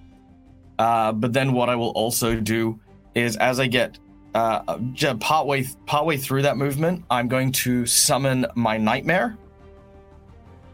Uh, 0.78 1.12
but 1.12 1.34
then 1.34 1.54
what 1.54 1.70
I 1.70 1.76
will 1.76 1.92
also 1.92 2.36
do 2.36 2.80
is 3.16 3.38
as 3.38 3.60
I 3.60 3.68
get 3.68 4.00
uh, 4.34 4.78
partway 5.20 5.66
partway 5.86 6.18
through 6.18 6.42
that 6.44 6.58
movement, 6.58 7.06
I'm 7.10 7.28
going 7.28 7.52
to 7.54 7.86
summon 7.86 8.46
my 8.56 8.78
nightmare. 8.78 9.38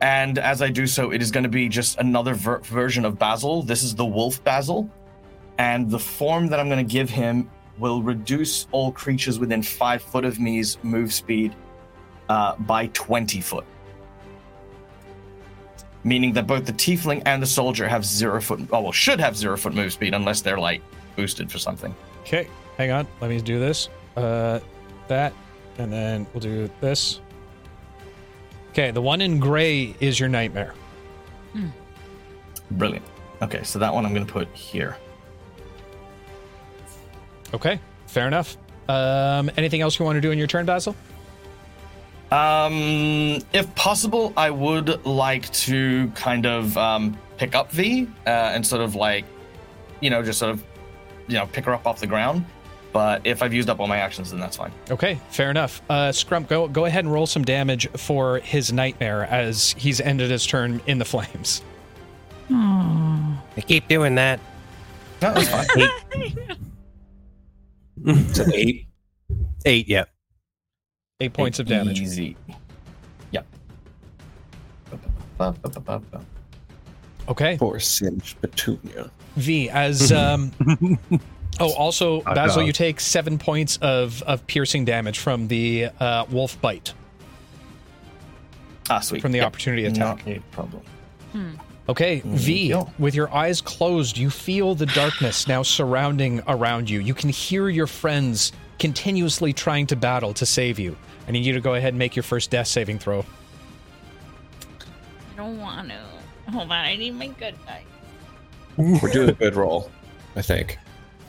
And 0.02 0.38
as 0.38 0.62
I 0.62 0.70
do 0.70 0.86
so, 0.86 1.12
it 1.12 1.22
is 1.22 1.32
going 1.32 1.44
to 1.44 1.50
be 1.50 1.68
just 1.68 1.98
another 1.98 2.36
ver- 2.36 2.60
version 2.60 3.04
of 3.04 3.18
Basil. 3.18 3.64
This 3.64 3.82
is 3.82 3.96
the 3.96 4.06
Wolf 4.06 4.44
Basil, 4.44 4.90
and 5.58 5.90
the 5.90 5.98
form 5.98 6.48
that 6.48 6.60
I'm 6.60 6.70
going 6.70 6.86
to 6.86 6.92
give 6.92 7.10
him 7.10 7.50
will 7.78 8.02
reduce 8.02 8.68
all 8.72 8.92
creatures 8.92 9.40
within 9.40 9.62
five 9.62 10.02
foot 10.02 10.26
of 10.26 10.40
me's 10.40 10.78
move 10.84 11.14
speed 11.14 11.56
uh, 12.30 12.56
by 12.56 12.88
20 12.88 13.42
foot 13.42 13.66
meaning 16.08 16.32
that 16.34 16.48
both 16.48 16.66
the 16.66 16.74
tiefling 16.74 17.22
and 17.26 17.44
the 17.44 17.48
soldier 17.48 17.88
have 17.88 18.06
zero 18.06 18.40
foot, 18.42 18.62
oh, 18.72 18.82
well, 18.82 18.92
should 18.92 19.20
have 19.20 19.36
zero 19.36 19.58
foot 19.58 19.74
move 19.74 19.92
speed 19.92 20.14
unless 20.14 20.42
they're 20.42 20.60
like 20.60 20.82
boosted 21.16 21.52
for 21.52 21.60
something. 21.60 21.94
okay, 22.22 22.48
hang 22.78 22.92
on. 22.92 23.06
Let 23.20 23.30
me 23.30 23.42
do 23.42 23.60
this. 23.60 23.90
Uh, 24.16 24.60
that, 25.08 25.34
and 25.78 25.92
then 25.92 26.26
we'll 26.34 26.42
do 26.42 26.70
this. 26.80 27.20
Okay, 28.70 28.92
the 28.92 29.02
one 29.02 29.22
in 29.22 29.40
gray 29.40 29.96
is 30.00 30.20
your 30.20 30.30
nightmare. 30.30 30.74
Brilliant. 32.72 33.06
Okay, 33.42 33.64
so 33.64 33.80
that 33.80 33.94
one 33.94 34.06
I'm 34.06 34.14
going 34.14 34.26
to 34.26 34.32
put 34.32 34.48
here. 34.50 34.98
Okay, 37.54 37.80
fair 38.08 38.28
enough. 38.28 38.58
Um, 38.90 39.52
anything 39.58 39.82
else 39.82 40.00
you 40.00 40.06
want 40.06 40.16
to 40.18 40.22
do 40.22 40.32
in 40.32 40.38
your 40.38 40.48
turn, 40.48 40.66
Basil? 40.66 40.96
Um, 42.32 43.40
if 43.54 43.74
possible, 43.76 44.34
I 44.36 44.50
would 44.50 45.06
like 45.06 45.50
to 45.54 46.10
kind 46.10 46.46
of 46.46 46.78
um, 46.78 47.18
pick 47.38 47.56
up 47.56 47.72
V 47.72 48.08
uh, 48.26 48.30
and 48.30 48.66
sort 48.66 48.82
of 48.82 48.96
like, 48.96 49.26
you 50.02 50.10
know, 50.10 50.22
just 50.22 50.40
sort 50.40 50.52
of, 50.52 50.64
you 51.28 51.36
know, 51.36 51.48
pick 51.48 51.66
her 51.66 51.74
up 51.74 51.88
off 51.88 52.00
the 52.00 52.08
ground. 52.08 52.46
But 52.92 53.22
if 53.26 53.44
I've 53.44 53.54
used 53.54 53.70
up 53.70 53.80
all 53.80 53.88
my 53.88 53.98
actions, 53.98 54.32
then 54.32 54.40
that's 54.40 54.58
fine. 54.58 54.72
Okay, 54.90 55.20
fair 55.30 55.52
enough. 55.52 55.82
Uh, 55.90 56.10
Scrump, 56.10 56.48
go 56.48 56.68
go 56.68 56.86
ahead 56.86 57.06
and 57.06 57.14
roll 57.14 57.28
some 57.28 57.44
damage 57.44 57.88
for 57.92 58.40
his 58.40 58.74
nightmare 58.74 59.24
as 59.26 59.76
he's 59.78 60.02
ended 60.02 60.32
his 60.32 60.46
turn 60.46 60.82
in 60.88 60.98
the 60.98 61.06
flames. 61.06 61.62
I 62.50 63.62
keep 63.68 63.88
doing 63.88 64.16
that. 64.16 64.40
No, 65.22 65.34
that's 65.34 65.50
fine. 65.50 66.58
It's 68.06 68.40
an 68.40 68.54
eight. 68.54 68.88
Eight, 69.66 69.88
yeah. 69.88 70.06
Eight 71.20 71.34
points 71.34 71.60
of 71.60 71.66
damage. 71.68 72.00
Easy. 72.02 72.38
Yep. 73.32 73.46
Okay, 77.30 77.58
Poor 77.58 77.80
Singe 77.80 78.36
Petunia. 78.42 79.12
V 79.36 79.70
as 79.70 80.12
um. 80.14 80.52
Oh, 81.60 81.74
also, 81.74 82.22
Basil, 82.22 82.64
you 82.64 82.72
take 82.72 83.00
seven 83.00 83.38
points 83.38 83.78
of 83.82 84.22
of 84.24 84.46
piercing 84.48 84.86
damage 84.86 85.20
from 85.20 85.48
the 85.48 85.90
uh, 86.00 86.26
wolf 86.30 86.60
bite 86.62 86.94
Ah, 88.90 89.00
sweet. 89.00 89.22
from 89.22 89.32
the 89.34 89.40
Yep. 89.40 89.48
opportunity 89.48 89.86
attack. 89.86 90.26
Not 90.26 90.38
a 90.38 90.40
problem. 90.52 90.82
Okay, 91.90 92.20
mm, 92.22 92.24
V, 92.34 92.76
with 93.00 93.16
your 93.16 93.34
eyes 93.34 93.62
closed, 93.62 94.18
you 94.18 94.30
feel 94.30 94.76
the 94.76 94.86
darkness 94.88 95.48
now 95.48 95.64
surrounding 95.64 96.42
around 96.48 96.90
you. 96.90 97.00
You 97.00 97.14
can 97.14 97.30
hear 97.30 97.70
your 97.70 97.88
friends 97.88 98.52
continuously 98.78 99.54
trying 99.54 99.88
to 99.88 99.96
battle 99.96 100.34
to 100.34 100.46
save 100.46 100.80
you. 100.80 100.98
I 101.28 101.32
need 101.32 101.46
you 101.46 101.54
to 101.54 101.62
go 101.62 101.76
ahead 101.76 101.90
and 101.90 102.00
make 102.00 102.16
your 102.16 102.24
first 102.24 102.52
death 102.52 102.68
saving 102.68 103.00
throw. 103.00 103.20
I 105.34 105.38
don't 105.38 105.60
want 105.60 105.90
to. 105.90 106.00
Hold 106.52 106.66
on, 106.66 106.72
I 106.72 106.96
need 106.96 107.12
my 107.16 107.28
good 107.28 107.56
dice. 107.66 107.84
We're 109.02 109.12
doing 109.12 109.30
a 109.30 109.34
good 109.34 109.56
roll, 109.56 109.90
I 110.36 110.42
think. 110.42 110.78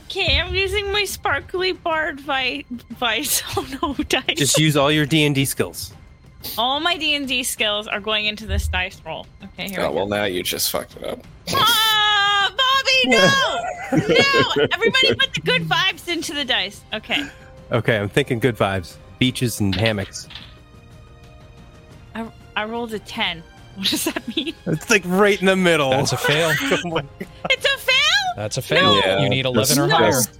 Okay, 0.04 0.40
I'm 0.40 0.54
using 0.54 0.90
my 0.92 1.04
sparkly 1.04 1.72
bard 1.72 2.20
vi- 2.20 2.64
vice. 2.90 3.42
Oh 3.56 3.66
no, 3.82 3.94
dice. 4.04 4.24
Just 4.36 4.58
use 4.58 4.76
all 4.76 4.90
your 4.90 5.06
D 5.06 5.24
and 5.24 5.34
D 5.34 5.44
skills. 5.44 5.92
All 6.56 6.80
my 6.80 6.96
D 6.96 7.14
and 7.14 7.26
D 7.26 7.42
skills 7.42 7.86
are 7.88 8.00
going 8.00 8.26
into 8.26 8.46
this 8.46 8.68
dice 8.68 9.00
roll. 9.04 9.26
Okay, 9.44 9.68
here 9.68 9.80
Oh 9.80 9.90
we 9.90 9.96
well, 9.96 10.06
go. 10.06 10.16
now 10.16 10.24
you 10.24 10.42
just 10.42 10.70
fucked 10.70 10.96
it 10.96 11.04
up. 11.04 11.20
Ah, 11.52 12.52
Bobby, 12.56 13.10
no, 13.16 14.58
no! 14.58 14.66
Everybody 14.72 15.14
put 15.14 15.34
the 15.34 15.40
good 15.44 15.62
vibes 15.62 16.08
into 16.08 16.32
the 16.34 16.44
dice. 16.44 16.82
Okay, 16.92 17.24
Okay, 17.72 17.96
I'm 17.98 18.08
thinking 18.08 18.38
good 18.38 18.56
vibes. 18.56 18.96
Beaches 19.18 19.58
and 19.60 19.74
hammocks. 19.74 20.28
I, 22.14 22.30
I 22.56 22.64
rolled 22.64 22.92
a 22.94 22.98
ten. 22.98 23.42
What 23.78 23.86
does 23.90 24.04
that 24.06 24.36
mean? 24.36 24.54
It's 24.66 24.90
like 24.90 25.02
right 25.06 25.38
in 25.38 25.46
the 25.46 25.54
middle. 25.54 25.90
That's 25.90 26.12
a 26.12 26.16
fail. 26.16 26.50
It's 27.50 27.64
a 27.64 27.78
fail. 27.78 27.94
That's 28.34 28.56
a 28.56 28.62
fail. 28.62 28.96
Yeah, 29.00 29.20
you 29.20 29.28
need 29.28 29.44
11 29.46 29.78
or 29.78 29.86
No. 29.86 29.94
higher. 29.96 30.10
just- 30.10 30.38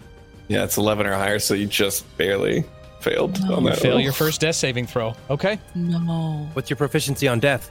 Yeah, 0.48 0.64
it's 0.64 0.76
eleven 0.76 1.06
or 1.06 1.12
higher, 1.14 1.38
so 1.38 1.54
you 1.54 1.66
just 1.66 2.04
barely 2.16 2.64
failed 3.08 3.38
on 3.50 3.64
You 3.64 3.70
that. 3.70 3.78
fail 3.78 3.92
roll. 3.92 4.00
your 4.00 4.12
first 4.12 4.40
death 4.40 4.56
saving 4.56 4.86
throw. 4.86 5.14
Okay. 5.30 5.58
No. 5.74 6.48
What's 6.52 6.70
your 6.70 6.76
proficiency 6.76 7.28
on 7.28 7.40
death? 7.40 7.70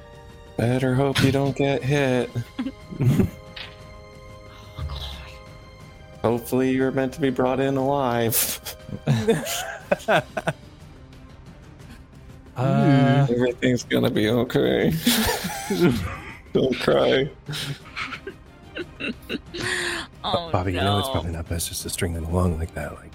Better 0.58 0.96
hope 0.96 1.22
you 1.24 1.32
don't 1.32 1.56
get 1.56 1.84
hit. 1.84 2.30
Hopefully, 6.24 6.72
you're 6.72 6.92
meant 6.92 7.14
to 7.14 7.22
be 7.22 7.30
brought 7.30 7.60
in 7.60 7.78
alive. 7.78 8.76
Uh, 12.56 13.28
Everything's 13.30 13.84
gonna 13.84 14.10
be 14.10 14.30
okay. 14.30 14.92
don't 16.54 16.76
cry. 16.80 17.30
Oh 20.24 20.50
Bobby, 20.52 20.72
no. 20.72 20.80
you 20.80 20.84
know 20.84 20.98
it's 20.98 21.10
probably 21.10 21.32
not 21.34 21.48
best 21.48 21.68
just 21.70 21.84
to 21.84 21.90
string 21.92 22.14
them 22.14 22.26
along 22.26 22.58
like 22.58 22.74
that. 22.74 22.96
Like, 22.96 23.12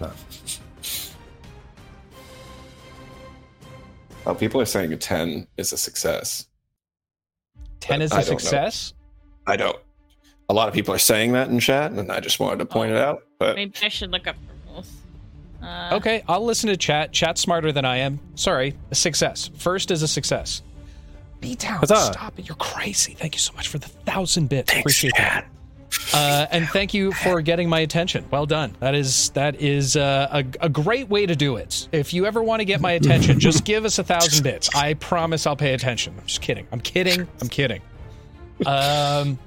no. 0.00 0.10
Oh, 4.28 4.34
people 4.34 4.60
are 4.60 4.66
saying 4.66 4.92
a 4.92 4.96
ten 4.96 5.46
is 5.56 5.72
a 5.72 5.78
success. 5.78 6.46
10 7.80 8.02
is 8.02 8.12
I 8.12 8.20
a 8.20 8.24
don't 8.24 8.32
know. 8.32 8.38
success. 8.38 8.92
I 9.46 9.56
don't. 9.56 9.76
A 10.50 10.54
lot 10.54 10.68
of 10.68 10.74
people 10.74 10.92
are 10.94 10.98
saying 10.98 11.32
that 11.32 11.48
in 11.48 11.58
chat, 11.60 11.92
and 11.92 12.12
I 12.12 12.20
just 12.20 12.38
wanted 12.40 12.58
to 12.58 12.66
point 12.66 12.90
it 12.92 12.98
out. 12.98 13.22
But 13.38 13.56
Maybe 13.56 13.72
I 13.82 13.88
should 13.88 14.10
look 14.10 14.26
up 14.26 14.36
the 14.36 14.72
rules. 14.72 14.92
Uh, 15.62 15.90
Okay, 15.94 16.22
I'll 16.28 16.44
listen 16.44 16.68
to 16.68 16.76
chat. 16.76 17.12
Chat's 17.12 17.40
smarter 17.40 17.72
than 17.72 17.84
I 17.84 17.98
am. 17.98 18.20
Sorry, 18.34 18.74
a 18.90 18.94
success. 18.94 19.50
First 19.56 19.90
is 19.90 20.02
a 20.02 20.08
success. 20.08 20.62
B 21.40 21.54
Town, 21.54 21.86
stop 21.86 22.38
it. 22.38 22.46
You're 22.48 22.56
crazy. 22.56 23.14
Thank 23.14 23.34
you 23.34 23.40
so 23.40 23.52
much 23.54 23.68
for 23.68 23.78
the 23.78 23.88
thousand 23.88 24.48
bits. 24.48 24.76
Appreciate 24.76 25.14
that. 25.16 25.46
Uh, 26.12 26.46
and 26.50 26.68
thank 26.68 26.92
you 26.94 27.12
for 27.12 27.40
getting 27.40 27.68
my 27.68 27.80
attention. 27.80 28.24
Well 28.30 28.46
done. 28.46 28.76
That 28.80 28.94
is 28.94 29.30
that 29.30 29.60
is 29.60 29.96
uh, 29.96 30.28
a, 30.60 30.66
a 30.66 30.68
great 30.68 31.08
way 31.08 31.26
to 31.26 31.34
do 31.36 31.56
it. 31.56 31.88
If 31.92 32.12
you 32.12 32.26
ever 32.26 32.42
want 32.42 32.60
to 32.60 32.64
get 32.64 32.80
my 32.80 32.92
attention, 32.92 33.38
just 33.40 33.64
give 33.64 33.84
us 33.84 33.98
a 33.98 34.04
thousand 34.04 34.42
bits. 34.42 34.74
I 34.74 34.94
promise 34.94 35.46
I'll 35.46 35.56
pay 35.56 35.74
attention. 35.74 36.14
I'm 36.18 36.26
just 36.26 36.40
kidding. 36.42 36.66
I'm 36.72 36.80
kidding. 36.80 37.26
I'm 37.40 37.48
kidding. 37.48 37.80
Um, 38.66 39.38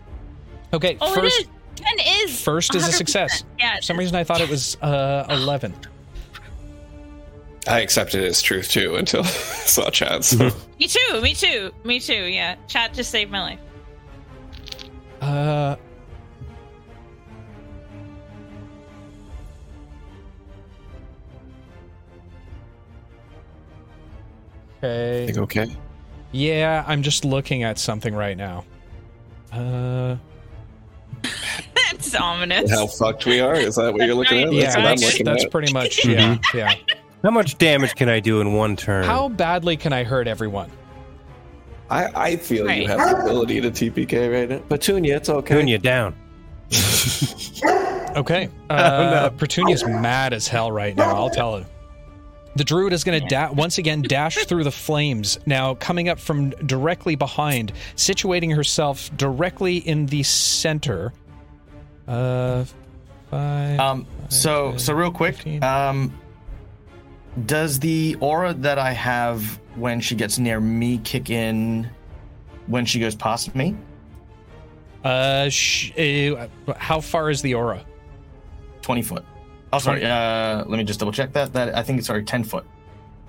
okay, 0.74 0.98
Oh, 1.02 1.14
first 1.14 1.40
it 1.40 1.42
is. 1.44 1.48
Ten 1.76 2.00
is. 2.30 2.42
first 2.44 2.76
is 2.76 2.88
a 2.88 2.92
success. 2.92 3.44
Yeah. 3.60 3.78
For 3.78 3.82
some 3.84 3.98
reason, 3.98 4.16
I 4.16 4.24
thought 4.24 4.42
it 4.42 4.50
was 4.50 4.78
uh, 4.82 5.26
eleven. 5.30 5.74
I 7.68 7.82
accepted 7.82 8.24
it 8.24 8.28
as 8.28 8.42
truth 8.42 8.70
too 8.70 8.96
until 8.96 9.22
I 9.24 9.28
saw 9.28 9.90
chat. 9.92 10.24
So. 10.24 10.50
Me 10.80 10.88
too. 10.88 11.22
Me 11.22 11.34
too. 11.36 11.72
Me 11.84 12.00
too. 12.00 12.14
Yeah. 12.26 12.56
Chat 12.68 12.94
just 12.94 13.12
saved 13.12 13.32
my 13.32 13.42
life. 13.42 13.60
Uh. 15.22 15.76
Okay. 24.84 25.26
Think 25.28 25.38
okay? 25.40 25.76
Yeah, 26.32 26.84
I'm 26.88 27.02
just 27.04 27.24
looking 27.26 27.64
at 27.64 27.78
something 27.78 28.16
right 28.16 28.38
now. 28.38 28.66
Uh. 29.52 30.16
That's 31.92 32.16
ominous. 32.16 32.72
How 32.72 32.88
fucked 32.88 33.26
we 33.26 33.40
are? 33.42 33.54
Is 33.56 33.76
that 33.76 33.94
what 33.94 34.06
you're 34.06 34.16
looking 34.16 34.44
at? 34.44 34.54
Yeah, 34.54 34.62
That's 34.64 34.76
what 34.76 34.86
I'm 34.86 34.90
that's, 34.92 35.04
looking 35.04 35.26
that's 35.26 35.44
at. 35.46 35.52
pretty 35.52 35.74
much. 35.74 36.06
Yeah, 36.08 36.38
yeah. 36.54 36.74
How 37.22 37.30
much 37.30 37.58
damage 37.60 37.94
can 37.96 38.10
I 38.10 38.20
do 38.20 38.42
in 38.42 38.54
one 38.54 38.76
turn? 38.76 39.04
How 39.04 39.30
badly 39.30 39.78
can 39.78 39.94
I 39.94 40.04
hurt 40.04 40.28
everyone? 40.28 40.72
I, 41.92 42.06
I 42.16 42.36
feel 42.38 42.66
Right. 42.66 42.82
you 42.82 42.88
have 42.88 42.98
the 43.12 43.22
ability 43.24 43.62
to 43.62 43.70
TPK 43.70 44.32
right 44.34 44.50
now. 44.50 44.60
Petunia, 44.70 45.18
it's 45.18 45.30
okay. 45.30 45.54
Petunia 45.54 45.78
down. 45.78 46.16
Okay. 48.16 48.50
Uh, 48.72 49.30
Petunia's 49.32 49.86
mad 49.86 50.34
as 50.34 50.48
hell 50.48 50.72
right 50.72 50.96
now. 50.96 51.14
I'll 51.14 51.30
tell 51.30 51.58
her. 51.58 51.66
The 52.56 52.64
druid 52.66 52.92
is 52.94 53.04
going 53.04 53.22
to 53.22 53.28
da- 53.28 53.52
once 53.52 53.78
again 53.78 54.02
dash 54.08 54.36
through 54.46 54.64
the 54.66 54.72
flames. 54.72 55.40
Now, 55.46 55.76
coming 55.76 56.10
up 56.10 56.20
from 56.20 56.50
directly 56.50 57.16
behind, 57.16 57.72
situating 57.96 58.54
herself 58.56 59.10
directly 59.16 59.78
in 59.78 60.06
the 60.08 60.24
center. 60.24 61.14
Uh, 62.08 62.66
five. 63.30 63.80
Um, 63.80 64.08
so 64.30 64.76
so 64.78 64.94
real 64.94 65.12
quick, 65.12 65.36
15. 65.36 65.64
um, 65.64 66.14
does 67.46 67.80
the 67.80 68.18
aura 68.20 68.54
that 68.56 68.78
I 68.78 68.92
have 68.92 69.60
when 69.76 70.02
she 70.02 70.16
gets 70.16 70.38
near 70.38 70.60
me 70.60 70.98
kick 70.98 71.30
in 71.30 71.90
when 72.68 72.86
she 72.86 73.00
goes 73.00 73.16
past 73.16 73.56
me? 73.56 73.76
Uh, 75.06 75.48
sh- 75.50 75.92
uh, 75.98 76.48
how 76.78 77.00
far 77.00 77.30
is 77.30 77.42
the 77.42 77.54
aura? 77.54 77.86
Twenty 78.82 79.02
foot. 79.02 79.24
Oh, 79.74 79.80
sorry. 79.80 80.06
Uh, 80.06 80.66
let 80.66 80.78
me 80.78 80.84
just 80.84 81.00
double 81.00 81.12
check 81.12 81.32
that. 81.34 81.54
That 81.54 81.76
I 81.76 81.84
think 81.84 82.00
it's 82.00 82.08
sorry, 82.08 82.24
ten 82.24 82.44
foot. 82.44 82.66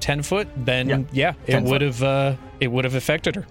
Ten 0.01 0.23
foot? 0.23 0.49
Then 0.57 0.89
Yeah, 1.13 1.35
yeah, 1.47 1.59
it 1.59 1.63
would 1.63 1.81
have. 1.83 2.03
Uh, 2.03 2.37
it 2.61 2.69
would 2.69 2.85
have 2.85 2.95
affected 2.95 3.37
her. 3.37 3.47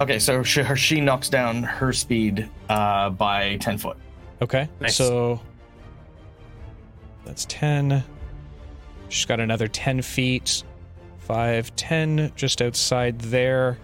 Okay, 0.00 0.18
so 0.18 0.42
she, 0.42 0.62
her, 0.62 0.76
she 0.76 1.00
knocks 1.00 1.28
down 1.28 1.62
her 1.62 1.92
speed 1.92 2.48
uh, 2.68 3.10
by 3.10 3.56
ten 3.56 3.78
foot. 3.78 3.96
Okay. 4.42 4.68
Nice. 4.80 4.96
So 4.96 5.40
that's 7.24 7.44
10. 7.48 8.02
She's 9.08 9.24
got 9.24 9.40
another 9.40 9.68
10 9.68 10.02
feet. 10.02 10.64
5, 11.18 11.76
10, 11.76 12.32
just 12.34 12.60
outside 12.62 13.20
there. 13.20 13.78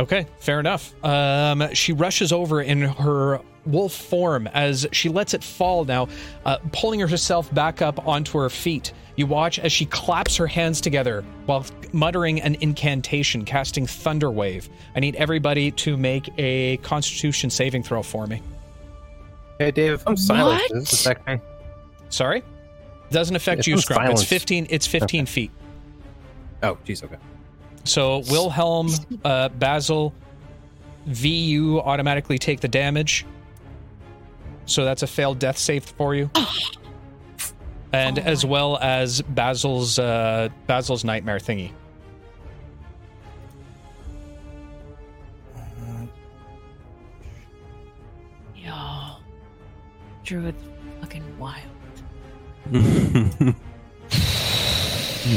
Okay, 0.00 0.26
fair 0.40 0.58
enough. 0.58 0.92
Um, 1.04 1.72
she 1.72 1.92
rushes 1.92 2.32
over 2.32 2.62
in 2.62 2.80
her 2.82 3.40
wolf 3.66 3.92
form 3.92 4.46
as 4.48 4.86
she 4.92 5.08
lets 5.08 5.34
it 5.34 5.42
fall 5.42 5.84
now, 5.84 6.08
uh, 6.44 6.58
pulling 6.72 7.00
herself 7.00 7.52
back 7.54 7.82
up 7.82 8.06
onto 8.06 8.38
her 8.38 8.50
feet. 8.50 8.92
You 9.16 9.26
watch 9.26 9.58
as 9.60 9.72
she 9.72 9.86
claps 9.86 10.36
her 10.36 10.46
hands 10.46 10.80
together 10.80 11.24
while 11.46 11.64
muttering 11.92 12.40
an 12.40 12.56
incantation, 12.60 13.44
casting 13.44 13.86
Thunder 13.86 14.30
Wave. 14.30 14.68
I 14.96 15.00
need 15.00 15.14
everybody 15.16 15.70
to 15.72 15.96
make 15.96 16.28
a 16.36 16.78
Constitution 16.78 17.48
saving 17.50 17.84
throw 17.84 18.02
for 18.02 18.26
me. 18.26 18.42
Hey, 19.58 19.70
Dave, 19.70 20.02
I'm 20.06 20.16
silent, 20.16 20.62
What? 20.62 20.70
does 20.70 20.90
this 20.90 21.00
affect 21.06 21.26
me? 21.28 21.38
Sorry? 22.08 22.42
Doesn't 23.10 23.36
affect 23.36 23.60
It's 23.60 23.68
you, 23.68 23.80
from 23.80 23.96
Scrump. 23.98 24.10
It's 24.10 24.24
15 24.24 24.66
it's 24.70 24.86
15 24.86 25.26
feet. 25.26 25.50
Oh, 26.64 26.76
jeez, 26.84 27.04
okay. 27.04 27.16
So 27.84 28.18
Wilhelm, 28.30 28.88
uh, 29.24 29.50
Basil, 29.50 30.12
VU 31.06 31.80
automatically 31.80 32.38
take 32.38 32.60
the 32.60 32.68
damage. 32.68 33.24
So 34.66 34.84
that's 34.84 35.02
a 35.02 35.06
failed 35.06 35.38
death 35.38 35.58
save 35.58 35.84
for 35.84 36.14
you. 36.14 36.30
And 37.92 38.18
as 38.18 38.44
well 38.44 38.76
as 38.78 39.22
Basil's 39.22 40.00
uh, 40.00 40.48
Basil's 40.66 41.04
nightmare 41.04 41.38
thingy. 41.38 41.70
Yo. 48.56 49.16
Druid's 50.24 50.62
fucking 51.00 51.38
wild. 51.38 51.62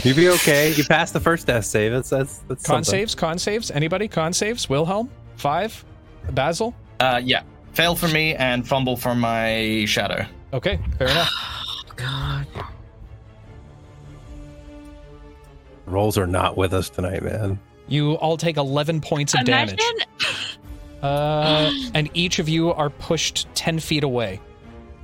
You'll 0.03 0.15
be 0.15 0.29
okay. 0.29 0.73
You 0.73 0.83
passed 0.85 1.13
the 1.13 1.19
first 1.19 1.47
death 1.47 1.65
save. 1.65 1.91
That's 1.91 2.09
that's 2.09 2.39
that's 2.39 2.65
Con 2.65 2.83
something. 2.83 2.99
saves, 2.99 3.15
con 3.15 3.37
saves. 3.39 3.71
Anybody? 3.71 4.07
Con 4.07 4.33
saves. 4.33 4.69
Wilhelm, 4.69 5.09
five. 5.37 5.83
Basil. 6.31 6.73
Uh, 6.99 7.21
yeah, 7.23 7.43
fail 7.77 7.95
for 7.95 8.07
me 8.07 8.33
and 8.33 8.67
fumble 8.67 8.97
for 8.97 9.13
my 9.13 9.85
shadow. 9.87 10.25
Okay, 10.51 10.79
fair 10.97 11.09
enough. 11.09 11.31
God. 11.95 12.47
Rolls 15.85 16.17
are 16.17 16.25
not 16.25 16.57
with 16.57 16.73
us 16.73 16.89
tonight, 16.89 17.21
man. 17.21 17.59
You 17.87 18.13
all 18.13 18.35
take 18.35 18.57
11 18.57 19.01
points 19.01 19.33
of 19.35 19.45
damage. 19.45 19.79
Uh, 21.03 21.71
and 21.93 22.09
each 22.15 22.39
of 22.39 22.49
you 22.49 22.73
are 22.73 22.89
pushed 22.89 23.47
10 23.53 23.79
feet 23.79 24.03
away. 24.03 24.41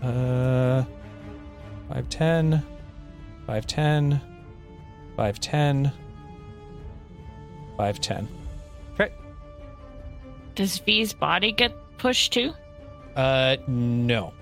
Uh, 0.02 0.84
5, 1.90 2.10
10, 2.10 2.66
5, 3.46 3.68
10, 3.68 4.22
5, 5.16 5.40
10, 5.40 5.92
5, 7.78 8.02
10. 8.02 8.28
Okay. 8.96 9.14
Does 10.56 10.80
V's 10.80 11.14
body 11.14 11.52
get 11.52 11.72
pushed 12.00 12.34
too? 12.34 12.54
Uh, 13.16 13.58
no. 13.68 14.34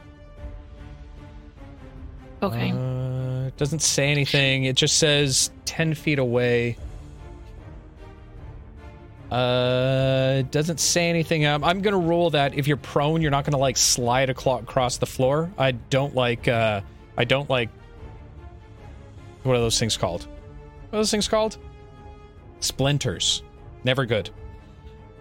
Okay. 2.41 2.71
Uh, 2.71 3.47
it 3.47 3.57
doesn't 3.57 3.81
say 3.81 4.09
anything. 4.11 4.65
It 4.65 4.75
just 4.75 4.97
says 4.97 5.51
10 5.65 5.93
feet 5.93 6.19
away. 6.19 6.77
Uh, 9.31 10.37
it 10.39 10.51
doesn't 10.51 10.79
say 10.79 11.09
anything. 11.09 11.45
Um, 11.45 11.63
I'm 11.63 11.81
gonna 11.81 11.97
rule 11.97 12.31
that 12.31 12.53
if 12.53 12.67
you're 12.67 12.75
prone, 12.75 13.21
you're 13.21 13.31
not 13.31 13.45
gonna 13.45 13.57
like 13.57 13.77
slide 13.77 14.27
aclo- 14.27 14.61
across 14.61 14.97
the 14.97 15.05
floor. 15.05 15.49
I 15.57 15.71
don't 15.71 16.13
like. 16.13 16.49
Uh, 16.49 16.81
I 17.17 17.23
don't 17.23 17.49
like. 17.49 17.69
What 19.43 19.55
are 19.55 19.59
those 19.59 19.79
things 19.79 19.95
called? 19.95 20.23
What 20.89 20.97
are 20.97 20.99
those 20.99 21.11
things 21.11 21.29
called? 21.29 21.57
Splinters. 22.59 23.41
Never 23.85 24.05
good. 24.05 24.29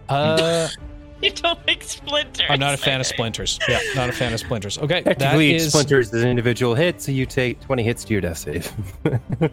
Uh, 0.09 0.67
you 1.23 1.31
don't 1.31 1.65
like 1.67 1.83
splinters. 1.83 2.47
I'm 2.49 2.59
not 2.59 2.73
a 2.73 2.77
fan 2.77 2.99
of 2.99 3.05
splinters. 3.07 3.59
Yeah, 3.67 3.79
not 3.95 4.09
a 4.09 4.13
fan 4.13 4.33
of 4.33 4.39
splinters. 4.39 4.77
Okay, 4.77 5.01
that 5.01 5.19
Technically, 5.19 5.55
each 5.55 5.61
is 5.61 5.69
splinter 5.69 5.99
is 5.99 6.13
an 6.13 6.27
individual 6.27 6.75
hit, 6.75 7.01
so 7.01 7.11
you 7.11 7.25
take 7.25 7.59
20 7.61 7.83
hits 7.83 8.03
to 8.05 8.13
your 8.13 8.21
death 8.21 8.37
save. 8.37 8.71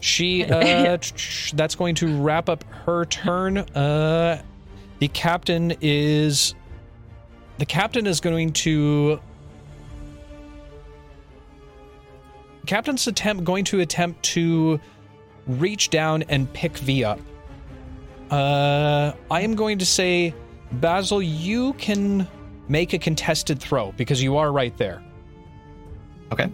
She 0.00 0.44
uh 0.44 0.96
that's 1.54 1.74
going 1.74 1.94
to 1.96 2.20
wrap 2.20 2.48
up 2.48 2.64
her 2.86 3.04
turn. 3.04 3.58
Uh 3.58 4.42
the 4.98 5.08
captain 5.08 5.74
is 5.80 6.54
the 7.58 7.66
captain 7.66 8.06
is 8.06 8.20
going 8.20 8.52
to 8.54 9.20
Captain's 12.66 13.06
attempt 13.06 13.44
going 13.44 13.64
to 13.64 13.80
attempt 13.80 14.22
to 14.22 14.80
reach 15.46 15.90
down 15.90 16.22
and 16.24 16.50
pick 16.52 16.76
V 16.78 17.04
up. 17.04 17.20
Uh 18.30 19.12
I 19.30 19.42
am 19.42 19.54
going 19.54 19.78
to 19.78 19.86
say 19.86 20.34
Basil 20.72 21.20
you 21.20 21.72
can 21.74 22.26
make 22.68 22.92
a 22.92 22.98
contested 22.98 23.60
throw 23.60 23.92
because 23.92 24.22
you 24.22 24.36
are 24.36 24.52
right 24.52 24.76
there. 24.76 25.02
Okay. 26.32 26.50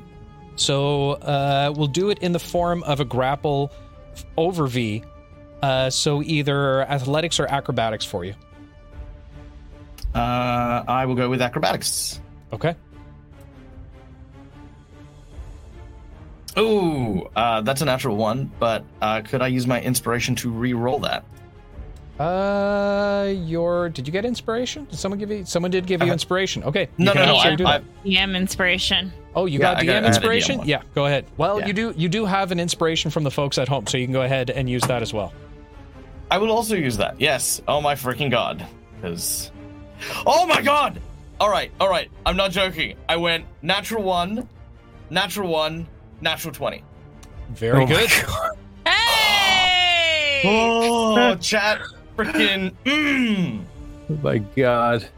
So 0.57 1.13
uh, 1.13 1.73
we'll 1.77 1.87
do 1.87 2.11
it 2.11 2.19
in 2.21 2.33
the 2.33 2.39
form 2.39 2.83
of 2.85 3.01
a 3.01 3.05
grapple 3.05 3.71
over 4.37 4.67
V. 4.67 5.05
Uh, 5.63 5.91
so 5.91 6.23
either 6.23 6.83
athletics 6.83 7.39
or 7.39 7.47
acrobatics 7.47 8.05
for 8.05 8.25
you. 8.25 8.35
Uh, 10.15 10.83
I 10.89 11.05
will 11.05 11.15
go 11.15 11.29
with 11.29 11.43
acrobatics. 11.43 12.21
Okay. 12.53 12.75
Ooh, 16.59 17.29
uh, 17.37 17.61
that's 17.61 17.83
a 17.83 17.85
natural 17.85 18.17
one, 18.17 18.51
but 18.59 18.83
uh, 19.03 19.21
could 19.21 19.43
I 19.43 19.49
use 19.49 19.67
my 19.67 19.81
inspiration 19.83 20.35
to 20.37 20.51
re-roll 20.51 21.01
that? 21.01 21.25
Uh, 22.19 23.31
your 23.45 23.89
did 23.91 24.07
you 24.07 24.13
get 24.13 24.25
inspiration? 24.25 24.87
Did 24.91 24.99
someone 24.99 25.19
give 25.19 25.31
you? 25.31 25.45
Someone 25.45 25.71
did 25.71 25.87
give 25.87 26.03
you 26.03 26.09
Uh, 26.09 26.13
inspiration. 26.13 26.65
Okay. 26.65 26.89
No, 26.97 27.13
can 27.13 27.27
no, 27.27 27.35
no. 27.35 27.37
I, 27.37 27.55
do 27.57 27.67
I, 27.67 27.79
that. 27.79 27.85
DM 28.05 28.35
inspiration. 28.37 29.13
Oh, 29.35 29.45
you 29.45 29.59
Yeah, 29.59 29.75
got 29.75 29.83
DM 29.83 29.87
got- 29.87 29.91
I 29.91 29.95
had 29.97 30.03
a 30.05 30.07
DM 30.07 30.09
inspiration? 30.09 30.61
yeah, 30.65 30.83
go 30.95 31.05
ahead. 31.07 31.27
Well, 31.37 31.61
Yeah. 31.61 31.67
you 31.67 31.73
do 31.75 31.95
you 31.97 32.09
do 32.09 32.25
have 32.25 32.53
an 32.53 32.61
inspiration 32.61 33.11
from 33.11 33.23
the 33.25 33.31
folks 33.31 33.59
at 33.59 33.69
home, 33.69 33.87
so 33.87 33.99
you 33.99 34.07
can 34.07 34.15
go 34.15 34.23
ahead 34.23 34.49
and 34.51 34.69
use 34.71 34.83
that 34.85 35.03
as 35.03 35.13
well. 35.13 35.33
I 36.31 36.39
will 36.39 36.51
also 36.51 36.75
use 36.75 36.97
that. 36.97 37.21
Yes. 37.21 37.61
Oh 37.69 37.81
my 37.83 37.95
freaking 37.95 38.31
god. 38.31 38.65
Because. 39.01 39.51
Oh 40.27 40.47
my 40.47 40.61
god! 40.63 41.01
All 41.39 41.51
right, 41.51 41.71
all 41.81 41.89
right. 41.89 42.11
I'm 42.25 42.37
not 42.37 42.51
joking. 42.51 42.97
I 43.09 43.17
went 43.17 43.45
natural 43.63 44.03
one, 44.03 44.49
natural 45.11 45.49
one, 45.51 45.87
natural 46.23 46.53
20. 46.55 46.83
Very 47.51 47.77
Oh 47.83 47.87
my 47.87 47.93
good. 47.93 48.11
God. 48.27 48.57
Hey! 48.87 50.43
Oh, 50.45 51.35
chat. 51.37 51.81
Freaking. 52.17 52.73
Mmm. 52.85 53.65
Oh 54.11 54.19
my 54.23 54.39
god. 54.39 55.09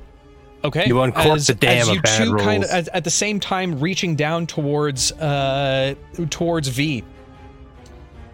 Okay. 0.65 0.87
You 0.87 1.01
uncorked 1.03 1.47
the 1.47 1.55
dam 1.55 1.79
as 1.83 1.89
of 1.89 1.95
you 1.95 2.03
bad 2.03 2.25
two 2.25 2.37
kind 2.37 2.65
of 2.65 2.71
rolls. 2.71 2.89
at, 2.89 2.95
at 2.97 3.05
the 3.05 3.11
same 3.11 3.39
time 3.39 3.79
reaching 3.79 4.17
down 4.17 4.47
towards 4.47 5.13
uh 5.13 5.95
towards 6.31 6.69
V. 6.69 7.05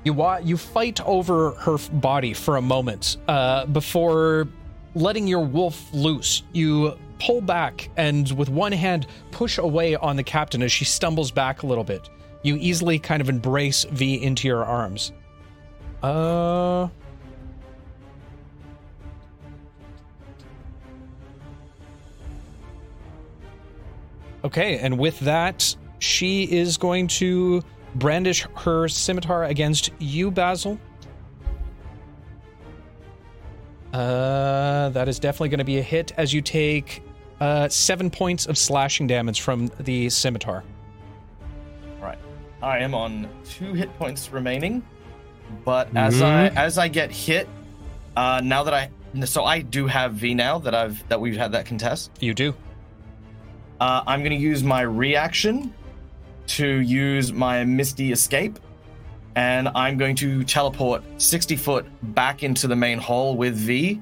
You 0.04 0.12
wa- 0.12 0.40
you 0.42 0.56
fight 0.56 1.00
over 1.02 1.52
her 1.52 1.74
f- 1.74 1.90
body 1.92 2.32
for 2.34 2.56
a 2.56 2.62
moment 2.62 3.16
uh, 3.26 3.64
before 3.66 4.46
letting 4.94 5.26
your 5.26 5.40
wolf 5.40 5.92
loose. 5.92 6.42
You 6.52 6.96
pull 7.20 7.40
back 7.40 7.88
and 7.96 8.30
with 8.32 8.48
one 8.48 8.72
hand 8.72 9.06
push 9.30 9.56
away 9.58 9.96
on 9.96 10.16
the 10.16 10.22
captain 10.22 10.62
as 10.62 10.70
she 10.72 10.84
stumbles 10.84 11.30
back 11.30 11.62
a 11.62 11.66
little 11.66 11.84
bit. 11.84 12.08
You 12.42 12.56
easily 12.56 12.98
kind 12.98 13.20
of 13.22 13.28
embrace 13.28 13.84
V 13.84 14.22
into 14.22 14.46
your 14.46 14.64
arms. 14.64 15.12
Uh 16.02 16.88
Okay, 24.44 24.78
and 24.78 24.98
with 24.98 25.18
that, 25.20 25.74
she 26.00 26.44
is 26.44 26.76
going 26.76 27.06
to 27.08 27.62
brandish 27.94 28.46
her 28.56 28.88
scimitar 28.88 29.44
against 29.44 29.90
you, 29.98 30.30
Basil. 30.30 30.78
Uh, 33.92 34.88
that 34.90 35.08
is 35.08 35.18
definitely 35.18 35.48
going 35.48 35.58
to 35.58 35.64
be 35.64 35.78
a 35.78 35.82
hit 35.82 36.12
as 36.16 36.32
you 36.32 36.42
take 36.42 37.02
uh, 37.40 37.68
seven 37.68 38.10
points 38.10 38.46
of 38.46 38.58
slashing 38.58 39.06
damage 39.06 39.40
from 39.40 39.70
the 39.80 40.10
scimitar. 40.10 40.64
Right. 42.00 42.18
I 42.62 42.78
am 42.78 42.94
on 42.94 43.28
two 43.48 43.72
hit 43.72 43.96
points 43.98 44.32
remaining, 44.32 44.82
but 45.64 45.88
as 45.96 46.20
I 46.20 46.50
Mhm. 46.50 46.56
as 46.56 46.78
I 46.78 46.88
get 46.88 47.10
hit, 47.12 47.48
uh, 48.16 48.40
now 48.42 48.64
that 48.64 48.74
I 48.74 48.90
so 49.24 49.44
I 49.44 49.60
do 49.60 49.86
have 49.86 50.14
V 50.14 50.34
now 50.34 50.58
that 50.58 50.74
I've 50.74 51.06
that 51.08 51.20
we've 51.20 51.36
had 51.36 51.52
that 51.52 51.66
contest. 51.66 52.10
You 52.20 52.34
do. 52.34 52.54
Uh, 53.80 54.02
I'm 54.06 54.20
going 54.20 54.30
to 54.36 54.42
use 54.42 54.62
my 54.62 54.82
reaction 54.82 55.74
to 56.46 56.66
use 56.66 57.32
my 57.32 57.64
Misty 57.64 58.12
Escape, 58.12 58.58
and 59.34 59.68
I'm 59.74 59.96
going 59.96 60.14
to 60.16 60.44
teleport 60.44 61.02
60 61.18 61.56
foot 61.56 61.86
back 62.14 62.42
into 62.42 62.68
the 62.68 62.76
main 62.76 62.98
hall 62.98 63.36
with 63.36 63.54
V, 63.56 64.00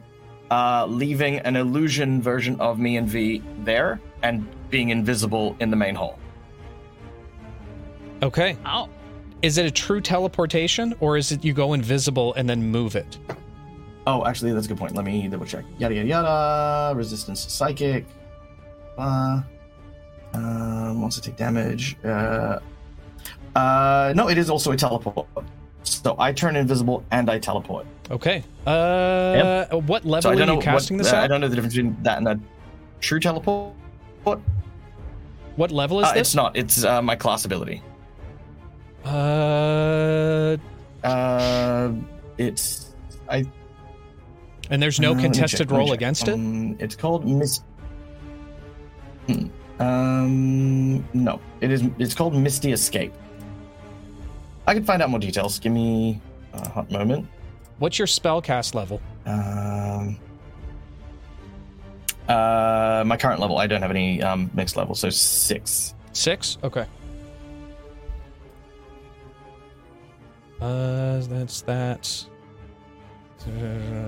uh, 0.50 0.86
leaving 0.86 1.38
an 1.40 1.56
illusion 1.56 2.20
version 2.20 2.60
of 2.60 2.78
me 2.78 2.96
and 2.96 3.08
V 3.08 3.42
there, 3.64 4.00
and 4.22 4.46
being 4.70 4.90
invisible 4.90 5.56
in 5.60 5.70
the 5.70 5.76
main 5.76 5.94
hall. 5.94 6.18
Okay. 8.22 8.56
Oh, 8.66 8.88
Is 9.42 9.58
it 9.58 9.66
a 9.66 9.70
true 9.70 10.00
teleportation, 10.00 10.94
or 11.00 11.16
is 11.16 11.32
it 11.32 11.44
you 11.44 11.52
go 11.52 11.72
invisible 11.72 12.34
and 12.34 12.48
then 12.48 12.62
move 12.62 12.94
it? 12.94 13.18
Oh, 14.06 14.24
actually, 14.26 14.52
that's 14.52 14.66
a 14.66 14.68
good 14.68 14.78
point. 14.78 14.94
Let 14.94 15.04
me 15.04 15.26
double 15.28 15.46
check. 15.46 15.64
Yada 15.78 15.94
yada 15.94 16.08
yada. 16.08 16.96
Resistance 16.96 17.44
to 17.44 17.50
psychic. 17.50 18.04
Uh, 18.98 19.42
um, 20.34 21.00
wants 21.00 21.16
to 21.16 21.22
take 21.22 21.36
damage. 21.36 21.96
Uh, 22.04 22.58
uh, 23.56 24.12
no, 24.16 24.28
it 24.28 24.38
is 24.38 24.48
also 24.50 24.72
a 24.72 24.76
teleport. 24.76 25.26
So 25.84 26.14
I 26.18 26.32
turn 26.32 26.56
invisible 26.56 27.04
and 27.10 27.28
I 27.30 27.38
teleport. 27.38 27.86
Okay. 28.10 28.42
Uh, 28.66 29.64
what 29.86 30.04
level 30.04 30.30
I 30.30 30.34
are 30.34 30.54
you 30.54 30.60
casting 30.60 30.96
what, 30.96 31.04
this 31.04 31.12
uh, 31.12 31.16
at? 31.16 31.24
I 31.24 31.26
don't 31.28 31.40
know 31.40 31.48
the 31.48 31.56
difference 31.56 31.74
between 31.74 31.96
that 32.02 32.18
and 32.18 32.28
a 32.28 32.40
true 33.00 33.20
teleport. 33.20 33.72
What 35.56 35.70
level 35.70 36.00
is 36.00 36.06
Uh, 36.08 36.12
this? 36.14 36.20
it's 36.28 36.34
not. 36.34 36.56
It's 36.56 36.84
uh, 36.84 37.02
my 37.02 37.16
class 37.16 37.44
ability. 37.44 37.82
Uh, 39.04 40.56
Uh, 41.04 41.90
it's 42.38 42.94
I. 43.28 43.44
and 44.70 44.80
there's 44.80 45.00
no 45.00 45.10
uh, 45.10 45.14
check, 45.14 45.22
contested 45.24 45.70
let 45.70 45.76
roll 45.76 45.88
check. 45.88 45.96
against 45.96 46.28
it. 46.28 46.34
Um, 46.34 46.76
It's 46.78 46.94
called 46.94 47.26
Miss. 47.26 47.60
Hmm. 49.26 49.46
Um, 49.78 51.04
no, 51.12 51.40
it 51.60 51.70
is. 51.70 51.82
It's 51.98 52.14
called 52.14 52.34
Misty 52.34 52.72
Escape. 52.72 53.12
I 54.66 54.74
can 54.74 54.84
find 54.84 55.02
out 55.02 55.10
more 55.10 55.18
details. 55.20 55.58
Give 55.58 55.72
me 55.72 56.20
a 56.52 56.68
hot 56.68 56.90
moment. 56.90 57.26
What's 57.78 57.98
your 57.98 58.06
spell 58.06 58.40
cast 58.40 58.74
level? 58.74 59.00
Um, 59.26 60.18
uh, 62.28 63.02
my 63.06 63.16
current 63.16 63.40
level. 63.40 63.58
I 63.58 63.66
don't 63.66 63.82
have 63.82 63.90
any 63.90 64.22
um 64.22 64.50
mixed 64.54 64.76
level, 64.76 64.94
so 64.94 65.10
six. 65.10 65.94
Six. 66.12 66.58
Okay. 66.62 66.86
Uh, 70.60 71.18
that's 71.22 71.62
that. 71.62 72.06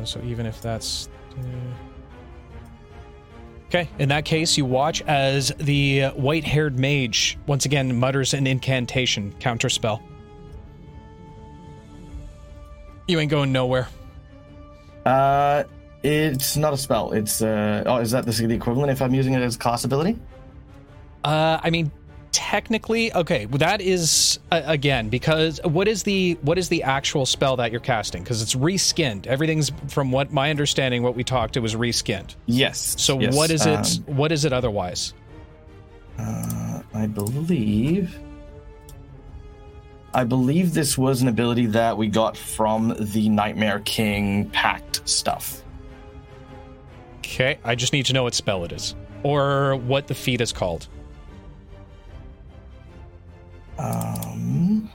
So 0.05 0.21
even 0.25 0.47
if 0.47 0.63
that's. 0.63 1.09
uh, 1.37 1.43
Okay, 3.75 3.89
in 3.99 4.09
that 4.11 4.25
case, 4.25 4.57
you 4.57 4.65
watch 4.65 5.03
as 5.03 5.49
the 5.59 6.05
white 6.15 6.45
haired 6.45 6.79
mage 6.79 7.37
once 7.49 7.65
again 7.65 7.99
mutters 7.99 8.33
an 8.33 8.47
incantation 8.47 9.35
counterspell. 9.41 10.01
You 13.09 13.19
ain't 13.19 13.33
going 13.33 13.51
nowhere. 13.51 13.89
Uh, 15.05 15.65
it's 16.05 16.57
not 16.57 16.73
a 16.73 16.77
spell. 16.77 17.11
It's 17.11 17.43
uh. 17.43 17.83
Oh, 17.85 17.97
is 17.97 18.13
that 18.13 18.25
the, 18.25 18.47
the 18.47 18.55
equivalent 18.55 18.93
if 18.93 19.03
I'm 19.03 19.13
using 19.13 19.35
it 19.35 19.43
as 19.43 19.57
class 19.57 19.83
ability? 19.83 20.21
Uh, 21.25 21.59
I 21.61 21.71
mean, 21.71 21.91
technically, 22.35 23.15
okay. 23.15 23.47
well, 23.47 23.59
That 23.59 23.81
is 23.81 24.41
uh, 24.51 24.61
again 24.65 25.09
because 25.09 25.61
what 25.63 25.87
is 25.87 26.03
the 26.03 26.37
what 26.43 26.59
is 26.59 26.69
the 26.69 26.83
actual 26.83 27.25
spell 27.25 27.57
that 27.57 27.71
you're 27.71 27.81
casting? 27.81 28.23
Because 28.23 28.43
it's 28.43 28.57
reskinned. 28.57 29.27
Everything's 29.27 29.71
from 29.89 30.11
what 30.11 30.33
my 30.33 30.51
understanding, 30.51 31.03
what 31.03 31.15
we 31.15 31.23
talked, 31.25 31.57
it 31.57 31.61
was 31.61 31.75
reskinned. 31.77 32.35
Yes. 32.47 33.01
So 33.01 33.21
yes, 33.21 33.35
what 33.35 33.51
is 33.51 33.65
it? 33.65 33.99
um, 34.09 34.17
what 34.17 34.33
is 34.33 34.45
it 34.45 34.53
otherwise? 34.53 35.15
Uh, 36.19 36.83
I 36.93 37.07
believe. 37.07 38.19
I 40.13 40.25
believe 40.25 40.75
this 40.75 40.99
was 40.99 41.23
an 41.23 41.29
ability 41.29 41.67
that 41.67 41.97
we 41.97 42.09
got 42.09 42.37
from 42.37 42.95
the 42.99 43.29
Nightmare 43.29 43.81
King 43.81 44.49
Pact 44.51 45.09
stuff. 45.09 45.63
Okay, 47.19 47.59
I 47.65 47.75
just 47.75 47.93
need 47.93 48.07
to 48.07 48.13
know 48.13 48.23
what 48.25 48.35
spell 48.35 48.65
it 48.65 48.73
is 48.73 48.95
or 49.25 49.77
what 49.77 50.07
the 50.07 50.15
feat 50.15 50.41
is 50.41 50.53
called. 50.53 50.89
Um. 53.79 54.91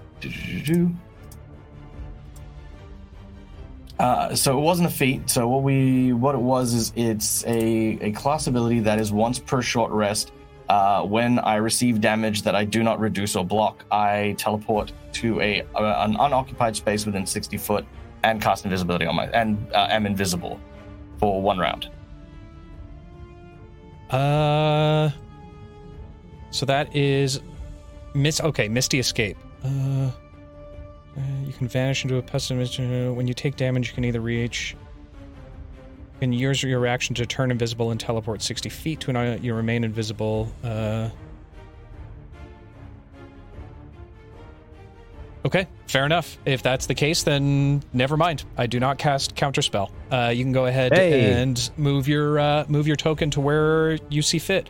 Uh, 4.00 4.34
so 4.34 4.58
it 4.58 4.62
wasn't 4.62 4.88
a 4.88 4.92
feat. 4.92 5.30
So 5.30 5.48
what 5.48 5.64
we 5.64 6.14
what 6.14 6.36
it 6.36 6.42
was 6.42 6.74
is 6.74 6.94
it's 6.96 7.46
a 7.46 7.98
a 8.02 8.12
class 8.14 8.48
ability 8.48 8.80
that 8.82 9.00
is 9.00 9.12
once 9.12 9.40
per 9.40 9.62
short 9.62 9.92
rest. 9.92 10.32
Uh, 10.70 11.04
when 11.04 11.40
I 11.40 11.56
receive 11.56 12.00
damage 12.00 12.44
that 12.44 12.56
I 12.56 12.64
do 12.64 12.84
not 12.84 13.00
reduce 13.00 13.36
or 13.36 13.44
block, 13.44 13.84
I 13.92 14.36
teleport 14.38 14.94
to 15.14 15.42
a, 15.42 15.62
a 15.76 15.84
an 16.04 16.16
unoccupied 16.20 16.76
space 16.76 17.06
within 17.06 17.26
sixty 17.26 17.58
foot 17.58 17.86
and 18.24 18.42
cast 18.42 18.66
invisibility 18.66 19.06
on 19.06 19.16
my 19.16 19.26
and 19.28 19.58
uh, 19.74 19.88
am 19.90 20.06
invisible 20.06 20.60
for 21.18 21.42
one 21.42 21.58
round. 21.58 21.90
Uh, 24.12 25.10
so 26.52 26.66
that 26.66 26.96
is 26.96 27.42
miss. 28.14 28.40
Okay, 28.42 28.68
Misty 28.68 29.00
Escape. 29.00 29.38
Uh, 29.64 29.68
uh, 29.68 30.12
you 31.46 31.54
can 31.54 31.68
vanish 31.68 32.04
into 32.04 32.18
a 32.18 32.22
pessimist. 32.22 32.80
When 32.80 33.28
you 33.28 33.34
take 33.34 33.56
damage, 33.56 33.90
you 33.90 33.94
can 33.96 34.06
either 34.06 34.22
reach. 34.22 34.76
You 36.14 36.20
can 36.20 36.34
use 36.34 36.62
your 36.64 36.80
reaction 36.80 37.16
to 37.16 37.26
turn 37.26 37.50
invisible 37.52 37.92
and 37.92 38.00
teleport 38.00 38.42
60 38.42 38.70
feet 38.70 39.00
to 39.02 39.10
an. 39.10 39.16
Uh, 39.16 39.38
you 39.42 39.54
remain 39.54 39.84
invisible. 39.84 40.52
Uh. 40.64 41.10
Okay, 45.46 45.68
fair 45.88 46.06
enough. 46.06 46.38
If 46.46 46.62
that's 46.64 46.86
the 46.86 46.94
case, 46.94 47.24
then 47.24 47.82
never 47.94 48.18
mind. 48.18 48.44
I 48.58 48.68
do 48.68 48.78
not 48.80 48.98
cast 48.98 49.36
counterspell. 49.36 49.90
Uh, 50.12 50.32
you 50.36 50.44
can 50.44 50.52
go 50.52 50.66
ahead 50.66 50.94
Hey. 50.94 51.32
and 51.32 51.72
move 51.78 52.10
your 52.10 52.38
uh, 52.40 52.66
move 52.68 52.88
your 52.88 52.98
token 52.98 53.32
to 53.32 53.40
where 53.42 53.98
you 54.10 54.22
see 54.22 54.38
fit. 54.40 54.70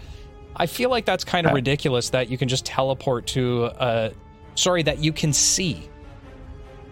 I 0.59 0.65
feel 0.65 0.89
like 0.89 1.05
that's 1.05 1.23
kind 1.23 1.45
of 1.47 1.51
Okay. 1.51 1.55
ridiculous 1.55 2.09
that 2.09 2.29
you 2.29 2.37
can 2.37 2.47
just 2.49 2.65
teleport 2.65 3.25
to 3.27 3.65
a 3.79 4.11
Sorry, 4.55 4.83
that 4.83 4.99
you 4.99 5.13
can 5.13 5.31
see. 5.31 5.89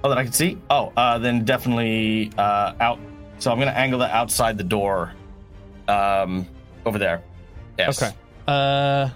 Oh, 0.04 0.10
that 0.10 0.18
I 0.18 0.24
can 0.24 0.32
see. 0.32 0.58
Oh, 0.70 0.94
uh, 0.96 1.18
then 1.18 1.44
definitely 1.44 2.32
uh, 2.38 2.74
out. 2.80 2.98
So 3.40 3.52
I'm 3.52 3.60
gonna 3.60 3.72
angle 3.72 4.00
that 4.00 4.12
outside 4.12 4.58
the 4.58 4.64
door, 4.64 5.12
um, 5.90 6.48
over 6.86 6.98
there. 6.98 7.24
Yes. 7.78 8.02
Okay. 8.02 8.16
Uh. 8.48 9.10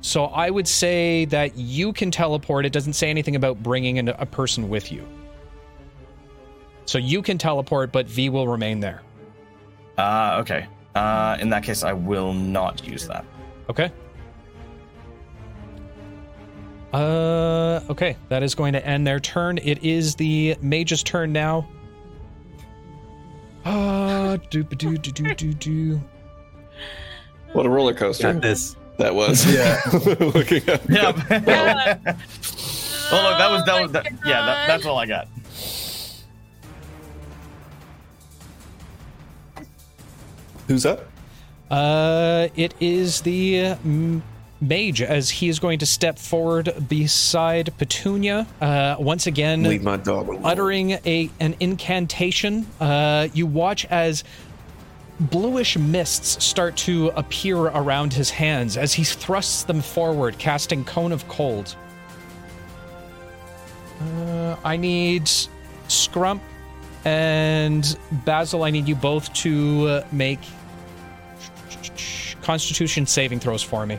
So 0.00 0.26
I 0.26 0.48
would 0.48 0.68
say 0.68 1.24
that 1.26 1.56
you 1.56 1.92
can 1.92 2.10
teleport. 2.10 2.64
It 2.66 2.72
doesn't 2.72 2.94
say 2.94 3.10
anything 3.10 3.36
about 3.36 3.62
bringing 3.62 3.96
in 3.96 4.08
a 4.08 4.26
person 4.26 4.68
with 4.68 4.90
you. 4.92 5.06
So 6.86 6.98
you 6.98 7.20
can 7.22 7.36
teleport, 7.36 7.92
but 7.92 8.06
V 8.06 8.28
will 8.28 8.48
remain 8.48 8.80
there. 8.80 9.02
Uh, 9.98 10.38
okay. 10.40 10.66
Uh, 10.94 11.36
in 11.40 11.50
that 11.50 11.62
case, 11.62 11.82
I 11.82 11.92
will 11.92 12.32
not 12.32 12.86
use 12.86 13.06
that. 13.06 13.24
Okay. 13.68 13.92
Uh, 16.92 17.80
okay. 17.88 18.16
That 18.28 18.42
is 18.42 18.54
going 18.54 18.72
to 18.72 18.84
end 18.84 19.06
their 19.06 19.20
turn. 19.20 19.58
It 19.58 19.84
is 19.84 20.16
the 20.16 20.56
mage's 20.60 21.02
turn 21.02 21.32
now. 21.32 21.68
Uh, 23.64 24.38
do 24.50 24.64
do 24.64 24.96
do 24.98 25.12
do 25.12 25.34
do 25.34 25.52
do. 25.54 26.00
What 27.52 27.66
a 27.66 27.68
roller 27.68 27.94
coaster 27.94 28.32
Got 28.32 28.42
this. 28.42 28.76
that 28.98 29.14
was. 29.14 29.44
Yeah. 29.54 29.80
Looking 30.20 30.68
up. 30.70 30.80
Yeah. 30.88 31.12
Yeah. 31.46 32.16
Oh, 33.12 33.16
look, 33.28 33.38
that 33.38 33.50
was 33.50 33.64
that 33.64 33.74
Oh 33.74 33.82
was 33.82 33.90
that, 33.90 34.04
yeah. 34.24 34.46
That, 34.46 34.66
that's 34.68 34.86
all 34.86 34.96
I 34.96 35.04
got. 35.04 35.26
Who's 40.70 40.86
up? 40.86 41.04
Uh, 41.68 42.46
it 42.54 42.74
is 42.78 43.22
the 43.22 43.60
uh, 43.60 43.76
mage 44.60 45.02
as 45.02 45.28
he 45.28 45.48
is 45.48 45.58
going 45.58 45.80
to 45.80 45.86
step 45.86 46.16
forward 46.16 46.72
beside 46.88 47.76
Petunia. 47.76 48.46
Uh, 48.60 48.94
once 49.00 49.26
again, 49.26 49.64
Leave 49.64 49.82
my 49.82 49.96
dog 49.96 50.28
alone. 50.28 50.42
uttering 50.44 50.90
a 50.92 51.28
an 51.40 51.56
incantation. 51.58 52.68
Uh, 52.78 53.26
you 53.34 53.48
watch 53.48 53.84
as 53.86 54.22
bluish 55.18 55.76
mists 55.76 56.44
start 56.44 56.76
to 56.76 57.08
appear 57.16 57.56
around 57.56 58.12
his 58.12 58.30
hands 58.30 58.76
as 58.76 58.92
he 58.92 59.02
thrusts 59.02 59.64
them 59.64 59.80
forward, 59.80 60.38
casting 60.38 60.84
cone 60.84 61.10
of 61.10 61.26
cold. 61.26 61.74
Uh, 64.00 64.54
I 64.62 64.76
need 64.76 65.24
Scrump 65.88 66.38
and 67.04 67.98
Basil. 68.24 68.62
I 68.62 68.70
need 68.70 68.86
you 68.86 68.94
both 68.94 69.32
to 69.32 69.86
uh, 69.88 70.06
make 70.12 70.38
Constitution 72.42 73.06
saving 73.06 73.40
throws 73.40 73.62
for 73.62 73.86
me. 73.86 73.98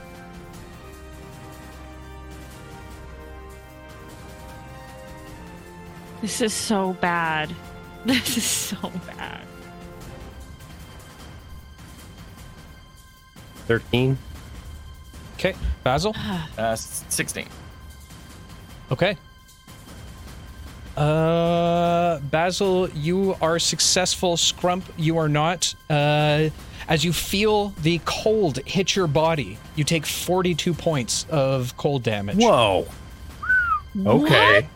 This 6.21 6.41
is 6.41 6.53
so 6.53 6.93
bad. 6.93 7.53
This 8.03 8.37
is 8.37 8.43
so 8.43 8.91
bad. 9.05 9.41
13. 13.67 14.17
Okay, 15.35 15.55
Basil. 15.83 16.15
Uh, 16.57 16.75
sixteen. 16.75 17.47
Okay. 18.91 19.17
Uh, 20.97 22.19
Basil, 22.19 22.89
you 22.89 23.35
are 23.41 23.59
successful. 23.59 24.35
Scrump, 24.35 24.83
you 24.97 25.17
are 25.17 25.29
not. 25.29 25.73
Uh, 25.89 26.49
as 26.87 27.03
you 27.03 27.13
feel 27.13 27.69
the 27.81 27.99
cold 28.05 28.57
hit 28.65 28.95
your 28.95 29.07
body, 29.07 29.57
you 29.75 29.83
take 29.83 30.05
42 30.05 30.73
points 30.73 31.25
of 31.29 31.75
cold 31.77 32.03
damage. 32.03 32.37
Whoa. 32.37 32.87
Okay. 34.05 34.67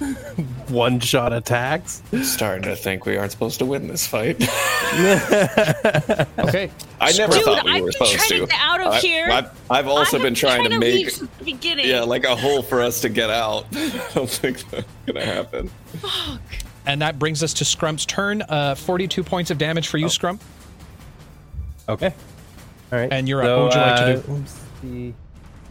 One 0.68 0.98
shot 0.98 1.32
attacks. 1.32 2.02
Starting 2.22 2.62
to 2.64 2.74
think 2.74 3.06
we 3.06 3.16
aren't 3.16 3.30
supposed 3.30 3.58
to 3.60 3.66
win 3.66 3.86
this 3.88 4.06
fight. 4.06 4.42
Okay. 6.38 6.70
I 7.00 7.12
never 7.12 7.32
Dude, 7.32 7.44
thought 7.44 7.64
we 7.64 7.70
I've 7.72 7.80
were 7.82 7.86
been 7.86 7.92
supposed 7.92 8.14
trying 8.14 8.28
to. 8.28 8.38
to 8.40 8.46
get 8.46 8.60
out 8.60 8.80
of 8.80 8.92
I, 8.94 8.98
here. 9.00 9.28
I've, 9.30 9.60
I've 9.70 9.86
also 9.88 10.18
I 10.18 10.22
been 10.22 10.34
trying 10.34 10.60
tried 10.66 10.70
to 10.70 10.78
leave 10.78 11.06
make 11.06 11.10
since 11.10 11.30
the 11.38 11.44
beginning. 11.44 11.88
yeah, 11.88 12.00
like 12.02 12.24
a 12.24 12.36
hole 12.36 12.62
for 12.62 12.82
us 12.82 13.00
to 13.02 13.08
get 13.08 13.30
out. 13.30 13.66
I 13.74 13.88
don't 14.14 14.28
think 14.28 14.68
that's 14.70 14.86
gonna 15.06 15.24
happen. 15.24 15.70
Fuck. 15.98 16.40
And 16.84 17.00
that 17.00 17.18
brings 17.18 17.42
us 17.42 17.54
to 17.54 17.64
Scrump's 17.64 18.04
turn. 18.04 18.42
Uh, 18.42 18.74
42 18.74 19.22
points 19.24 19.50
of 19.50 19.56
damage 19.58 19.88
for 19.88 19.98
you, 19.98 20.06
Scrump. 20.06 20.40
Okay. 21.88 22.14
All 22.92 22.98
right. 22.98 23.12
And 23.12 23.28
you're 23.28 23.42
up. 23.42 23.48
What 23.58 23.64
would 23.64 23.74
you 23.74 23.80
like 23.80 23.96
to 23.96 24.22
do? 24.26 24.32
uh, 24.32 24.36
Let's 24.36 24.60
see. 24.82 25.14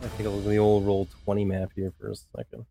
I 0.04 0.08
think 0.08 0.28
I'll 0.28 0.36
look 0.36 0.46
at 0.46 0.50
the 0.50 0.58
old 0.58 0.86
roll 0.86 1.08
20 1.26 1.46
map 1.46 1.72
here 1.76 1.94
for 2.00 2.10
a 2.12 2.16
second. 2.16 2.66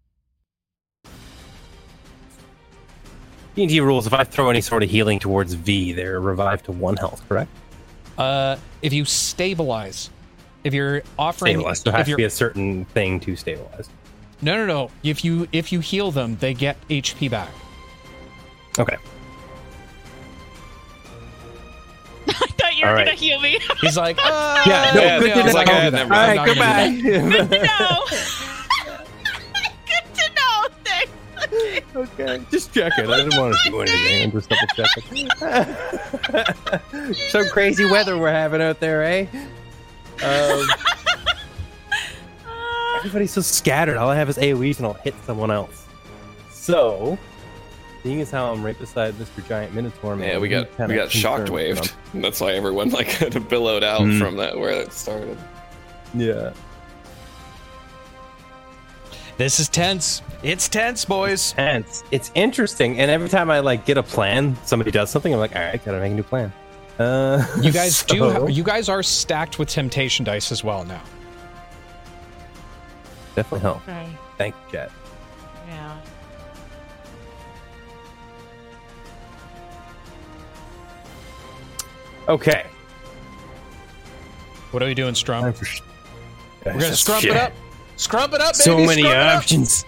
D&D 3.55 3.81
rules, 3.81 4.07
if 4.07 4.13
I 4.13 4.25
throw 4.25 4.49
any 4.51 4.61
sort 4.61 4.83
of 4.83 4.91
healing 4.91 5.19
towards 5.19 5.55
V, 5.55 5.93
they're 5.93 6.21
revived 6.21 6.67
to 6.67 6.73
one 6.73 6.97
health, 6.97 7.23
correct? 7.29 7.51
Uh, 8.17 8.57
if 8.83 8.93
you 8.93 9.05
stabilize, 9.05 10.11
if 10.65 10.73
you're 10.75 11.03
offering, 11.19 11.55
Stabilized. 11.57 11.85
So 11.85 11.91
it 11.91 11.95
has 11.95 12.09
if 12.09 12.13
to 12.13 12.17
be 12.17 12.25
a 12.25 12.31
certain 12.31 12.85
thing 12.87 13.19
to 13.21 13.35
stabilize. 13.35 13.89
no, 14.43 14.55
no, 14.57 14.67
no. 14.67 14.91
If 15.03 15.25
you 15.25 15.49
if 15.53 15.73
you 15.73 15.81
heal 15.81 16.11
them, 16.11 16.37
they 16.37 16.55
get 16.55 16.77
HP 16.89 17.31
back. 17.31 17.51
Okay. 18.79 18.97
I 22.43 22.47
thought 22.47 22.77
you 22.77 22.85
were 22.85 22.91
All 22.91 22.95
right. 22.97 23.05
gonna 23.07 23.17
heal 23.17 23.41
me. 23.41 23.59
He's 23.81 23.97
like, 23.97 24.19
uh, 24.25 24.63
Yeah, 24.67 24.93
no, 24.95 25.01
Yeah, 25.03 25.19
good 25.21 25.31
I 25.31 25.35
to 25.35 25.47
know. 25.47 25.53
like, 25.53 25.69
eh, 25.69 25.85
All 25.85 25.91
never 25.91 26.15
All 26.15 26.27
mind. 26.27 26.39
right, 26.39 26.39
I'm 26.39 26.59
not 26.59 27.51
goodbye. 27.51 27.67
no. 27.67 28.05
Good 29.87 30.07
to 30.15 30.25
know. 30.37 30.69
Thanks. 30.85 31.97
okay, 31.97 32.41
just 32.51 32.73
checking. 32.75 33.11
I 33.11 33.17
didn't 33.17 33.39
want 33.41 33.55
to 33.65 33.71
do 33.71 33.81
anything. 33.81 34.23
I'm 34.25 34.33
just 34.33 34.49
double 34.49 34.67
checking. 34.77 35.29
Some 37.31 37.49
crazy 37.49 37.85
weather 37.87 38.17
we're 38.19 38.31
having 38.31 38.61
out 38.63 38.79
there, 38.81 39.03
eh? 39.03 39.27
Um, 40.23 40.67
everybody's 42.99 43.33
so 43.33 43.41
scattered. 43.41 43.97
All 43.97 44.11
I 44.11 44.17
have 44.17 44.29
is 44.29 44.37
AoEs 44.37 44.77
and 44.79 44.87
I'll 44.87 44.93
hit 44.95 45.15
someone 45.25 45.51
else. 45.51 45.87
So, 46.51 47.19
seeing 48.03 48.21
as 48.21 48.31
how 48.31 48.53
I'm 48.53 48.63
right 48.65 48.79
beside 48.79 49.15
Mr. 49.15 49.47
Giant 49.47 49.75
Minotaur, 49.75 50.17
man, 50.17 50.29
Yeah, 50.29 50.39
we 50.39 50.49
got 50.49 50.69
kinda 50.77 50.89
we 50.89 50.95
got 50.95 51.11
concerned 51.11 51.49
shockwaved. 51.49 51.93
That's 52.15 52.41
why 52.41 52.53
everyone 52.55 52.91
like 52.91 53.09
kind 53.19 53.35
of 53.37 53.49
billowed 53.49 53.85
out 53.85 54.01
Mm. 54.03 54.19
from 54.19 54.37
that 54.37 54.59
where 54.59 54.71
it 54.71 54.93
started. 54.93 55.37
Yeah. 56.15 56.53
This 59.37 59.59
is 59.61 59.69
tense. 59.69 60.21
It's 60.43 60.69
tense, 60.69 61.05
boys. 61.05 61.53
Tense. 61.53 62.05
It's 62.11 62.31
interesting, 62.35 62.99
and 63.01 63.11
every 63.11 63.29
time 63.29 63.51
I 63.51 63.61
like 63.61 63.87
get 63.87 63.97
a 63.97 64.03
plan, 64.03 64.57
somebody 64.65 64.91
does 64.91 65.09
something. 65.11 65.33
I'm 65.33 65.41
like, 65.41 65.57
all 65.57 65.63
right, 65.63 65.83
gotta 65.83 65.99
make 66.01 66.13
a 66.13 66.15
new 66.15 66.23
plan. 66.23 66.53
Uh, 66.99 67.43
You 67.63 67.73
guys 67.73 68.03
do. 68.07 68.31
Ha- 68.31 68.47
you 68.47 68.63
guys 68.63 68.89
are 68.91 69.03
stacked 69.03 69.59
with 69.59 69.69
temptation 69.71 70.25
dice 70.25 70.53
as 70.53 70.63
well 70.63 70.85
now. 70.85 71.01
definitely 73.35 73.61
help. 73.61 73.83
Okay. 73.89 74.07
Thank 74.37 74.55
you, 74.67 74.73
Jet. 74.73 74.91
Okay. 82.31 82.65
What 84.71 84.83
are 84.85 84.87
we 84.87 84.95
doing, 84.95 85.15
Scrump? 85.15 85.41
Time 85.41 85.53
for 85.53 85.65
sh- 85.65 85.81
We're 86.65 86.73
gonna 86.75 86.85
scrump 86.91 87.21
Shit. 87.23 87.33
it 87.33 87.37
up. 87.37 87.53
Scrump 87.97 88.33
it 88.33 88.41
up, 88.41 88.53
baby. 88.53 88.63
So 88.63 88.77
many 88.79 89.03
scrump 89.03 89.11
it 89.11 89.17
up. 89.17 89.37
options. 89.39 89.85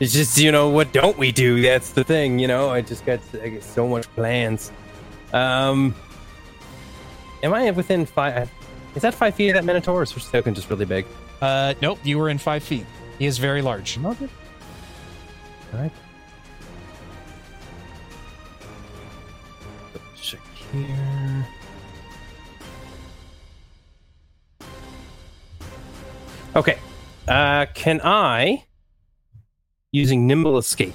It's 0.00 0.12
just 0.12 0.36
you 0.36 0.50
know 0.50 0.68
what 0.68 0.92
don't 0.92 1.16
we 1.16 1.30
do? 1.30 1.62
That's 1.62 1.90
the 1.92 2.02
thing. 2.02 2.40
You 2.40 2.48
know, 2.48 2.70
I 2.70 2.80
just 2.80 3.06
got 3.06 3.20
I 3.40 3.48
get 3.48 3.62
so 3.62 3.86
much 3.86 4.12
plans. 4.14 4.72
Um, 5.32 5.94
am 7.44 7.54
I 7.54 7.70
within 7.70 8.04
five? 8.04 8.50
Is 8.96 9.02
that 9.02 9.14
five 9.14 9.36
feet 9.36 9.50
of 9.50 9.54
that 9.54 9.64
Minotaur, 9.64 10.00
or 10.00 10.02
is 10.02 10.12
this 10.12 10.28
token 10.28 10.54
just 10.54 10.68
really 10.68 10.86
big? 10.86 11.06
Uh, 11.40 11.74
nope. 11.80 12.00
You 12.02 12.18
were 12.18 12.30
in 12.30 12.38
five 12.38 12.64
feet. 12.64 12.84
He 13.18 13.26
is 13.26 13.38
very 13.38 13.62
large. 13.62 13.96
Mother. 13.98 14.28
All 15.72 15.80
right. 15.80 15.92
Check 20.20 20.40
here. 20.72 21.46
Okay. 26.56 26.78
Uh, 27.28 27.66
can 27.74 28.00
I, 28.02 28.64
using 29.92 30.26
Nimble 30.26 30.56
Escape, 30.56 30.94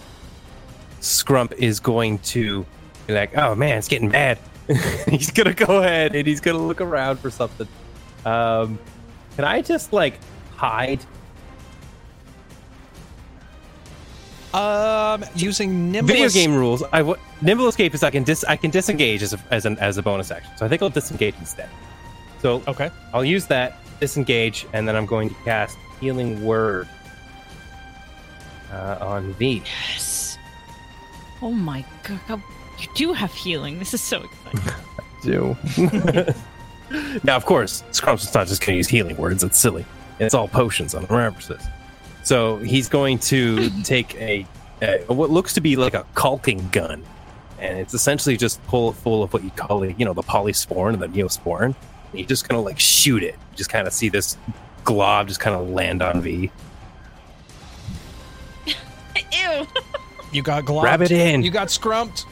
Scrump 1.00 1.54
is 1.54 1.80
going 1.80 2.18
to 2.20 2.66
be 3.06 3.14
like, 3.14 3.38
oh 3.38 3.54
man, 3.54 3.78
it's 3.78 3.88
getting 3.88 4.10
bad. 4.10 4.40
he's 5.08 5.30
going 5.32 5.54
to 5.54 5.66
go 5.66 5.80
ahead 5.80 6.16
and 6.16 6.26
he's 6.26 6.40
going 6.42 6.58
to 6.58 6.64
look 6.64 6.82
around 6.82 7.18
for 7.20 7.30
something. 7.30 7.68
Um, 8.26 8.80
can 9.36 9.46
I 9.46 9.62
just 9.62 9.94
like 9.94 10.20
hide 10.56 11.00
Um, 14.54 15.24
using 15.34 15.92
nimble. 15.94 16.14
Video 16.14 16.28
game 16.28 16.54
rules. 16.54 16.84
I 16.92 16.98
w- 17.00 17.18
nimble 17.42 17.70
escape 17.70 17.94
is 17.94 18.04
I 18.04 18.10
can 18.10 18.24
dis 18.24 18.44
I 18.44 18.58
can 18.58 18.70
disengage 18.70 19.24
as 19.24 19.34
a, 19.34 19.40
as 19.50 19.66
an 19.66 19.78
as 19.80 19.98
a 19.98 20.04
bonus 20.04 20.30
action. 20.30 20.52
So 20.58 20.66
I 20.66 20.70
think 20.70 20.82
I'll 20.82 20.90
disengage 20.90 21.36
instead. 21.40 21.70
So 22.42 22.62
Okay. 22.68 22.92
I'll 23.14 23.24
use 23.24 23.46
that 23.46 23.81
disengage, 24.02 24.68
and 24.74 24.86
then 24.88 24.98
I'm 24.98 25.06
going 25.06 25.30
to 25.30 25.36
cast 25.46 25.78
Healing 26.02 26.44
Word 26.44 26.90
uh, 28.74 28.98
on 29.00 29.32
V. 29.34 29.62
Yes. 29.64 30.38
Oh 31.42 31.52
my 31.52 31.86
god. 32.04 32.42
You 32.80 32.88
do 32.96 33.14
have 33.14 33.32
healing. 33.34 33.80
This 33.80 33.94
is 33.94 34.02
so 34.02 34.24
exciting. 34.24 34.60
I 35.00 35.22
do. 35.24 35.56
now, 37.24 37.36
of 37.36 37.46
course, 37.46 37.84
Scrump's 37.92 38.34
not 38.34 38.48
just 38.48 38.62
going 38.62 38.74
to 38.74 38.78
use 38.78 38.88
healing 38.88 39.16
words. 39.18 39.44
It's 39.44 39.60
silly. 39.60 39.86
It's 40.20 40.34
all 40.34 40.48
potions 40.48 40.94
on 40.96 41.06
this. 41.06 41.68
So 42.24 42.58
he's 42.58 42.90
going 42.90 43.20
to 43.20 43.70
take 43.84 44.16
a, 44.16 44.46
a 44.82 45.04
what 45.14 45.30
looks 45.30 45.54
to 45.54 45.62
be 45.62 45.76
like 45.76 45.94
a 45.94 46.06
caulking 46.16 46.68
gun, 46.70 47.04
and 47.60 47.78
it's 47.78 47.94
essentially 47.94 48.38
just 48.38 48.60
full 48.62 48.94
full 48.94 49.24
of 49.24 49.34
what 49.34 49.44
you 49.44 49.52
call 49.52 49.84
it, 49.84 50.00
you 50.00 50.06
know, 50.06 50.14
the 50.14 50.24
polysporin 50.24 50.94
and 50.94 51.02
the 51.02 51.08
neosporin. 51.08 51.76
And 52.12 52.20
he's 52.20 52.28
just 52.28 52.48
kind 52.48 52.60
of 52.60 52.66
like 52.66 52.80
shoot 52.80 53.24
it. 53.24 53.36
You 53.52 53.58
just 53.58 53.70
kind 53.70 53.88
of 53.88 53.94
see 53.94 54.10
this 54.10 54.38
glob 54.84 55.28
just 55.28 55.40
kind 55.40 55.56
of 55.56 55.70
land 55.70 56.02
on 56.02 56.22
V. 56.22 56.52
Ew. 59.32 59.68
You 60.34 60.42
got 60.42 60.64
globbed. 60.64 60.84
Grab 60.84 61.02
it 61.02 61.12
in. 61.12 61.44
You 61.44 61.52
got 61.52 61.70
scrumped. 61.70 62.26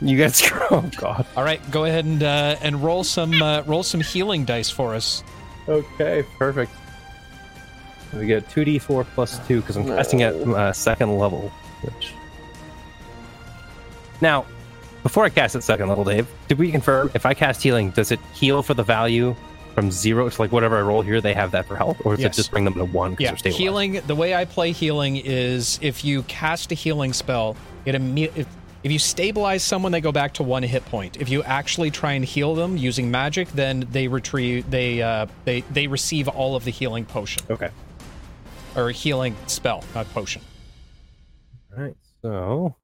You 0.00 0.16
guys, 0.16 0.40
oh 0.70 0.88
god. 0.96 1.26
All 1.36 1.42
right, 1.42 1.60
go 1.72 1.84
ahead 1.84 2.04
and 2.04 2.22
uh, 2.22 2.54
and 2.62 2.80
roll 2.80 3.02
some 3.02 3.42
uh, 3.42 3.62
roll 3.62 3.82
some 3.82 4.00
healing 4.00 4.44
dice 4.44 4.70
for 4.70 4.94
us. 4.94 5.24
Okay, 5.68 6.24
perfect. 6.38 6.70
We 8.14 8.26
get 8.26 8.48
two 8.48 8.64
d 8.64 8.78
four 8.78 9.02
plus 9.02 9.44
two 9.48 9.60
because 9.60 9.76
I'm 9.76 9.86
casting 9.86 10.22
at 10.22 10.34
uh, 10.34 10.72
second 10.72 11.18
level. 11.18 11.48
Which 11.82 12.12
now, 14.20 14.46
before 15.08 15.24
I 15.24 15.30
cast 15.30 15.56
at 15.56 15.62
second 15.62 15.88
level, 15.88 16.04
Dave, 16.04 16.28
did 16.48 16.58
we 16.58 16.70
confirm 16.70 17.10
if 17.14 17.24
I 17.24 17.32
cast 17.32 17.62
healing, 17.62 17.90
does 17.92 18.12
it 18.12 18.20
heal 18.34 18.62
for 18.62 18.74
the 18.74 18.82
value 18.82 19.34
from 19.74 19.90
zero 19.90 20.28
to 20.28 20.42
like 20.42 20.52
whatever 20.52 20.76
I 20.76 20.82
roll 20.82 21.00
here? 21.00 21.22
They 21.22 21.32
have 21.32 21.50
that 21.52 21.64
for 21.66 21.76
health, 21.76 21.96
or 22.04 22.14
does 22.14 22.22
Yes. 22.24 22.34
it 22.34 22.36
just 22.36 22.50
bring 22.50 22.64
them 22.66 22.74
to 22.74 22.84
one 22.84 23.12
because 23.14 23.24
Yeah, 23.24 23.38
they're 23.42 23.52
healing. 23.58 24.02
The 24.06 24.14
way 24.14 24.34
I 24.34 24.44
play 24.44 24.72
healing 24.72 25.16
is 25.16 25.78
if 25.80 26.04
you 26.04 26.24
cast 26.24 26.72
a 26.72 26.74
healing 26.74 27.14
spell, 27.14 27.56
it 27.86 27.94
imme- 27.94 28.30
if, 28.36 28.46
if 28.82 28.92
you 28.92 28.98
stabilize 28.98 29.62
someone, 29.62 29.92
they 29.92 30.02
go 30.02 30.12
back 30.12 30.34
to 30.34 30.42
one 30.42 30.62
hit 30.62 30.84
point. 30.84 31.16
If 31.16 31.30
you 31.30 31.42
actually 31.44 31.90
try 31.90 32.12
and 32.12 32.22
heal 32.22 32.54
them 32.54 32.76
using 32.76 33.10
magic, 33.10 33.48
then 33.52 33.88
they 33.90 34.08
retrieve 34.08 34.70
they 34.70 35.00
uh, 35.00 35.24
they 35.46 35.62
they 35.70 35.86
receive 35.86 36.28
all 36.28 36.54
of 36.54 36.64
the 36.64 36.70
healing 36.70 37.06
potion 37.06 37.42
Okay. 37.48 37.70
or 38.76 38.90
healing 38.90 39.34
spell, 39.46 39.82
not 39.94 40.06
potion. 40.12 40.42
All 41.74 41.82
right. 41.82 41.96
So. 42.20 42.76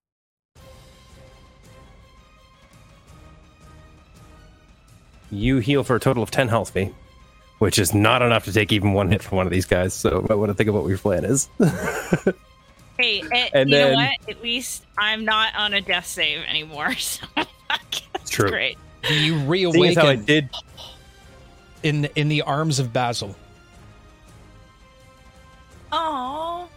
You 5.35 5.59
heal 5.59 5.82
for 5.82 5.97
a 5.97 6.01
total 6.01 6.22
of 6.22 6.30
10 6.30 6.49
health 6.49 6.70
fee, 6.70 6.91
which 7.59 7.78
is 7.78 7.93
not 7.93 8.22
enough 8.22 8.45
to 8.45 8.53
take 8.53 8.72
even 8.72 8.93
one 8.93 9.11
hit 9.11 9.22
from 9.22 9.37
one 9.37 9.47
of 9.47 9.53
these 9.53 9.66
guys. 9.66 9.93
So 9.93 10.24
I 10.30 10.35
want 10.35 10.51
to 10.51 10.55
think 10.55 10.68
about 10.70 10.82
what 10.82 10.89
your 10.89 10.99
plan 10.99 11.24
is. 11.24 11.49
Hey, 12.97 13.24
eh, 13.32 13.49
And 13.53 13.68
you 13.68 13.74
then- 13.76 13.91
know 13.91 13.97
what? 13.97 14.12
At 14.37 14.41
least 14.41 14.85
I'm 14.97 15.24
not 15.24 15.53
on 15.57 15.74
a 15.74 15.80
death 15.80 16.07
save 16.07 16.45
anymore. 16.45 16.95
So 16.99 17.26
that's 17.35 18.30
True. 18.30 18.49
great. 18.49 18.78
You 19.03 19.09
Seeing 19.35 19.49
reawaken 19.49 19.97
how 20.01 20.07
I 20.11 20.14
did 20.14 20.49
in 21.82 22.05
in 22.14 22.28
the 22.28 22.43
arms 22.43 22.78
of 22.78 22.93
Basil. 22.93 23.35
Oh, 25.93 26.68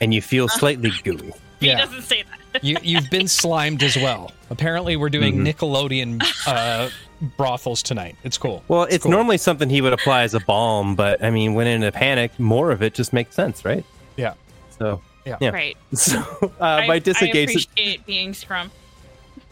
and 0.00 0.12
you 0.12 0.20
feel 0.20 0.48
slightly 0.48 0.90
gooey. 1.04 1.32
he 1.60 1.68
Yeah. 1.68 1.78
doesn't 1.78 2.02
say 2.02 2.24
that. 2.52 2.64
you 2.64 2.76
you've 2.82 3.08
been 3.10 3.28
slimed 3.28 3.82
as 3.84 3.96
well. 3.96 4.32
Apparently, 4.50 4.96
we're 4.96 5.08
doing 5.08 5.36
Mhm. 5.38 5.54
Nickelodeon 5.54 6.22
uh, 6.48 6.90
brothels 7.24 7.82
tonight. 7.82 8.16
It's 8.24 8.38
cool. 8.38 8.62
Well, 8.68 8.84
it's 8.84 9.02
cool. 9.04 9.12
normally 9.12 9.38
something 9.38 9.68
he 9.68 9.80
would 9.80 9.92
apply 9.92 10.22
as 10.22 10.34
a 10.34 10.40
balm, 10.40 10.94
but 10.94 11.22
I 11.22 11.30
mean, 11.30 11.54
when 11.54 11.66
in 11.66 11.82
a 11.82 11.92
panic, 11.92 12.38
more 12.38 12.70
of 12.70 12.82
it 12.82 12.94
just 12.94 13.12
makes 13.12 13.34
sense, 13.34 13.64
right? 13.64 13.84
Yeah. 14.16 14.34
So, 14.78 15.00
Yeah. 15.24 15.38
Yeah. 15.40 15.50
Right. 15.50 15.76
so 15.92 16.20
uh, 16.20 16.64
I, 16.64 16.86
by 16.86 16.94
I 16.94 16.96
appreciate 16.98 18.06
being 18.06 18.34
scrum. 18.34 18.70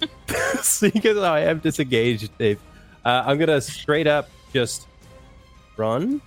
seeing 0.60 1.06
as 1.06 1.16
how 1.16 1.34
I 1.34 1.40
am 1.40 1.58
disengaged, 1.58 2.36
Dave, 2.38 2.60
uh, 3.04 3.24
I'm 3.26 3.38
gonna 3.38 3.60
straight 3.60 4.06
up 4.06 4.28
just 4.52 4.86
run 5.76 6.20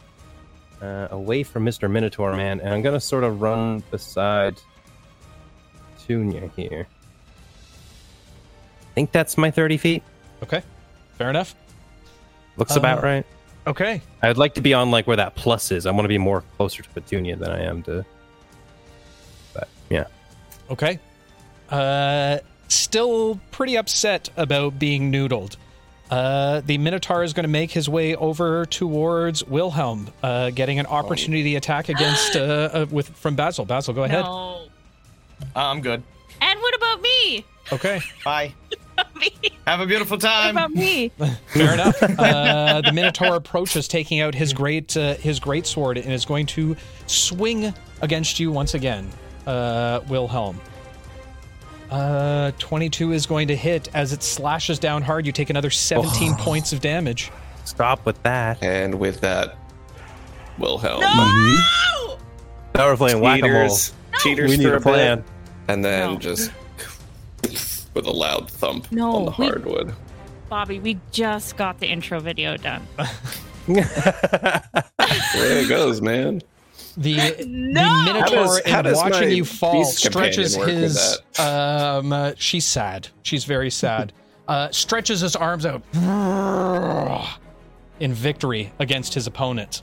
uh, 0.82 1.08
away 1.12 1.44
from 1.44 1.66
Mr. 1.66 1.90
Minotaur 1.90 2.36
Man, 2.36 2.60
and 2.60 2.74
I'm 2.74 2.82
gonna 2.82 3.00
sort 3.00 3.24
of 3.24 3.42
run 3.42 3.84
beside 3.92 4.60
Tunya 6.00 6.52
here. 6.56 6.88
I 8.82 8.94
think 8.96 9.12
that's 9.12 9.38
my 9.38 9.52
30 9.52 9.78
feet. 9.78 10.04
Okay, 10.44 10.62
fair 11.18 11.30
enough. 11.30 11.56
Looks 12.58 12.76
about 12.76 13.00
Uh, 13.00 13.08
right. 13.08 13.26
Okay, 13.68 14.02
I'd 14.22 14.38
like 14.38 14.54
to 14.56 14.62
be 14.62 14.74
on 14.74 14.92
like 14.92 15.08
where 15.08 15.18
that 15.18 15.36
plus 15.36 15.72
is. 15.72 15.86
I 15.86 15.92
want 15.92 16.06
to 16.06 16.10
be 16.10 16.20
more 16.20 16.44
closer 16.58 16.84
to 16.84 16.90
Petunia 16.90 17.36
than 17.36 17.50
I 17.52 17.64
am 17.64 17.82
to. 17.84 18.06
But 19.54 19.68
yeah, 19.90 20.06
okay. 20.70 21.00
Uh, 21.70 22.38
still 22.68 23.40
pretty 23.52 23.76
upset 23.76 24.30
about 24.38 24.78
being 24.78 25.12
noodled. 25.12 25.58
Uh, 26.12 26.62
the 26.64 26.78
Minotaur 26.78 27.24
is 27.24 27.34
going 27.34 27.46
to 27.46 27.50
make 27.50 27.72
his 27.72 27.90
way 27.90 28.16
over 28.16 28.68
towards 28.68 29.44
Wilhelm, 29.44 30.10
uh, 30.22 30.52
getting 30.52 30.78
an 30.78 30.86
opportunity 30.86 31.56
attack 31.56 31.90
against 31.90 32.36
uh, 32.36 32.40
uh, 32.40 32.86
with 32.92 33.10
from 33.10 33.36
Basil. 33.36 33.66
Basil, 33.66 33.94
go 33.96 34.04
ahead. 34.04 34.24
No. 34.24 34.68
Uh, 35.56 35.60
I'm 35.60 35.82
good. 35.82 36.04
And 36.40 36.60
what 36.60 36.76
about 36.76 37.02
me? 37.02 37.44
Okay, 37.74 38.00
Bye. 38.24 38.54
me? 39.20 39.30
Have 39.68 39.80
a 39.80 39.86
beautiful 39.86 40.16
What 40.18 40.22
time. 40.22 40.56
about 40.58 40.72
me? 40.72 41.10
fair 41.48 41.74
enough. 41.74 42.02
Uh, 42.04 42.82
the 42.82 42.92
Minotaur 42.94 43.36
approaches, 43.36 43.88
taking 43.88 44.20
out 44.22 44.34
his 44.36 44.54
great 44.54 44.96
uh, 44.96 45.16
his 45.16 45.40
great 45.40 45.66
sword, 45.66 45.98
and 45.98 46.12
is 46.12 46.26
going 46.26 46.46
to 46.48 46.76
swing 47.08 47.74
against 48.02 48.40
you 48.40 48.52
once 48.52 48.74
again, 48.74 49.10
uh, 49.48 50.02
Wilhelm. 50.10 50.60
Uh, 51.90 52.52
22 52.58 53.12
is 53.14 53.26
going 53.26 53.48
to 53.48 53.56
hit 53.56 53.90
as 53.94 54.12
it 54.12 54.24
slashes 54.24 54.80
down 54.80 55.02
hard. 55.02 55.26
You 55.26 55.32
take 55.32 55.50
another 55.50 55.70
17 55.70 56.34
points 56.36 56.74
of 56.74 56.82
damage. 56.82 57.32
stop 57.64 58.06
with 58.06 58.22
that. 58.24 58.62
And 58.64 58.96
with 58.96 59.22
that, 59.22 59.58
Wilhelm 60.58 61.00
No! 61.02 62.18
Now 62.74 62.88
we're 62.88 62.98
playing 62.98 63.20
whack 63.22 63.40
a 63.42 63.48
mole. 63.48 63.70
teeters, 63.70 63.94
teeters 64.20 64.50
We 64.52 64.58
need 64.58 64.64
for 64.66 64.74
a 64.74 64.78
a 64.78 64.82
plan. 64.82 65.18
bit, 65.20 65.26
and 65.70 65.86
then 65.86 66.14
No. 66.14 66.20
just 66.20 66.52
with 67.96 68.06
a 68.06 68.12
loud 68.12 68.50
thump 68.50 68.92
No, 68.92 69.16
on 69.16 69.26
the 69.26 69.32
we- 69.38 69.48
hardwood. 69.48 69.96
Bobby, 70.50 70.80
we 70.80 71.00
just 71.12 71.58
got 71.58 71.80
the 71.80 71.88
intro 71.88 72.20
video 72.20 72.56
done. 72.58 72.86
There 73.68 73.84
it 75.60 75.68
goes, 75.70 76.02
man. 76.02 76.42
The, 76.98 77.16
No! 77.48 77.84
the 78.06 78.14
Minotaur, 78.14 78.28
How 78.30 78.44
does- 78.46 78.62
how 78.66 78.80
in 78.80 78.86
does 78.86 78.98
watching 78.98 79.32
you 79.32 79.44
fall, 79.46 79.84
stretches 79.86 80.56
companion 80.56 80.82
work 80.84 80.92
with 80.92 80.94
his. 80.94 81.40
Um, 81.40 82.14
uh, 82.14 82.34
she's 82.38 82.66
sad. 82.66 83.08
She's 83.24 83.44
very 83.46 83.72
sad. 83.72 84.14
uh, 84.48 84.70
stretches 84.72 85.22
his 85.22 85.36
arms 85.36 85.66
out 85.66 85.82
in 88.00 88.14
victory 88.14 88.72
against 88.80 89.14
his 89.16 89.26
opponent. 89.26 89.82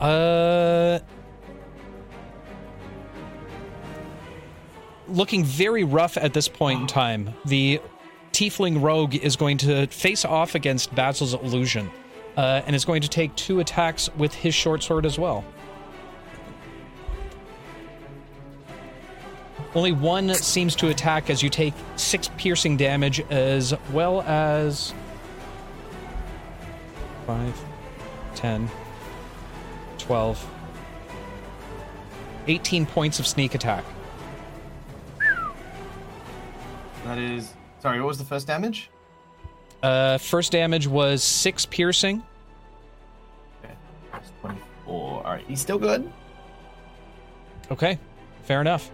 Uh, 0.00 0.98
looking 5.08 5.44
very 5.44 5.84
rough 5.84 6.16
at 6.16 6.32
this 6.32 6.48
point 6.48 6.80
in 6.80 6.86
time. 6.86 7.34
The 7.44 7.80
tiefling 8.32 8.82
rogue 8.82 9.14
is 9.14 9.36
going 9.36 9.58
to 9.58 9.86
face 9.86 10.24
off 10.24 10.54
against 10.54 10.94
Basil's 10.94 11.34
illusion, 11.34 11.90
uh, 12.36 12.62
and 12.66 12.76
is 12.76 12.84
going 12.84 13.02
to 13.02 13.08
take 13.08 13.34
two 13.34 13.60
attacks 13.60 14.10
with 14.16 14.34
his 14.34 14.54
short 14.54 14.82
sword 14.82 15.06
as 15.06 15.18
well. 15.18 15.44
Only 19.74 19.92
one 19.92 20.32
seems 20.34 20.74
to 20.76 20.88
attack 20.88 21.28
as 21.28 21.42
you 21.42 21.50
take 21.50 21.74
six 21.96 22.30
piercing 22.38 22.76
damage, 22.76 23.20
as 23.30 23.74
well 23.92 24.22
as 24.22 24.94
five, 27.26 27.58
10, 28.36 28.70
12, 29.98 30.50
18 32.46 32.86
points 32.86 33.18
of 33.18 33.26
sneak 33.26 33.54
attack. 33.54 33.84
That 37.06 37.18
is. 37.18 37.54
Sorry, 37.78 38.00
what 38.00 38.08
was 38.08 38.18
the 38.18 38.24
first 38.24 38.48
damage? 38.48 38.90
Uh, 39.80 40.18
first 40.18 40.50
damage 40.50 40.88
was 40.88 41.22
six 41.22 41.64
piercing. 41.64 42.20
Okay. 43.62 43.74
That's 44.10 44.32
24. 44.40 45.18
Alright, 45.18 45.44
he's 45.46 45.60
still 45.60 45.78
good. 45.78 46.12
Okay, 47.70 48.00
fair 48.42 48.60
enough. 48.60 48.90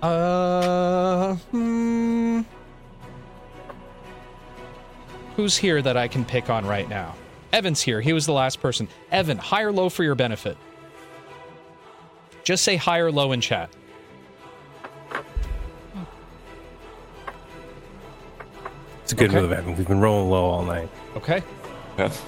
Uh, 0.00 1.34
hmm. 1.34 2.42
Who's 5.34 5.56
here 5.56 5.82
that 5.82 5.96
I 5.96 6.06
can 6.06 6.24
pick 6.24 6.50
on 6.50 6.64
right 6.64 6.88
now? 6.88 7.16
Evan's 7.52 7.82
here. 7.82 8.00
He 8.00 8.12
was 8.12 8.26
the 8.26 8.32
last 8.32 8.60
person. 8.60 8.86
Evan, 9.10 9.38
high 9.38 9.62
or 9.62 9.72
low 9.72 9.88
for 9.88 10.04
your 10.04 10.14
benefit? 10.14 10.56
Just 12.44 12.62
say 12.62 12.76
high 12.76 12.98
or 12.98 13.10
low 13.10 13.32
in 13.32 13.40
chat. 13.40 13.70
It's 19.12 19.20
a 19.20 19.24
good 19.24 19.30
Okay. 19.30 19.40
move, 19.42 19.52
Evan. 19.52 19.76
We've 19.76 19.86
been 19.86 20.00
rolling 20.00 20.30
low 20.30 20.46
all 20.46 20.64
night. 20.64 20.88
Okay. 21.16 21.42
Yeah. 21.98 22.10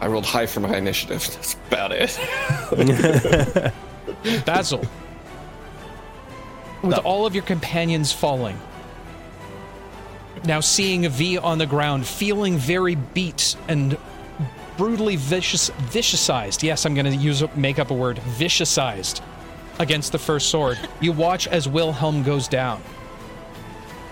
I 0.00 0.06
rolled 0.06 0.24
high 0.24 0.46
for 0.46 0.60
my 0.60 0.74
initiative. 0.74 1.20
That's 1.34 1.54
about 1.68 1.92
it. 1.92 3.72
Basil, 4.46 4.82
with 6.82 6.96
all 6.98 7.26
of 7.26 7.34
your 7.34 7.44
companions 7.44 8.10
falling, 8.10 8.58
now 10.44 10.60
seeing 10.60 11.04
a 11.04 11.10
V 11.10 11.36
on 11.36 11.58
the 11.58 11.66
ground, 11.66 12.06
feeling 12.06 12.56
very 12.56 12.94
beat 12.94 13.54
and 13.68 13.98
brutally 14.78 15.16
vicious, 15.16 15.68
viciousized. 15.90 16.62
Yes, 16.62 16.86
I'm 16.86 16.94
going 16.94 17.04
to 17.04 17.14
use 17.14 17.42
make 17.54 17.78
up 17.78 17.90
a 17.90 17.94
word, 17.94 18.16
viciousized 18.38 19.20
against 19.78 20.12
the 20.12 20.18
first 20.18 20.48
sword. 20.48 20.78
You 21.00 21.12
watch 21.12 21.46
as 21.48 21.68
Wilhelm 21.68 22.22
goes 22.22 22.48
down. 22.48 22.80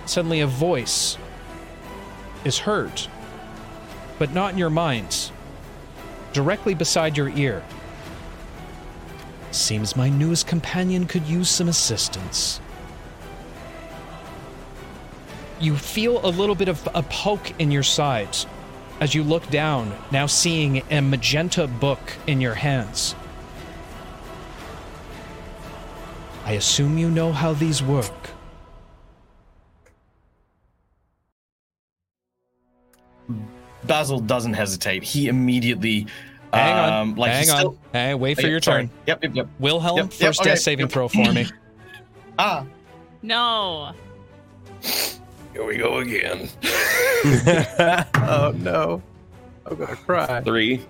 Suddenly, 0.07 0.41
a 0.41 0.47
voice 0.47 1.19
is 2.45 2.59
heard, 2.59 3.03
but 4.19 4.33
not 4.33 4.53
in 4.53 4.59
your 4.59 4.71
minds, 4.71 5.33
directly 6.33 6.75
beside 6.75 7.17
your 7.17 7.29
ear. 7.31 7.63
Seems 9.51 9.97
my 9.97 10.09
newest 10.09 10.47
companion 10.47 11.07
could 11.07 11.27
use 11.27 11.51
some 11.51 11.69
assistance. 11.69 12.61
You 15.59 15.77
feel 15.77 16.25
a 16.25 16.29
little 16.29 16.55
bit 16.55 16.69
of 16.69 16.87
a 16.95 17.03
poke 17.03 17.59
in 17.59 17.71
your 17.71 17.83
sides 17.83 18.47
as 19.01 19.15
you 19.15 19.23
look 19.23 19.49
down, 19.51 19.93
now 20.11 20.27
seeing 20.27 20.83
a 20.91 21.01
magenta 21.01 21.67
book 21.67 22.01
in 22.27 22.41
your 22.41 22.55
hands. 22.55 23.15
I 26.45 26.53
assume 26.53 26.97
you 26.97 27.11
know 27.11 27.33
how 27.33 27.55
these 27.55 27.83
work. 27.83 28.36
Basil 33.87 34.21
doesn't 34.21 34.55
hesitate. 34.55 35.03
He 35.03 35.29
immediately. 35.29 36.07
Hang 36.53 36.75
on, 36.75 36.93
um, 36.93 37.15
like 37.17 37.33
hang 37.33 37.41
he's 37.41 37.51
on. 37.51 37.57
still- 37.59 37.79
Hey, 37.93 38.15
wait 38.15 38.35
for 38.37 38.41
Okay, 38.43 38.51
your 38.51 38.63
sorry. 38.63 38.83
turn. 38.85 38.91
Yep, 39.07 39.23
yep, 39.25 39.35
yep. 39.35 39.49
Wilhelm, 39.59 39.97
Yep, 39.99 40.05
yep, 40.13 40.13
first 40.29 40.41
okay, 40.41 40.51
death 40.51 40.59
saving 40.61 40.85
yep. 40.85 40.93
throw 40.93 41.09
for 41.09 41.33
me. 41.33 41.47
Ah, 42.39 42.65
No. 43.23 43.93
Here 45.53 45.65
we 45.67 45.77
go 45.79 45.99
again. 45.99 46.49
oh 48.15 48.53
no. 48.59 49.03
I'm 49.65 49.77
gonna 49.77 49.97
cry. 49.97 50.43
Three. 50.43 50.85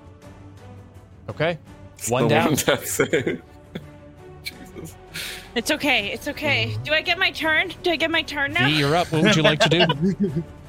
Okay. 1.30 1.58
One 2.08 2.26
down. 2.28 2.54
death 2.54 2.86
save. 2.86 3.42
Jesus. 4.42 4.96
It's 5.54 5.70
okay. 5.70 6.08
It's 6.12 6.28
okay. 6.28 6.76
Do 6.84 6.92
I 6.92 7.00
get 7.00 7.16
my 7.18 7.30
turn? 7.30 7.72
Do 7.84 7.90
I 7.90 7.96
get 7.96 8.10
my 8.10 8.22
turn 8.22 8.52
now? 8.52 8.66
V, 8.66 8.76
you're 8.76 8.94
up. 8.96 9.10
What 9.12 9.22
would 9.22 9.36
you 9.36 9.42
like 9.42 9.60
to 9.60 9.68
do? 9.68 10.44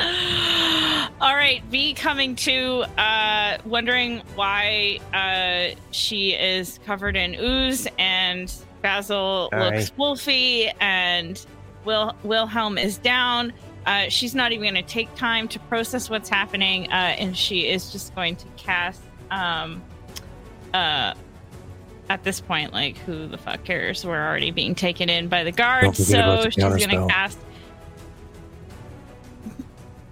All 1.20 1.34
right, 1.34 1.62
V 1.70 1.92
coming 1.94 2.34
to, 2.36 2.84
uh, 2.98 3.58
wondering 3.66 4.22
why 4.36 4.98
uh, 5.12 5.78
she 5.90 6.32
is 6.32 6.78
covered 6.86 7.14
in 7.16 7.34
ooze, 7.34 7.86
and 7.98 8.52
Basil 8.80 9.50
looks 9.52 9.90
wolfy, 9.98 10.72
and 10.80 11.44
Wil- 11.84 12.14
Wilhelm 12.22 12.78
is 12.78 12.96
down. 12.96 13.52
Uh, 13.84 14.08
she's 14.08 14.34
not 14.34 14.52
even 14.52 14.72
going 14.72 14.82
to 14.82 14.90
take 14.90 15.14
time 15.14 15.48
to 15.48 15.58
process 15.58 16.08
what's 16.08 16.28
happening, 16.30 16.90
uh, 16.90 16.94
and 17.18 17.36
she 17.36 17.68
is 17.68 17.92
just 17.92 18.14
going 18.14 18.36
to 18.36 18.46
cast. 18.56 19.02
Um, 19.30 19.82
uh, 20.72 21.14
at 22.08 22.24
this 22.24 22.40
point, 22.40 22.72
like, 22.72 22.96
who 22.98 23.28
the 23.28 23.38
fuck 23.38 23.62
cares? 23.64 24.04
We're 24.04 24.26
already 24.26 24.50
being 24.50 24.74
taken 24.74 25.08
in 25.08 25.28
by 25.28 25.44
the 25.44 25.52
guards, 25.52 25.98
so 26.06 26.50
she's 26.50 26.64
going 26.86 26.90
to 26.90 26.96
cast. 27.08 27.38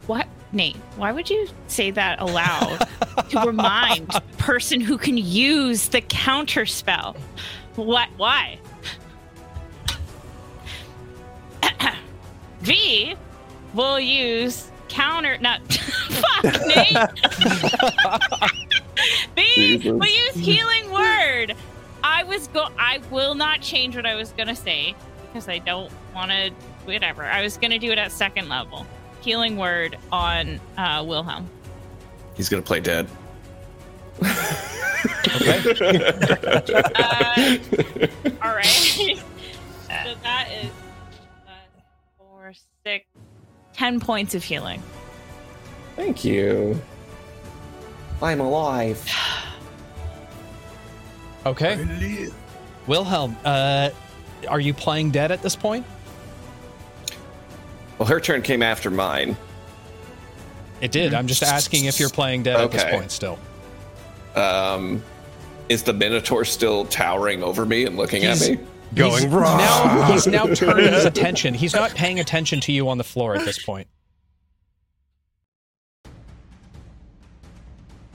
What, 0.09 0.27
Nate? 0.53 0.77
Why 0.97 1.13
would 1.13 1.29
you 1.29 1.47
say 1.67 1.91
that 1.91 2.19
aloud 2.19 2.89
to 3.29 3.41
remind 3.41 4.09
person 4.39 4.81
who 4.81 4.97
can 4.97 5.19
use 5.19 5.89
the 5.89 6.01
counter 6.01 6.65
spell? 6.65 7.15
What? 7.77 8.09
Why? 8.17 8.59
V 12.61 13.17
will 13.75 14.01
use 14.01 14.71
counter. 14.89 15.37
Not 15.39 15.61
fuck 15.75 16.45
Nate. 16.67 16.97
V 19.37 19.91
will 19.91 20.07
use 20.07 20.35
healing 20.35 20.91
word. 20.91 21.55
I 22.03 22.25
was 22.25 22.49
go. 22.49 22.69
I 22.79 23.03
will 23.11 23.35
not 23.35 23.61
change 23.61 23.95
what 23.95 24.07
I 24.07 24.15
was 24.15 24.33
gonna 24.33 24.57
say 24.57 24.95
because 25.27 25.51
I 25.51 25.59
don't 25.59 25.93
want 26.15 26.31
to. 26.31 26.51
Whatever. 26.87 27.25
I 27.25 27.43
was 27.43 27.59
gonna 27.59 27.79
do 27.79 27.93
it 27.93 27.99
at 27.99 28.11
second 28.11 28.49
level. 28.49 28.87
Healing 29.29 29.59
word 29.59 29.99
on 30.11 30.59
uh, 30.79 31.05
Wilhelm. 31.07 31.51
He's 32.35 32.49
gonna 32.49 32.63
play 32.63 32.81
dead. 32.81 33.07
Okay. 34.23 34.33
Uh, 36.95 37.59
all 38.43 38.55
right. 38.55 38.65
so 39.85 40.15
that 40.23 40.49
is 40.51 40.71
uh, 41.47 41.51
four, 42.17 42.55
six, 42.83 43.05
ten 43.75 44.01
points 44.01 44.35
of 44.35 44.43
healing. 44.43 44.83
Thank 45.95 46.25
you. 46.25 46.81
I'm 48.23 48.41
alive. 48.41 49.07
Okay. 51.45 52.31
Wilhelm, 52.87 53.37
uh, 53.45 53.91
are 54.49 54.61
you 54.61 54.75
playing 54.75 55.11
dead 55.11 55.31
at 55.33 55.41
this 55.43 55.55
point? 55.55 55.87
Well, 57.99 58.07
her 58.09 58.21
turn 58.21 58.43
came 58.43 58.63
after 58.63 58.91
mine. 58.91 59.37
It 60.81 60.93
did. 60.93 61.15
I'm 61.15 61.27
just 61.27 61.43
asking 61.43 61.87
if 61.87 61.99
you're 61.99 62.09
playing 62.11 62.45
dead 62.45 62.61
at 62.61 62.71
this 62.71 62.83
Okay. 62.83 62.93
point 62.97 63.11
still. 63.11 63.39
Um, 64.37 65.03
is 65.69 65.83
the 65.83 65.93
Minotaur 65.93 66.45
still 66.45 66.85
towering 66.87 67.43
over 67.43 67.67
me 67.67 67.85
and 67.85 67.97
looking 67.97 68.23
He's- 68.23 68.49
at 68.49 68.59
me? 68.59 68.67
Going 68.95 69.25
he's 69.25 69.27
wrong. 69.27 69.59
Now, 69.59 70.11
he's 70.13 70.27
now 70.27 70.47
turning 70.55 70.91
his 70.95 71.05
attention. 71.05 71.53
He's 71.53 71.75
not 71.75 71.91
paying 71.91 72.21
attention 72.21 72.59
to 72.63 72.73
you 72.73 72.89
on 72.89 72.97
the 72.97 73.05
floor 73.05 73.35
at 73.37 73.45
this 73.45 73.63
point. 73.63 73.87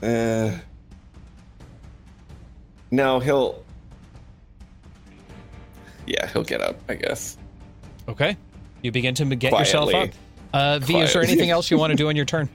Uh, 0.02 0.50
no, 2.90 3.20
he'll. 3.20 3.62
Yeah, 6.06 6.26
he'll 6.32 6.42
get 6.44 6.60
up, 6.60 6.76
I 6.88 6.94
guess. 6.94 7.38
Okay. 8.08 8.36
You 8.84 8.92
begin 8.92 9.14
to 9.14 9.24
get 9.34 9.50
yourself 9.50 9.88
up. 9.88 9.92
Quietly. 9.92 10.12
Uh, 10.52 10.78
v, 10.78 10.98
is 11.00 11.14
there 11.14 11.22
anything 11.22 11.48
else 11.48 11.70
you 11.70 11.78
want 11.78 11.92
to 11.92 11.96
do 11.96 12.06
on 12.10 12.16
your 12.16 12.26
turn? 12.26 12.50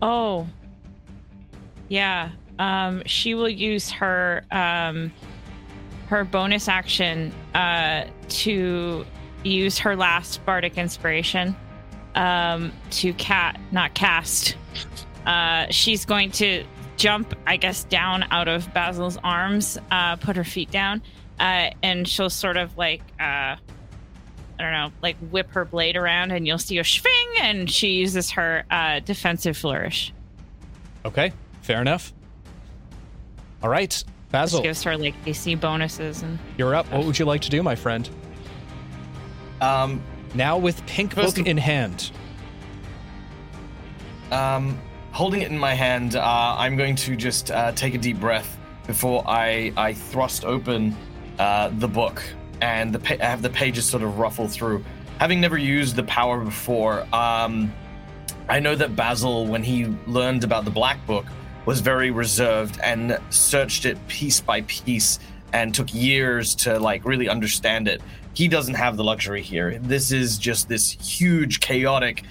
Oh. 0.00 0.48
Yeah. 1.90 2.30
Um, 2.58 3.02
she 3.04 3.34
will 3.34 3.48
use 3.48 3.90
her 3.90 4.42
um, 4.50 5.12
her 6.06 6.24
bonus 6.24 6.66
action 6.66 7.30
uh, 7.54 8.06
to 8.28 9.04
use 9.44 9.78
her 9.78 9.94
last 9.94 10.44
bardic 10.46 10.78
inspiration 10.78 11.54
um, 12.14 12.72
to 12.92 13.12
cat 13.12 13.60
not 13.70 13.92
cast. 13.92 14.56
Uh, 15.26 15.66
she's 15.68 16.06
going 16.06 16.30
to 16.30 16.64
jump, 16.96 17.34
I 17.46 17.58
guess, 17.58 17.84
down 17.84 18.24
out 18.30 18.48
of 18.48 18.72
Basil's 18.72 19.18
arms, 19.22 19.76
uh, 19.90 20.16
put 20.16 20.36
her 20.36 20.44
feet 20.44 20.70
down, 20.70 21.02
uh, 21.38 21.68
and 21.82 22.08
she'll 22.08 22.30
sort 22.30 22.56
of 22.56 22.76
like 22.78 23.02
uh, 23.20 23.56
I 24.60 24.62
don't 24.62 24.72
know, 24.72 24.92
like 25.00 25.16
whip 25.30 25.50
her 25.52 25.64
blade 25.64 25.96
around, 25.96 26.32
and 26.32 26.46
you'll 26.46 26.58
see 26.58 26.76
a 26.78 26.84
swing, 26.84 27.28
and 27.40 27.70
she 27.70 27.92
uses 27.92 28.30
her 28.32 28.64
uh, 28.70 29.00
defensive 29.00 29.56
flourish. 29.56 30.12
Okay. 31.06 31.32
Fair 31.62 31.80
enough. 31.80 32.12
All 33.62 33.70
right. 33.70 33.88
This 33.88 34.04
Basil, 34.30 34.62
gives 34.62 34.82
her 34.82 34.98
like 34.98 35.14
AC 35.24 35.54
bonuses 35.54 36.22
and 36.22 36.38
you're 36.58 36.74
up. 36.74 36.92
What 36.92 37.06
would 37.06 37.18
you 37.18 37.24
like 37.24 37.40
to 37.40 37.48
do, 37.48 37.62
my 37.62 37.74
friend? 37.74 38.08
um, 39.62 40.02
Now 40.34 40.58
with 40.58 40.84
pink 40.84 41.14
book 41.14 41.38
in 41.38 41.56
hand. 41.56 42.10
Um, 44.30 44.78
holding 45.12 45.40
it 45.40 45.50
in 45.50 45.58
my 45.58 45.72
hand, 45.72 46.16
uh, 46.16 46.54
I'm 46.58 46.76
going 46.76 46.96
to 46.96 47.16
just 47.16 47.50
uh, 47.50 47.72
take 47.72 47.94
a 47.94 47.98
deep 47.98 48.20
breath 48.20 48.58
before 48.86 49.24
I 49.26 49.72
I 49.76 49.94
thrust 49.94 50.44
open 50.44 50.94
uh, 51.38 51.70
the 51.78 51.88
book 51.88 52.22
and 52.60 52.94
the 52.94 53.16
have 53.16 53.42
the 53.42 53.50
pages 53.50 53.84
sort 53.86 54.02
of 54.02 54.18
ruffle 54.18 54.48
through. 54.48 54.84
Having 55.18 55.40
never 55.40 55.58
used 55.58 55.96
the 55.96 56.04
power 56.04 56.40
before, 56.42 57.06
um, 57.14 57.72
I 58.48 58.58
know 58.58 58.74
that 58.74 58.96
Basil, 58.96 59.46
when 59.46 59.62
he 59.62 59.86
learned 60.06 60.44
about 60.44 60.64
the 60.64 60.70
Black 60.70 61.04
Book, 61.06 61.26
was 61.66 61.80
very 61.80 62.10
reserved 62.10 62.80
and 62.82 63.18
searched 63.30 63.84
it 63.84 63.96
piece 64.08 64.40
by 64.40 64.62
piece 64.62 65.18
and 65.52 65.74
took 65.74 65.92
years 65.92 66.54
to 66.54 66.78
like 66.78 67.04
really 67.04 67.28
understand 67.28 67.88
it. 67.88 68.00
He 68.34 68.48
doesn't 68.48 68.74
have 68.74 68.96
the 68.96 69.04
luxury 69.04 69.42
here. 69.42 69.78
This 69.78 70.12
is 70.12 70.38
just 70.38 70.68
this 70.68 70.90
huge, 70.90 71.60
chaotic. 71.60 72.24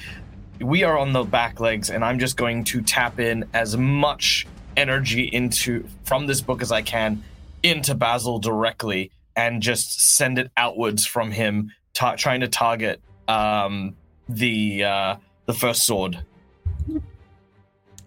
We 0.59 0.83
are 0.83 0.97
on 0.97 1.13
the 1.13 1.23
back 1.23 1.59
legs, 1.59 1.89
and 1.89 2.03
I'm 2.03 2.19
just 2.19 2.37
going 2.37 2.63
to 2.65 2.81
tap 2.81 3.19
in 3.19 3.45
as 3.53 3.77
much 3.77 4.47
energy 4.75 5.23
into 5.23 5.85
from 6.03 6.25
this 6.25 6.41
book 6.41 6.61
as 6.61 6.71
I 6.71 6.81
can 6.81 7.23
into 7.63 7.95
Basil 7.95 8.39
directly, 8.39 9.11
and 9.39 9.61
just 9.61 10.17
send 10.17 10.37
it 10.37 10.51
outwards 10.57 11.05
from 11.05 11.31
him, 11.31 11.71
ta- 11.93 12.15
trying 12.15 12.41
to 12.41 12.47
target 12.49 12.99
um, 13.29 13.95
the 14.27 14.83
uh, 14.83 15.15
the 15.45 15.53
first 15.53 15.85
sword. 15.85 16.19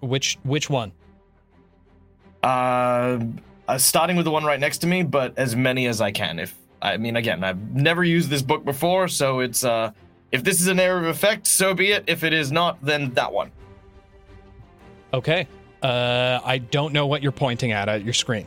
Which 0.01 0.39
which 0.43 0.69
one? 0.69 0.93
Uh, 2.43 3.21
uh, 3.67 3.79
starting 3.79 4.17
with 4.17 4.27
the 4.27 4.31
one 4.31 4.45
right 4.45 4.61
next 4.61 4.79
to 4.79 4.87
me, 4.87 5.03
but 5.05 5.39
as 5.39 5.57
many 5.57 5.87
as 5.87 6.03
I 6.03 6.11
can. 6.11 6.39
If 6.39 6.55
I 6.83 6.99
mean, 6.99 7.17
again, 7.17 7.43
I've 7.43 7.75
never 7.75 8.05
used 8.05 8.29
this 8.29 8.43
book 8.43 8.63
before, 8.65 9.09
so 9.09 9.41
it's 9.41 9.65
uh, 9.65 9.93
if 10.33 10.45
this 10.45 10.61
is 10.61 10.67
an 10.67 10.79
area 10.79 10.99
of 10.99 11.07
effect, 11.07 11.47
so 11.47 11.73
be 11.73 11.93
it. 11.93 12.05
If 12.07 12.25
it 12.25 12.35
is 12.35 12.53
not, 12.53 12.85
then 12.85 13.15
that 13.15 13.33
one. 13.33 13.51
Okay. 15.15 15.47
Uh, 15.83 16.41
I 16.45 16.59
don't 16.59 16.93
know 16.93 17.07
what 17.07 17.23
you're 17.23 17.33
pointing 17.33 17.73
at 17.73 17.89
at 17.89 18.05
your 18.05 18.15
screen. 18.15 18.47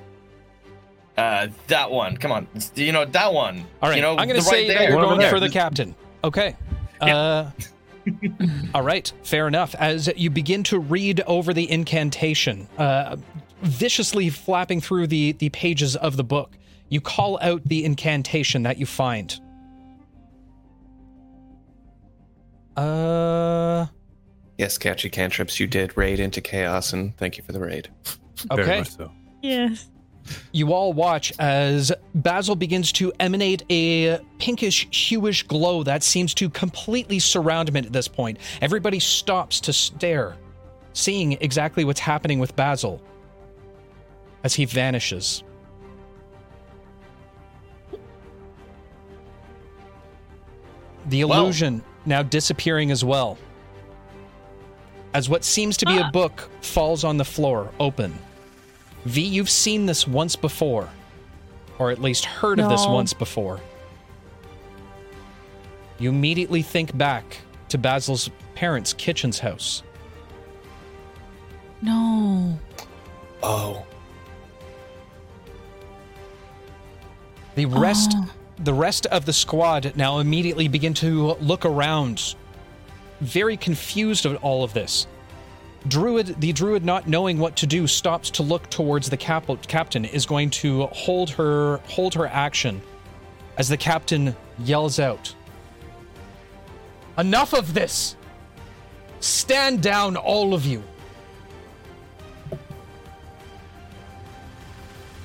Uh, 1.18 1.48
that 1.68 1.90
one. 1.90 2.18
Come 2.18 2.32
on, 2.32 2.48
you 2.76 2.92
know 2.92 3.06
that 3.06 3.34
one. 3.34 3.66
All 3.82 3.90
right, 3.90 3.96
you 3.96 4.02
know, 4.02 4.12
I'm 4.18 4.28
going 4.28 4.30
to 4.30 4.36
the 4.36 4.42
say 4.42 4.62
right 4.62 4.68
that 4.68 4.80
there. 4.80 4.90
you're 4.92 5.02
going 5.02 5.20
there. 5.20 5.30
for 5.30 5.40
the 5.40 5.50
captain. 5.50 5.96
Okay. 6.24 6.56
Uh, 7.00 7.52
all 8.74 8.84
right, 8.84 9.12
fair 9.24 9.48
enough. 9.48 9.76
As 9.76 10.12
you 10.16 10.30
begin 10.30 10.64
to 10.64 10.80
read 10.80 11.22
over 11.22 11.54
the 11.54 11.70
incantation, 11.70 12.68
uh, 12.78 13.16
viciously 13.62 14.30
flapping 14.30 14.82
through 14.82 15.08
the, 15.08 15.34
the 15.34 15.50
pages 15.50 15.96
of 15.96 16.18
the 16.18 16.24
book, 16.24 16.58
you 16.90 17.02
call 17.02 17.40
out 17.42 17.64
the 17.66 17.86
incantation 17.86 18.64
that 18.64 18.78
you 18.78 18.86
find. 18.86 19.40
Uh, 22.76 23.86
Yes, 24.58 24.78
catchy 24.78 25.10
cantrips. 25.10 25.60
You 25.60 25.68
did 25.68 25.98
raid 25.98 26.20
into 26.20 26.40
chaos, 26.40 26.94
and 26.94 27.16
thank 27.18 27.38
you 27.38 27.44
for 27.44 27.52
the 27.52 27.60
raid. 27.60 27.90
Very 28.50 28.64
okay. 28.64 28.80
much 28.80 28.92
so. 28.92 29.12
Yes. 29.42 29.90
You 30.52 30.74
all 30.74 30.94
watch 30.94 31.32
as 31.40 31.92
Basil 32.16 32.56
begins 32.56 32.92
to 32.94 33.14
emanate 33.20 33.64
a 33.70 34.20
pinkish, 34.40 34.88
huish 34.90 35.48
glow 35.48 35.84
that 35.84 36.04
seems 36.04 36.34
to 36.36 36.50
completely 36.50 37.20
surround 37.20 37.70
him 37.70 37.76
at 37.78 37.92
this 37.94 38.08
point. 38.08 38.40
Everybody 38.62 39.00
stops 39.00 39.60
to 39.62 39.74
stare, 39.74 40.36
seeing 40.94 41.34
exactly 41.34 41.84
what's 41.86 42.00
happening 42.00 42.40
with 42.40 42.56
Basil 42.56 43.02
as 44.44 44.56
he 44.56 44.66
vanishes. 44.66 45.44
The 51.08 51.24
Well- 51.24 51.44
illusion 51.44 51.84
now 52.06 52.24
disappearing 52.24 52.92
as 52.92 53.04
well. 53.04 53.38
As 55.14 55.30
what 55.30 55.44
seems 55.44 55.78
to 55.78 55.86
be 55.86 55.98
a 55.98 56.04
Ah. 56.06 56.12
book 56.12 56.50
falls 56.62 57.04
on 57.04 57.18
the 57.18 57.26
floor, 57.26 57.72
open. 57.80 58.18
V, 59.06 59.22
you've 59.22 59.50
seen 59.50 59.86
this 59.86 60.08
once 60.08 60.36
before, 60.36 60.90
or 61.78 61.92
at 61.92 62.02
least 62.02 62.26
heard 62.26 62.60
of 62.60 62.70
this 62.70 62.86
once 62.88 63.14
before. 63.14 63.60
You 66.00 66.10
immediately 66.10 66.62
think 66.62 66.98
back 66.98 67.38
to 67.70 67.78
Basil's 67.78 68.30
parents' 68.56 68.94
kitchen's 68.94 69.40
house. 69.40 69.84
No. 71.82 72.58
Oh, 73.44 73.86
The 77.56 77.66
rest, 77.68 78.12
Oh. 78.18 78.26
the 78.60 78.74
rest 78.74 79.06
of 79.06 79.26
the 79.26 79.32
squad 79.32 79.94
now 79.96 80.20
immediately 80.20 80.68
begin 80.68 80.94
to 80.96 81.36
look 81.36 81.64
around, 81.66 82.36
very 83.22 83.56
confused 83.56 84.26
at 84.26 84.36
all 84.44 84.66
of 84.66 84.74
this. 84.74 85.08
Druid, 85.88 86.42
the 86.42 86.52
druid, 86.52 86.84
not 86.84 87.08
knowing 87.08 87.38
what 87.38 87.56
to 87.58 87.68
do, 87.68 87.86
stops 87.86 88.32
to 88.32 88.44
look 88.44 88.70
towards 88.70 89.10
the 89.10 89.18
cap- 89.18 89.50
captain. 89.68 90.06
Is 90.06 90.26
going 90.26 90.50
to 90.52 90.88
hold 90.88 91.30
her 91.32 91.78
hold 91.88 92.16
her 92.16 92.26
action 92.28 92.82
as 93.58 93.70
the 93.70 93.78
captain 93.78 94.36
yells 94.60 95.00
out, 95.00 95.34
"Enough 97.18 97.54
of 97.54 97.74
this! 97.74 98.16
Stand 99.20 99.82
down, 99.84 100.18
all 100.18 100.54
of 100.54 100.66
you!" 100.66 100.84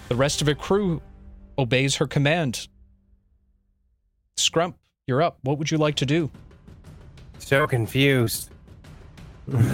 The 0.09 0.17
rest 0.17 0.41
of 0.41 0.47
her 0.47 0.55
crew 0.55 1.01
obeys 1.57 1.97
her 1.97 2.07
command. 2.07 2.69
Scrump, 4.37 4.75
you're 5.07 5.23
up. 5.23 5.39
What 5.43 5.59
would 5.59 5.71
you 5.71 5.79
like 5.79 5.95
to 5.97 6.07
do? 6.07 6.31
So 7.39 7.67
confused. 7.67 8.51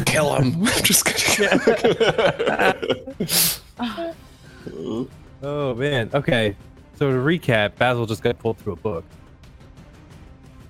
Kill 0.07 0.35
him! 0.37 0.55
I'm 0.67 0.83
Just 0.83 1.05
kidding. 1.05 1.49
Oh 5.43 5.75
man. 5.75 6.11
Okay. 6.15 6.57
So 6.99 7.11
to 7.11 7.17
recap, 7.19 7.77
Basil 7.77 8.07
just 8.07 8.23
got 8.23 8.39
pulled 8.39 8.59
through 8.59 8.73
a 8.75 8.77
book. 8.77 9.05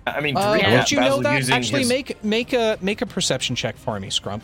I 0.07 0.21
mean, 0.21 0.35
to 0.35 0.41
Uh, 0.41 0.59
recap, 0.59 0.79
would 0.79 0.91
you 0.91 1.01
know 1.01 1.23
that? 1.23 1.51
Actually, 1.51 1.81
his- 1.81 1.89
make 1.89 2.23
make 2.25 2.53
a 2.53 2.79
make 2.81 3.01
a 3.03 3.07
perception 3.07 3.55
check 3.57 3.77
for 3.77 3.99
me, 4.01 4.09
Scrump. 4.09 4.43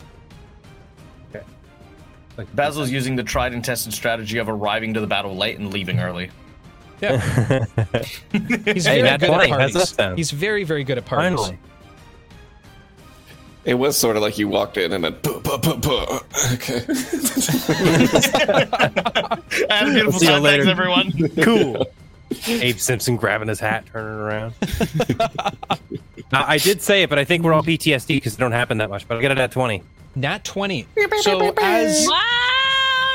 Like, 2.35 2.55
Basil's 2.55 2.89
using 2.89 3.15
the 3.15 3.21
tried 3.21 3.53
and 3.53 3.63
tested 3.63 3.93
strategy 3.93 4.39
of 4.39 4.49
arriving 4.49 4.95
to 4.95 4.99
the 4.99 5.05
battle 5.05 5.35
late 5.37 5.59
and 5.59 5.71
leaving 5.71 5.99
early. 5.99 6.31
Yeah, 6.99 7.19
he's 8.31 8.85
Hey, 8.87 9.01
very 9.01 9.01
nat 9.03 9.17
good 9.19 9.27
20. 9.27 9.51
at 9.51 9.57
parties. 9.59 9.95
He's 10.15 10.31
very 10.31 10.63
very 10.63 10.83
good 10.83 10.97
at 10.97 11.05
parties. 11.05 11.39
Finally. 11.39 11.59
It 13.65 13.75
was 13.75 13.97
sort 13.97 14.17
of 14.17 14.21
like 14.21 14.37
you 14.37 14.47
walked 14.49 14.77
in 14.77 14.91
and 14.91 15.03
then. 15.03 15.13
"Puh, 15.13 15.39
puh, 15.41 15.57
puh, 15.57 15.77
puh." 15.79 16.19
Okay. 16.53 16.83
and 19.69 19.93
beautiful 19.93 20.19
see 20.19 20.25
you 20.25 20.31
time, 20.31 20.43
later. 20.43 20.65
thanks 20.65 20.79
everyone. 20.79 21.11
Cool. 21.41 21.85
Abe 22.61 22.77
Simpson 22.77 23.15
grabbing 23.15 23.47
his 23.47 23.59
hat, 23.59 23.85
turning 23.91 24.19
around. 24.19 24.53
Now, 26.31 26.45
I 26.47 26.57
did 26.57 26.81
say 26.81 27.03
it, 27.03 27.09
but 27.11 27.19
I 27.19 27.25
think 27.25 27.43
we're 27.43 27.53
all 27.53 27.61
PTSD 27.61 28.07
because 28.07 28.33
it 28.33 28.39
don't 28.39 28.53
happen 28.53 28.79
that 28.79 28.89
much. 28.89 29.07
But 29.07 29.15
I'll 29.15 29.21
get 29.21 29.29
it 29.31 29.37
at 29.37 29.51
20. 29.51 29.83
Nat 30.15 30.43
twenty. 30.43 30.87
So 31.21 31.53
as 31.61 32.07
Wow, 32.09 32.19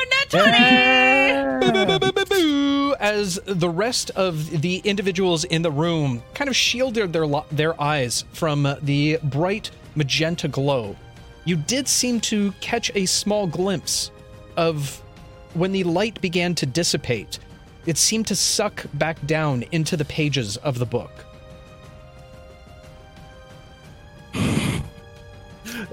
not 0.09 0.29
20! 0.29 0.47
as 3.01 3.39
the 3.45 3.69
rest 3.69 4.11
of 4.11 4.61
the 4.61 4.77
individuals 4.85 5.43
in 5.43 5.63
the 5.63 5.71
room 5.71 6.23
kind 6.33 6.49
of 6.49 6.55
shielded 6.55 7.11
their 7.11 7.27
lo- 7.27 7.45
their 7.51 7.79
eyes 7.81 8.23
from 8.31 8.65
the 8.81 9.19
bright 9.23 9.71
magenta 9.95 10.47
glow, 10.47 10.95
you 11.45 11.55
did 11.55 11.87
seem 11.87 12.19
to 12.21 12.51
catch 12.61 12.91
a 12.95 13.05
small 13.05 13.47
glimpse 13.47 14.11
of 14.57 15.01
when 15.53 15.71
the 15.71 15.83
light 15.83 16.19
began 16.21 16.53
to 16.55 16.65
dissipate. 16.65 17.39
It 17.85 17.97
seemed 17.97 18.27
to 18.27 18.35
suck 18.35 18.85
back 18.95 19.25
down 19.25 19.63
into 19.71 19.97
the 19.97 20.05
pages 20.05 20.57
of 20.57 20.79
the 20.79 20.85
book. 20.85 21.11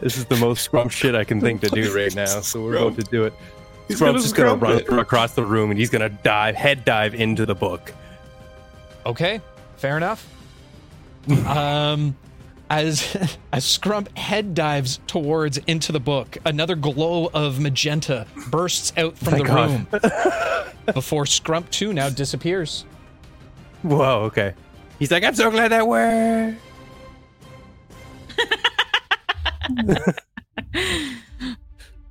This 0.01 0.18
is 0.18 0.27
the 0.27 0.36
most 0.36 0.70
scrump 0.70 0.90
shit 0.90 1.14
I 1.14 1.24
can 1.24 1.40
think 1.40 1.62
to 1.62 1.68
do 1.68 1.94
right 1.94 2.14
now. 2.14 2.40
So 2.40 2.62
we're 2.62 2.74
going 2.74 2.97
to 2.97 3.02
do 3.05 3.24
it. 3.24 3.32
He's 3.89 3.98
gonna 4.01 4.18
Scrump's 4.18 4.23
just 4.24 4.35
going 4.35 4.59
to 4.59 4.64
run 4.64 4.78
it. 4.78 4.89
across 4.89 5.32
the 5.35 5.44
room 5.44 5.70
and 5.70 5.78
he's 5.78 5.90
going 5.90 6.02
to 6.02 6.14
dive, 6.23 6.55
head 6.55 6.85
dive 6.85 7.14
into 7.14 7.47
the 7.47 7.55
book. 7.55 7.93
Okay, 9.06 9.40
fair 9.77 9.97
enough. 9.97 10.28
um, 11.47 12.16
as 12.71 13.17
as 13.53 13.65
Scrump 13.65 14.17
head 14.17 14.55
dives 14.55 15.01
towards 15.07 15.59
into 15.59 15.93
the 15.93 16.01
book, 16.01 16.39
another 16.45 16.75
glow 16.75 17.31
of 17.33 17.61
magenta 17.61 18.27
bursts 18.51 18.93
out 18.97 19.17
from 19.17 19.33
Thank 19.33 19.47
the 19.47 19.53
God. 19.53 19.71
room 19.71 20.75
before 20.95 21.25
Scrump 21.25 21.71
too 21.71 21.93
now 21.93 22.09
disappears. 22.09 22.85
Whoa, 23.83 24.23
okay. 24.25 24.55
He's 24.99 25.11
like, 25.11 25.25
I'm 25.25 25.35
so 25.35 25.51
glad 25.51 25.69
that 25.69 25.87
worked. 25.87 26.61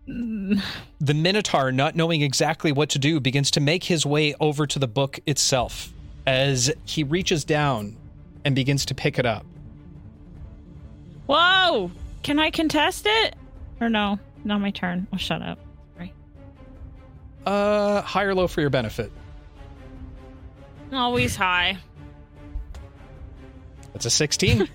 The 0.08 1.14
Minotaur, 1.14 1.72
not 1.72 1.96
knowing 1.96 2.22
exactly 2.22 2.72
what 2.72 2.90
to 2.90 3.00
do, 3.00 3.20
begins 3.20 3.52
to 3.52 3.60
make 3.60 3.84
his 3.86 4.06
way 4.06 4.36
over 4.40 4.68
to 4.68 4.80
the 4.80 4.88
book 4.88 5.20
itself 5.26 5.92
as 6.28 6.72
he 6.86 7.04
reaches 7.04 7.44
down 7.44 7.98
and 8.44 8.56
begins 8.56 8.86
to 8.86 8.96
pick 8.96 9.18
it 9.18 9.26
up. 9.26 9.46
Whoa! 11.28 11.92
Can 12.24 12.40
I 12.40 12.52
contest 12.52 13.06
it? 13.08 13.36
Or 13.80 13.90
no? 13.90 14.20
Not 14.44 14.62
my 14.62 14.72
turn. 14.72 15.08
Oh, 15.14 15.18
shut 15.18 15.42
up. 15.42 15.60
Sorry. 15.96 16.14
Uh, 17.46 18.02
high 18.02 18.24
or 18.24 18.36
low 18.36 18.48
for 18.48 18.62
your 18.62 18.70
benefit. 18.70 19.12
Always 20.94 21.36
high. 21.36 21.78
That's 23.94 24.06
a 24.06 24.10
16. 24.10 24.68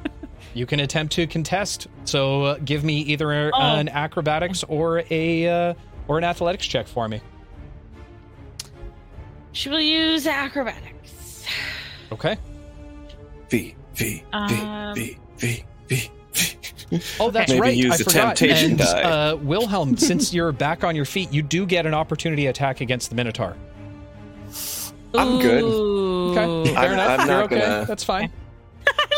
you 0.54 0.66
can 0.66 0.80
attempt 0.80 1.12
to 1.14 1.26
contest. 1.26 1.86
So 2.04 2.42
uh, 2.44 2.58
give 2.64 2.84
me 2.84 3.00
either 3.02 3.50
Oh. 3.54 3.58
an 3.60 3.88
acrobatics 3.88 4.64
or 4.64 5.04
a 5.10 5.48
uh, 5.48 5.74
or 6.08 6.18
an 6.18 6.24
athletics 6.24 6.66
check 6.66 6.88
for 6.88 7.06
me. 7.08 7.20
She 9.52 9.68
will 9.68 9.80
use 9.80 10.26
acrobatics. 10.26 11.44
Okay. 12.10 12.36
V 13.50 13.74
V 13.94 14.24
Um, 14.32 14.94
V 14.94 15.00
V 15.00 15.18
V 15.38 15.46
V. 15.56 15.64
Oh, 17.18 17.30
that's 17.30 17.48
Maybe 17.50 17.60
right. 17.60 17.74
use 17.76 17.92
I 17.94 17.96
the 17.96 18.04
forgot. 18.04 18.36
temptation 18.36 18.70
and, 18.72 18.78
die. 18.78 19.02
Uh, 19.02 19.36
Wilhelm, 19.36 19.96
since 19.98 20.34
you're 20.34 20.52
back 20.52 20.84
on 20.84 20.94
your 20.94 21.04
feet, 21.06 21.32
you 21.32 21.42
do 21.42 21.64
get 21.64 21.86
an 21.86 21.94
opportunity 21.94 22.46
attack 22.48 22.80
against 22.82 23.08
the 23.10 23.16
Minotaur. 23.16 23.56
I'm 25.14 25.40
good. 25.40 25.62
Okay, 25.64 26.74
fair 26.74 26.78
I'm- 26.82 26.92
enough. 26.92 27.20
I'm 27.20 27.26
You're 27.28 27.36
not 27.36 27.44
okay. 27.44 27.60
gonna- 27.60 27.84
That's 27.86 28.04
fine. 28.04 28.30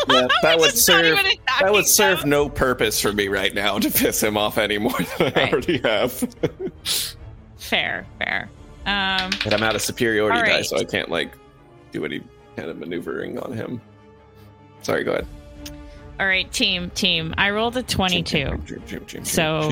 Yeah, 0.09 0.27
that 0.41 0.59
would 0.59 0.77
serve. 0.77 1.17
That 1.59 1.71
would 1.71 1.87
serve 1.87 2.21
them. 2.21 2.29
no 2.29 2.47
purpose 2.49 3.01
for 3.01 3.11
me 3.11 3.27
right 3.27 3.53
now 3.53 3.79
to 3.79 3.89
piss 3.89 4.21
him 4.21 4.37
off 4.37 4.57
any 4.57 4.77
more 4.77 4.97
than 5.17 5.33
I 5.35 5.49
already 5.51 5.79
have. 5.79 6.11
Fair, 7.57 8.05
fair. 8.19 8.49
Um, 8.85 9.31
but 9.43 9.53
I'm 9.53 9.63
out 9.63 9.75
of 9.75 9.81
superiority 9.81 10.37
All 10.39 10.45
die, 10.45 10.61
so 10.61 10.77
I 10.77 10.83
can't 10.83 11.09
like 11.09 11.31
do 11.91 12.05
any 12.05 12.21
kind 12.55 12.69
of 12.69 12.77
maneuvering 12.77 13.39
on 13.39 13.51
him. 13.53 13.81
Sorry, 14.83 15.03
go 15.03 15.13
ahead. 15.13 15.27
All 16.19 16.27
right, 16.27 16.51
team, 16.51 16.89
team. 16.91 17.33
I 17.37 17.49
rolled 17.49 17.77
a 17.77 17.83
22. 17.83 19.23
So 19.23 19.71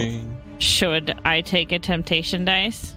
should 0.60 1.20
I 1.26 1.42
take 1.42 1.72
a 1.72 1.80
temptation 1.80 2.46
dice? 2.46 2.96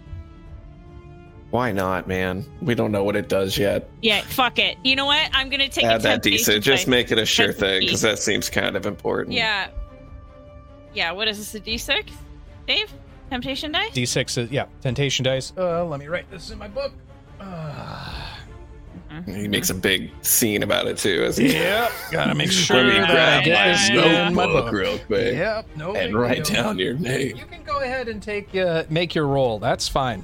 why 1.57 1.73
not, 1.73 2.07
man? 2.07 2.45
We 2.61 2.75
don't 2.75 2.93
know 2.93 3.03
what 3.03 3.17
it 3.17 3.31
does 3.31 3.57
yet. 3.57 3.89
Yeah, 4.03 4.21
fuck 4.21 4.59
it. 4.59 4.77
You 4.85 4.95
know 4.95 5.07
what? 5.07 5.31
I'm 5.33 5.49
gonna 5.49 5.69
take 5.69 5.85
a 5.85 5.87
Add 5.87 6.03
that 6.03 6.23
temptation 6.23 6.37
decent. 6.37 6.65
Just 6.65 6.83
dice. 6.83 6.87
make 6.87 7.11
it 7.11 7.19
a 7.19 7.25
sure 7.25 7.47
That's 7.47 7.61
thing 7.61 7.81
because 7.81 8.03
that 8.03 8.19
seems 8.19 8.51
kind 8.51 8.77
of 8.77 8.85
important. 8.85 9.35
Yeah. 9.35 9.69
Yeah, 10.93 11.13
what 11.13 11.29
is 11.29 11.39
this, 11.39 11.55
a 11.55 11.61
d6? 11.61 12.11
Dave? 12.67 12.93
Temptation 13.31 13.73
dice? 13.73 13.91
D6 13.93 14.39
is, 14.39 14.51
yeah, 14.51 14.67
temptation 14.83 15.25
dice. 15.25 15.53
Uh, 15.57 15.85
let 15.85 15.99
me 15.99 16.09
write 16.09 16.31
this 16.31 16.51
in 16.51 16.59
my 16.59 16.69
book. 16.69 16.93
He 19.25 19.49
makes 19.49 19.71
a 19.71 19.75
big 19.75 20.11
scene 20.23 20.63
about 20.63 20.87
it 20.87 20.99
too. 20.99 21.25
As 21.25 21.37
he, 21.37 21.53
Yep, 21.53 21.93
gotta 22.11 22.35
make 22.35 22.51
sure 22.51 22.77
Let 22.77 22.87
me 22.87 22.99
I 23.01 23.11
grab 23.11 23.45
get 23.45 23.55
my 23.59 23.69
this 23.73 23.91
notebook 23.91 24.35
my 24.35 24.47
book. 24.47 24.73
real 24.73 24.99
quick 24.99 25.35
Yep, 25.35 25.67
no 25.77 25.95
and 25.95 26.09
big 26.09 26.15
write 26.15 26.45
deal. 26.45 26.57
down 26.63 26.79
your 26.79 26.95
name. 26.95 27.37
You 27.37 27.47
can 27.47 27.63
go 27.63 27.81
ahead 27.81 28.09
and 28.09 28.23
take 28.23 28.55
uh, 28.55 28.85
make 28.91 29.15
your 29.15 29.27
roll. 29.27 29.59
That's 29.59 29.89
fine. 29.89 30.23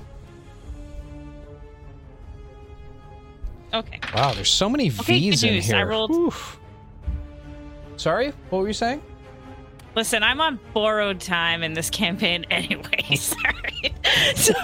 Okay. 3.74 3.98
Wow, 4.14 4.32
there's 4.34 4.50
so 4.50 4.68
many 4.68 4.88
Okay, 4.88 5.18
V's 5.18 5.40
good 5.42 5.52
in 5.54 5.62
here. 5.62 5.76
I 5.76 5.82
rolled- 5.84 6.10
Oof. 6.10 6.58
Sorry, 7.96 8.32
what 8.50 8.60
were 8.60 8.66
you 8.68 8.74
saying? 8.74 9.00
Listen, 9.94 10.22
I'm 10.22 10.40
on 10.40 10.58
borrowed 10.72 11.20
time 11.20 11.62
in 11.62 11.74
this 11.74 11.90
campaign 11.90 12.46
anyway. 12.50 13.14
Sorry. 13.16 13.94
so 14.34 14.54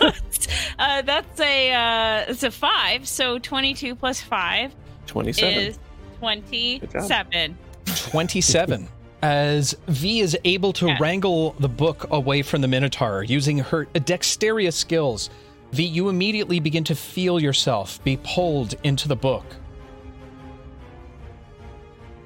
uh, 0.79 1.03
that's 1.03 1.41
a 1.41 1.73
uh, 1.73 2.25
it's 2.31 2.43
a 2.43 2.51
five. 2.51 3.07
So 3.07 3.39
22 3.39 3.95
plus 3.95 4.21
five 4.21 4.75
Twenty-seven. 5.07 5.59
is 5.59 5.79
27. 6.21 7.57
27. 7.87 8.89
As 9.21 9.77
V 9.89 10.21
is 10.21 10.37
able 10.45 10.73
to 10.75 10.87
Yeah. 10.87 10.97
wrangle 11.01 11.53
the 11.59 11.69
book 11.69 12.07
away 12.11 12.43
from 12.43 12.61
the 12.61 12.69
Minotaur 12.69 13.23
using 13.25 13.59
her 13.59 13.85
dexterous 13.87 14.77
skills, 14.77 15.29
V, 15.73 15.85
you 15.85 16.09
immediately 16.09 16.61
begin 16.61 16.85
to 16.85 16.95
feel 16.95 17.41
yourself 17.41 18.03
be 18.05 18.17
pulled 18.23 18.75
into 18.85 19.09
the 19.09 19.17
book. 19.17 19.45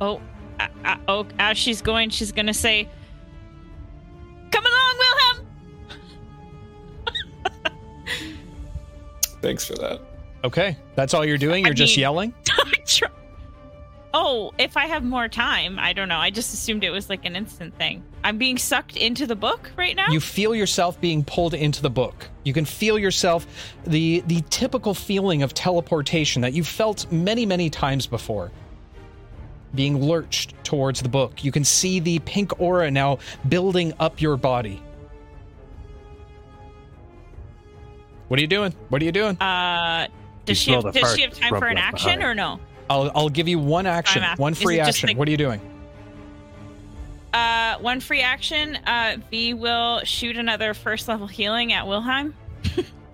Oh, 0.01 0.21
uh, 0.85 0.85
uh, 0.85 0.97
oh, 1.09 1.27
as 1.39 1.59
she's 1.59 1.83
going, 1.83 2.11
she's 2.11 2.33
gonna 2.33 2.55
say, 2.55 2.89
"Come 4.51 4.65
along, 4.65 4.99
Wilhelm." 4.99 5.47
Thanks 9.43 9.67
for 9.67 9.75
that. 9.75 10.01
Okay, 10.45 10.77
that's 10.95 11.15
all 11.15 11.25
you're 11.25 11.39
doing? 11.39 11.65
You're 11.65 11.75
just 11.75 11.97
mean- 11.97 12.01
yelling? 12.01 12.35
I 12.51 12.73
try- 12.85 13.09
oh, 14.15 14.53
if 14.59 14.77
I 14.77 14.87
have 14.87 15.05
more 15.05 15.29
time, 15.29 15.79
I 15.79 15.93
don't 15.93 16.09
know. 16.09 16.19
I 16.19 16.31
just 16.31 16.53
assumed 16.53 16.85
it 16.85 16.91
was 16.91 17.09
like 17.09 17.25
an 17.25 17.37
instant 17.37 17.77
thing. 17.79 18.03
I'm 18.25 18.39
being 18.39 18.59
sucked 18.59 18.97
into 18.97 19.27
the 19.27 19.37
book 19.37 19.71
right 19.77 19.97
now. 19.97 20.09
You 20.11 20.21
feel 20.21 20.55
yourself 20.55 21.01
being 21.01 21.25
pulled 21.25 21.55
into 21.55 21.83
the 21.83 21.91
book. 21.91 22.29
You 22.45 22.53
can 22.53 22.65
feel 22.65 22.99
yourself 22.99 23.47
the 23.87 24.23
the 24.27 24.43
typical 24.51 24.95
feeling 24.95 25.43
of 25.43 25.55
teleportation 25.55 26.43
that 26.43 26.53
you've 26.53 26.69
felt 26.69 27.11
many, 27.11 27.47
many 27.47 27.71
times 27.71 28.07
before. 28.07 28.51
Being 29.75 30.03
lurched 30.03 30.55
towards 30.65 31.01
the 31.01 31.09
book. 31.09 31.43
You 31.45 31.51
can 31.53 31.65
see 31.65 31.99
the 32.01 32.19
pink 32.21 32.61
aura 32.61 32.91
now 32.91 33.19
building 33.49 33.93
up 33.99 34.21
your 34.21 34.37
body. 34.37 34.83
What 38.29 38.39
are 38.39 38.43
you 38.43 38.49
doing? 38.49 38.75
What 38.89 39.03
are 39.03 39.05
you 39.05 39.13
doing? 39.13 39.37
Uh, 39.41 40.09
does 40.45 40.59
she 40.59 40.73
have, 40.73 40.93
does 40.93 41.15
she 41.15 41.23
have 41.23 41.33
time 41.35 41.51
for 41.59 41.67
an 41.67 41.77
action 41.79 42.19
behind. 42.19 42.23
or 42.23 42.35
no? 42.35 42.61
I'll 42.89 43.11
I'll 43.15 43.29
give 43.29 43.49
you 43.49 43.59
one 43.59 43.87
action, 43.87 44.23
asking, 44.23 44.43
one 44.43 44.55
free 44.55 44.81
action. 44.81 45.09
like- 45.09 45.17
what 45.19 45.29
are 45.29 45.31
you 45.31 45.37
doing? 45.37 45.61
Uh, 47.33 47.79
one 47.79 48.01
free 48.01 48.21
action. 48.21 48.77
Uh, 48.87 49.17
V 49.31 49.55
will 49.55 50.01
shoot 50.05 50.37
another 50.37 50.75
first 50.75 51.09
level 51.09 51.27
healing 51.27 51.73
at 51.73 51.87
Wilhelm. 51.87 52.35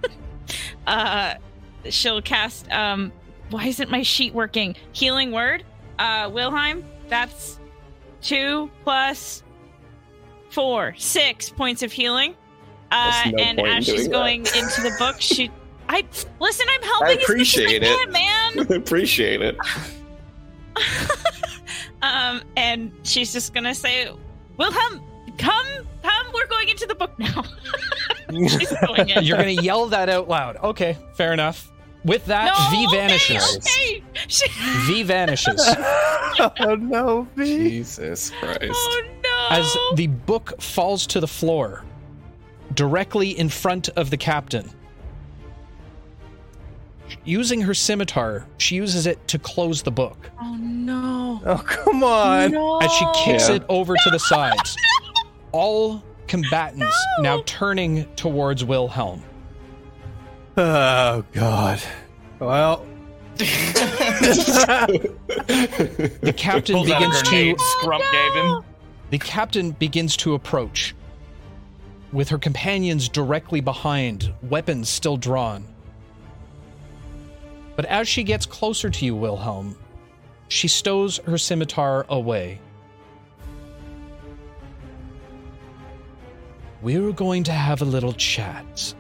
uh, 0.87 1.35
she'll 1.89 2.21
cast. 2.23 2.71
Um, 2.73 3.13
why 3.51 3.67
isn't 3.67 3.91
my 3.91 4.03
sheet 4.03 4.35
working? 4.35 4.75
Healing 4.93 5.31
word. 5.31 5.65
Uh, 5.99 6.31
Wilhelm. 6.33 6.85
That's 7.09 7.59
two 8.21 8.71
plus 8.85 9.43
four, 10.51 10.95
six 10.97 11.51
points 11.51 11.83
of 11.83 11.93
healing. 11.93 12.35
Uh, 12.91 13.23
no 13.33 13.43
and 13.43 13.61
as 13.61 13.85
she's 13.85 14.09
doing 14.09 14.11
going 14.13 14.41
into 14.41 14.81
the 14.83 14.95
book, 14.99 15.17
she. 15.21 15.51
I 15.89 16.05
listen. 16.41 16.67
I'm 16.71 16.83
helping 16.83 17.19
I 17.19 17.23
appreciate 17.23 17.83
as 17.83 17.89
much 17.89 17.89
as 17.89 17.97
I 17.97 18.03
it. 18.03 18.05
can, 18.05 18.13
man. 18.13 18.73
I 18.73 18.75
appreciate 18.83 19.41
it. 19.43 19.57
um, 22.03 22.43
and 22.57 22.93
she's 23.03 23.33
just 23.33 23.55
gonna 23.55 23.75
say, 23.75 24.11
"Wilhelm, 24.57 25.03
come, 25.39 25.67
come. 26.03 26.27
We're 26.33 26.47
going 26.47 26.69
into 26.69 26.87
the 26.87 26.95
book 26.95 27.19
now." 27.19 27.43
she's 28.31 28.73
going 28.87 29.09
in. 29.09 29.25
You're 29.25 29.39
gonna 29.39 29.51
yell 29.51 29.87
that 29.87 30.09
out 30.09 30.29
loud. 30.29 30.57
Okay, 30.59 30.97
fair 31.15 31.33
enough. 31.33 31.71
With 32.05 32.25
that, 32.27 32.47
no, 32.47 32.71
V 32.71 32.97
vanishes. 32.97 33.57
Okay, 33.59 34.03
She- 34.29 34.49
V 34.87 35.03
vanishes. 35.03 35.61
oh 36.39 36.77
no, 36.81 37.27
V. 37.35 37.45
Jesus 37.69 38.31
Christ. 38.31 38.61
oh 38.73 39.03
no! 39.23 39.47
as 39.51 39.77
the 39.97 40.07
book 40.07 40.61
falls 40.61 41.07
to 41.09 41.21
the 41.21 41.27
floor 41.27 41.85
directly 42.75 43.31
in 43.39 43.49
front 43.49 43.89
of 43.91 44.11
the 44.11 44.17
captain. 44.17 44.71
Using 47.25 47.61
her 47.63 47.75
scimitar, 47.75 48.47
she 48.59 48.77
uses 48.77 49.07
it 49.07 49.27
to 49.29 49.39
close 49.39 49.83
the 49.83 49.91
book 49.91 50.31
oh 50.41 50.57
no! 50.57 51.41
Oh 51.45 51.59
come 51.59 52.05
on. 52.05 52.53
No! 52.53 52.79
as 52.79 52.93
she 52.93 53.05
kicks 53.25 53.49
Yeah. 53.49 53.57
it 53.57 53.63
over 53.69 53.95
to 53.97 54.11
the 54.11 54.19
sides. 54.19 54.77
All 55.53 56.03
combatants 56.27 56.95
now 57.21 57.43
turning 57.47 58.05
towards 58.15 58.65
Wilhelm. 58.65 59.23
Oh 60.61 61.25
god. 61.35 61.81
Well, 62.41 62.85
The 63.39 63.55
captain 66.37 66.75
Pulls 66.75 66.91
out 66.91 67.01
a 67.01 67.07
begins 67.07 67.23
to 67.23 67.31
grenade 67.31 67.57
Scrump 67.59 68.01
oh, 68.03 68.11
gave 68.11 68.35
him. 68.43 68.65
The 69.11 69.19
captain 69.21 69.71
begins 69.71 70.17
to 70.17 70.35
approach, 70.35 70.97
with 72.13 72.29
her 72.31 72.39
companions 72.39 73.09
directly 73.09 73.61
behind, 73.61 74.33
weapons 74.43 74.89
still 74.89 75.17
drawn. 75.17 75.65
But 77.77 77.85
as 77.85 78.09
she 78.09 78.25
gets 78.25 78.45
closer 78.45 78.91
to 78.91 79.05
you, 79.05 79.15
Wilhelm, 79.15 79.77
she 80.49 80.67
stows 80.67 81.19
her 81.19 81.39
scimitar 81.39 82.05
away. 82.09 82.61
We're 86.83 87.13
going 87.13 87.45
to 87.45 87.53
have 87.53 87.81
a 87.81 87.85
little 87.85 88.13
chat. 88.13 88.95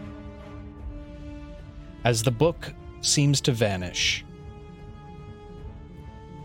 As 2.09 2.23
the 2.23 2.31
book 2.31 2.73
seems 3.03 3.39
to 3.43 3.53
vanish. 3.53 4.25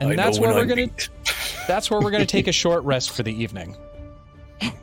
And 0.01 0.11
I 0.11 0.15
that's 0.17 0.37
where 0.37 0.53
we're 0.53 0.59
I'm 0.59 0.67
going 0.67 0.89
to 0.89 0.93
beat. 0.93 1.09
that's 1.69 1.89
where 1.89 2.01
we're 2.01 2.11
going 2.11 2.19
to 2.19 2.25
take 2.27 2.47
a 2.47 2.51
short 2.51 2.83
rest 2.83 3.11
for 3.11 3.23
the 3.23 3.31
evening. 3.31 3.77
This 4.59 4.73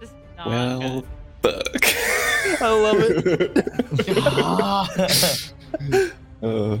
is 0.00 0.10
not 0.38 0.46
Well, 0.46 1.04
good. 1.42 1.66
fuck. 1.76 2.62
I 2.62 2.70
love 2.70 2.96
it. 2.98 3.68
Uh, 6.42 6.76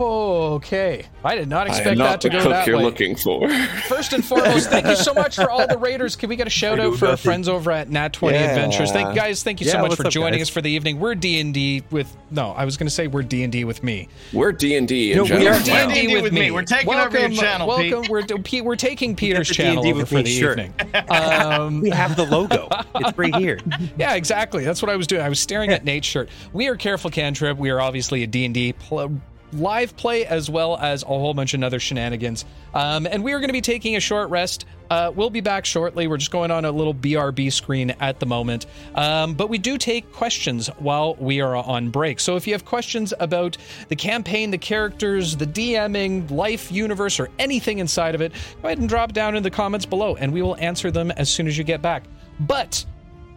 Okay. 0.00 1.04
I 1.22 1.36
did 1.36 1.48
not 1.48 1.66
I 1.68 1.70
expect 1.70 1.88
am 1.90 1.98
that 1.98 2.20
to 2.22 2.28
the 2.28 2.32
go 2.36 2.42
cook 2.42 2.50
that 2.52 2.66
you're 2.66 2.78
way. 2.78 2.82
looking 2.82 3.14
for. 3.14 3.48
First 3.88 4.12
and 4.12 4.24
foremost, 4.24 4.68
thank 4.70 4.86
you 4.86 4.96
so 4.96 5.14
much 5.22 5.36
for 5.36 5.48
all 5.50 5.66
the 5.66 5.78
raiders. 5.78 6.16
Can 6.16 6.28
we 6.28 6.34
get 6.36 6.46
a 6.46 6.50
shout 6.50 6.80
out 6.80 6.92
do 6.92 6.96
for 6.96 7.06
our 7.08 7.16
friends 7.16 7.48
over 7.48 7.70
at 7.70 7.88
Nat 7.88 8.12
20 8.12 8.36
Yeah. 8.36 8.44
Adventures? 8.50 8.90
Thank 8.90 9.14
guys, 9.14 9.42
thank 9.42 9.60
you 9.60 9.68
so 9.68 9.80
much 9.80 9.94
for 9.94 10.06
up, 10.06 10.12
joining 10.12 10.38
guys? 10.40 10.48
us 10.48 10.48
for 10.48 10.60
the 10.60 10.70
evening. 10.70 10.98
We're 10.98 11.14
D&D 11.14 11.84
with 11.90 12.14
No, 12.30 12.50
I 12.50 12.64
was 12.64 12.76
going 12.76 12.86
to 12.88 12.90
say 12.92 13.06
we're 13.06 13.22
D&D 13.22 13.64
with 13.64 13.82
me. 13.84 14.08
We're 14.32 14.50
D 14.52 14.76
and 14.76 14.88
D 14.88 15.14
No, 15.14 15.22
we 15.24 15.46
are 15.46 15.58
D&D 15.60 15.94
D&D 15.94 16.14
with, 16.14 16.22
with 16.24 16.32
me. 16.32 16.40
me. 16.40 16.50
We're 16.50 16.62
taking 16.62 16.94
over 16.94 17.18
your 17.18 17.30
channel, 17.30 17.76
Pete. 17.76 17.92
Welcome. 17.92 18.10
We're 18.10 18.22
Pete, 18.42 18.64
we're 18.64 18.76
taking 18.76 19.14
Peter's 19.16 19.48
the 19.48 19.54
channel 19.54 19.82
D&D 19.82 19.92
over 19.92 20.00
with 20.00 20.08
for 20.08 20.14
me 20.16 20.22
the 20.22 20.30
shirt. 20.30 20.58
evening. 20.58 20.74
Um, 21.10 21.80
We 21.80 21.90
have 21.90 22.16
the 22.16 22.24
logo. 22.24 22.68
It's 22.96 23.16
right 23.18 23.34
here. 23.36 23.58
yeah, 23.98 24.14
exactly. 24.14 24.64
That's 24.64 24.80
what 24.82 24.90
I 24.90 24.96
was 24.96 25.06
doing. 25.06 25.22
I 25.22 25.28
was 25.28 25.38
staring 25.38 25.70
at 25.70 25.84
Nate's 25.84 26.06
shirt. 26.06 26.28
We 26.52 26.66
are 26.68 26.76
Careful 26.76 27.10
Cantrip. 27.10 27.58
We 27.58 27.70
are 27.70 27.80
obviously 27.80 28.22
a 28.22 28.26
D&D 28.26 28.72
pl- 28.74 29.20
live 29.52 29.96
play 29.96 30.24
as 30.26 30.48
well 30.48 30.76
as 30.78 31.02
a 31.02 31.06
whole 31.06 31.34
bunch 31.34 31.54
of 31.54 31.62
other 31.62 31.80
shenanigans. 31.80 32.44
Um, 32.74 33.06
and 33.06 33.22
we 33.22 33.32
are 33.32 33.38
going 33.38 33.48
to 33.48 33.54
be 33.54 33.60
taking 33.60 33.96
a 33.96 34.00
short 34.00 34.30
rest. 34.30 34.64
Uh, 34.90 35.10
we'll 35.14 35.30
be 35.30 35.40
back 35.40 35.64
shortly. 35.64 36.06
We're 36.06 36.18
just 36.18 36.30
going 36.30 36.50
on 36.50 36.64
a 36.64 36.70
little 36.70 36.94
BRB 36.94 37.52
screen 37.52 37.90
at 38.00 38.20
the 38.20 38.26
moment. 38.26 38.66
Um, 38.94 39.34
but 39.34 39.48
we 39.48 39.58
do 39.58 39.78
take 39.78 40.10
questions 40.12 40.68
while 40.78 41.14
we 41.16 41.40
are 41.40 41.56
on 41.56 41.90
break. 41.90 42.20
So 42.20 42.36
if 42.36 42.46
you 42.46 42.52
have 42.52 42.64
questions 42.64 43.14
about 43.20 43.56
the 43.88 43.96
campaign, 43.96 44.50
the 44.50 44.58
characters, 44.58 45.36
the 45.36 45.46
DMing, 45.46 46.30
life, 46.30 46.70
universe, 46.70 47.18
or 47.20 47.28
anything 47.38 47.78
inside 47.78 48.14
of 48.14 48.20
it, 48.20 48.32
go 48.60 48.68
ahead 48.68 48.78
and 48.78 48.88
drop 48.88 49.12
down 49.12 49.36
in 49.36 49.42
the 49.42 49.50
comments 49.50 49.86
below 49.86 50.16
and 50.16 50.32
we 50.32 50.42
will 50.42 50.56
answer 50.56 50.90
them 50.90 51.10
as 51.12 51.30
soon 51.30 51.46
as 51.46 51.56
you 51.56 51.64
get 51.64 51.80
back. 51.80 52.04
But 52.40 52.84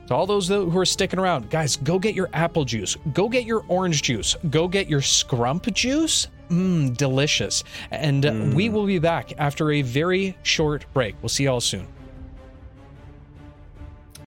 to 0.08 0.14
all 0.16 0.26
those 0.26 0.48
who 0.48 0.78
are 0.78 0.86
sticking 0.86 1.20
around, 1.20 1.50
guys, 1.50 1.76
go 1.78 1.98
get 2.00 2.14
your 2.16 2.30
apple 2.34 2.66
juice. 2.66 2.96
Go 3.14 3.28
get 3.30 3.46
your 3.46 3.64
orange 3.68 4.02
juice. 4.04 4.36
Go 4.50 4.68
get 4.68 4.88
your 4.90 5.02
scrump 5.02 5.72
juice. 5.74 6.28
Mmm, 6.50 6.96
delicious. 6.96 7.64
And 7.90 8.26
uh, 8.26 8.52
we 8.54 8.70
will 8.70 8.86
be 8.86 9.00
back 9.00 9.34
after 9.40 9.72
a 9.72 9.82
very 9.82 10.38
short 10.44 10.86
break. 10.94 11.16
We'll 11.22 11.30
see 11.30 11.46
y'all 11.46 11.60
soon. 11.62 11.88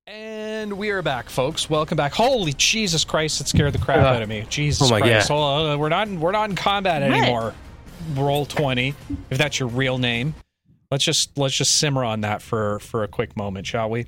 And 0.08 0.78
we 0.78 0.92
are 0.92 1.02
back, 1.02 1.30
folks. 1.30 1.70
Welcome 1.70 1.98
back. 1.98 2.14
Holy 2.14 2.54
Jesus 2.54 3.04
Christ! 3.04 3.42
It 3.42 3.48
scared 3.48 3.74
the 3.74 3.80
crap 3.80 3.98
Uh, 3.98 4.16
out 4.16 4.22
of 4.22 4.30
me. 4.30 4.46
Jesus 4.50 4.88
oh 4.88 4.92
my 4.92 5.02
Christ! 5.02 5.30
God. 5.30 5.36
Hold 5.36 5.68
on, 5.72 5.80
we're 5.80 5.90
not 5.90 6.08
we're 6.10 6.32
not 6.32 6.50
in 6.50 6.56
combat 6.56 7.02
What? 7.02 7.12
anymore. 7.12 7.54
Roll 8.14 8.46
twenty, 8.46 8.94
if 9.30 9.38
that's 9.38 9.60
your 9.60 9.68
real 9.70 9.98
name. 9.98 10.34
Let's 10.92 11.04
just 11.04 11.38
let's 11.38 11.56
just 11.56 11.76
simmer 11.78 12.04
on 12.04 12.22
that 12.22 12.42
for 12.42 12.80
for 12.80 13.04
a 13.04 13.08
quick 13.08 13.36
moment, 13.36 13.66
shall 13.66 13.90
we? 13.90 14.06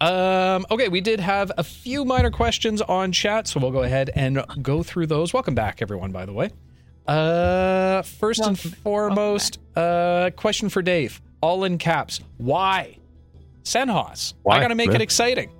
Um, 0.00 0.64
okay, 0.70 0.88
we 0.88 1.00
did 1.00 1.18
have 1.20 1.50
a 1.58 1.64
few 1.64 2.04
minor 2.04 2.30
questions 2.30 2.80
on 2.82 3.10
chat, 3.12 3.48
so 3.48 3.58
we'll 3.58 3.72
go 3.72 3.82
ahead 3.82 4.10
and 4.14 4.42
go 4.62 4.82
through 4.82 5.06
those. 5.06 5.34
Welcome 5.34 5.54
back, 5.56 5.82
everyone. 5.82 6.12
By 6.12 6.26
the 6.26 6.32
way, 6.32 6.50
uh, 7.08 8.02
first 8.02 8.40
and 8.40 8.56
Welcome- 8.56 8.70
foremost, 8.82 9.58
uh, 9.74 10.30
question 10.36 10.68
for 10.68 10.82
Dave, 10.82 11.20
all 11.40 11.64
in 11.64 11.78
caps. 11.78 12.20
Why, 12.38 12.96
Senhas? 13.64 14.34
I 14.48 14.60
got 14.60 14.68
to 14.68 14.76
make 14.76 14.88
man? 14.88 14.96
it 14.96 15.02
exciting. 15.02 15.50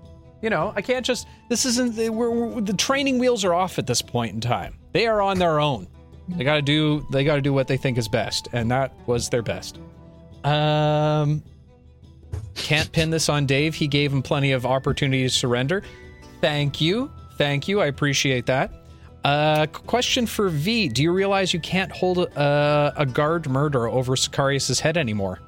You 0.40 0.50
know, 0.50 0.72
I 0.76 0.82
can't 0.82 1.04
just. 1.04 1.26
This 1.48 1.66
isn't. 1.66 1.96
the- 1.96 2.10
We're, 2.10 2.30
we're, 2.30 2.60
the 2.60 2.74
training 2.74 3.18
wheels 3.18 3.44
are 3.44 3.52
off 3.54 3.78
at 3.80 3.86
this 3.88 4.02
point 4.02 4.34
in 4.34 4.40
time. 4.40 4.78
They 4.92 5.06
are 5.08 5.20
on 5.20 5.38
their 5.38 5.58
own. 5.60 5.88
They 6.28 6.44
got 6.44 6.54
to 6.54 6.62
do. 6.62 7.04
They 7.10 7.24
got 7.24 7.34
to 7.34 7.42
do 7.42 7.52
what 7.52 7.66
they 7.66 7.76
think 7.76 7.98
is 7.98 8.06
best, 8.06 8.48
and 8.52 8.70
that 8.70 8.92
was 9.08 9.28
their 9.30 9.42
best. 9.42 9.80
Um, 10.44 11.42
can't 12.54 12.90
pin 12.92 13.10
this 13.10 13.28
on 13.28 13.46
Dave. 13.46 13.74
He 13.74 13.86
gave 13.86 14.12
him 14.12 14.22
plenty 14.22 14.52
of 14.52 14.64
opportunity 14.66 15.22
to 15.22 15.30
surrender. 15.30 15.82
Thank 16.40 16.80
you, 16.80 17.10
thank 17.36 17.68
you. 17.68 17.80
I 17.80 17.86
appreciate 17.86 18.46
that. 18.46 18.72
Uh, 19.24 19.66
question 19.66 20.26
for 20.26 20.48
V: 20.48 20.88
Do 20.88 21.02
you 21.02 21.12
realize 21.12 21.52
you 21.52 21.60
can't 21.60 21.92
hold 21.92 22.18
a, 22.18 22.92
a 22.96 23.04
guard 23.06 23.48
murder 23.48 23.86
over 23.88 24.16
Sicarius's 24.16 24.80
head 24.80 24.96
anymore? 24.96 25.40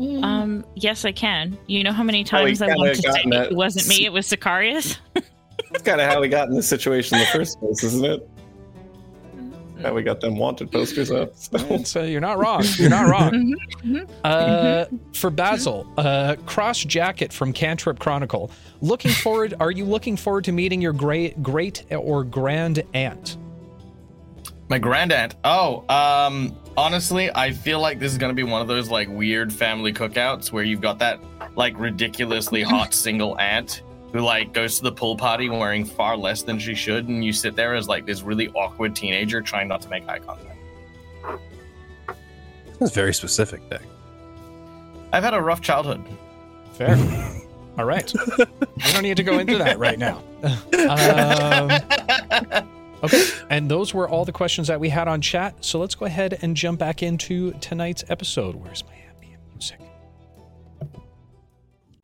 Um, 0.00 0.64
yes, 0.74 1.04
I 1.04 1.12
can. 1.12 1.56
You 1.68 1.84
know 1.84 1.92
how 1.92 2.02
many 2.02 2.22
Oh, 2.22 2.24
times 2.24 2.60
I 2.60 2.66
kinda 2.66 2.78
wanted 2.78 2.94
to 2.96 3.02
say 3.02 3.08
gotten 3.08 3.30
that- 3.30 3.52
it 3.52 3.54
wasn't 3.56 3.86
me, 3.88 4.04
it 4.04 4.12
was 4.12 4.26
Sicarius? 4.28 4.98
That's 5.70 5.84
kind 5.84 6.00
of 6.00 6.08
how 6.10 6.20
we 6.20 6.28
got 6.28 6.48
in 6.48 6.54
this 6.54 6.68
situation 6.68 7.16
in 7.18 7.20
the 7.24 7.26
first 7.30 7.60
place, 7.60 7.82
isn't 7.84 8.04
it? 8.04 8.28
How 9.84 9.92
we 9.92 10.02
got 10.02 10.20
them 10.20 10.36
wanted 10.36 10.72
posters 10.72 11.10
up. 11.10 11.32
So. 11.44 11.82
So 11.84 12.02
you're 12.04 12.20
not 12.20 12.38
wrong. 12.38 12.62
You're 12.76 12.88
not 12.90 13.06
wrong. 13.10 13.54
Mhm, 13.84 14.08
Uh, 14.24 14.86
for 15.12 15.30
Basil, 15.30 15.86
uh, 15.98 16.36
cross 16.46 16.78
jacket 16.82 17.32
from 17.32 17.52
Cantrip 17.52 17.98
Chronicle. 17.98 18.50
Looking 18.80 19.10
forward. 19.10 19.54
Are 19.60 19.70
you 19.70 19.84
looking 19.84 20.16
forward 20.16 20.44
to 20.44 20.52
meeting 20.52 20.80
your 20.80 20.92
great, 20.94 21.42
great 21.42 21.84
or 21.90 22.24
grand 22.24 22.82
aunt? 22.94 23.36
My 24.70 24.78
grand 24.78 25.12
aunt. 25.12 25.34
Oh, 25.44 25.84
um, 25.94 26.56
honestly, 26.76 27.30
I 27.34 27.52
feel 27.52 27.80
like 27.80 27.98
this 27.98 28.10
is 28.12 28.16
gonna 28.18 28.32
be 28.32 28.42
one 28.44 28.62
of 28.62 28.68
those 28.68 28.88
like 28.88 29.08
weird 29.10 29.52
family 29.52 29.92
cookouts 29.92 30.50
where 30.50 30.64
you've 30.64 30.80
got 30.80 30.98
that 31.00 31.20
like 31.56 31.78
ridiculously 31.78 32.62
hot 32.62 32.94
single 33.06 33.38
aunt 33.38 33.82
who 34.14 34.20
like 34.20 34.52
goes 34.52 34.76
to 34.76 34.84
the 34.84 34.92
pool 34.92 35.16
party 35.16 35.48
wearing 35.48 35.84
far 35.84 36.16
less 36.16 36.42
than 36.42 36.56
she 36.56 36.72
should, 36.72 37.08
and 37.08 37.24
you 37.24 37.32
sit 37.32 37.56
there 37.56 37.74
as 37.74 37.88
like 37.88 38.06
this 38.06 38.22
really 38.22 38.48
awkward 38.50 38.94
teenager 38.94 39.42
trying 39.42 39.66
not 39.66 39.82
to 39.82 39.88
make 39.88 40.08
eye 40.08 40.20
contact. 40.20 40.56
That's 42.78 42.94
very 42.94 43.12
specific, 43.12 43.68
Deck. 43.68 43.82
I've 45.12 45.24
had 45.24 45.34
a 45.34 45.40
rough 45.40 45.60
childhood. 45.60 46.00
Fair. 46.74 46.96
All 47.78 47.84
right. 47.84 48.12
We 48.38 48.92
don't 48.92 49.02
need 49.02 49.16
to 49.16 49.24
go 49.24 49.40
into 49.40 49.58
that 49.58 49.80
right 49.80 49.98
now. 49.98 50.22
Um, 50.88 51.70
okay. 53.02 53.24
And 53.50 53.68
those 53.68 53.92
were 53.92 54.08
all 54.08 54.24
the 54.24 54.32
questions 54.32 54.68
that 54.68 54.78
we 54.78 54.90
had 54.90 55.08
on 55.08 55.20
chat. 55.22 55.64
So 55.64 55.80
let's 55.80 55.94
go 55.94 56.04
ahead 56.04 56.38
and 56.42 56.56
jump 56.56 56.78
back 56.78 57.02
into 57.02 57.52
tonight's 57.54 58.04
episode. 58.08 58.54
Where's 58.54 58.84
my 58.84 58.94
happy 58.94 59.36
music? 59.50 59.80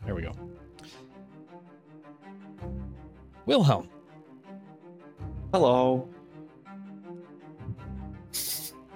There 0.04 0.14
we 0.14 0.22
go. 0.22 0.39
Wilhelm. 3.46 3.88
Hello. 5.52 6.08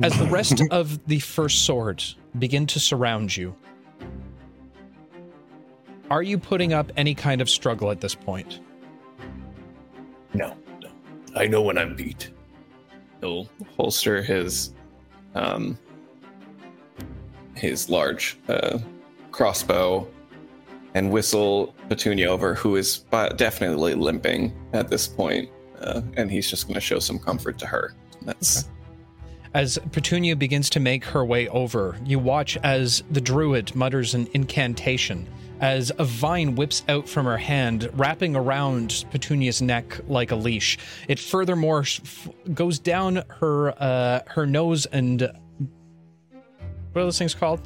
As 0.03 0.17
the 0.19 0.27
rest 0.31 0.63
of 0.71 1.05
the 1.07 1.19
first 1.19 1.65
swords 1.65 2.17
begin 2.39 2.67
to 2.69 2.81
surround 2.81 3.37
you, 3.37 3.55
are 6.11 6.23
you 6.23 6.39
putting 6.39 6.73
up 6.73 6.93
any 6.97 7.15
kind 7.15 7.41
of 7.41 7.49
struggle 7.49 7.91
at 7.91 8.01
this 8.01 8.15
point? 8.15 8.61
No, 10.33 10.57
no. 10.83 10.91
I 11.37 11.47
know 11.47 11.63
when 11.63 11.79
I'm 11.79 11.97
beat. 11.97 12.31
He'll 13.21 13.49
holster 13.77 14.23
his 14.23 14.75
um 15.35 15.79
his 17.55 17.89
large 17.89 18.39
uh, 18.49 18.79
crossbow 19.31 20.07
and 20.95 21.11
whistle 21.11 21.75
Petunia 21.89 22.29
over, 22.29 22.55
who 22.55 22.77
is 22.77 23.05
definitely 23.37 23.95
limping 23.95 24.53
at 24.73 24.89
this 24.89 25.07
point, 25.07 25.51
uh, 25.81 26.03
and 26.17 26.31
he's 26.31 26.49
just 26.49 26.67
going 26.67 26.75
to 26.75 26.81
show 26.81 26.99
some 26.99 27.19
comfort 27.19 27.59
to 27.59 27.67
her. 27.67 27.95
That's 28.23 28.69
As 29.55 29.79
Petunia 29.93 30.37
begins 30.37 30.71
to 30.71 30.81
make 30.81 31.05
her 31.05 31.25
way 31.25 31.49
over, 31.49 31.97
you 32.05 32.19
watch 32.19 32.57
as 32.59 33.03
the 33.11 33.21
druid 33.21 33.75
mutters 33.75 34.15
an 34.15 34.29
incantation 34.35 35.29
as 35.61 35.93
a 35.99 36.05
vine 36.05 36.57
whips 36.57 36.83
out 36.89 37.09
from 37.09 37.27
her 37.27 37.37
hand, 37.37 37.89
wrapping 37.95 38.37
around 38.37 39.05
Petunia's 39.11 39.63
neck 39.63 40.01
like 40.09 40.31
a 40.31 40.37
leash. 40.37 40.79
It 41.09 41.19
furthermore 41.19 41.81
f- 41.81 42.29
goes 42.53 42.79
down 42.79 43.23
her 43.41 43.71
uh, 43.83 44.21
her 44.27 44.47
nose 44.47 44.87
and 44.87 45.21
what 45.21 47.01
are 47.01 47.05
those 47.05 47.19
things 47.19 47.35
called? 47.35 47.61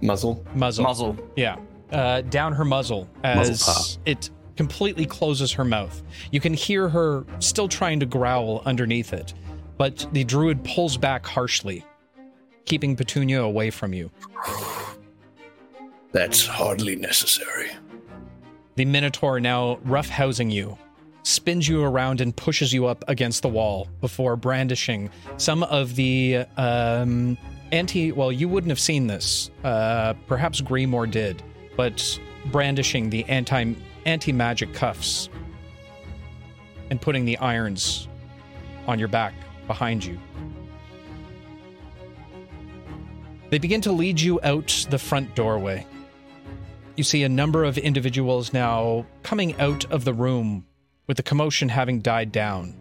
Muzzle. 0.00 0.44
Muzzle. 0.54 0.84
Muzzle. 0.84 1.16
Yeah, 1.36 1.56
uh, 1.92 2.22
down 2.22 2.52
her 2.52 2.64
muzzle 2.64 3.08
Muzzle 3.22 3.52
as 3.52 3.62
pop. 3.62 4.02
it 4.06 4.30
completely 4.56 5.06
closes 5.06 5.52
her 5.52 5.64
mouth. 5.64 6.02
You 6.30 6.40
can 6.40 6.54
hear 6.54 6.88
her 6.88 7.24
still 7.40 7.68
trying 7.68 8.00
to 8.00 8.06
growl 8.06 8.62
underneath 8.64 9.12
it, 9.12 9.34
but 9.76 10.06
the 10.12 10.24
druid 10.24 10.64
pulls 10.64 10.96
back 10.96 11.26
harshly, 11.26 11.84
keeping 12.64 12.96
Petunia 12.96 13.42
away 13.42 13.70
from 13.70 13.92
you. 13.92 14.10
That's 16.12 16.46
hardly 16.46 16.96
necessary. 16.96 17.70
The 18.76 18.84
Minotaur, 18.84 19.40
now 19.40 19.76
roughhousing 19.86 20.50
you, 20.50 20.78
spins 21.22 21.68
you 21.68 21.82
around 21.82 22.20
and 22.20 22.34
pushes 22.34 22.72
you 22.72 22.86
up 22.86 23.04
against 23.08 23.42
the 23.42 23.48
wall 23.48 23.88
before 24.00 24.36
brandishing 24.36 25.10
some 25.38 25.62
of 25.64 25.96
the 25.96 26.44
um, 26.56 27.36
anti. 27.72 28.12
Well, 28.12 28.32
you 28.32 28.48
wouldn't 28.48 28.70
have 28.70 28.80
seen 28.80 29.06
this. 29.06 29.50
Uh, 29.64 30.14
perhaps 30.26 30.60
Greenmore 30.60 31.10
did, 31.10 31.42
but 31.76 32.18
brandishing 32.46 33.10
the 33.10 33.24
anti 33.24 33.74
anti 34.04 34.32
magic 34.32 34.72
cuffs 34.72 35.28
and 36.90 37.00
putting 37.00 37.24
the 37.24 37.36
irons 37.38 38.08
on 38.86 38.98
your 38.98 39.08
back 39.08 39.34
behind 39.66 40.04
you. 40.04 40.18
They 43.50 43.58
begin 43.58 43.80
to 43.82 43.92
lead 43.92 44.20
you 44.20 44.40
out 44.42 44.86
the 44.90 44.98
front 44.98 45.34
doorway. 45.34 45.86
You 46.96 47.04
see 47.04 47.22
a 47.24 47.28
number 47.28 47.64
of 47.64 47.78
individuals 47.78 48.52
now 48.52 49.06
coming 49.22 49.58
out 49.60 49.84
of 49.90 50.04
the 50.04 50.14
room 50.14 50.66
with 51.06 51.16
the 51.16 51.22
commotion 51.22 51.68
having 51.68 52.00
died 52.00 52.32
down 52.32 52.74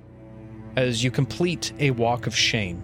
as 0.75 1.03
you 1.03 1.11
complete 1.11 1.73
a 1.79 1.91
walk 1.91 2.27
of 2.27 2.35
shame. 2.35 2.83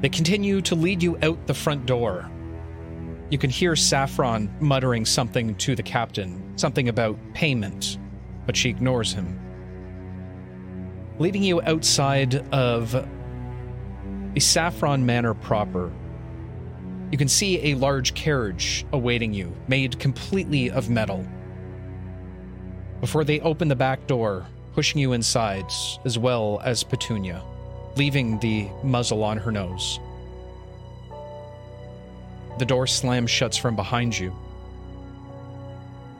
They 0.00 0.08
continue 0.08 0.60
to 0.62 0.74
lead 0.74 1.02
you 1.02 1.18
out 1.22 1.46
the 1.46 1.54
front 1.54 1.86
door. 1.86 2.30
You 3.30 3.38
can 3.38 3.50
hear 3.50 3.74
Saffron 3.74 4.54
muttering 4.60 5.04
something 5.04 5.54
to 5.56 5.74
the 5.74 5.82
captain, 5.82 6.52
something 6.56 6.88
about 6.88 7.18
payment, 7.34 7.98
but 8.46 8.56
she 8.56 8.68
ignores 8.68 9.12
him. 9.12 9.40
Leading 11.18 11.42
you 11.42 11.62
outside 11.62 12.34
of 12.52 12.92
the 14.34 14.40
Saffron 14.40 15.04
Manor 15.06 15.34
proper, 15.34 15.90
you 17.10 17.18
can 17.18 17.28
see 17.28 17.72
a 17.72 17.74
large 17.76 18.14
carriage 18.14 18.84
awaiting 18.92 19.32
you, 19.32 19.56
made 19.66 19.98
completely 19.98 20.70
of 20.70 20.90
metal. 20.90 21.26
before 23.00 23.24
they 23.24 23.40
open 23.40 23.68
the 23.68 23.76
back 23.76 24.06
door, 24.06 24.46
pushing 24.72 25.00
you 25.00 25.12
inside, 25.12 25.66
as 26.04 26.18
well 26.18 26.60
as 26.64 26.82
Petunia, 26.82 27.42
leaving 27.96 28.38
the 28.40 28.68
muzzle 28.82 29.24
on 29.24 29.38
her 29.38 29.50
nose. 29.50 29.98
The 32.58 32.64
door 32.64 32.86
slams 32.86 33.30
shuts 33.30 33.56
from 33.56 33.76
behind 33.76 34.18
you. 34.18 34.34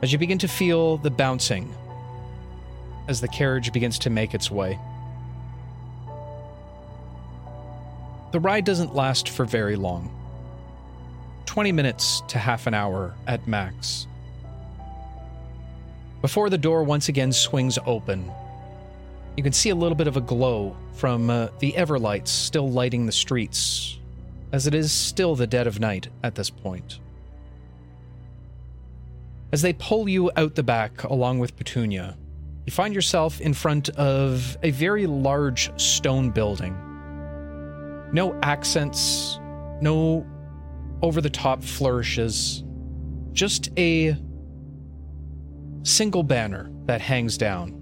As 0.03 0.13
you 0.13 0.19
begin 0.19 0.39
to 0.39 0.49
feel 0.49 0.99
the 0.99 1.11
bouncing 1.11 1.75
as 3.09 3.21
the 3.21 3.29
carriage 3.29 3.73
begins 3.73 3.99
to 4.01 4.11
make 4.11 4.35
its 4.35 4.51
way. 4.51 4.79
The 8.33 8.41
ride 8.41 8.65
doesn't 8.65 8.95
last 8.95 9.29
for 9.29 9.45
very 9.45 9.77
long 9.77 10.11
20 11.47 11.73
minutes 11.73 12.23
to 12.29 12.39
half 12.39 12.67
an 12.67 12.75
hour 12.75 13.15
at 13.27 13.47
max. 13.47 14.07
Before 16.21 16.51
the 16.51 16.59
door 16.59 16.83
once 16.83 17.09
again 17.09 17.33
swings 17.33 17.79
open, 17.87 18.31
you 19.37 19.43
can 19.43 19.53
see 19.53 19.71
a 19.71 19.75
little 19.75 19.97
bit 19.97 20.07
of 20.07 20.17
a 20.17 20.21
glow 20.21 20.77
from 20.95 21.29
uh, 21.29 21.49
the 21.59 21.73
Everlights 21.73 22.29
still 22.29 22.71
lighting 22.71 23.05
the 23.05 23.13
streets, 23.13 23.99
as 24.53 24.67
it 24.67 24.75
is 24.75 24.91
still 24.91 25.35
the 25.35 25.47
dead 25.47 25.67
of 25.67 25.79
night 25.79 26.09
at 26.23 26.35
this 26.35 26.49
point. 26.49 27.01
As 29.53 29.63
they 29.63 29.75
pull 29.75 30.09
you 30.09 30.31
out 30.37 30.55
the 30.55 30.63
back 30.63 31.05
along 31.05 31.39
with 31.39 31.57
Petunia, 31.57 32.17
you 32.65 32.73
find 32.73 32.95
yourself 32.95 33.41
in 33.41 33.55
front 33.55 33.91
of 33.91 34.57
a 34.63 34.71
very 34.71 35.07
large 35.07 35.71
stone 35.81 36.31
building. 36.31 36.75
No 38.13 38.39
accents, 38.43 39.39
no 39.81 40.27
over 41.03 41.21
the 41.21 41.31
top 41.31 41.63
flourishes, 41.63 42.65
just 43.33 43.69
a 43.79 44.17
single 45.83 46.23
banner 46.23 46.71
that 46.87 47.01
hangs 47.01 47.39
down, 47.39 47.81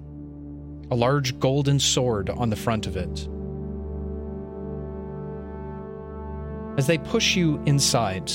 a 0.94 0.96
large 0.96 1.36
golden 1.40 1.80
sword 1.80 2.30
on 2.30 2.50
the 2.50 2.56
front 2.56 2.86
of 2.86 2.96
it. 2.96 3.28
As 6.78 6.86
they 6.86 6.98
push 6.98 7.34
you 7.34 7.60
inside, 7.66 8.30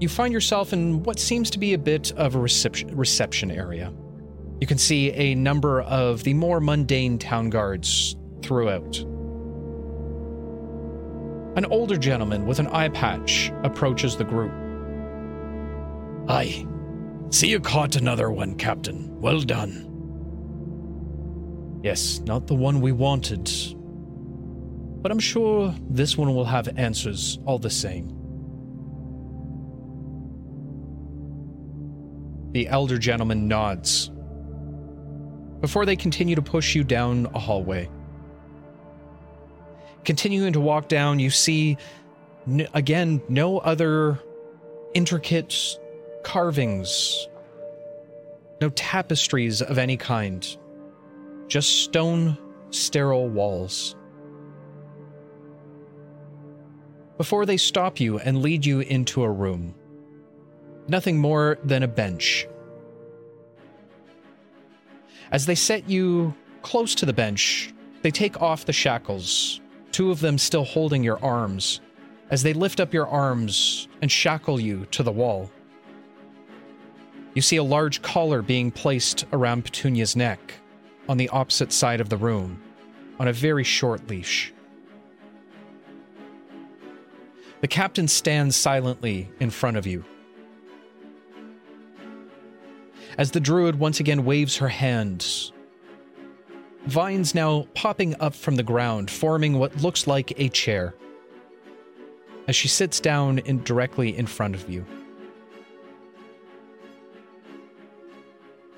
you 0.00 0.08
find 0.08 0.32
yourself 0.32 0.72
in 0.72 1.02
what 1.02 1.18
seems 1.18 1.50
to 1.50 1.58
be 1.58 1.74
a 1.74 1.78
bit 1.78 2.12
of 2.12 2.34
a 2.34 2.38
reception, 2.38 2.96
reception 2.96 3.50
area. 3.50 3.92
You 4.58 4.66
can 4.66 4.78
see 4.78 5.12
a 5.12 5.34
number 5.34 5.82
of 5.82 6.24
the 6.24 6.32
more 6.32 6.60
mundane 6.60 7.18
town 7.18 7.50
guards 7.50 8.16
throughout. 8.40 9.00
An 11.58 11.66
older 11.66 11.98
gentleman 11.98 12.46
with 12.46 12.58
an 12.58 12.68
eye 12.68 12.88
patch 12.88 13.52
approaches 13.64 14.16
the 14.16 14.24
group. 14.24 14.52
Aye. 16.30 16.66
See 17.28 17.50
you 17.50 17.60
caught 17.60 17.96
another 17.96 18.30
one, 18.30 18.54
Captain. 18.54 19.20
Well 19.20 19.42
done. 19.42 19.91
Yes, 21.82 22.20
not 22.20 22.46
the 22.46 22.54
one 22.54 22.80
we 22.80 22.92
wanted. 22.92 23.50
But 25.02 25.10
I'm 25.10 25.18
sure 25.18 25.74
this 25.90 26.16
one 26.16 26.32
will 26.34 26.44
have 26.44 26.68
answers 26.78 27.40
all 27.44 27.58
the 27.58 27.70
same. 27.70 28.08
The 32.52 32.68
elder 32.68 32.98
gentleman 32.98 33.48
nods 33.48 34.10
before 35.60 35.86
they 35.86 35.96
continue 35.96 36.34
to 36.34 36.42
push 36.42 36.74
you 36.74 36.84
down 36.84 37.26
a 37.34 37.38
hallway. 37.38 37.88
Continuing 40.04 40.52
to 40.52 40.60
walk 40.60 40.88
down, 40.88 41.18
you 41.18 41.30
see 41.30 41.76
n- 42.46 42.68
again 42.74 43.22
no 43.28 43.58
other 43.58 44.20
intricate 44.94 45.54
carvings, 46.24 47.28
no 48.60 48.68
tapestries 48.70 49.62
of 49.62 49.78
any 49.78 49.96
kind, 49.96 50.56
just 51.52 51.82
stone, 51.82 52.38
sterile 52.70 53.28
walls. 53.28 53.94
Before 57.18 57.44
they 57.44 57.58
stop 57.58 58.00
you 58.00 58.18
and 58.18 58.40
lead 58.40 58.64
you 58.64 58.80
into 58.80 59.22
a 59.22 59.30
room, 59.30 59.74
nothing 60.88 61.18
more 61.18 61.58
than 61.62 61.82
a 61.82 61.88
bench. 61.88 62.48
As 65.30 65.44
they 65.44 65.54
set 65.54 65.90
you 65.90 66.34
close 66.62 66.94
to 66.94 67.04
the 67.04 67.12
bench, 67.12 67.74
they 68.00 68.10
take 68.10 68.40
off 68.40 68.64
the 68.64 68.72
shackles, 68.72 69.60
two 69.90 70.10
of 70.10 70.20
them 70.20 70.38
still 70.38 70.64
holding 70.64 71.04
your 71.04 71.22
arms, 71.22 71.82
as 72.30 72.42
they 72.42 72.54
lift 72.54 72.80
up 72.80 72.94
your 72.94 73.08
arms 73.08 73.88
and 74.00 74.10
shackle 74.10 74.58
you 74.58 74.86
to 74.86 75.02
the 75.02 75.12
wall. 75.12 75.50
You 77.34 77.42
see 77.42 77.56
a 77.58 77.62
large 77.62 78.00
collar 78.00 78.40
being 78.40 78.70
placed 78.70 79.26
around 79.34 79.66
Petunia's 79.66 80.16
neck 80.16 80.54
on 81.08 81.16
the 81.16 81.28
opposite 81.30 81.72
side 81.72 82.00
of 82.00 82.08
the 82.08 82.16
room 82.16 82.60
on 83.18 83.28
a 83.28 83.32
very 83.32 83.64
short 83.64 84.08
leash. 84.08 84.52
The 87.60 87.68
captain 87.68 88.08
stands 88.08 88.56
silently 88.56 89.30
in 89.38 89.50
front 89.50 89.76
of 89.76 89.86
you. 89.86 90.04
As 93.18 93.30
the 93.30 93.40
druid 93.40 93.78
once 93.78 94.00
again 94.00 94.24
waves 94.24 94.56
her 94.56 94.68
hands, 94.68 95.52
vines 96.86 97.34
now 97.34 97.66
popping 97.74 98.16
up 98.20 98.34
from 98.34 98.56
the 98.56 98.62
ground, 98.62 99.10
forming 99.10 99.58
what 99.58 99.76
looks 99.82 100.06
like 100.06 100.32
a 100.40 100.48
chair. 100.48 100.94
As 102.48 102.56
she 102.56 102.66
sits 102.66 102.98
down 102.98 103.38
in 103.38 103.62
directly 103.62 104.16
in 104.16 104.26
front 104.26 104.56
of 104.56 104.68
you. 104.68 104.84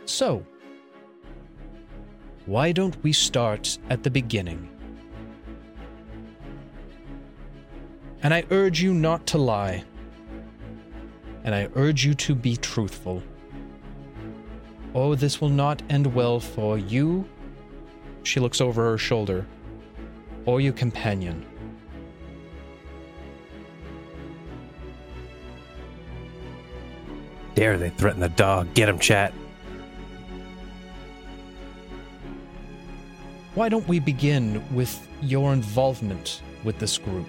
So, 0.05 0.45
why 2.47 2.73
don't 2.73 3.03
we 3.03 3.13
start 3.13 3.79
at 3.89 4.03
the 4.03 4.11
beginning? 4.11 4.69
And 8.23 8.35
I 8.35 8.45
urge 8.51 8.83
you 8.83 8.93
not 8.95 9.27
to 9.29 9.39
lie. 9.39 9.85
And 11.45 11.55
I 11.55 11.69
urge 11.75 12.05
you 12.05 12.15
to 12.15 12.35
be 12.35 12.57
truthful. 12.57 13.23
Oh, 14.95 15.15
this 15.15 15.41
will 15.41 15.49
not 15.49 15.83
end 15.91 16.07
well 16.15 16.41
for 16.41 16.79
you. 16.79 17.27
She 18.23 18.41
looks 18.41 18.61
over 18.61 18.91
her 18.91 18.99
shoulder. 18.99 19.47
Or 20.47 20.61
your 20.61 20.73
companion. 20.73 21.45
Dare 27.55 27.79
they 27.79 27.91
threaten 27.91 28.21
the 28.21 28.29
dog? 28.31 28.73
Get 28.75 28.89
him, 28.89 28.99
chat. 28.99 29.33
Why 33.55 33.69
don't 33.69 33.87
we 33.87 34.01
begin 34.01 34.65
with 34.75 35.07
your 35.23 35.53
involvement 35.53 36.43
with 36.65 36.81
this 36.81 36.99
group? 36.99 37.27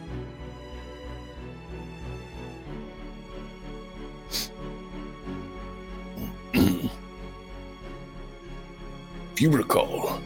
If 9.34 9.41
you 9.41 9.52
recall, 9.52 10.22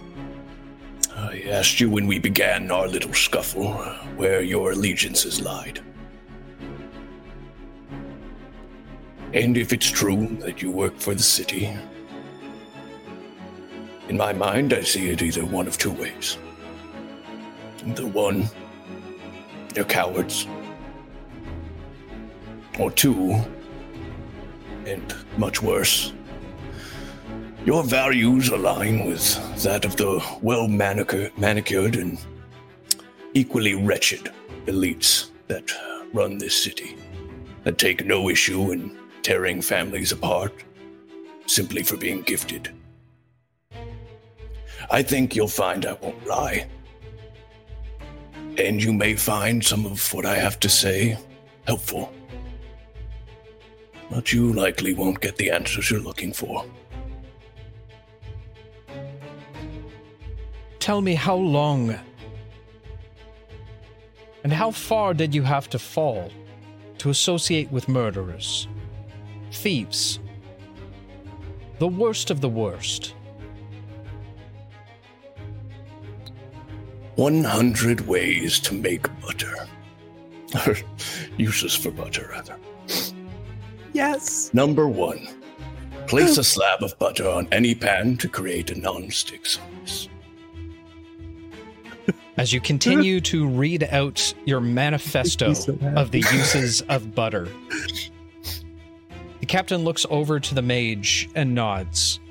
I 1.16 1.42
asked 1.50 1.80
you 1.82 1.90
when 1.90 2.06
we 2.06 2.20
began 2.20 2.70
our 2.70 2.88
little 2.88 3.14
scuffle 3.14 3.74
where 4.16 4.42
your 4.42 4.72
allegiances 4.74 5.42
lied. 5.42 5.82
And 9.34 9.58
if 9.58 9.74
it's 9.74 9.90
true 9.90 10.28
that 10.42 10.62
you 10.62 10.72
work 10.72 10.96
for 10.98 11.16
the 11.16 11.24
city, 11.24 11.76
in 14.10 14.18
my 14.18 14.34
mind, 14.34 14.74
I 14.74 14.82
see 14.82 15.10
it 15.10 15.22
either 15.22 15.46
one 15.46 15.68
of 15.68 15.78
two 15.78 15.92
ways. 15.92 16.38
The 17.86 18.08
one, 18.08 18.50
you're 19.76 19.86
cowards. 19.86 20.48
Or 22.80 22.90
two, 22.92 23.40
and 24.86 25.14
much 25.38 25.62
worse, 25.62 26.14
your 27.66 27.84
values 27.84 28.50
align 28.50 29.06
with 29.06 29.64
that 29.64 29.86
of 29.86 29.96
the 29.96 30.26
well 30.42 30.68
manicured 30.68 31.96
and 31.96 32.20
equally 33.34 33.76
wretched 33.76 34.32
elites 34.66 35.30
that 35.48 35.72
run 36.14 36.38
this 36.38 36.64
city, 36.64 36.96
that 37.64 37.78
take 37.78 38.06
no 38.06 38.30
issue 38.30 38.72
in 38.72 38.98
tearing 39.22 39.62
families 39.62 40.12
apart 40.12 40.54
simply 41.46 41.84
for 41.84 41.98
being 41.98 42.22
gifted. 42.22 42.72
I 44.92 45.04
think 45.04 45.36
you'll 45.36 45.48
find 45.48 45.86
I 45.86 45.94
won't 45.94 46.26
lie. 46.26 46.68
And 48.58 48.84
you 48.84 48.92
may 48.92 49.16
find 49.16 49.64
some 49.64 49.86
of 49.86 50.14
what 50.14 50.26
I 50.26 50.36
have 50.36 50.60
to 50.62 50.70
say 50.70 51.18
helpful. 51.68 52.12
But 54.10 54.34
you 54.34 54.52
likely 54.54 54.94
won't 54.94 55.22
get 55.22 55.38
the 55.38 55.52
answers 55.52 55.92
you're 55.92 56.00
looking 56.00 56.34
for. 56.34 56.66
Tell 60.80 61.02
me 61.02 61.14
how 61.14 61.36
long 61.36 61.96
and 64.44 64.52
how 64.52 64.72
far 64.72 65.14
did 65.14 65.36
you 65.36 65.44
have 65.44 65.70
to 65.70 65.78
fall 65.78 66.32
to 66.98 67.10
associate 67.10 67.72
with 67.72 67.88
murderers, 67.88 68.68
thieves, 69.52 70.20
The 71.80 71.88
worst 71.88 72.30
of 72.30 72.42
the 72.42 72.50
worst. 72.50 73.14
100 77.20 78.08
ways 78.08 78.62
to 78.62 78.74
make 78.74 79.04
butter. 79.20 79.54
Or 80.66 80.78
uses 81.38 81.76
for 81.76 81.92
butter, 81.92 82.30
rather. 82.32 82.56
Yes. 83.92 84.50
Number 84.54 84.88
one, 84.88 85.28
place 86.08 86.38
a 86.38 86.46
slab 86.46 86.82
of 86.82 86.98
butter 86.98 87.28
on 87.28 87.50
any 87.52 87.76
pan 87.76 88.16
to 88.18 88.30
create 88.30 88.72
a 88.72 88.80
non-stick 88.80 89.46
surface. 89.46 90.08
As 92.38 92.54
you 92.54 92.62
continue 92.62 93.20
to 93.20 93.50
read 93.50 93.84
out 93.92 94.34
your 94.46 94.62
manifesto 94.62 95.54
so 95.54 95.78
of 95.98 96.12
the 96.12 96.24
uses 96.32 96.80
of 96.84 97.14
butter, 97.14 97.50
the 99.42 99.46
captain 99.46 99.84
looks 99.84 100.06
over 100.10 100.40
to 100.40 100.56
the 100.56 100.62
mage 100.62 101.30
and 101.36 101.54
nods, 101.54 102.22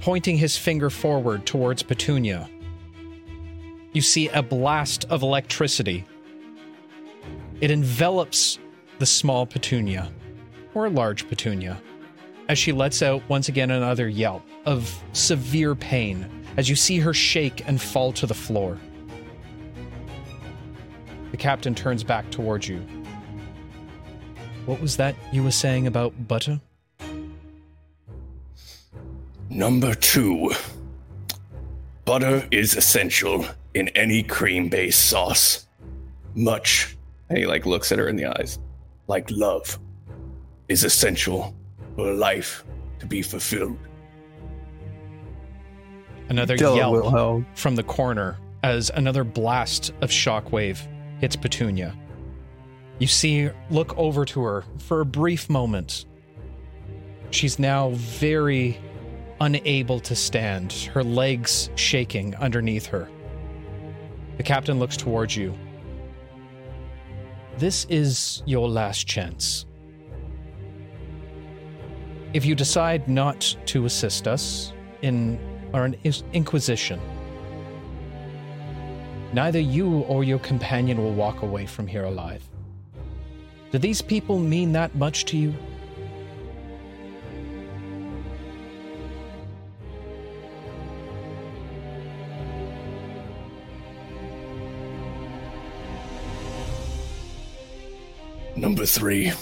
pointing 0.00 0.38
his 0.38 0.56
finger 0.56 0.88
forward 0.88 1.44
towards 1.44 1.82
Petunia. 1.82 2.48
You 3.94 4.02
see 4.02 4.28
a 4.28 4.42
blast 4.42 5.04
of 5.08 5.22
electricity. 5.22 6.04
It 7.60 7.70
envelops 7.70 8.58
the 8.98 9.06
small 9.06 9.46
Petunia, 9.46 10.10
or 10.74 10.90
large 10.90 11.28
Petunia, 11.28 11.80
as 12.48 12.58
she 12.58 12.72
lets 12.72 13.02
out 13.02 13.22
once 13.28 13.48
again 13.48 13.70
another 13.70 14.08
yelp 14.08 14.42
of 14.66 14.92
severe 15.12 15.76
pain 15.76 16.28
as 16.56 16.68
you 16.68 16.74
see 16.74 16.98
her 16.98 17.14
shake 17.14 17.66
and 17.68 17.80
fall 17.80 18.12
to 18.12 18.26
the 18.26 18.34
floor. 18.34 18.78
The 21.30 21.36
captain 21.36 21.74
turns 21.74 22.02
back 22.02 22.28
towards 22.32 22.68
you. 22.68 22.84
What 24.66 24.80
was 24.80 24.96
that 24.96 25.14
you 25.32 25.44
were 25.44 25.52
saying 25.52 25.86
about 25.86 26.26
butter? 26.26 26.60
Number 29.50 29.94
two, 29.94 30.50
butter 32.04 32.46
is 32.50 32.76
essential 32.76 33.46
in 33.74 33.88
any 33.88 34.22
cream-based 34.22 35.08
sauce. 35.08 35.66
Much 36.34 36.96
And 37.28 37.38
he 37.38 37.46
like 37.46 37.64
looks 37.66 37.92
at 37.92 37.98
her 37.98 38.08
in 38.08 38.16
the 38.16 38.26
eyes. 38.26 38.58
like 39.06 39.30
love 39.30 39.78
is 40.68 40.84
essential 40.84 41.54
for 41.96 42.12
life 42.12 42.64
to 42.98 43.06
be 43.06 43.22
fulfilled. 43.22 43.78
Another 46.28 46.56
Tell 46.56 46.74
yelp 46.76 46.92
Wilhelm. 46.92 47.46
from 47.54 47.76
the 47.76 47.82
corner 47.82 48.38
as 48.62 48.90
another 48.94 49.24
blast 49.24 49.92
of 50.00 50.10
shockwave 50.10 50.78
hits 51.20 51.36
Petunia. 51.36 51.94
You 52.98 53.06
see, 53.06 53.50
look 53.70 53.96
over 53.98 54.24
to 54.24 54.42
her 54.42 54.64
for 54.78 55.00
a 55.00 55.04
brief 55.06 55.50
moment. 55.50 56.06
She's 57.30 57.58
now 57.58 57.90
very 57.90 58.78
unable 59.40 60.00
to 60.00 60.14
stand, 60.14 60.72
her 60.92 61.04
legs 61.04 61.70
shaking 61.74 62.34
underneath 62.36 62.86
her. 62.86 63.08
The 64.36 64.42
captain 64.42 64.78
looks 64.78 64.96
towards 64.96 65.36
you. 65.36 65.54
This 67.56 67.86
is 67.88 68.42
your 68.46 68.68
last 68.68 69.06
chance. 69.06 69.66
If 72.32 72.44
you 72.44 72.56
decide 72.56 73.08
not 73.08 73.56
to 73.66 73.86
assist 73.86 74.26
us 74.26 74.72
in 75.02 75.38
our 75.72 75.86
inquisition, 76.32 77.00
neither 79.32 79.60
you 79.60 80.00
or 80.00 80.24
your 80.24 80.40
companion 80.40 80.98
will 80.98 81.14
walk 81.14 81.42
away 81.42 81.66
from 81.66 81.86
here 81.86 82.04
alive. 82.04 82.42
Do 83.70 83.78
these 83.78 84.02
people 84.02 84.38
mean 84.38 84.72
that 84.72 84.94
much 84.96 85.24
to 85.26 85.36
you? 85.36 85.54
Number 98.56 98.86
three, 98.86 99.32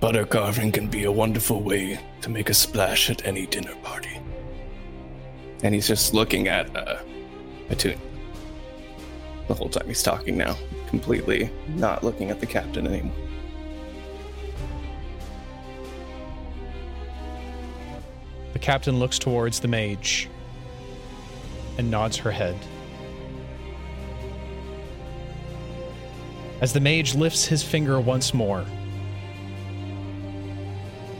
butter 0.00 0.26
carving 0.26 0.70
can 0.70 0.88
be 0.88 1.04
a 1.04 1.12
wonderful 1.12 1.62
way 1.62 1.98
to 2.20 2.30
make 2.30 2.50
a 2.50 2.54
splash 2.54 3.08
at 3.08 3.26
any 3.26 3.46
dinner 3.46 3.74
party. 3.82 4.20
And 5.62 5.74
he's 5.74 5.88
just 5.88 6.12
looking 6.14 6.46
at 6.48 6.74
uh 6.76 6.98
Petunia. 7.68 7.98
The 9.48 9.54
whole 9.54 9.68
time 9.68 9.88
he's 9.88 10.02
talking 10.02 10.36
now. 10.36 10.56
Completely 10.88 11.50
not 11.68 12.04
looking 12.04 12.30
at 12.30 12.40
the 12.40 12.46
captain 12.46 12.86
anymore. 12.86 13.16
The 18.52 18.58
captain 18.58 18.98
looks 18.98 19.18
towards 19.18 19.60
the 19.60 19.68
mage 19.68 20.28
and 21.78 21.90
nods 21.90 22.16
her 22.18 22.30
head. 22.30 22.56
As 26.60 26.72
the 26.72 26.80
mage 26.80 27.14
lifts 27.14 27.44
his 27.44 27.62
finger 27.62 28.00
once 28.00 28.34
more, 28.34 28.64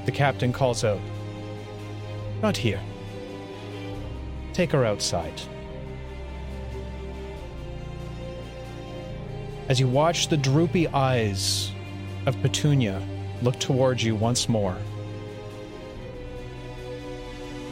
the 0.04 0.10
captain 0.10 0.52
calls 0.52 0.84
out, 0.84 1.00
Not 2.42 2.56
here. 2.56 2.80
Take 4.52 4.72
her 4.72 4.84
outside. 4.84 5.40
As 9.68 9.78
you 9.78 9.86
watch 9.86 10.28
the 10.28 10.36
droopy 10.36 10.88
eyes 10.88 11.70
of 12.26 12.40
Petunia 12.40 13.00
look 13.42 13.60
towards 13.60 14.02
you 14.02 14.16
once 14.16 14.48
more, 14.48 14.76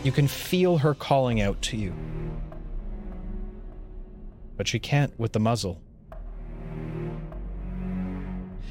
you 0.05 0.13
can 0.13 0.29
feel 0.29 0.79
her 0.79 0.95
calling 0.95 1.41
out 1.41 1.61
to 1.63 1.77
you. 1.77 1.93
But 4.57 4.69
she 4.69 4.79
can't 4.79 5.19
with 5.19 5.33
the 5.33 5.41
muzzle. 5.41 5.81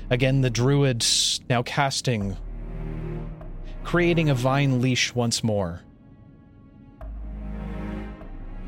Again, 0.10 0.42
the 0.42 0.52
druid 0.52 1.06
now 1.50 1.64
casting, 1.64 2.38
creating 3.84 4.30
a 4.30 4.36
vine 4.36 4.82
leash 4.82 5.16
once 5.16 5.44
more, 5.44 5.82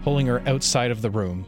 pulling 0.04 0.26
her 0.28 0.42
outside 0.48 0.90
of 0.90 1.02
the 1.02 1.12
room. 1.12 1.46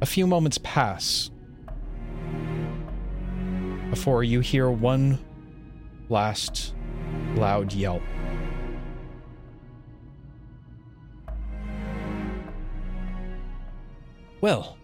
A 0.00 0.06
few 0.06 0.26
moments 0.26 0.58
pass 0.62 1.30
before 3.90 4.24
you 4.24 4.40
hear 4.40 4.70
one 4.70 5.18
last 6.08 6.74
loud 7.34 7.74
yelp. 7.74 8.02
Well, 14.40 14.76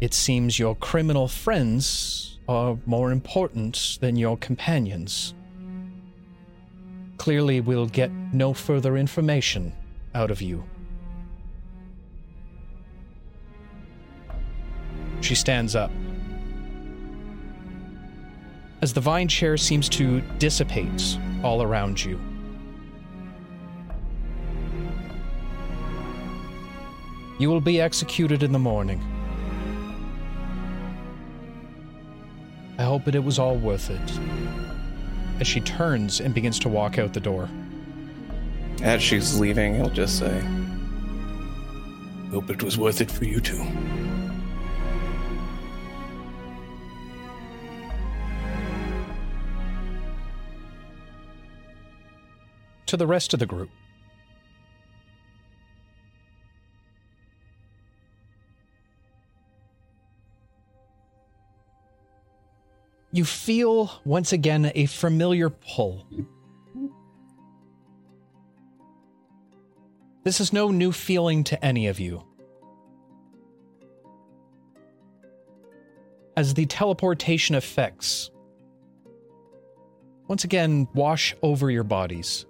it 0.00 0.12
seems 0.12 0.58
your 0.58 0.74
criminal 0.76 1.28
friends 1.28 2.38
are 2.48 2.76
more 2.86 3.10
important 3.10 3.98
than 4.00 4.16
your 4.16 4.36
companions. 4.36 5.34
Clearly, 7.16 7.60
we'll 7.60 7.86
get 7.86 8.10
no 8.32 8.52
further 8.52 8.96
information 8.96 9.72
out 10.14 10.30
of 10.30 10.42
you. 10.42 10.64
She 15.20 15.34
stands 15.34 15.74
up. 15.74 15.90
As 18.82 18.92
the 18.92 19.00
vine 19.00 19.28
chair 19.28 19.56
seems 19.56 19.88
to 19.90 20.20
dissipate 20.38 21.18
all 21.42 21.62
around 21.62 22.04
you. 22.04 22.20
You 27.38 27.48
will 27.48 27.62
be 27.62 27.80
executed 27.80 28.42
in 28.42 28.52
the 28.52 28.58
morning. 28.58 29.02
I 32.78 32.82
hope 32.82 33.04
that 33.04 33.14
it 33.14 33.22
was 33.22 33.38
all 33.38 33.56
worth 33.56 33.90
it. 33.90 34.20
As 35.40 35.46
she 35.46 35.60
turns 35.60 36.20
and 36.20 36.34
begins 36.34 36.58
to 36.60 36.68
walk 36.68 36.98
out 36.98 37.12
the 37.12 37.20
door. 37.20 37.48
As 38.82 39.02
she's 39.02 39.38
leaving, 39.38 39.76
he'll 39.76 39.90
just 39.90 40.18
say, 40.18 40.40
Hope 42.30 42.50
it 42.50 42.62
was 42.62 42.76
worth 42.76 43.00
it 43.00 43.10
for 43.10 43.24
you 43.24 43.40
too. 43.40 43.64
To 52.86 52.96
the 52.96 53.06
rest 53.06 53.32
of 53.34 53.40
the 53.40 53.46
group. 53.46 53.70
You 63.14 63.24
feel 63.24 63.90
once 64.04 64.32
again 64.32 64.72
a 64.74 64.86
familiar 64.86 65.48
pull. 65.48 66.04
This 70.24 70.40
is 70.40 70.52
no 70.52 70.70
new 70.70 70.90
feeling 70.90 71.44
to 71.44 71.64
any 71.64 71.86
of 71.86 72.00
you. 72.00 72.24
as 76.36 76.54
the 76.54 76.66
teleportation 76.66 77.54
effects 77.54 78.30
once 80.26 80.42
again 80.42 80.88
wash 80.92 81.32
over 81.42 81.70
your 81.70 81.84
bodies. 81.84 82.44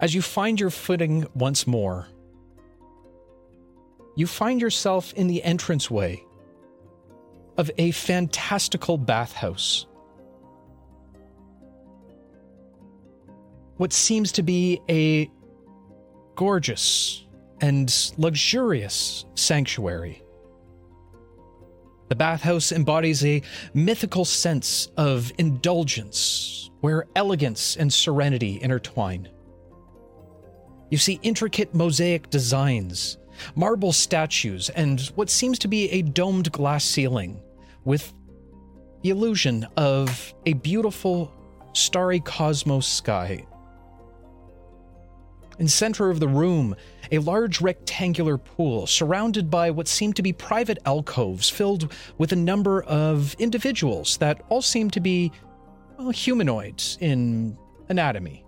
As 0.00 0.12
you 0.12 0.22
find 0.22 0.58
your 0.58 0.70
footing 0.70 1.26
once 1.34 1.68
more, 1.68 2.08
you 4.16 4.26
find 4.26 4.60
yourself 4.60 5.12
in 5.12 5.28
the 5.28 5.40
entranceway 5.44 6.25
of 7.56 7.70
a 7.78 7.90
fantastical 7.90 8.98
bathhouse. 8.98 9.86
What 13.76 13.92
seems 13.92 14.32
to 14.32 14.42
be 14.42 14.80
a 14.88 15.30
gorgeous 16.34 17.26
and 17.60 18.12
luxurious 18.18 19.24
sanctuary. 19.34 20.22
The 22.08 22.14
bathhouse 22.14 22.70
embodies 22.70 23.24
a 23.24 23.42
mythical 23.74 24.24
sense 24.24 24.88
of 24.96 25.32
indulgence 25.38 26.70
where 26.80 27.06
elegance 27.16 27.76
and 27.76 27.92
serenity 27.92 28.60
intertwine. 28.62 29.28
You 30.90 30.98
see 30.98 31.18
intricate 31.22 31.74
mosaic 31.74 32.30
designs, 32.30 33.18
marble 33.56 33.92
statues, 33.92 34.68
and 34.70 35.00
what 35.16 35.30
seems 35.30 35.58
to 35.60 35.68
be 35.68 35.90
a 35.90 36.02
domed 36.02 36.52
glass 36.52 36.84
ceiling 36.84 37.40
with 37.86 38.12
the 39.02 39.08
illusion 39.08 39.66
of 39.78 40.34
a 40.44 40.52
beautiful 40.52 41.32
starry 41.72 42.20
cosmos 42.20 42.86
sky. 42.86 43.46
In 45.58 45.68
center 45.68 46.10
of 46.10 46.20
the 46.20 46.28
room, 46.28 46.76
a 47.10 47.18
large 47.18 47.62
rectangular 47.62 48.36
pool 48.36 48.86
surrounded 48.86 49.50
by 49.50 49.70
what 49.70 49.88
seem 49.88 50.12
to 50.14 50.22
be 50.22 50.32
private 50.32 50.78
alcoves 50.84 51.48
filled 51.48 51.94
with 52.18 52.32
a 52.32 52.36
number 52.36 52.82
of 52.82 53.34
individuals 53.38 54.18
that 54.18 54.42
all 54.50 54.60
seem 54.60 54.90
to 54.90 55.00
be 55.00 55.32
well, 55.96 56.10
humanoids 56.10 56.98
in 57.00 57.56
anatomy. 57.88 58.44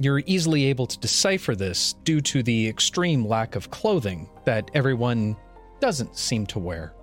You're 0.00 0.22
easily 0.26 0.64
able 0.64 0.86
to 0.86 0.98
decipher 0.98 1.54
this 1.54 1.92
due 2.02 2.20
to 2.22 2.42
the 2.42 2.68
extreme 2.68 3.24
lack 3.24 3.54
of 3.54 3.70
clothing 3.70 4.28
that 4.46 4.70
everyone 4.74 5.36
doesn't 5.80 6.16
seem 6.16 6.46
to 6.46 6.58
wear. 6.58 6.95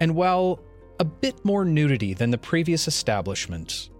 And 0.00 0.14
while 0.14 0.60
a 0.98 1.04
bit 1.04 1.44
more 1.44 1.64
nudity 1.64 2.14
than 2.14 2.30
the 2.30 2.38
previous 2.38 2.88
establishment, 2.88 3.90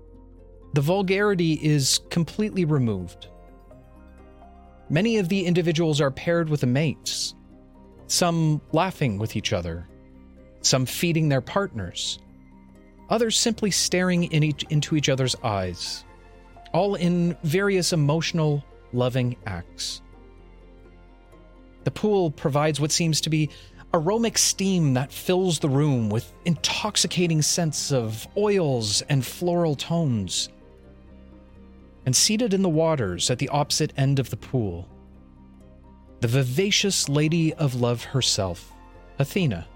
the 0.72 0.80
vulgarity 0.80 1.54
is 1.54 2.00
completely 2.10 2.64
removed. 2.64 3.28
Many 4.88 5.18
of 5.18 5.28
the 5.28 5.46
individuals 5.46 6.00
are 6.00 6.10
paired 6.10 6.48
with 6.48 6.62
a 6.62 6.66
mate, 6.66 7.34
some 8.06 8.60
laughing 8.72 9.18
with 9.18 9.36
each 9.36 9.52
other, 9.52 9.88
some 10.62 10.86
feeding 10.86 11.28
their 11.28 11.40
partners, 11.40 12.18
others 13.08 13.38
simply 13.38 13.70
staring 13.70 14.24
in 14.24 14.42
each, 14.42 14.64
into 14.70 14.96
each 14.96 15.08
other's 15.08 15.36
eyes, 15.44 16.04
all 16.72 16.94
in 16.94 17.36
various 17.44 17.92
emotional, 17.92 18.64
loving 18.92 19.36
acts. 19.46 20.02
The 21.84 21.90
pool 21.90 22.30
provides 22.30 22.80
what 22.80 22.92
seems 22.92 23.20
to 23.22 23.30
be 23.30 23.50
aromatic 23.92 24.38
steam 24.38 24.94
that 24.94 25.12
fills 25.12 25.58
the 25.58 25.68
room 25.68 26.08
with 26.08 26.32
intoxicating 26.44 27.42
scents 27.42 27.92
of 27.92 28.26
oils 28.36 29.02
and 29.02 29.24
floral 29.24 29.74
tones 29.74 30.48
and 32.06 32.14
seated 32.14 32.54
in 32.54 32.62
the 32.62 32.68
waters 32.68 33.30
at 33.30 33.38
the 33.38 33.48
opposite 33.48 33.92
end 33.96 34.18
of 34.18 34.30
the 34.30 34.36
pool, 34.36 34.88
the 36.20 36.28
vivacious 36.28 37.08
lady 37.08 37.52
of 37.54 37.74
love 37.74 38.04
herself, 38.04 38.72
Athena. 39.18 39.66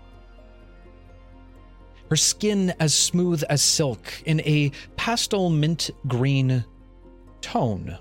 Her 2.11 2.17
skin 2.17 2.73
as 2.81 2.95
smooth 2.95 3.43
as 3.49 3.63
silk 3.63 4.23
in 4.25 4.41
a 4.41 4.71
pastel 4.97 5.51
mint 5.51 5.91
green 6.07 6.65
tone. 7.41 7.99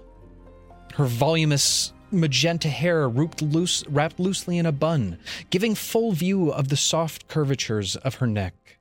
Her 0.94 1.06
voluminous 1.06 1.94
magenta 2.14 2.70
hair 2.70 3.10
wrapped, 3.10 3.42
loose, 3.42 3.86
wrapped 3.88 4.20
loosely 4.20 4.58
in 4.58 4.66
a 4.66 4.72
bun, 4.72 5.18
giving 5.50 5.76
full 5.76 6.12
view 6.12 6.52
of 6.52 6.70
the 6.70 6.78
soft 6.78 7.28
curvatures 7.28 7.96
of 7.98 8.16
her 8.16 8.28
neck. 8.28 8.80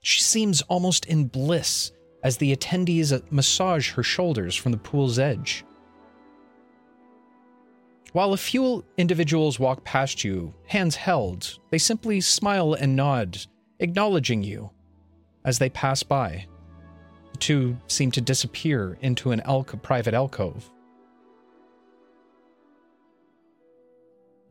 She 0.00 0.20
seems 0.20 0.62
almost 0.62 1.06
in 1.06 1.26
bliss 1.26 1.92
as 2.22 2.38
the 2.38 2.54
attendees 2.54 3.12
uh, 3.12 3.20
massage 3.30 3.92
her 3.92 4.02
shoulders 4.02 4.54
from 4.54 4.72
the 4.72 4.78
pool's 4.78 5.18
edge. 5.18 5.64
While 8.12 8.32
a 8.32 8.38
few 8.38 8.84
individuals 8.96 9.58
walk 9.58 9.82
past 9.82 10.22
you, 10.22 10.54
hands 10.66 10.94
held, 10.94 11.58
they 11.70 11.78
simply 11.78 12.20
smile 12.20 12.74
and 12.74 12.94
nod, 12.94 13.38
acknowledging 13.80 14.42
you 14.42 14.70
as 15.44 15.58
they 15.58 15.68
pass 15.68 16.02
by. 16.02 16.46
The 17.32 17.38
two 17.38 17.76
seem 17.88 18.12
to 18.12 18.20
disappear 18.20 18.96
into 19.00 19.32
an 19.32 19.40
alco- 19.40 19.82
private 19.82 20.14
alcove. 20.14 20.70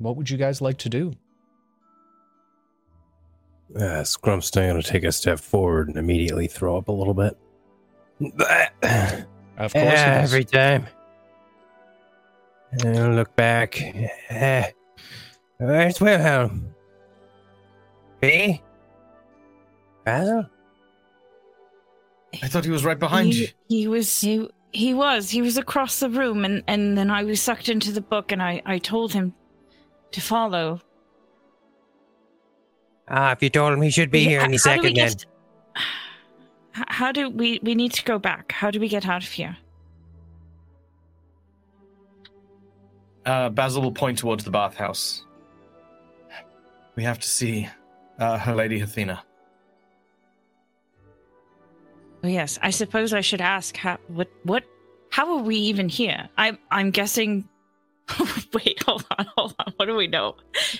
What 0.03 0.17
would 0.17 0.29
you 0.29 0.37
guys 0.37 0.59
like 0.61 0.77
to 0.79 0.89
do? 0.89 1.13
Uh, 3.73 4.03
Scrump's 4.03 4.51
going 4.51 4.79
to 4.79 4.87
take 4.87 5.05
a 5.05 5.11
step 5.13 5.39
forward 5.39 5.87
and 5.87 5.97
immediately 5.97 6.47
throw 6.47 6.77
up 6.77 6.89
a 6.89 6.91
little 6.91 7.13
bit. 7.13 7.37
Of 9.55 9.71
course, 9.71 9.85
it 9.85 10.23
is. 10.23 10.33
every 10.33 10.45
time. 10.45 10.87
And 12.83 13.15
look 13.15 13.35
back. 13.35 13.79
Uh, 14.31 14.63
where's 15.59 16.01
Wilhelm? 16.01 16.73
Me? 18.19 18.63
Basil? 20.03 20.47
I 22.41 22.47
thought 22.47 22.65
he 22.65 22.71
was 22.71 22.83
right 22.83 22.97
behind 22.97 23.35
you. 23.35 23.47
he, 23.69 23.81
he 23.81 23.87
was 23.87 24.19
he, 24.21 24.49
he 24.71 24.95
was 24.95 25.29
he 25.29 25.43
was 25.43 25.55
across 25.55 25.99
the 25.99 26.09
room 26.09 26.43
and 26.43 26.63
and 26.67 26.97
then 26.97 27.11
i 27.11 27.23
was 27.23 27.39
sucked 27.39 27.69
into 27.69 27.91
the 27.91 28.01
book 28.01 28.31
and 28.31 28.41
i 28.41 28.59
i 28.65 28.79
told 28.79 29.13
him 29.13 29.35
to 30.13 30.21
follow 30.21 30.79
Ah, 33.09 33.31
if 33.33 33.43
you 33.43 33.49
told 33.49 33.73
him 33.73 33.81
he 33.81 33.89
should 33.91 34.09
be 34.11 34.21
Yeah, 34.21 34.29
here 34.29 34.41
any 34.41 34.57
how 34.57 34.75
do 34.75 34.81
we 34.81 34.87
second, 34.89 34.95
then. 34.95 35.07
get- 35.09 35.25
how 36.73 37.11
do 37.11 37.29
we 37.29 37.59
we 37.61 37.75
need 37.75 37.91
to 37.91 38.03
go 38.03 38.17
back 38.17 38.51
how 38.51 38.71
do 38.71 38.79
we 38.79 38.87
get 38.87 39.05
out 39.07 39.23
of 39.23 39.29
here 39.29 39.57
Uh, 43.25 43.47
Basil 43.49 43.81
will 43.81 43.91
point 43.93 44.17
towards 44.17 44.43
the 44.43 44.51
bathhouse. 44.51 45.23
We 46.97 47.03
have 47.03 47.19
to 47.19 47.27
see 47.27 47.69
uh, 48.19 48.37
her 48.37 48.53
lady 48.53 48.81
Athena. 48.81 49.23
oh 52.25 52.27
yes 52.27 52.57
i 52.61 52.69
suppose 52.69 53.13
i 53.13 53.19
should 53.21 53.41
ask 53.41 53.75
how 53.77 53.97
what 54.07 54.29
what 54.43 54.63
how 55.09 55.25
are 55.37 55.43
we 55.43 55.55
even 55.57 55.89
here 55.89 56.29
i'm 56.37 56.57
i'm 56.71 56.89
guessing 56.91 57.43
wait 58.53 58.81
hold 58.83 59.05
on 59.17 59.25
hold 59.37 59.55
on 59.59 59.73
what 59.77 59.85
do 59.85 59.95
we 59.95 60.07
know 60.07 60.35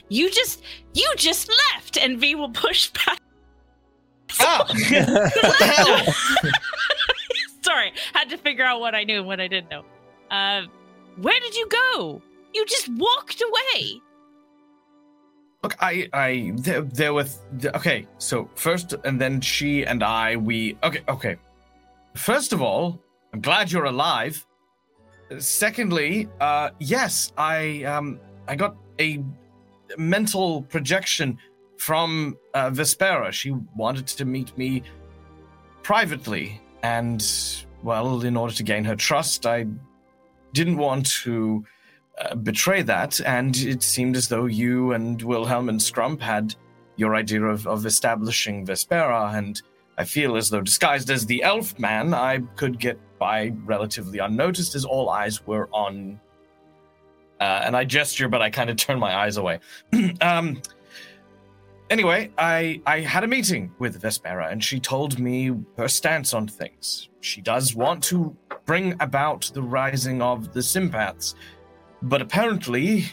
you 0.09 0.29
just 0.29 0.61
you 0.93 1.09
just 1.15 1.49
left 1.73 1.97
and 1.97 2.19
v 2.19 2.35
will 2.35 2.49
push 2.49 2.89
back 2.89 3.19
what 4.39 4.67
the 4.67 5.73
hell? 5.75 6.13
Sorry, 7.61 7.93
had 8.13 8.29
to 8.29 8.37
figure 8.37 8.65
out 8.65 8.79
what 8.79 8.95
I 8.95 9.03
knew 9.03 9.19
and 9.19 9.27
what 9.27 9.39
I 9.39 9.47
didn't 9.47 9.69
know. 9.69 9.85
Uh, 10.31 10.63
where 11.21 11.39
did 11.39 11.55
you 11.55 11.67
go? 11.67 12.21
You 12.53 12.65
just 12.65 12.89
walked 12.89 13.41
away. 13.41 14.01
Look, 15.61 15.75
I, 15.79 16.09
I, 16.13 16.51
there, 16.55 16.81
there 16.81 17.13
with, 17.13 17.39
okay, 17.63 18.07
so 18.17 18.49
first, 18.55 18.95
and 19.05 19.21
then 19.21 19.39
she 19.39 19.85
and 19.85 20.03
I, 20.03 20.35
we, 20.35 20.77
okay, 20.83 21.01
okay. 21.07 21.37
First 22.15 22.51
of 22.51 22.61
all, 22.61 22.99
I'm 23.31 23.39
glad 23.39 23.71
you're 23.71 23.85
alive. 23.85 24.45
Secondly, 25.39 26.27
uh, 26.39 26.69
yes, 26.79 27.31
I, 27.37 27.83
um, 27.83 28.19
I 28.47 28.55
got 28.55 28.75
a 28.99 29.23
mental 29.97 30.63
projection 30.63 31.37
from 31.77 32.37
uh, 32.53 32.69
Vespera. 32.69 33.31
She 33.31 33.51
wanted 33.75 34.07
to 34.07 34.25
meet 34.25 34.57
me 34.57 34.83
privately, 35.81 36.61
and, 36.81 37.25
well, 37.83 38.21
in 38.21 38.37
order 38.37 38.53
to 38.53 38.63
gain 38.63 38.83
her 38.85 38.95
trust, 38.95 39.45
I 39.45 39.67
didn't 40.53 40.77
want 40.77 41.05
to 41.23 41.65
uh, 42.19 42.35
betray 42.35 42.81
that, 42.83 43.19
and 43.21 43.55
it 43.57 43.83
seemed 43.83 44.15
as 44.15 44.27
though 44.27 44.45
you 44.45 44.93
and 44.93 45.21
Wilhelm 45.21 45.69
and 45.69 45.79
Scrump 45.79 46.21
had 46.21 46.55
your 46.95 47.15
idea 47.15 47.43
of, 47.43 47.67
of 47.67 47.85
establishing 47.85 48.65
Vespera, 48.65 49.33
and 49.35 49.61
I 49.97 50.05
feel 50.05 50.35
as 50.37 50.49
though 50.49 50.61
disguised 50.61 51.09
as 51.09 51.25
the 51.25 51.43
elf 51.43 51.77
man, 51.79 52.13
I 52.13 52.39
could 52.55 52.79
get 52.79 52.99
by 53.23 53.53
relatively 53.63 54.19
unnoticed 54.19 54.75
as 54.75 54.83
all 54.83 55.09
eyes 55.09 55.47
were 55.47 55.69
on. 55.71 56.19
Uh, 57.39 57.61
and 57.63 57.73
I 57.73 57.85
gesture, 57.85 58.27
but 58.27 58.41
I 58.41 58.49
kind 58.49 58.69
of 58.69 58.75
turn 58.75 58.99
my 58.99 59.15
eyes 59.15 59.37
away. 59.37 59.61
um, 60.21 60.61
anyway, 61.89 62.31
I 62.37 62.81
I 62.85 62.99
had 62.99 63.23
a 63.23 63.27
meeting 63.27 63.71
with 63.79 64.01
Vespera, 64.01 64.51
and 64.51 64.61
she 64.61 64.77
told 64.77 65.19
me 65.19 65.51
her 65.77 65.87
stance 65.87 66.33
on 66.33 66.49
things. 66.49 67.07
She 67.21 67.39
does 67.39 67.75
want 67.75 68.03
to 68.11 68.35
bring 68.65 68.97
about 68.99 69.49
the 69.53 69.63
rising 69.63 70.21
of 70.21 70.51
the 70.51 70.61
sympaths, 70.61 71.35
but 72.01 72.21
apparently, 72.21 73.05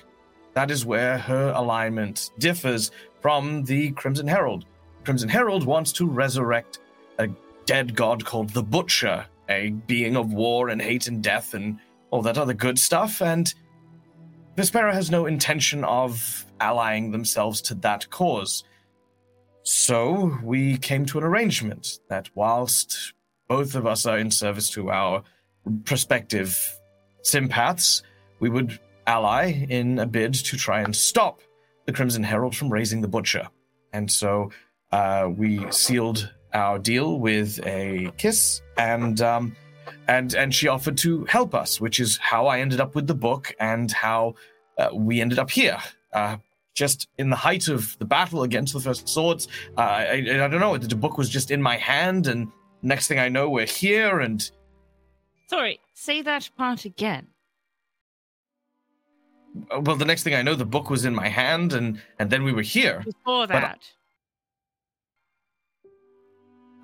that 0.55 0.73
is 0.73 0.85
where 0.85 1.19
her 1.19 1.53
alignment 1.55 2.33
differs 2.41 2.91
from 3.21 3.63
the 3.63 3.93
Crimson 3.93 4.27
Herald. 4.27 4.65
Crimson 5.05 5.29
Herald 5.29 5.65
wants 5.65 5.93
to 5.93 6.05
resurrect 6.05 6.81
a 7.21 7.29
dead 7.65 7.95
god 7.95 8.25
called 8.25 8.51
the 8.51 8.65
Butcher, 8.65 9.25
a 9.51 9.71
being 9.87 10.17
of 10.17 10.33
war 10.33 10.69
and 10.69 10.81
hate 10.81 11.09
and 11.09 11.23
death 11.23 11.55
and 11.55 11.79
all 12.11 12.23
that 12.23 12.39
other 12.39 12.55
good 12.55 12.79
stuff, 12.79 13.21
and 13.21 13.53
Vespera 14.57 14.93
has 14.93 15.11
no 15.11 15.27
intention 15.27 15.85
of 15.85 16.45
allying 16.61 17.11
themselves 17.11 17.61
to 17.63 17.75
that 17.75 18.09
cause. 18.11 18.65
So 19.63 20.39
we 20.43 20.79
came 20.79 21.05
to 21.07 21.19
an 21.19 21.25
arrangement 21.25 22.01
that 22.09 22.31
whilst 22.35 23.15
both 23.49 23.75
of 23.75 23.87
us 23.87 24.07
are 24.07 24.19
in 24.19 24.31
service 24.31 24.71
to 24.71 24.91
our 24.91 25.23
prospective 25.85 26.79
sympaths, 27.23 28.03
we 28.39 28.49
would 28.49 28.79
ally 29.07 29.67
in 29.69 29.99
a 29.99 30.07
bid 30.07 30.35
to 30.35 30.57
try 30.57 30.81
and 30.81 30.95
stop 30.95 31.41
the 31.87 31.93
Crimson 31.93 32.23
Herald 32.23 32.57
from 32.57 32.71
raising 32.71 33.01
the 33.01 33.09
Butcher. 33.09 33.49
And 33.93 34.11
so 34.11 34.51
uh, 34.93 35.29
we 35.35 35.71
sealed 35.71 36.33
our 36.53 36.79
deal 36.79 37.19
with 37.19 37.61
a 37.67 38.13
kiss, 38.17 38.63
and 38.77 39.21
um, 39.21 39.57
and 40.09 40.35
and 40.35 40.55
she 40.55 40.69
offered 40.69 40.97
to 40.99 41.25
help 41.27 41.55
us, 41.55 41.81
which 41.81 42.01
is 42.01 42.17
how 42.19 42.47
I 42.47 42.61
ended 42.61 42.81
up 42.81 42.95
with 42.95 43.07
the 43.07 43.15
book 43.15 43.55
and 43.61 43.91
how 43.91 44.35
uh, 44.79 44.89
we 44.93 45.21
ended 45.21 45.39
up 45.39 45.51
here. 45.51 45.79
Uh, 46.13 46.37
just 46.75 47.09
in 47.19 47.31
the 47.31 47.37
height 47.37 47.69
of 47.69 47.99
the 47.99 48.05
battle 48.05 48.43
against 48.43 48.73
the 48.73 48.81
First 48.81 49.09
Swords, 49.09 49.49
uh, 49.77 49.81
I, 49.81 50.13
I 50.13 50.49
don't 50.49 50.61
know. 50.61 50.77
The 50.79 50.97
book 50.97 51.19
was 51.19 51.29
just 51.29 51.51
in 51.51 51.61
my 51.61 51.77
hand, 51.77 52.27
and 52.27 52.49
next 52.83 53.09
thing 53.09 53.19
I 53.19 53.29
know, 53.29 53.51
we're 53.51 53.67
here, 53.67 54.21
and 54.21 54.49
Sorry, 55.47 55.81
say 55.95 56.23
that 56.23 56.49
part 56.57 56.85
again. 56.85 57.27
uh, 59.75 59.81
well, 59.81 59.97
the 59.97 60.05
next 60.05 60.23
thing 60.23 60.35
I 60.35 60.43
know, 60.43 60.55
the 60.55 60.65
book 60.65 60.91
was 60.91 61.05
in 61.05 61.15
my 61.15 61.29
hand, 61.29 61.73
and 61.73 62.01
and 62.19 62.31
then 62.31 62.45
we 62.45 62.53
were 62.53 62.63
here. 62.63 63.03
Before 63.05 63.47
that. 63.49 63.81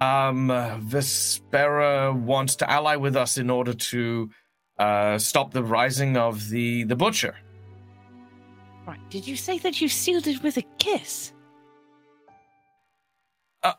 Um, 0.01 0.49
Vespera 0.49 2.15
wants 2.15 2.57
to 2.57 2.71
ally 2.71 2.97
with 2.97 3.17
us 3.17 3.39
in 3.39 3.49
order 3.49 3.73
to 3.73 4.31
uh, 4.79 5.19
stop 5.19 5.53
the 5.53 5.63
rising 5.63 6.17
of 6.17 6.49
the 6.51 6.85
the 6.85 6.97
butcher. 6.97 7.35
Right. 8.87 9.01
Did 9.11 9.27
you 9.27 9.37
say 9.37 9.59
that 9.59 9.81
you 9.81 9.89
sealed 9.89 10.27
it 10.27 10.43
with 10.43 10.59
a 10.59 10.63
kiss? 10.79 11.33
Uh, 13.63 13.73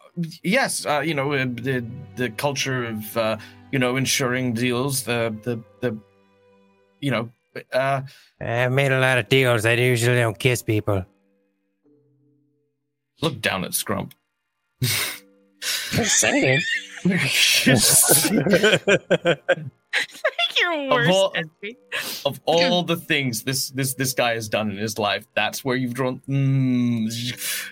yes, 0.44 0.86
uh, 0.86 1.00
you 1.00 1.14
know 1.14 1.34
uh, 1.34 1.46
the 1.46 1.86
the 2.16 2.30
culture 2.32 2.86
of 2.86 3.18
uh, 3.18 3.38
you 3.72 3.80
know 3.80 3.96
ensuring 3.96 4.54
deals. 4.54 5.04
The 5.04 5.36
the 5.44 5.62
the 5.82 5.98
you 7.00 7.12
know 7.12 7.30
uh, 7.72 8.02
I've 8.42 8.72
made 8.72 8.92
a 8.92 9.00
lot 9.00 9.18
of 9.18 9.30
deals. 9.30 9.66
I 9.66 9.74
usually 9.74 10.18
don't 10.18 10.38
kiss 10.38 10.62
people. 10.64 11.06
look 13.22 13.42
down 13.42 13.64
at 13.64 13.72
Scrump. 13.72 14.12
Just 15.92 16.20
saying. 16.20 16.62
Your 20.60 20.90
worst 20.90 21.10
all- 21.12 21.34
enemy. 21.36 21.78
of 22.26 22.40
all 22.46 22.84
the 22.84 22.98
things 22.98 23.44
this 23.44 23.70
this 23.70 23.94
this 23.94 24.14
guy 24.14 24.34
has 24.34 24.50
done 24.50 24.72
in 24.72 24.78
his 24.78 24.98
life, 25.00 25.26
that's 25.36 25.64
where 25.64 25.76
you've 25.76 25.94
drawn. 25.94 26.22
Mm. 26.28 27.08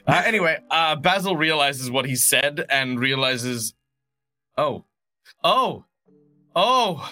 Uh, 0.08 0.24
anyway, 0.26 0.60
uh, 0.70 0.96
Basil 0.96 1.36
realizes 1.36 1.90
what 1.92 2.06
he 2.06 2.16
said 2.16 2.66
and 2.70 3.00
realizes, 3.00 3.74
oh, 4.58 4.86
oh, 5.44 5.84
oh, 6.56 7.12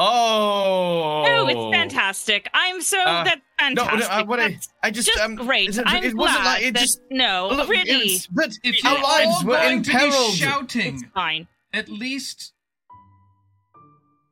oh. 0.00 1.24
Oh, 1.28 1.46
it's 1.48 1.76
fantastic. 1.76 2.48
I'm 2.54 2.80
so 2.80 3.00
Uh, 3.00 3.24
that's 3.24 3.40
fantastic. 3.58 4.00
no 4.00 4.06
uh, 4.06 4.24
what 4.24 4.40
I, 4.40 4.48
That's 4.50 4.68
I 4.82 4.90
just, 4.90 5.06
just 5.08 5.20
um, 5.20 5.34
great. 5.36 5.76
It, 5.76 5.82
I'm 5.86 6.02
it 6.02 6.14
glad 6.14 6.16
wasn't 6.16 6.44
like 6.44 6.62
it 6.62 6.74
that, 6.74 6.80
just. 6.80 7.00
no, 7.10 7.48
look, 7.52 7.68
really, 7.68 8.16
but 8.32 8.50
If 8.62 8.84
our 8.84 9.00
lives 9.02 9.44
were 9.44 9.60
be 9.60 9.66
imperiled. 9.74 10.34
shouting, 10.34 10.94
it's 10.94 11.04
fine. 11.14 11.46
at 11.72 11.88
least 11.88 12.52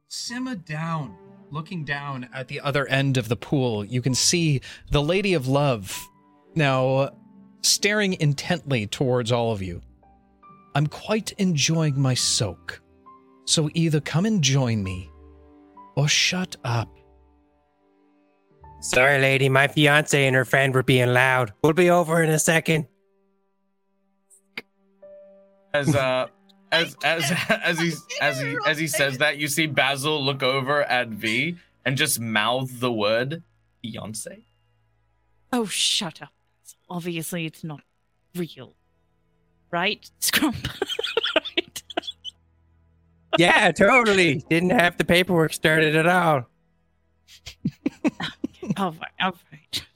simmer 0.09 0.55
down. 0.57 1.16
Looking 1.51 1.82
down 1.86 2.28
at 2.35 2.49
the 2.49 2.61
other 2.61 2.86
end 2.89 3.16
of 3.16 3.28
the 3.31 3.36
pool, 3.36 3.82
you 3.82 4.03
can 4.03 4.15
see 4.15 4.61
the 4.90 5.01
Lady 5.01 5.32
of 5.32 5.49
Love 5.49 5.99
now 6.55 7.09
staring 7.62 8.20
intently 8.20 8.86
towards 8.86 9.32
all 9.32 9.51
of 9.51 9.62
you. 9.62 9.81
I'm 10.74 10.86
quite 10.89 11.32
enjoying 11.39 11.99
my 11.99 12.12
soak, 12.12 12.82
so 13.47 13.70
either 13.73 13.99
come 13.99 14.27
and 14.27 14.43
join 14.45 14.82
me 14.82 15.11
or 15.99 16.07
shut 16.07 16.55
up. 16.62 16.89
Sorry, 18.81 19.20
lady. 19.20 19.49
My 19.49 19.66
fiance 19.66 20.25
and 20.25 20.37
her 20.37 20.45
friend 20.45 20.73
were 20.73 20.85
being 20.85 21.12
loud. 21.12 21.53
We'll 21.61 21.73
be 21.73 21.91
over 21.91 22.23
in 22.23 22.31
a 22.31 22.39
second. 22.39 22.87
as 25.75 25.95
uh 25.95 26.29
as 26.70 26.97
as 27.03 27.33
as 27.51 27.81
he 27.81 27.93
as 28.20 28.41
he 28.41 28.57
as 28.65 28.79
he 28.79 28.87
says 28.87 29.19
that 29.19 29.39
you 29.39 29.49
see 29.49 29.66
Basil 29.66 30.25
look 30.25 30.43
over 30.43 30.85
at 30.85 31.09
V 31.09 31.57
and 31.85 31.97
just 31.97 32.20
mouth 32.20 32.79
the 32.79 32.93
word 32.93 33.43
Beyonce. 33.85 34.45
Oh, 35.53 35.66
shut 35.66 36.23
up. 36.23 36.33
Obviously, 36.89 37.45
it's 37.45 37.65
not 37.65 37.81
real, 38.37 38.75
right, 39.73 40.09
Scrump? 40.20 40.70
right. 43.39 43.55
Yeah, 43.55 43.70
totally. 43.73 44.44
Didn't 44.48 44.70
have 44.70 44.97
the 44.98 45.05
paperwork 45.05 45.52
started 45.52 45.97
at 45.97 46.06
all. 46.06 46.47
All 48.77 48.93
right. 48.93 49.10
All 49.20 49.35
right. 49.52 49.86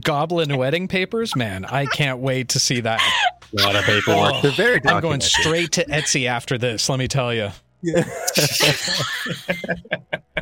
Goblin 0.00 0.56
wedding 0.56 0.86
papers? 0.88 1.34
Man, 1.34 1.64
I 1.64 1.86
can't 1.86 2.18
wait 2.18 2.50
to 2.50 2.58
see 2.60 2.80
that. 2.80 3.00
A 3.58 3.62
lot 3.62 3.74
of 3.76 3.84
paperwork. 3.84 4.34
Oh, 4.34 4.40
They're 4.42 4.50
very 4.52 4.80
I'm 4.86 5.00
going 5.00 5.20
straight 5.20 5.72
to 5.72 5.84
Etsy 5.86 6.26
after 6.26 6.58
this, 6.58 6.88
let 6.88 6.98
me 6.98 7.08
tell 7.08 7.32
you. 7.32 7.48
a 7.94 8.04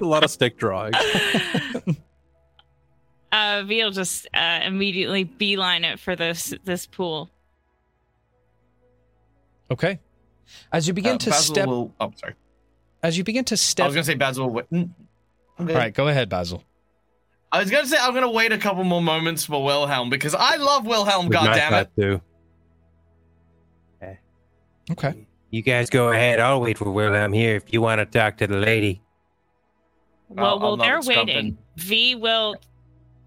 lot 0.01 0.25
of 0.25 0.31
stick 0.31 0.59
drawings. 0.59 0.97
Uh, 3.33 3.65
Veal 3.65 3.91
just 3.91 4.27
uh, 4.33 4.61
immediately 4.65 5.25
beeline 5.25 5.85
it 5.85 5.99
for 6.01 6.17
this 6.17 6.55
this 6.65 6.87
pool. 6.87 7.29
Okay. 9.71 9.99
As 10.73 10.87
you 10.89 10.95
begin 10.95 11.17
Uh, 11.17 11.19
to 11.19 11.31
Basil 11.31 11.55
step 11.55 11.67
will, 11.67 11.93
oh 12.01 12.13
sorry. 12.17 12.35
As 13.07 13.17
you 13.19 13.25
begin 13.25 13.45
to 13.47 13.57
step, 13.57 13.85
I 13.85 13.87
was 13.89 13.95
gonna 13.95 14.05
say 14.05 14.15
Basil 14.15 14.47
will 14.47 14.53
wait. 14.71 14.89
All 15.59 15.67
right, 15.67 15.93
go 15.95 16.09
ahead, 16.09 16.29
Basil. 16.29 16.63
I 17.53 17.61
was 17.61 17.71
gonna 17.71 17.87
say 17.87 17.97
I'm 18.01 18.13
gonna 18.13 18.31
wait 18.31 18.53
a 18.53 18.59
couple 18.59 18.85
more 18.85 19.01
moments 19.03 19.45
for 19.45 19.63
Wilhelm 19.65 20.11
because 20.11 20.35
I 20.35 20.57
love 20.57 20.85
Wilhelm, 20.87 21.29
Nice 21.29 21.47
goddammit. 21.47 21.71
that 21.71 21.97
too. 21.97 22.21
Okay. 24.91 25.27
You 25.51 25.63
guys 25.63 25.91
go 25.91 26.13
ahead. 26.13 26.39
I'll 26.39 26.61
wait 26.61 26.79
for 26.79 26.91
Wilhelm 26.91 27.33
here 27.33 27.57
if 27.57 27.73
you 27.73 27.81
want 27.81 27.99
to 27.99 28.05
talk 28.07 28.37
to 28.39 28.47
the 28.47 28.57
lady. 28.59 29.03
Well, 30.29 30.47
I'll- 30.47 30.59
while 30.61 30.69
I'll 30.73 30.77
they're 30.77 30.87
nod 30.99 30.99
at 30.99 31.17
Scrump 31.17 31.27
waiting, 31.27 31.59
V 31.77 32.15
will 32.15 32.57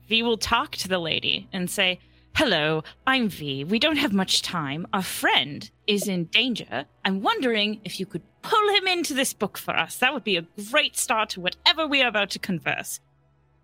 V 0.07 0.23
will 0.23 0.37
talk 0.37 0.71
to 0.77 0.87
the 0.87 0.99
lady 0.99 1.47
and 1.53 1.69
say, 1.69 1.99
"Hello, 2.35 2.83
I'm 3.05 3.29
V. 3.29 3.63
We 3.65 3.79
don't 3.79 3.97
have 3.97 4.13
much 4.13 4.41
time. 4.41 4.87
Our 4.93 5.03
friend 5.03 5.69
is 5.87 6.07
in 6.07 6.25
danger. 6.25 6.85
I'm 7.03 7.21
wondering 7.21 7.81
if 7.83 7.99
you 7.99 8.05
could 8.05 8.23
pull 8.41 8.75
him 8.75 8.87
into 8.87 9.13
this 9.13 9.33
book 9.33 9.57
for 9.57 9.75
us. 9.75 9.97
That 9.97 10.13
would 10.13 10.23
be 10.23 10.37
a 10.37 10.47
great 10.71 10.95
start 10.95 11.29
to 11.31 11.41
whatever 11.41 11.85
we 11.85 12.01
are 12.01 12.07
about 12.07 12.29
to 12.31 12.39
converse." 12.39 13.01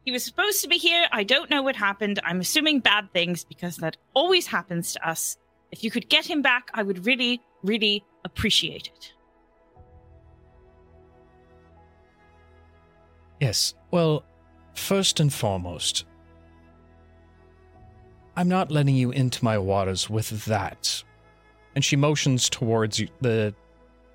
He 0.04 0.12
was 0.12 0.24
supposed 0.24 0.62
to 0.62 0.68
be 0.68 0.78
here. 0.78 1.08
I 1.12 1.24
don't 1.24 1.50
know 1.50 1.64
what 1.64 1.76
happened. 1.76 2.20
I'm 2.24 2.40
assuming 2.40 2.80
bad 2.80 3.12
things 3.12 3.44
because 3.44 3.78
that 3.78 3.98
always 4.14 4.46
happens 4.46 4.94
to 4.94 5.08
us. 5.08 5.38
If 5.72 5.84
you 5.84 5.90
could 5.90 6.10
get 6.10 6.26
him 6.26 6.44
back, 6.44 6.70
I 6.76 6.84
would 6.84 7.08
really, 7.08 7.42
really 7.64 8.06
appreciate 8.24 8.88
it. 8.88 9.14
Yes. 13.42 13.74
Well, 13.90 14.24
first 14.76 15.20
and 15.20 15.34
foremost, 15.34 16.06
I'm 18.38 18.50
not 18.50 18.72
letting 18.72 18.96
you 18.96 19.12
into 19.12 19.44
my 19.44 19.58
waters 19.58 20.10
with 20.10 20.46
that. 20.46 21.04
And 21.74 21.84
she 21.84 21.96
motions 21.96 22.50
towards 22.50 23.02
the 23.22 23.54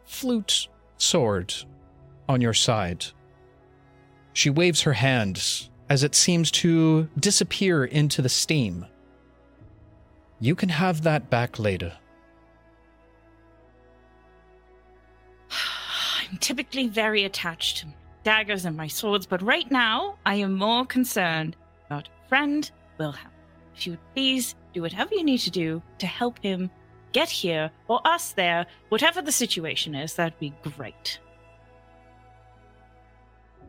flute 0.05 0.69
sword 0.99 1.55
on 2.29 2.41
your 2.41 2.55
side. 2.55 3.07
She 4.33 4.51
waves 4.51 4.83
her 4.83 4.93
hand 4.93 5.69
as 5.89 6.05
it 6.05 6.15
seems 6.15 6.51
to 6.51 7.09
disappear 7.19 7.85
into 7.85 8.23
the 8.23 8.29
steam. 8.29 8.87
You 10.39 10.55
can 10.55 10.69
have 10.69 11.03
that 11.03 11.31
back 11.31 11.59
later. 11.59 11.93
I'm 16.31 16.39
typically 16.39 16.89
very 16.89 17.25
attached 17.25 17.79
to 17.79 17.87
daggers 18.23 18.65
and 18.65 18.77
my 18.77 18.87
swords, 18.87 19.27
but 19.27 19.43
right 19.43 19.71
now 19.71 20.17
I 20.25 20.37
am 20.37 20.55
more 20.55 20.85
concerned 20.87 21.57
about 21.87 22.09
friend 22.29 22.71
Wilhelm. 22.99 23.40
If 23.75 23.87
you 23.87 23.93
would 23.93 24.15
please 24.15 24.55
do 24.73 24.83
whatever 24.83 25.15
you 25.15 25.25
need 25.25 25.39
to 25.39 25.51
do 25.51 25.83
to 25.99 26.07
help 26.07 26.39
him 26.43 26.71
get 27.13 27.29
here 27.29 27.71
or 27.89 28.01
us 28.07 28.33
there, 28.33 28.67
whatever 28.89 29.23
the 29.23 29.33
situation 29.33 29.95
is, 29.95 30.15
that'd 30.15 30.39
be 30.39 30.55
great. 30.63 31.19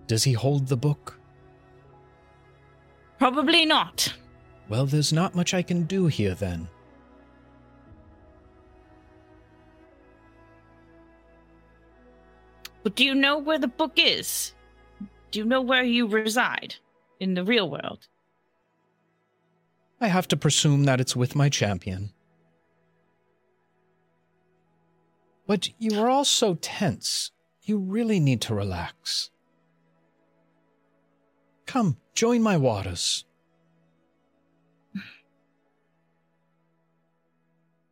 Does 0.08 0.24
he 0.24 0.34
hold 0.34 0.68
the 0.68 0.78
book? 0.78 1.18
Probably 3.18 3.66
not. 3.66 4.14
Well, 4.68 4.86
there's 4.86 5.14
not 5.14 5.36
much 5.36 5.54
I 5.54 5.62
can 5.62 5.84
do 5.84 6.08
here 6.08 6.34
then. 6.34 6.68
But 12.84 12.96
do 12.96 13.06
you 13.06 13.14
know 13.14 13.38
where 13.38 13.60
the 13.60 13.68
book 13.68 13.94
is? 13.96 14.54
Do 15.30 15.40
you 15.40 15.46
know 15.46 15.62
where 15.62 15.84
you 15.84 16.08
reside 16.08 16.76
in 17.20 17.36
the 17.36 17.44
real 17.44 17.70
world? 17.70 18.08
I 20.02 20.08
have 20.08 20.28
to 20.30 20.38
presume 20.38 20.86
that 20.86 21.00
it's 21.00 21.16
with 21.16 21.36
my 21.36 21.48
champion. 21.48 22.12
But 25.46 25.70
you 25.78 26.02
are 26.02 26.10
all 26.10 26.26
so 26.26 26.56
tense. 26.56 27.32
You 27.62 27.78
really 27.78 28.20
need 28.20 28.42
to 28.42 28.56
relax. 28.56 29.30
Come, 31.68 31.98
join 32.16 32.42
my 32.42 32.58
waters. 32.58 33.26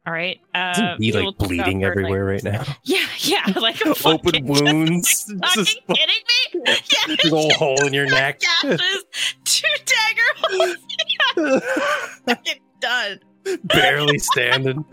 All 0.10 0.14
right. 0.16 0.42
Uh, 0.56 0.74
Isn't 0.76 1.04
he 1.04 1.12
like 1.12 1.38
bleeding 1.38 1.82
cover, 1.82 1.94
like- 2.02 2.06
everywhere 2.06 2.26
right 2.26 2.44
now? 2.44 2.64
Yeah, 2.84 3.06
yeah, 3.20 3.54
like 3.62 3.80
a 3.82 3.90
Open 3.90 3.96
fucking- 4.24 4.48
wounds. 4.48 5.24
Fucking 5.26 5.42
Just 5.54 5.80
kidding 5.88 6.16
me? 6.56 6.62
Yeah, 6.66 7.16
big 7.24 7.32
old 7.32 7.52
hole 7.54 7.86
in 7.86 7.94
your 7.94 8.08
neck. 8.08 8.40
gashes, 8.40 9.04
two 9.46 9.68
dagger 9.86 10.76
holes. 11.36 11.62
Fucking 12.26 12.60
done. 12.80 13.20
Barely 13.66 14.18
standing. 14.18 14.84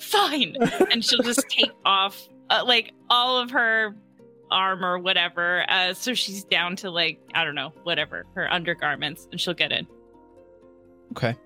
Fine. 0.00 0.56
And 0.90 1.04
she'll 1.04 1.22
just 1.22 1.48
take 1.48 1.70
off 1.84 2.28
uh, 2.50 2.64
like 2.66 2.92
all 3.08 3.38
of 3.38 3.52
her 3.52 3.94
armor, 4.50 4.98
whatever. 4.98 5.64
Uh, 5.70 5.94
so 5.94 6.12
she's 6.14 6.42
down 6.42 6.74
to 6.76 6.90
like 6.90 7.20
I 7.36 7.44
don't 7.44 7.54
know, 7.54 7.72
whatever 7.84 8.26
her 8.34 8.52
undergarments, 8.52 9.28
and 9.30 9.40
she'll 9.40 9.54
get 9.54 9.70
in. 9.70 9.86
Okay. 11.12 11.36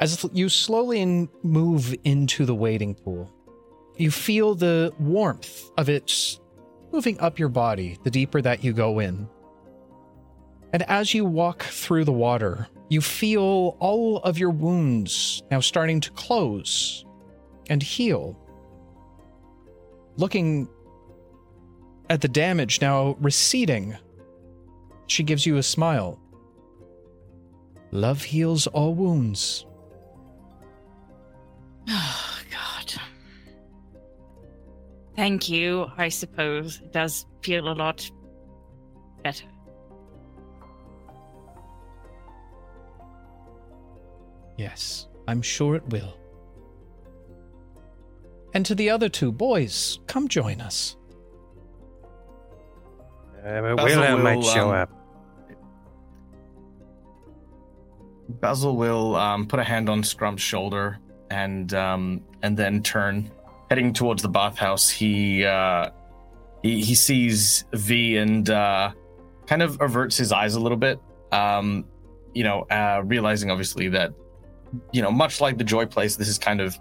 As 0.00 0.26
you 0.32 0.48
slowly 0.48 1.28
move 1.42 1.94
into 2.04 2.44
the 2.44 2.54
wading 2.54 2.94
pool, 2.94 3.32
you 3.96 4.10
feel 4.10 4.54
the 4.54 4.92
warmth 4.98 5.70
of 5.76 5.88
it 5.88 6.38
moving 6.92 7.18
up 7.20 7.38
your 7.38 7.48
body 7.48 7.98
the 8.04 8.10
deeper 8.10 8.40
that 8.40 8.62
you 8.62 8.72
go 8.72 8.98
in. 8.98 9.28
And 10.72 10.82
as 10.84 11.14
you 11.14 11.24
walk 11.24 11.62
through 11.62 12.04
the 12.04 12.12
water, 12.12 12.68
you 12.88 13.00
feel 13.00 13.76
all 13.78 14.18
of 14.18 14.38
your 14.38 14.50
wounds 14.50 15.42
now 15.50 15.60
starting 15.60 16.00
to 16.00 16.10
close 16.12 17.04
and 17.68 17.82
heal. 17.82 18.38
Looking 20.16 20.68
at 22.10 22.20
the 22.20 22.28
damage 22.28 22.80
now 22.80 23.16
receding, 23.20 23.96
she 25.06 25.22
gives 25.22 25.46
you 25.46 25.56
a 25.56 25.62
smile. 25.62 26.20
Love 27.94 28.24
heals 28.24 28.66
all 28.66 28.92
wounds. 28.92 29.66
Oh 31.88 32.38
God. 32.50 32.94
Thank 35.14 35.48
you. 35.48 35.86
I 35.96 36.08
suppose 36.08 36.80
it 36.80 36.92
does 36.92 37.24
feel 37.42 37.68
a 37.68 37.72
lot 37.72 38.10
better. 39.22 39.46
Yes, 44.58 45.06
I'm 45.28 45.40
sure 45.40 45.76
it 45.76 45.88
will. 45.90 46.18
And 48.54 48.66
to 48.66 48.74
the 48.74 48.90
other 48.90 49.08
two 49.08 49.30
boys, 49.30 50.00
come 50.08 50.26
join 50.26 50.60
us. 50.60 50.96
Uh, 53.38 53.60
but 53.60 53.76
Basil 53.76 54.00
Willow 54.00 54.18
might 54.18 54.36
will, 54.38 54.42
show 54.42 54.70
um, 54.70 54.74
up. 54.74 55.03
Basil 58.28 58.76
will 58.76 59.16
um, 59.16 59.46
put 59.46 59.60
a 59.60 59.64
hand 59.64 59.88
on 59.88 60.02
Scrump's 60.02 60.42
shoulder 60.42 60.98
and 61.30 61.72
um, 61.74 62.22
and 62.42 62.56
then 62.56 62.82
turn, 62.82 63.30
heading 63.70 63.92
towards 63.92 64.22
the 64.22 64.28
bathhouse. 64.28 64.90
He 64.90 65.44
uh, 65.44 65.90
he, 66.62 66.82
he 66.82 66.94
sees 66.94 67.64
V 67.72 68.16
and 68.16 68.48
uh, 68.50 68.92
kind 69.46 69.62
of 69.62 69.80
averts 69.80 70.16
his 70.16 70.32
eyes 70.32 70.54
a 70.54 70.60
little 70.60 70.78
bit. 70.78 70.98
Um, 71.32 71.86
you 72.34 72.44
know, 72.44 72.62
uh, 72.62 73.02
realizing 73.04 73.50
obviously 73.50 73.88
that 73.88 74.12
you 74.92 75.02
know, 75.02 75.10
much 75.10 75.40
like 75.40 75.58
the 75.58 75.64
Joy 75.64 75.86
Place, 75.86 76.16
this 76.16 76.28
is 76.28 76.38
kind 76.38 76.60
of 76.60 76.78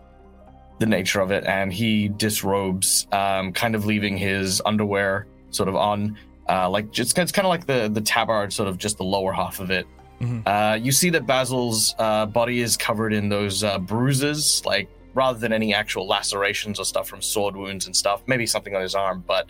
the 0.80 0.86
nature 0.86 1.22
of 1.22 1.32
it. 1.32 1.46
And 1.46 1.72
he 1.72 2.10
disrobes, 2.10 3.08
um, 3.12 3.54
kind 3.54 3.76
of 3.76 3.86
leaving 3.86 4.18
his 4.18 4.62
underwear 4.66 5.28
sort 5.50 5.70
of 5.70 5.76
on, 5.76 6.18
uh, 6.50 6.70
like 6.70 6.92
just 6.92 7.18
it's 7.18 7.32
kind 7.32 7.46
of 7.46 7.50
like 7.50 7.66
the 7.66 7.90
the 7.90 8.02
tabard, 8.02 8.52
sort 8.52 8.68
of 8.68 8.78
just 8.78 8.98
the 8.98 9.04
lower 9.04 9.32
half 9.32 9.60
of 9.60 9.72
it. 9.72 9.86
Mhm. 10.24 10.44
Uh, 10.46 10.76
you 10.76 10.92
see 10.92 11.10
that 11.10 11.26
Basil's 11.26 11.96
uh, 12.00 12.26
body 12.26 12.62
is 12.62 12.78
covered 12.78 13.14
in 13.14 13.28
those 13.30 13.64
uh, 13.64 13.78
bruises, 13.80 14.64
like 14.66 14.88
rather 15.14 15.38
than 15.38 15.52
any 15.52 15.74
actual 15.74 16.08
lacerations 16.08 16.80
or 16.80 16.86
stuff 16.86 17.08
from 17.08 17.22
sword 17.22 17.56
wounds 17.56 17.86
and 17.88 17.96
stuff. 17.96 18.24
Maybe 18.26 18.46
something 18.46 18.76
on 18.76 18.82
his 18.82 18.96
arm, 18.96 19.24
but 19.28 19.50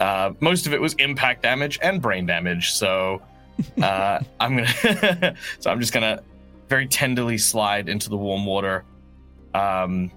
uh, 0.00 0.32
most 0.40 0.66
of 0.66 0.74
it 0.74 0.80
was 0.80 0.94
impact 0.94 1.42
damage 1.42 1.78
and 1.82 2.00
brain 2.02 2.26
damage. 2.26 2.72
So 2.72 3.22
uh, 3.82 4.20
I'm 4.38 4.56
gonna, 4.56 5.34
so 5.60 5.70
I'm 5.70 5.80
just 5.80 5.92
gonna 5.92 6.22
very 6.68 6.86
tenderly 6.86 7.38
slide 7.38 7.88
into 7.88 8.10
the 8.10 8.16
warm 8.16 8.44
water. 8.44 8.84
Um, 9.54 10.10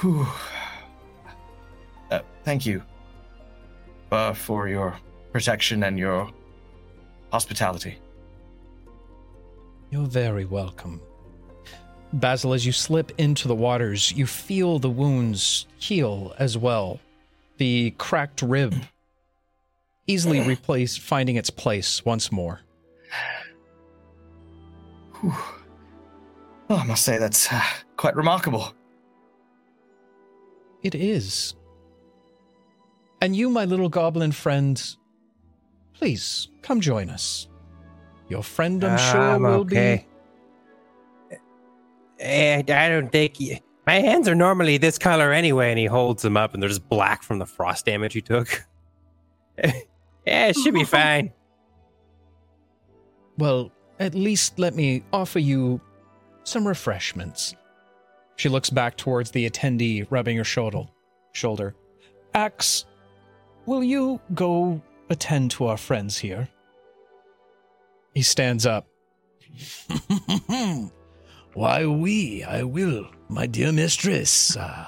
whew. 0.00 0.26
Uh, 2.10 2.20
thank 2.44 2.64
you 2.64 2.82
uh, 4.12 4.32
for 4.32 4.68
your 4.68 4.96
protection 5.32 5.82
and 5.82 5.98
your 5.98 6.30
hospitality. 7.32 7.98
You're 9.90 10.06
very 10.06 10.44
welcome. 10.44 11.00
Basil, 12.12 12.52
as 12.52 12.64
you 12.64 12.72
slip 12.72 13.12
into 13.18 13.48
the 13.48 13.54
waters, 13.54 14.12
you 14.12 14.26
feel 14.26 14.78
the 14.78 14.90
wounds 14.90 15.66
heal 15.78 16.34
as 16.38 16.56
well. 16.56 17.00
The 17.58 17.92
cracked 17.98 18.42
rib 18.42 18.74
easily 20.06 20.40
replaced, 20.40 21.00
finding 21.00 21.36
its 21.36 21.50
place 21.50 22.04
once 22.04 22.30
more. 22.30 22.60
Whew. 25.20 25.34
Oh, 26.68 26.76
I 26.76 26.84
must 26.84 27.04
say 27.04 27.18
that's 27.18 27.52
uh, 27.52 27.62
quite 27.96 28.16
remarkable. 28.16 28.72
It 30.82 30.94
is. 30.94 31.54
And 33.20 33.34
you, 33.34 33.50
my 33.50 33.64
little 33.64 33.88
goblin 33.88 34.32
friend, 34.32 34.80
please 35.94 36.48
come 36.62 36.80
join 36.80 37.08
us. 37.08 37.48
Your 38.28 38.42
friend, 38.42 38.82
I'm 38.84 38.98
sure, 38.98 39.20
I'm 39.20 39.42
will 39.42 39.50
okay. 39.60 40.06
Eh, 42.18 42.62
I 42.66 42.88
don't 42.88 43.12
think 43.12 43.36
my 43.86 44.00
hands 44.00 44.26
are 44.26 44.34
normally 44.34 44.78
this 44.78 44.98
color 44.98 45.32
anyway. 45.32 45.70
And 45.70 45.78
he 45.78 45.86
holds 45.86 46.22
them 46.22 46.36
up, 46.36 46.54
and 46.54 46.62
they're 46.62 46.68
just 46.68 46.88
black 46.88 47.22
from 47.22 47.38
the 47.38 47.46
frost 47.46 47.86
damage 47.86 48.14
he 48.14 48.22
took. 48.22 48.66
Yeah, 50.26 50.48
it 50.48 50.56
should 50.56 50.74
be 50.74 50.82
fine. 50.82 51.32
Well, 53.38 53.70
at 54.00 54.14
least 54.14 54.58
let 54.58 54.74
me 54.74 55.04
offer 55.12 55.38
you 55.38 55.80
some 56.42 56.66
refreshments. 56.66 57.54
She 58.34 58.48
looks 58.48 58.68
back 58.68 58.96
towards 58.96 59.30
the 59.30 59.48
attendee, 59.48 60.06
rubbing 60.10 60.36
her 60.36 60.44
shoulder. 60.44 60.84
Shoulder. 61.32 61.74
Axe, 62.34 62.86
will 63.66 63.84
you 63.84 64.20
go 64.34 64.82
attend 65.10 65.52
to 65.52 65.66
our 65.66 65.76
friends 65.76 66.18
here? 66.18 66.48
He 68.16 68.22
stands 68.22 68.64
up. 68.64 68.88
Why, 71.52 71.84
we, 71.84 72.42
I 72.44 72.62
will, 72.62 73.10
my 73.28 73.46
dear 73.46 73.72
mistress. 73.72 74.56
Uh, 74.56 74.86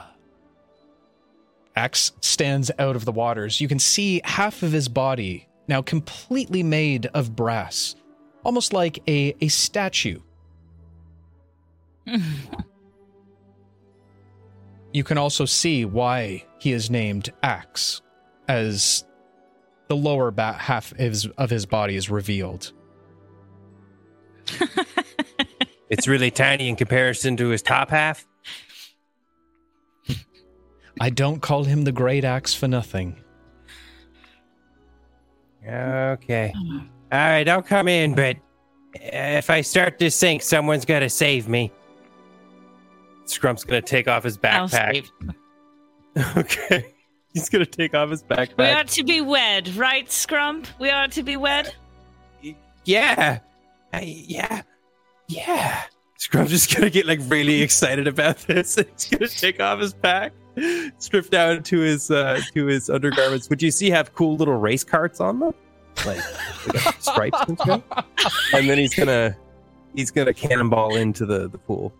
Axe 1.76 2.12
stands 2.22 2.70
out 2.78 2.96
of 2.96 3.04
the 3.04 3.12
waters. 3.12 3.60
You 3.60 3.68
can 3.68 3.78
see 3.78 4.22
half 4.24 4.62
of 4.62 4.72
his 4.72 4.88
body 4.88 5.46
now 5.68 5.82
completely 5.82 6.62
made 6.62 7.04
of 7.12 7.36
brass, 7.36 7.96
almost 8.44 8.72
like 8.72 9.02
a, 9.06 9.36
a 9.42 9.48
statue. 9.48 10.20
You 14.94 15.04
can 15.04 15.18
also 15.18 15.44
see 15.44 15.84
why 15.84 16.46
he 16.58 16.72
is 16.72 16.88
named 16.88 17.30
Axe, 17.42 18.00
as 18.48 19.04
the 19.88 19.96
lower 19.96 20.32
half 20.34 20.92
of 20.92 20.98
his, 20.98 21.26
of 21.36 21.50
his 21.50 21.66
body 21.66 21.94
is 21.94 22.08
revealed. 22.08 22.72
It's 25.90 26.06
really 26.06 26.30
tiny 26.30 26.68
in 26.68 26.76
comparison 26.76 27.36
to 27.38 27.48
his 27.48 27.62
top 27.62 27.90
half. 27.90 28.26
I 31.00 31.10
don't 31.10 31.40
call 31.40 31.64
him 31.64 31.84
the 31.84 31.92
Great 31.92 32.24
Axe 32.24 32.54
for 32.54 32.68
nothing. 32.68 33.16
Okay. 35.66 36.52
All 37.10 37.18
right, 37.18 37.48
I'll 37.48 37.62
come 37.62 37.88
in, 37.88 38.14
but 38.14 38.36
if 38.94 39.48
I 39.50 39.62
start 39.62 39.98
to 40.00 40.10
sink, 40.10 40.42
someone's 40.42 40.84
got 40.84 41.00
to 41.00 41.08
save 41.08 41.48
me. 41.48 41.72
Scrump's 43.24 43.64
gonna 43.64 43.82
take 43.82 44.08
off 44.08 44.24
his 44.24 44.38
I'll 44.42 44.68
backpack. 44.68 45.06
save. 46.16 46.36
okay. 46.36 46.94
He's 47.34 47.48
gonna 47.50 47.66
take 47.66 47.94
off 47.94 48.08
his 48.10 48.22
backpack. 48.22 48.56
We 48.58 48.64
are 48.66 48.84
to 48.84 49.04
be 49.04 49.20
wed, 49.20 49.68
right, 49.76 50.06
Scrump? 50.06 50.66
We 50.78 50.88
are 50.90 51.08
to 51.08 51.22
be 51.22 51.36
wed. 51.36 51.74
yeah, 52.84 53.40
I, 53.92 54.00
yeah, 54.26 54.62
yeah. 55.28 55.82
Scrump's 56.18 56.50
just 56.50 56.74
gonna 56.74 56.90
get 56.90 57.06
like 57.06 57.20
really 57.28 57.62
excited 57.62 58.06
about 58.08 58.38
this. 58.38 58.74
He's 58.96 59.08
gonna 59.08 59.28
take 59.28 59.60
off 59.60 59.78
his 59.80 59.94
pack, 59.94 60.32
strip 60.98 61.30
down 61.30 61.62
to 61.64 61.78
his 61.78 62.10
uh 62.10 62.40
to 62.54 62.66
his 62.66 62.90
undergarments, 62.90 63.48
which 63.48 63.62
you 63.62 63.70
see 63.70 63.88
have 63.90 64.12
cool 64.14 64.36
little 64.36 64.56
race 64.56 64.82
carts 64.82 65.20
on 65.20 65.38
them, 65.38 65.54
like 66.04 66.20
they 66.66 66.72
got 66.80 67.00
stripes 67.02 67.38
and 67.46 67.58
stuff. 67.60 67.82
And 68.52 68.68
then 68.68 68.78
he's 68.78 68.94
gonna 68.94 69.36
he's 69.94 70.10
gonna 70.10 70.34
cannonball 70.34 70.96
into 70.96 71.24
the 71.24 71.48
the 71.48 71.58
pool. 71.58 71.92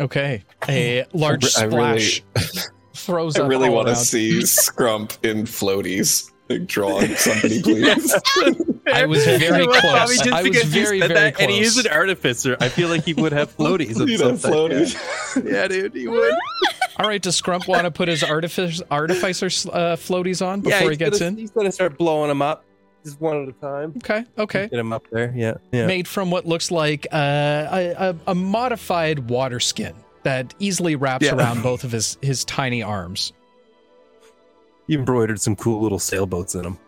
Okay. 0.00 0.42
A 0.68 1.04
large 1.12 1.56
I 1.56 1.64
really- 1.66 2.00
splash 2.00 2.22
throws 2.94 3.36
I 3.36 3.42
up 3.44 3.48
really 3.48 3.68
all 3.68 3.74
want 3.76 3.86
to 3.88 3.92
around. 3.92 4.04
see 4.04 4.40
Scrump 4.40 5.24
in 5.24 5.44
floaties. 5.44 6.31
Like, 6.58 6.66
drawing 6.66 7.14
somebody, 7.16 7.62
please. 7.62 8.14
I 8.92 9.06
was 9.06 9.24
very 9.24 9.66
close. 9.66 9.82
Tommy, 9.82 10.16
just 10.16 10.32
I 10.32 10.42
was 10.42 10.50
because 10.50 10.74
you 10.74 10.84
very, 10.84 11.00
said 11.00 11.08
very 11.08 11.30
that, 11.30 11.40
And 11.40 11.50
he 11.50 11.60
is 11.60 11.78
an 11.78 11.90
artificer. 11.90 12.56
I 12.60 12.68
feel 12.68 12.88
like 12.88 13.04
he 13.04 13.14
would 13.14 13.32
have 13.32 13.56
floaties. 13.56 14.00
of 14.00 14.08
He'd 14.08 14.20
have 14.20 14.40
floaties. 14.40 14.94
Yeah, 15.44 15.68
dude, 15.68 15.94
he 15.94 16.08
would. 16.08 16.34
All 16.98 17.08
right, 17.08 17.22
does 17.22 17.40
Scrump 17.40 17.66
want 17.68 17.84
to 17.84 17.90
put 17.90 18.08
his 18.08 18.22
artificer 18.22 18.84
artificer 18.90 19.46
uh, 19.46 19.96
floaties 19.96 20.44
on 20.44 20.60
before 20.60 20.80
yeah, 20.80 20.90
he 20.90 20.96
gets 20.96 21.18
gonna, 21.20 21.30
in? 21.30 21.36
He's 21.38 21.50
gonna 21.50 21.72
start 21.72 21.96
blowing 21.96 22.28
them 22.28 22.42
up, 22.42 22.64
just 23.04 23.20
one 23.20 23.42
at 23.44 23.48
a 23.48 23.52
time. 23.52 23.94
Okay, 23.98 24.24
okay. 24.36 24.68
Get 24.68 24.78
him 24.78 24.92
up 24.92 25.04
there. 25.10 25.32
Yeah, 25.34 25.54
yeah. 25.72 25.86
Made 25.86 26.06
from 26.06 26.30
what 26.30 26.46
looks 26.46 26.70
like 26.70 27.06
uh, 27.12 27.16
a, 27.16 28.10
a, 28.10 28.16
a 28.28 28.34
modified 28.34 29.30
water 29.30 29.58
skin 29.60 29.94
that 30.24 30.54
easily 30.58 30.94
wraps 30.96 31.24
Yeah. 31.26 31.34
around 31.34 31.62
both 31.62 31.82
of 31.84 31.92
his, 31.92 32.18
his 32.22 32.44
tiny 32.44 32.82
arms. 32.82 33.32
He 34.86 34.94
embroidered 34.94 35.40
some 35.40 35.56
cool 35.56 35.80
little 35.82 35.98
sailboats 35.98 36.54
in 36.54 36.62
them. 36.62 36.78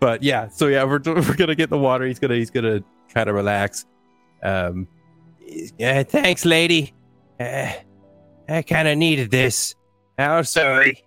But 0.00 0.22
yeah, 0.22 0.48
so 0.48 0.66
yeah, 0.66 0.84
we're 0.84 1.00
we're 1.06 1.34
gonna 1.36 1.54
get 1.54 1.70
the 1.70 1.78
water. 1.78 2.04
He's 2.06 2.18
gonna 2.18 2.34
he's 2.34 2.50
gonna 2.50 2.80
kind 3.12 3.28
of 3.28 3.34
relax. 3.34 3.86
Um, 4.42 4.86
yeah, 5.78 6.02
thanks, 6.02 6.44
lady. 6.44 6.92
Uh, 7.40 7.72
I 8.48 8.62
kind 8.62 8.88
of 8.88 8.98
needed 8.98 9.30
this. 9.30 9.74
How 10.18 10.42
sorry. 10.42 11.02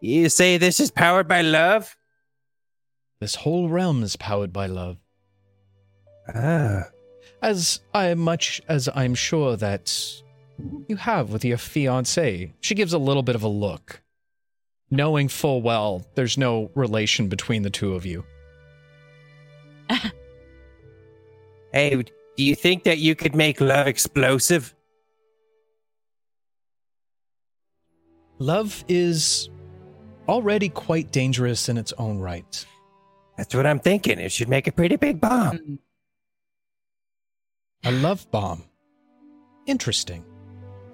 You 0.00 0.28
say 0.28 0.58
this 0.58 0.80
is 0.80 0.90
powered 0.90 1.26
by 1.26 1.40
love? 1.40 1.96
This 3.20 3.34
whole 3.36 3.68
realm 3.70 4.02
is 4.02 4.16
powered 4.16 4.52
by 4.52 4.66
love. 4.66 4.98
Ah, 6.34 6.84
As 7.40 7.80
I 7.94 8.12
much 8.14 8.60
as 8.68 8.88
I'm 8.94 9.14
sure 9.14 9.56
that 9.56 10.22
you 10.88 10.96
have 10.96 11.30
with 11.30 11.44
your 11.44 11.58
fiancée. 11.58 12.52
She 12.60 12.74
gives 12.74 12.92
a 12.92 12.98
little 12.98 13.22
bit 13.22 13.34
of 13.34 13.42
a 13.42 13.48
look, 13.48 14.02
knowing 14.90 15.28
full 15.28 15.62
well 15.62 16.06
there's 16.14 16.38
no 16.38 16.70
relation 16.74 17.28
between 17.28 17.62
the 17.62 17.70
two 17.70 17.94
of 17.94 18.06
you. 18.06 18.24
hey, 21.72 22.04
do 22.36 22.42
you 22.42 22.54
think 22.54 22.84
that 22.84 22.98
you 22.98 23.14
could 23.14 23.34
make 23.34 23.60
love 23.60 23.86
explosive? 23.86 24.74
Love 28.38 28.84
is 28.88 29.48
already 30.28 30.68
quite 30.68 31.12
dangerous 31.12 31.68
in 31.68 31.76
its 31.76 31.92
own 31.98 32.18
right. 32.18 32.66
That's 33.36 33.54
what 33.54 33.66
I'm 33.66 33.80
thinking. 33.80 34.18
It 34.18 34.32
should 34.32 34.48
make 34.48 34.66
a 34.66 34.72
pretty 34.72 34.96
big 34.96 35.20
bomb. 35.20 35.78
A 37.84 37.92
love 37.92 38.30
bomb. 38.30 38.64
Interesting. 39.66 40.24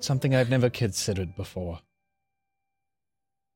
Something 0.01 0.35
I've 0.35 0.51
never 0.51 0.71
considered 0.71 1.37
before. 1.37 1.81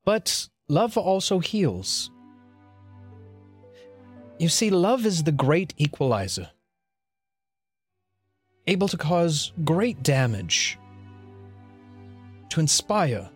But 0.05 0.47
love 0.69 0.97
also 0.97 1.39
heals. 1.39 2.11
You 4.37 4.49
see, 4.49 4.69
love 4.69 5.05
is 5.05 5.23
the 5.23 5.31
great 5.31 5.73
equalizer, 5.77 6.49
able 8.67 8.87
to 8.89 8.97
cause 8.97 9.53
great 9.63 10.03
damage, 10.03 10.77
to 12.49 12.59
inspire, 12.59 13.29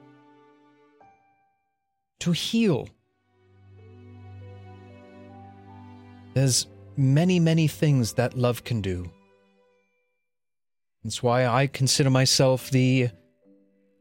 to 2.20 2.32
heal. 2.32 2.90
There's 6.34 6.68
many, 6.96 7.40
many 7.40 7.68
things 7.68 8.14
that 8.14 8.38
love 8.38 8.64
can 8.64 8.82
do. 8.82 9.10
That's 11.10 11.24
why 11.24 11.48
I 11.48 11.66
consider 11.66 12.12
myself 12.12 12.70
the 12.70 13.10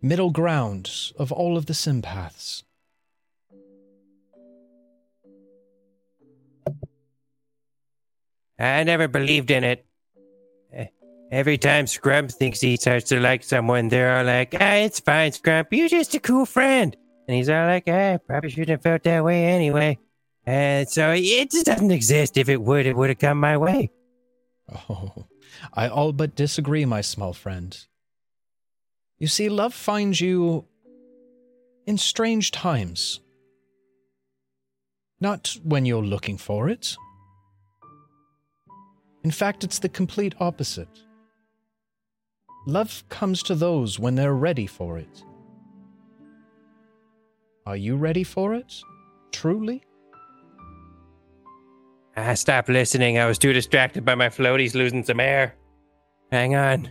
middle 0.02 0.28
ground 0.28 0.90
of 1.16 1.32
all 1.32 1.56
of 1.56 1.64
the 1.64 1.72
sympaths. 1.72 2.64
I 8.58 8.84
never 8.84 9.08
believed 9.08 9.50
in 9.50 9.64
it. 9.64 9.86
Every 11.32 11.56
time 11.56 11.86
Scrump 11.86 12.30
thinks 12.30 12.60
he 12.60 12.76
starts 12.76 13.08
to 13.08 13.20
like 13.20 13.42
someone, 13.42 13.88
they're 13.88 14.18
all 14.18 14.24
like, 14.26 14.54
ah, 14.60 14.74
it's 14.74 15.00
fine, 15.00 15.30
Scrump. 15.30 15.68
You're 15.70 15.88
just 15.88 16.14
a 16.14 16.20
cool 16.20 16.44
friend. 16.44 16.94
And 17.26 17.34
he's 17.34 17.48
all 17.48 17.64
like, 17.68 17.84
ah, 17.88 18.18
probably 18.26 18.50
shouldn't 18.50 18.68
have 18.68 18.82
felt 18.82 19.04
that 19.04 19.24
way 19.24 19.46
anyway. 19.46 19.96
And 20.44 20.86
so 20.86 21.12
it 21.16 21.50
just 21.50 21.64
doesn't 21.64 21.90
exist. 21.90 22.36
If 22.36 22.50
it 22.50 22.60
would, 22.60 22.84
it 22.84 22.94
would 22.94 23.08
have 23.08 23.18
come 23.18 23.40
my 23.40 23.56
way. 23.56 23.92
Oh, 24.90 25.24
I 25.72 25.88
all 25.88 26.12
but 26.12 26.34
disagree, 26.34 26.84
my 26.84 27.00
small 27.00 27.32
friend. 27.32 27.76
You 29.18 29.26
see, 29.26 29.48
love 29.48 29.74
finds 29.74 30.20
you 30.20 30.64
in 31.86 31.98
strange 31.98 32.50
times. 32.50 33.20
Not 35.20 35.56
when 35.64 35.86
you're 35.86 36.02
looking 36.02 36.38
for 36.38 36.68
it. 36.68 36.96
In 39.24 39.30
fact, 39.30 39.64
it's 39.64 39.80
the 39.80 39.88
complete 39.88 40.34
opposite. 40.38 41.02
Love 42.66 43.02
comes 43.08 43.42
to 43.44 43.54
those 43.54 43.98
when 43.98 44.14
they're 44.14 44.34
ready 44.34 44.66
for 44.66 44.98
it. 44.98 45.24
Are 47.66 47.76
you 47.76 47.96
ready 47.96 48.24
for 48.24 48.54
it? 48.54 48.80
Truly? 49.32 49.82
Ah, 52.18 52.30
I 52.30 52.34
stopped 52.34 52.68
listening. 52.68 53.16
I 53.16 53.26
was 53.26 53.38
too 53.38 53.52
distracted 53.52 54.04
by 54.04 54.16
my 54.16 54.28
floaties 54.28 54.74
losing 54.74 55.04
some 55.04 55.20
air. 55.20 55.54
Hang 56.32 56.56
on. 56.56 56.90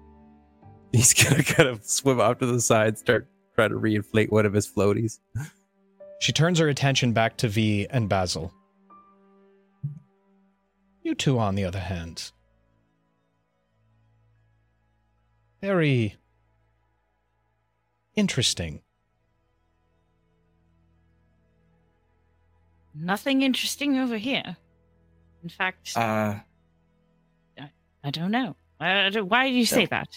He's 0.92 1.14
gonna 1.14 1.42
kind 1.42 1.68
of 1.68 1.82
swim 1.82 2.20
off 2.20 2.38
to 2.38 2.46
the 2.46 2.60
side, 2.60 2.98
start 2.98 3.26
trying 3.54 3.70
to 3.70 3.76
reinflate 3.76 4.30
one 4.30 4.44
of 4.44 4.52
his 4.52 4.70
floaties. 4.70 5.18
She 6.20 6.32
turns 6.32 6.58
her 6.58 6.68
attention 6.68 7.12
back 7.12 7.38
to 7.38 7.48
V 7.48 7.86
and 7.88 8.08
Basil. 8.08 8.52
You 11.02 11.14
two, 11.14 11.38
on 11.38 11.54
the 11.54 11.64
other 11.64 11.78
hand, 11.78 12.32
very 15.62 16.16
interesting. 18.14 18.82
Nothing 22.94 23.40
interesting 23.42 23.96
over 23.98 24.18
here. 24.18 24.56
In 25.46 25.50
fact, 25.50 25.92
Uh, 25.96 26.34
I 28.02 28.10
don't 28.10 28.32
know. 28.32 28.56
I 28.80 29.10
don't- 29.10 29.28
why 29.28 29.48
do 29.48 29.54
you 29.54 29.64
say 29.66 29.86
that? 29.86 30.08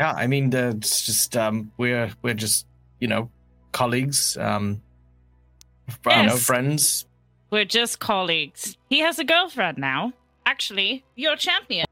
yeah, 0.00 0.12
I 0.12 0.26
mean, 0.26 0.54
uh, 0.54 0.72
it's 0.76 1.04
just 1.04 1.36
um, 1.36 1.70
we're 1.76 2.10
we're 2.22 2.32
just 2.46 2.66
you 2.98 3.08
know 3.08 3.28
colleagues, 3.72 4.38
um, 4.38 4.80
I 6.06 6.14
don't 6.16 6.26
know, 6.26 6.32
Yes. 6.32 6.46
friends. 6.46 7.06
We're 7.50 7.66
just 7.66 7.98
colleagues. 7.98 8.78
He 8.88 9.00
has 9.00 9.18
a 9.18 9.24
girlfriend 9.24 9.76
now. 9.76 10.12
Actually, 10.46 11.04
you're 11.14 11.36
champion. 11.36 11.86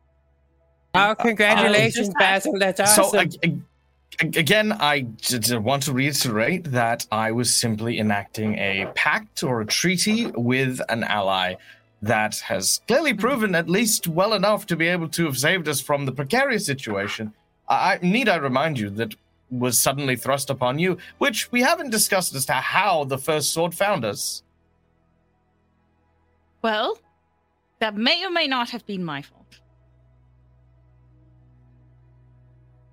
Oh, 0.95 1.15
congratulations, 1.19 1.95
just 2.09 2.13
that. 2.13 2.45
Basil. 2.45 2.59
That's 2.59 2.81
awesome. 2.81 3.05
So 3.05 3.19
ag- 3.21 3.37
ag- 3.45 3.63
ag- 4.21 4.37
again, 4.37 4.73
I 4.73 5.01
j- 5.27 5.39
j- 5.39 5.57
want 5.59 5.83
to 5.85 5.93
reiterate 5.93 6.65
that 6.73 7.07
I 7.11 7.33
was 7.33 7.55
simply 7.55 7.99
enacting 7.99 8.59
a 8.59 8.87
pact 8.95 9.43
or 9.43 9.61
a 9.63 9.67
treaty 9.67 10.27
with 10.27 10.81
an 10.91 11.05
ally 11.05 11.55
that 12.03 12.41
has 12.41 12.81
clearly 12.89 13.15
proven 13.15 13.55
at 13.55 13.69
least 13.69 14.09
well 14.09 14.35
enough 14.35 14.67
to 14.67 14.77
be 14.77 14.89
able 14.89 15.09
to 15.09 15.25
have 15.25 15.39
saved 15.39 15.69
us 15.69 15.81
from 15.81 16.05
the 16.05 16.13
precarious 16.13 16.67
situation. 16.67 17.33
I, 17.69 17.99
need 18.03 18.29
I 18.29 18.37
remind 18.37 18.79
you 18.79 18.91
that 18.91 19.15
was 19.51 19.79
suddenly 19.79 20.17
thrust 20.17 20.51
upon 20.51 20.79
you, 20.79 20.99
which 21.19 21.51
we 21.53 21.63
haven't 21.63 21.91
discussed 21.91 22.35
as 22.35 22.45
to 22.47 22.55
how 22.55 23.05
the 23.05 23.19
first 23.19 23.53
sword 23.53 23.75
found 23.75 24.05
us. 24.05 24.43
Well, 26.61 26.99
that 27.79 27.97
may 27.97 28.25
or 28.25 28.31
may 28.31 28.47
not 28.47 28.71
have 28.71 28.85
been 28.87 29.05
my 29.05 29.23
fault. 29.23 29.61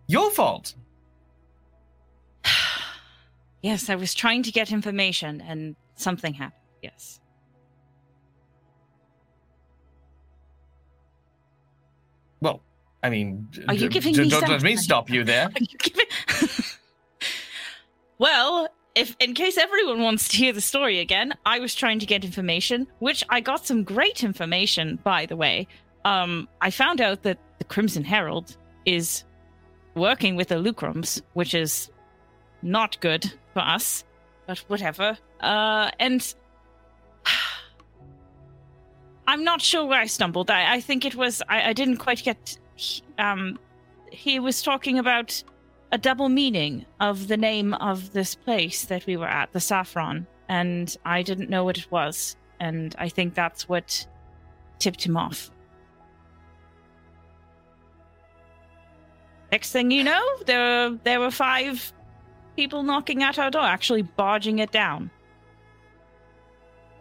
Your 0.08 0.32
fault. 0.32 0.76
yes, 3.62 3.90
I 3.90 3.96
was 3.96 4.14
trying 4.14 4.44
to 4.44 4.52
get 4.52 4.72
information 4.72 5.42
and 5.42 5.76
something 5.96 6.34
happened. 6.34 6.62
Yes. 6.82 7.19
I 13.04 13.10
mean, 13.10 13.48
Are 13.68 13.74
you 13.74 13.88
d- 13.88 13.94
giving 13.94 14.14
d- 14.14 14.22
me 14.24 14.30
don't 14.30 14.48
let 14.50 14.62
me 14.62 14.76
stop 14.76 15.10
you 15.10 15.24
there. 15.24 15.50
You 15.60 15.78
giving- 15.78 16.06
well, 18.18 18.68
if 18.96 19.16
in 19.20 19.34
case 19.34 19.58
everyone 19.58 20.02
wants 20.02 20.28
to 20.30 20.38
hear 20.38 20.52
the 20.52 20.62
story 20.62 21.00
again, 21.00 21.34
I 21.46 21.60
was 21.60 21.74
trying 21.76 22.00
to 22.00 22.06
get 22.06 22.26
information, 22.26 22.88
which 23.00 23.24
I 23.30 23.40
got 23.40 23.66
some 23.66 23.84
great 23.84 24.24
information, 24.24 25.00
by 25.04 25.26
the 25.26 25.36
way. 25.38 25.68
Um, 26.06 26.48
I 26.62 26.72
found 26.72 27.02
out 27.02 27.24
that 27.24 27.38
the 27.60 27.66
Crimson 27.66 28.04
Herald 28.04 28.58
is 28.86 29.24
working 29.96 30.36
with 30.36 30.50
the 30.50 30.56
Lucrums, 30.56 31.22
which 31.34 31.54
is 31.54 31.90
not 32.62 33.00
good 33.00 33.32
for 33.54 33.60
us, 33.60 34.04
but 34.48 34.58
whatever. 34.68 35.18
Uh, 35.40 35.92
and 36.00 36.34
I'm 39.28 39.44
not 39.44 39.62
sure 39.62 39.86
where 39.86 40.00
I 40.02 40.08
stumbled. 40.08 40.50
I, 40.50 40.76
I 40.76 40.82
think 40.82 41.06
it 41.06 41.16
was 41.16 41.42
I, 41.48 41.70
I 41.70 41.74
didn't 41.74 41.98
quite 41.98 42.24
get. 42.24 42.58
Um, 43.18 43.60
he 44.12 44.40
was 44.40 44.62
talking 44.62 44.98
about 44.98 45.44
a 45.92 45.98
double 45.98 46.30
meaning 46.30 46.86
of 47.00 47.28
the 47.28 47.38
name 47.38 47.74
of 47.76 48.14
this 48.14 48.36
place 48.36 48.86
that 48.86 49.06
we 49.06 49.18
were 49.18 49.28
at, 49.28 49.52
the 49.54 49.60
Saffron, 49.60 50.28
and 50.48 50.96
I 51.06 51.22
didn't 51.24 51.50
know 51.50 51.64
what 51.64 51.78
it 51.78 51.92
was, 51.92 52.36
and 52.60 52.96
I 52.98 53.10
think 53.10 53.34
that's 53.34 53.68
what 53.68 54.06
tipped 54.80 55.04
him 55.04 55.18
off. 55.18 55.52
Next 59.52 59.72
thing 59.72 59.90
you 59.90 60.04
know, 60.04 60.24
there 60.46 60.92
there 61.04 61.20
were 61.20 61.32
five 61.32 61.92
people 62.56 62.84
knocking 62.84 63.24
at 63.24 63.40
our 63.40 63.50
door, 63.50 63.64
actually 63.64 64.04
barging 64.04 64.60
it 64.60 64.72
down. 64.72 65.10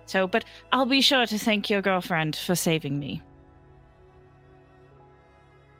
So, 0.06 0.26
but 0.26 0.44
I'll 0.72 0.86
be 0.86 1.02
sure 1.02 1.26
to 1.26 1.38
thank 1.38 1.68
your 1.68 1.82
girlfriend 1.82 2.34
for 2.36 2.54
saving 2.54 2.98
me. 2.98 3.20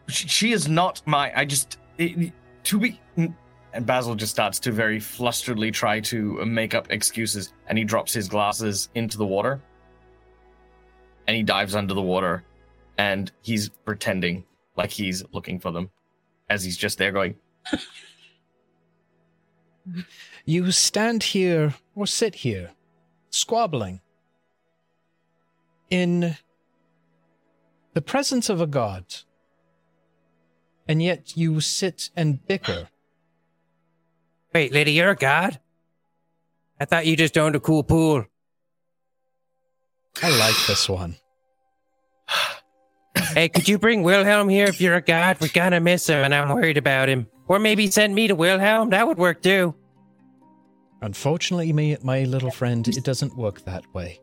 She, 0.08 0.52
is 0.52 0.68
not 0.68 1.02
my. 1.06 1.32
I 1.36 1.44
just 1.44 1.78
it, 1.98 2.32
to 2.64 2.78
be. 2.78 3.00
And 3.16 3.84
Basil 3.84 4.14
just 4.14 4.32
starts 4.32 4.58
to 4.60 4.72
very 4.72 4.98
flusteredly 4.98 5.72
try 5.72 6.00
to 6.00 6.44
make 6.46 6.74
up 6.74 6.90
excuses, 6.90 7.52
and 7.66 7.76
he 7.76 7.84
drops 7.84 8.12
his 8.12 8.28
glasses 8.28 8.88
into 8.94 9.18
the 9.18 9.26
water, 9.26 9.60
and 11.26 11.36
he 11.36 11.42
dives 11.42 11.74
under 11.74 11.92
the 11.92 12.02
water, 12.02 12.44
and 12.96 13.30
he's 13.42 13.68
pretending 13.68 14.44
like 14.76 14.90
he's 14.90 15.22
looking 15.32 15.60
for 15.60 15.70
them, 15.70 15.90
as 16.48 16.64
he's 16.64 16.76
just 16.76 16.96
there 16.98 17.12
going. 17.12 17.34
You 20.44 20.70
stand 20.70 21.22
here 21.24 21.74
or 21.94 22.06
sit 22.06 22.36
here, 22.36 22.70
squabbling. 23.28 24.00
In 25.90 26.36
the 27.92 28.00
presence 28.00 28.48
of 28.48 28.60
a 28.60 28.66
god, 28.66 29.04
and 30.88 31.02
yet 31.02 31.36
you 31.36 31.60
sit 31.60 32.10
and 32.16 32.44
bicker. 32.46 32.88
Wait, 34.54 34.72
lady, 34.72 34.92
you're 34.92 35.10
a 35.10 35.16
god? 35.16 35.60
I 36.80 36.86
thought 36.86 37.06
you 37.06 37.16
just 37.16 37.36
owned 37.36 37.54
a 37.54 37.60
cool 37.60 37.82
pool. 37.82 38.24
I 40.22 40.30
like 40.36 40.56
this 40.66 40.88
one. 40.88 41.16
Hey, 43.34 43.48
could 43.48 43.68
you 43.68 43.78
bring 43.78 44.02
Wilhelm 44.02 44.48
here 44.48 44.66
if 44.66 44.80
you're 44.80 44.94
a 44.94 45.02
god? 45.02 45.36
We're 45.40 45.48
gonna 45.52 45.80
miss 45.80 46.08
him 46.08 46.24
and 46.24 46.34
I'm 46.34 46.48
worried 46.48 46.78
about 46.78 47.08
him. 47.08 47.28
Or 47.46 47.58
maybe 47.58 47.90
send 47.90 48.14
me 48.14 48.26
to 48.28 48.34
Wilhelm. 48.34 48.90
That 48.90 49.06
would 49.06 49.18
work 49.18 49.42
too. 49.42 49.74
Unfortunately, 51.02 51.72
me, 51.72 51.96
my 52.02 52.24
little 52.24 52.50
friend, 52.50 52.88
it 52.88 53.04
doesn't 53.04 53.36
work 53.36 53.64
that 53.64 53.84
way. 53.94 54.18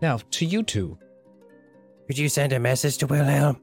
Now, 0.00 0.18
to 0.32 0.44
you 0.44 0.62
two. 0.62 0.98
Could 2.06 2.18
you 2.18 2.28
send 2.28 2.52
a 2.52 2.58
message 2.58 2.98
to 2.98 3.06
Wilhelm? 3.06 3.60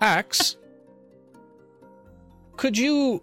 Axe, 0.00 0.56
could 2.56 2.76
you 2.76 3.22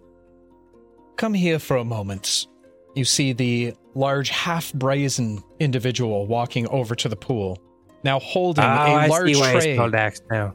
come 1.16 1.34
here 1.34 1.58
for 1.58 1.76
a 1.76 1.84
moment? 1.84 2.46
You 2.94 3.04
see 3.04 3.32
the 3.32 3.74
large 3.94 4.30
half 4.30 4.72
brazen 4.72 5.42
individual 5.58 6.26
walking 6.26 6.68
over 6.68 6.94
to 6.94 7.08
the 7.08 7.16
pool, 7.16 7.60
now 8.02 8.18
holding 8.20 8.64
oh, 8.64 8.68
a 8.68 8.70
I 8.70 9.06
large 9.06 9.36
tray. 9.36 9.76
Called 9.76 9.94
Axe 9.94 10.20
now. 10.30 10.54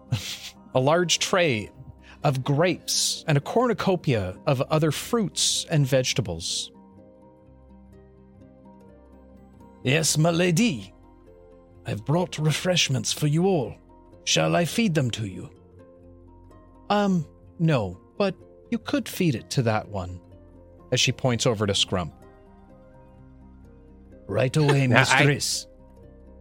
a 0.74 0.80
large 0.80 1.18
tray 1.18 1.70
of 2.24 2.42
grapes 2.42 3.24
and 3.28 3.38
a 3.38 3.40
cornucopia 3.40 4.36
of 4.46 4.60
other 4.62 4.90
fruits 4.90 5.66
and 5.70 5.86
vegetables. 5.86 6.72
Yes, 9.82 10.18
my 10.18 10.30
lady. 10.30 10.92
I've 11.86 12.04
brought 12.04 12.36
refreshments 12.38 13.12
for 13.12 13.28
you 13.28 13.46
all. 13.46 13.76
Shall 14.26 14.54
I 14.54 14.64
feed 14.66 14.94
them 14.94 15.10
to 15.12 15.26
you? 15.26 15.48
Um, 16.90 17.26
no, 17.58 17.98
but 18.18 18.34
you 18.70 18.78
could 18.78 19.08
feed 19.08 19.34
it 19.34 19.48
to 19.50 19.62
that 19.62 19.88
one. 19.88 20.20
As 20.92 21.00
she 21.00 21.10
points 21.12 21.46
over 21.46 21.66
to 21.66 21.72
Scrump. 21.72 22.12
Right 24.26 24.56
away, 24.56 24.86
Now, 24.88 24.98
I- 25.08 25.24
mistress. 25.24 25.66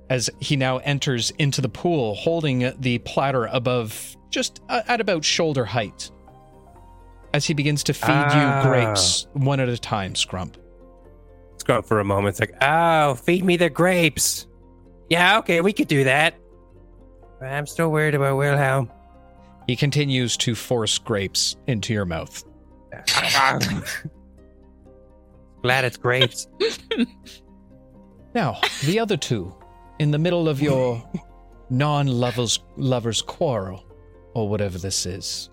As 0.10 0.30
he 0.40 0.56
now 0.56 0.78
enters 0.80 1.32
into 1.40 1.62
the 1.62 1.70
pool, 1.70 2.14
holding 2.14 2.72
the 2.80 3.00
platter 3.00 3.46
above, 3.46 4.16
just 4.30 4.62
uh, 4.70 4.84
at 4.88 5.02
about 5.02 5.24
shoulder 5.26 5.66
height. 5.66 6.12
As 7.34 7.46
he 7.46 7.56
begins 7.56 7.84
to 7.86 7.94
feed 7.94 8.06
Ah. 8.12 8.62
you 8.64 8.70
grapes 8.70 9.26
one 9.34 9.60
at 9.60 9.68
a 9.68 9.78
time, 9.80 10.14
Scrump. 10.14 10.56
Scrump 11.58 11.88
for 11.88 12.00
a 12.00 12.04
moment. 12.06 12.34
It's 12.34 12.40
like, 12.40 12.56
oh, 12.62 13.16
feed 13.16 13.44
me 13.44 13.58
the 13.58 13.70
grapes. 13.70 14.46
Yeah, 15.10 15.40
okay, 15.40 15.62
we 15.62 15.74
could 15.74 15.88
do 15.88 16.04
that. 16.04 16.36
But 17.40 17.50
I'm 17.50 17.68
still 17.68 17.92
worried 17.92 18.16
about 18.16 18.38
Wilhelm. 18.38 18.92
He 19.68 19.76
continues 19.76 20.38
to 20.38 20.56
force 20.56 20.98
grapes 20.98 21.56
into 21.68 21.94
your 21.94 22.06
mouth. 22.06 22.44
Glad 25.62 25.86
it's 25.86 25.98
grapes. 25.98 26.48
Now, 28.34 28.60
the 28.84 29.00
other 29.00 29.18
two, 29.18 29.56
in 30.00 30.12
the 30.12 30.20
middle 30.20 30.48
of 30.48 30.62
your 30.62 31.04
non-lovers 31.70 32.60
lovers 32.78 33.22
quarrel, 33.22 33.86
or 34.34 34.48
whatever 34.48 34.78
this 34.78 35.06
is. 35.06 35.50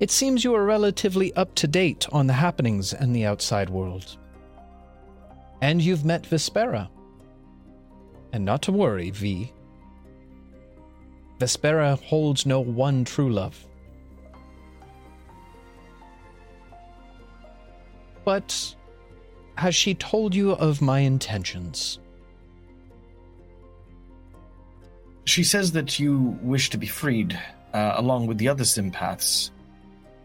It 0.00 0.10
seems 0.10 0.44
you 0.44 0.54
are 0.54 0.64
relatively 0.64 1.34
up 1.34 1.54
to 1.56 1.66
date 1.66 2.06
on 2.12 2.28
the 2.28 2.32
happenings 2.32 2.92
in 2.92 3.12
the 3.12 3.26
outside 3.26 3.68
world. 3.68 4.16
And 5.60 5.82
you've 5.82 6.04
met 6.04 6.22
Vespera. 6.22 6.88
And 8.32 8.44
not 8.44 8.62
to 8.62 8.72
worry, 8.72 9.10
V. 9.10 9.52
Vespera 11.38 12.02
holds 12.02 12.46
no 12.46 12.60
one 12.60 13.04
true 13.04 13.30
love. 13.30 13.64
But 18.24 18.74
has 19.56 19.74
she 19.74 19.94
told 19.94 20.34
you 20.34 20.52
of 20.52 20.82
my 20.82 21.00
intentions? 21.00 21.98
She 25.24 25.44
says 25.44 25.72
that 25.72 25.98
you 25.98 26.38
wish 26.42 26.70
to 26.70 26.78
be 26.78 26.86
freed, 26.86 27.38
uh, 27.72 27.94
along 27.96 28.26
with 28.26 28.38
the 28.38 28.48
other 28.48 28.64
sympaths. 28.64 29.50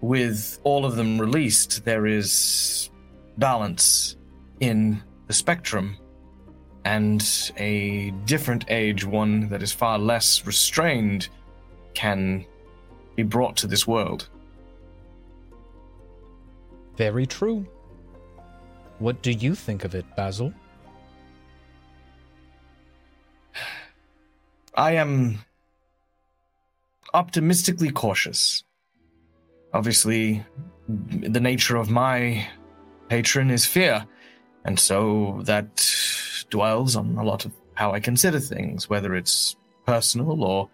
With 0.01 0.59
all 0.63 0.85
of 0.85 0.95
them 0.95 1.19
released, 1.19 1.85
there 1.85 2.05
is 2.05 2.89
balance 3.37 4.17
in 4.59 5.01
the 5.27 5.33
spectrum, 5.33 5.97
and 6.85 7.51
a 7.57 8.11
different 8.25 8.65
age, 8.69 9.05
one 9.05 9.49
that 9.49 9.63
is 9.63 9.71
far 9.71 9.97
less 9.97 10.45
restrained, 10.45 11.29
can 11.93 12.45
be 13.15 13.23
brought 13.23 13.55
to 13.57 13.67
this 13.67 13.87
world. 13.87 14.29
Very 16.97 17.25
true. 17.25 17.65
What 18.99 19.21
do 19.21 19.31
you 19.31 19.55
think 19.55 19.83
of 19.85 19.95
it, 19.95 20.05
Basil? 20.15 20.53
I 24.75 24.93
am 24.93 25.39
optimistically 27.13 27.91
cautious. 27.91 28.63
Obviously, 29.73 30.43
the 30.87 31.39
nature 31.39 31.77
of 31.77 31.89
my 31.89 32.47
patron 33.07 33.51
is 33.51 33.65
fear, 33.65 34.05
and 34.65 34.79
so 34.79 35.41
that 35.43 35.85
dwells 36.53 36.95
on 36.95 37.17
a 37.17 37.23
lot 37.23 37.45
of 37.45 37.51
how 37.73 37.91
I 37.93 37.99
consider 37.99 38.39
things, 38.39 38.87
whether 38.87 39.15
it's 39.15 39.55
personal 39.87 40.43
or 40.43 40.69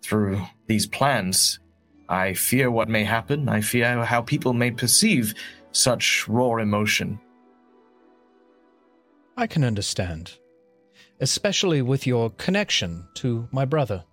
through 0.00 0.40
these 0.68 0.86
plans. 0.86 1.58
I 2.08 2.34
fear 2.34 2.70
what 2.70 2.88
may 2.88 3.02
happen. 3.02 3.48
I 3.48 3.60
fear 3.60 4.04
how 4.04 4.22
people 4.22 4.52
may 4.52 4.70
perceive 4.70 5.34
such 5.72 6.28
raw 6.28 6.54
emotion. 6.58 7.18
I 9.36 9.48
can 9.48 9.64
understand, 9.64 10.38
especially 11.20 11.82
with 11.82 12.06
your 12.06 12.30
connection 12.30 13.08
to 13.14 13.48
my 13.50 13.64
brother. 13.64 14.04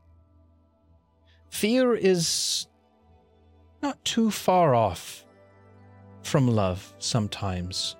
Fear 1.51 1.93
is 1.93 2.65
not 3.83 4.03
too 4.03 4.31
far 4.31 4.73
off 4.73 5.23
from 6.23 6.47
love 6.47 6.95
sometimes. 6.97 7.95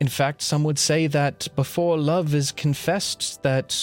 In 0.00 0.08
fact, 0.08 0.40
some 0.40 0.64
would 0.64 0.78
say 0.78 1.06
that 1.08 1.46
before 1.54 1.98
love 1.98 2.34
is 2.34 2.52
confessed, 2.52 3.42
that 3.42 3.76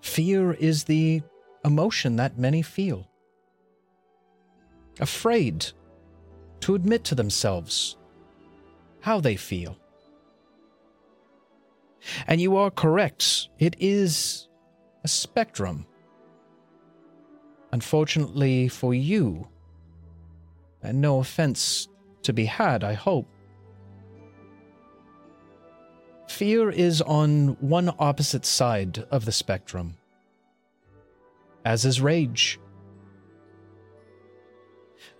fear 0.00 0.52
is 0.52 0.84
the 0.84 1.22
emotion 1.64 2.16
that 2.16 2.38
many 2.38 2.62
feel. 2.62 3.08
Afraid 5.00 5.66
to 6.60 6.74
admit 6.74 7.04
to 7.04 7.14
themselves 7.14 7.96
how 9.00 9.20
they 9.20 9.36
feel. 9.36 9.76
And 12.26 12.40
you 12.40 12.56
are 12.56 12.70
correct, 12.70 13.48
it 13.58 13.76
is 13.78 14.48
a 15.04 15.08
spectrum. 15.08 15.86
Unfortunately 17.72 18.68
for 18.68 18.94
you, 18.94 19.46
and 20.82 21.00
no 21.00 21.18
offense 21.18 21.88
to 22.22 22.32
be 22.32 22.44
had, 22.44 22.84
I 22.84 22.92
hope, 22.92 23.28
fear 26.34 26.68
is 26.68 27.00
on 27.02 27.56
one 27.60 27.94
opposite 28.00 28.44
side 28.44 28.98
of 29.12 29.24
the 29.24 29.30
spectrum, 29.30 29.94
as 31.64 31.84
is 31.84 32.00
rage. 32.00 32.58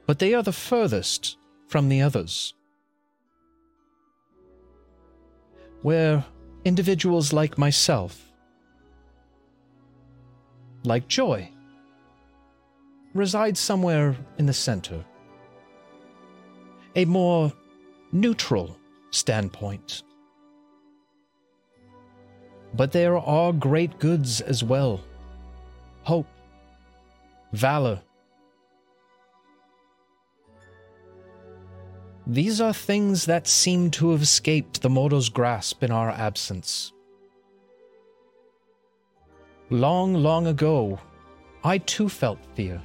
But 0.07 0.19
they 0.19 0.35
are 0.35 0.43
the 0.43 0.53
furthest 0.53 1.39
from 1.69 1.89
the 1.89 2.03
others. 2.03 2.55
Where 5.83 6.25
individuals 6.65 7.33
like 7.33 7.57
myself, 7.59 8.33
like 10.83 11.07
Joy, 11.07 11.49
reside 13.15 13.57
somewhere 13.57 14.17
in 14.39 14.47
the 14.47 14.53
center. 14.53 15.05
A 16.97 17.05
more 17.05 17.53
neutral 18.11 18.77
standpoint. 19.11 20.03
But 22.77 22.93
there 22.93 23.17
are 23.17 23.53
great 23.53 23.99
goods 23.99 24.41
as 24.41 24.65
well 24.65 25.01
hope, 26.03 26.27
valor. 27.53 28.01
These 32.27 32.61
are 32.61 32.75
things 32.75 33.27
that 33.27 33.47
seem 33.47 33.91
to 33.93 34.11
have 34.11 34.23
escaped 34.23 34.83
the 34.83 34.91
mortal's 34.91 35.29
grasp 35.29 35.83
in 35.83 35.91
our 35.91 36.11
absence. 36.11 36.93
Long, 39.71 40.15
long 40.15 40.47
ago, 40.47 40.99
I 41.63 41.79
too 41.79 42.09
felt 42.09 42.39
fear. 42.55 42.83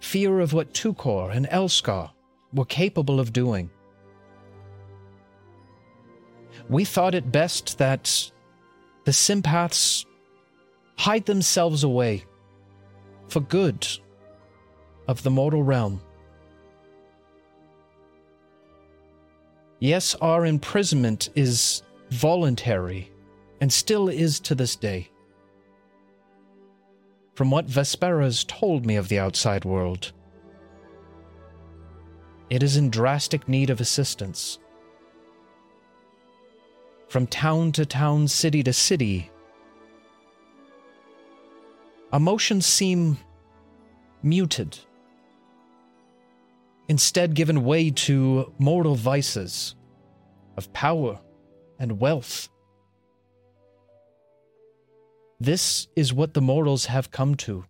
Fear 0.00 0.40
of 0.40 0.52
what 0.52 0.72
Tukor 0.72 1.34
and 1.34 1.46
Elskar 1.46 2.10
were 2.52 2.64
capable 2.64 3.18
of 3.18 3.32
doing. 3.32 3.70
We 6.70 6.84
thought 6.84 7.16
it 7.16 7.32
best 7.32 7.78
that 7.78 8.30
the 9.04 9.12
sympaths 9.12 10.06
hide 10.96 11.26
themselves 11.26 11.82
away 11.82 12.24
for 13.26 13.40
good 13.40 13.88
of 15.08 15.24
the 15.24 15.30
mortal 15.30 15.64
realm. 15.64 16.00
Yes, 19.80 20.14
our 20.20 20.46
imprisonment 20.46 21.30
is 21.34 21.82
voluntary 22.10 23.10
and 23.60 23.72
still 23.72 24.08
is 24.08 24.38
to 24.38 24.54
this 24.54 24.76
day. 24.76 25.10
From 27.34 27.50
what 27.50 27.66
Vespera's 27.66 28.44
told 28.44 28.86
me 28.86 28.94
of 28.94 29.08
the 29.08 29.18
outside 29.18 29.64
world, 29.64 30.12
it 32.48 32.62
is 32.62 32.76
in 32.76 32.90
drastic 32.90 33.48
need 33.48 33.70
of 33.70 33.80
assistance. 33.80 34.59
From 37.10 37.26
town 37.26 37.72
to 37.72 37.84
town, 37.84 38.28
city 38.28 38.62
to 38.62 38.72
city, 38.72 39.32
emotions 42.12 42.66
seem 42.66 43.18
muted, 44.22 44.78
instead, 46.86 47.34
given 47.34 47.64
way 47.64 47.90
to 47.90 48.52
mortal 48.60 48.94
vices 48.94 49.74
of 50.56 50.72
power 50.72 51.18
and 51.80 51.98
wealth. 51.98 52.48
This 55.40 55.88
is 55.96 56.12
what 56.12 56.34
the 56.34 56.40
mortals 56.40 56.86
have 56.86 57.10
come 57.10 57.34
to. 57.38 57.64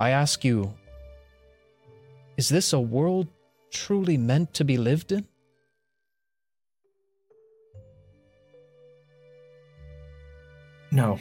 I 0.00 0.10
ask 0.10 0.44
you, 0.44 0.74
is 2.36 2.48
this 2.48 2.72
a 2.72 2.80
world 2.80 3.28
truly 3.70 4.16
meant 4.16 4.54
to 4.54 4.64
be 4.64 4.76
lived 4.76 5.12
in? 5.12 5.26
No. 10.90 11.18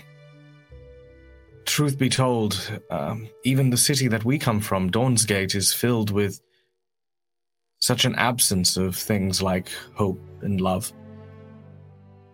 Truth 1.66 1.98
be 1.98 2.10
told, 2.10 2.80
um, 2.90 3.28
even 3.44 3.70
the 3.70 3.78
city 3.78 4.08
that 4.08 4.24
we 4.24 4.38
come 4.38 4.62
from, 4.62 4.90
Dawnsgate, 4.92 5.56
is 5.56 5.74
filled 5.74 6.12
with 6.12 6.40
such 7.80 8.06
an 8.06 8.16
absence 8.16 8.78
of 8.78 8.96
things 8.96 9.42
like 9.42 9.70
hope 9.96 10.22
and 10.42 10.62
love. 10.62 10.94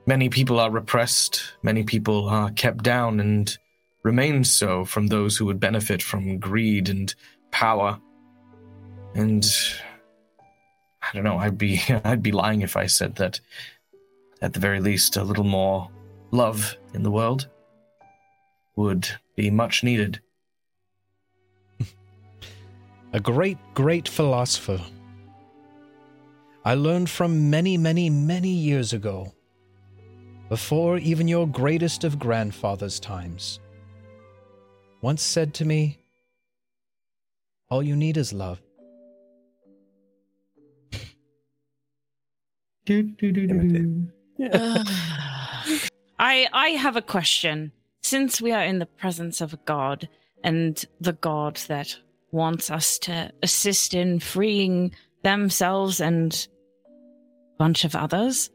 Many 0.05 0.29
people 0.29 0.59
are 0.59 0.71
repressed, 0.71 1.41
many 1.63 1.83
people 1.83 2.27
are 2.27 2.51
kept 2.51 2.83
down 2.83 3.19
and 3.19 3.57
remain 4.03 4.43
so 4.43 4.85
from 4.85 5.07
those 5.07 5.37
who 5.37 5.45
would 5.45 5.59
benefit 5.59 6.01
from 6.01 6.39
greed 6.39 6.89
and 6.89 7.13
power. 7.51 7.99
And 9.13 9.45
I 11.11 11.15
don't 11.15 11.25
know, 11.25 11.37
I'd 11.37 11.57
be 11.57 11.81
I'd 12.03 12.23
be 12.23 12.31
lying 12.31 12.61
if 12.61 12.77
I 12.77 12.85
said 12.85 13.15
that 13.15 13.39
at 14.41 14.53
the 14.53 14.59
very 14.59 14.79
least 14.79 15.17
a 15.17 15.23
little 15.23 15.43
more 15.43 15.89
love 16.31 16.77
in 16.93 17.03
the 17.03 17.11
world 17.11 17.47
would 18.75 19.07
be 19.35 19.49
much 19.49 19.83
needed. 19.83 20.21
A 23.13 23.19
great, 23.19 23.57
great 23.73 24.07
philosopher. 24.07 24.79
I 26.63 26.75
learned 26.75 27.09
from 27.09 27.49
many, 27.49 27.77
many, 27.77 28.09
many 28.09 28.49
years 28.49 28.93
ago, 28.93 29.33
before 30.47 30.97
even 30.97 31.27
your 31.27 31.47
greatest 31.47 32.03
of 32.03 32.19
grandfather's 32.19 32.99
times, 32.99 33.59
once 35.01 35.21
said 35.21 35.53
to 35.55 35.65
me, 35.65 35.99
All 37.69 37.83
you 37.83 37.95
need 37.95 38.17
is 38.17 38.31
love. 38.31 38.61
I 46.19 46.47
I 46.51 46.69
have 46.77 46.95
a 46.95 47.01
question. 47.01 47.71
Since 48.01 48.41
we 48.41 48.51
are 48.51 48.63
in 48.63 48.79
the 48.79 48.85
presence 48.85 49.41
of 49.41 49.53
a 49.53 49.59
god 49.65 50.09
and 50.43 50.83
the 50.99 51.13
god 51.13 51.57
that 51.67 51.95
wants 52.31 52.71
us 52.71 52.97
to 52.99 53.31
assist 53.43 53.93
in 53.93 54.19
freeing 54.19 54.95
themselves 55.23 56.01
and 56.01 56.47
a 56.85 57.57
bunch 57.59 57.85
of 57.85 57.95
others, 57.95 58.49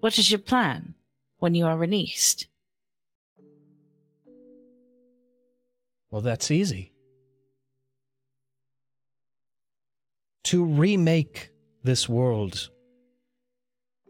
what 0.00 0.18
is 0.18 0.30
your 0.30 0.38
plan 0.38 0.94
when 1.38 1.54
you 1.54 1.66
are 1.66 1.76
released? 1.76 2.46
Well, 6.10 6.22
that's 6.22 6.50
easy. 6.50 6.94
To 10.44 10.64
remake 10.64 11.50
this 11.82 12.08
world, 12.08 12.70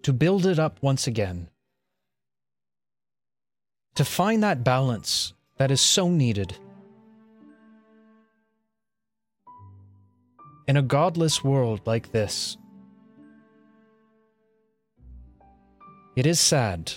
to 0.03 0.13
build 0.13 0.47
it 0.47 0.59
up 0.59 0.79
once 0.83 1.07
again, 1.07 1.49
to 3.95 4.05
find 4.05 4.43
that 4.43 4.65
balance 4.65 5.35
that 5.57 5.71
is 5.71 5.81
so 5.81 6.09
needed. 6.09 6.57
In 10.67 10.77
a 10.77 10.83
godless 10.83 11.43
world 11.43 11.81
like 11.87 12.13
this, 12.13 12.57
it 16.17 16.27
is 16.27 16.39
sad. 16.39 16.93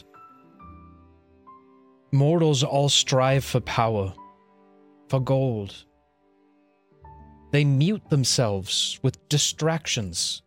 Mortals 2.11 2.63
all 2.63 2.89
strive 2.89 3.45
for 3.45 3.61
power, 3.61 4.13
for 5.07 5.19
gold. 5.21 5.85
They 7.51 7.63
mute 7.63 8.09
themselves 8.09 8.99
with 9.01 9.29
distractions, 9.29 10.41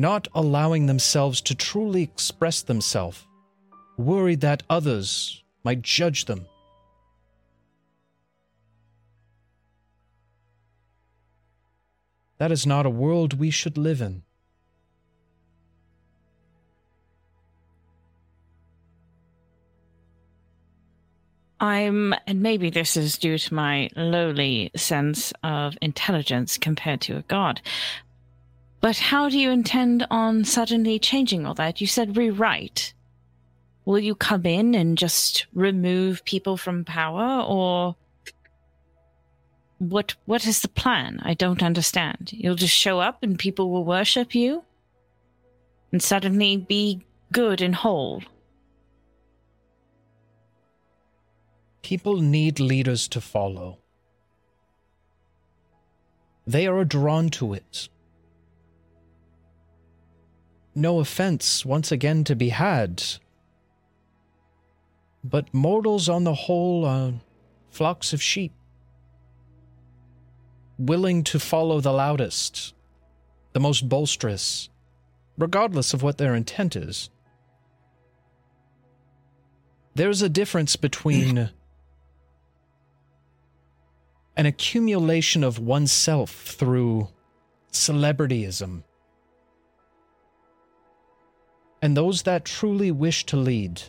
not 0.00 0.26
allowing 0.34 0.86
themselves 0.86 1.40
to 1.42 1.54
truly 1.54 2.02
express 2.02 2.62
themselves 2.62 3.26
worried 3.98 4.40
that 4.40 4.62
others 4.70 5.44
might 5.62 5.82
judge 5.82 6.24
them. 6.24 6.46
That 12.38 12.50
is 12.50 12.66
not 12.66 12.86
a 12.86 12.90
world 12.90 13.34
we 13.34 13.50
should 13.50 13.76
live 13.76 14.00
in. 14.00 14.22
I'm, 21.62 22.14
and 22.26 22.40
maybe 22.40 22.70
this 22.70 22.96
is 22.96 23.18
due 23.18 23.36
to 23.36 23.54
my 23.54 23.90
lowly 23.94 24.70
sense 24.74 25.34
of 25.44 25.76
intelligence 25.82 26.56
compared 26.56 27.02
to 27.02 27.18
a 27.18 27.22
god. 27.22 27.60
But 28.80 28.96
how 28.96 29.28
do 29.28 29.38
you 29.38 29.50
intend 29.50 30.06
on 30.10 30.44
suddenly 30.44 30.98
changing 30.98 31.46
all 31.46 31.54
that? 31.54 31.80
You 31.80 31.86
said 31.86 32.16
rewrite. 32.16 32.94
will 33.84 33.98
you 33.98 34.14
come 34.14 34.46
in 34.46 34.74
and 34.74 34.96
just 34.96 35.46
remove 35.52 36.24
people 36.24 36.56
from 36.56 36.84
power 36.84 37.42
or 37.42 37.96
what 39.78 40.14
what 40.26 40.46
is 40.46 40.60
the 40.60 40.68
plan? 40.68 41.20
I 41.22 41.34
don't 41.34 41.62
understand. 41.62 42.32
You'll 42.32 42.54
just 42.54 42.76
show 42.76 43.00
up 43.00 43.22
and 43.22 43.38
people 43.38 43.70
will 43.70 43.84
worship 43.84 44.34
you 44.34 44.64
and 45.92 46.02
suddenly 46.02 46.56
be 46.56 47.02
good 47.32 47.60
and 47.60 47.74
whole. 47.74 48.22
People 51.82 52.18
need 52.18 52.60
leaders 52.60 53.08
to 53.08 53.20
follow. 53.20 53.78
They 56.46 56.66
are 56.66 56.84
drawn 56.84 57.30
to 57.30 57.54
it. 57.54 57.88
No 60.74 61.00
offense, 61.00 61.64
once 61.64 61.90
again, 61.90 62.24
to 62.24 62.36
be 62.36 62.50
had. 62.50 63.02
But 65.24 65.52
mortals 65.52 66.08
on 66.08 66.24
the 66.24 66.34
whole 66.34 66.84
are 66.84 67.14
flocks 67.70 68.12
of 68.12 68.22
sheep, 68.22 68.52
willing 70.78 71.24
to 71.24 71.38
follow 71.38 71.80
the 71.80 71.92
loudest, 71.92 72.74
the 73.52 73.60
most 73.60 73.88
boisterous, 73.88 74.70
regardless 75.36 75.92
of 75.92 76.02
what 76.02 76.18
their 76.18 76.34
intent 76.34 76.76
is. 76.76 77.10
There's 79.94 80.22
a 80.22 80.28
difference 80.28 80.76
between 80.76 81.50
an 84.36 84.46
accumulation 84.46 85.42
of 85.44 85.58
oneself 85.58 86.30
through 86.30 87.08
celebrityism 87.72 88.84
and 91.82 91.96
those 91.96 92.22
that 92.22 92.44
truly 92.44 92.90
wish 92.90 93.26
to 93.26 93.36
lead. 93.36 93.82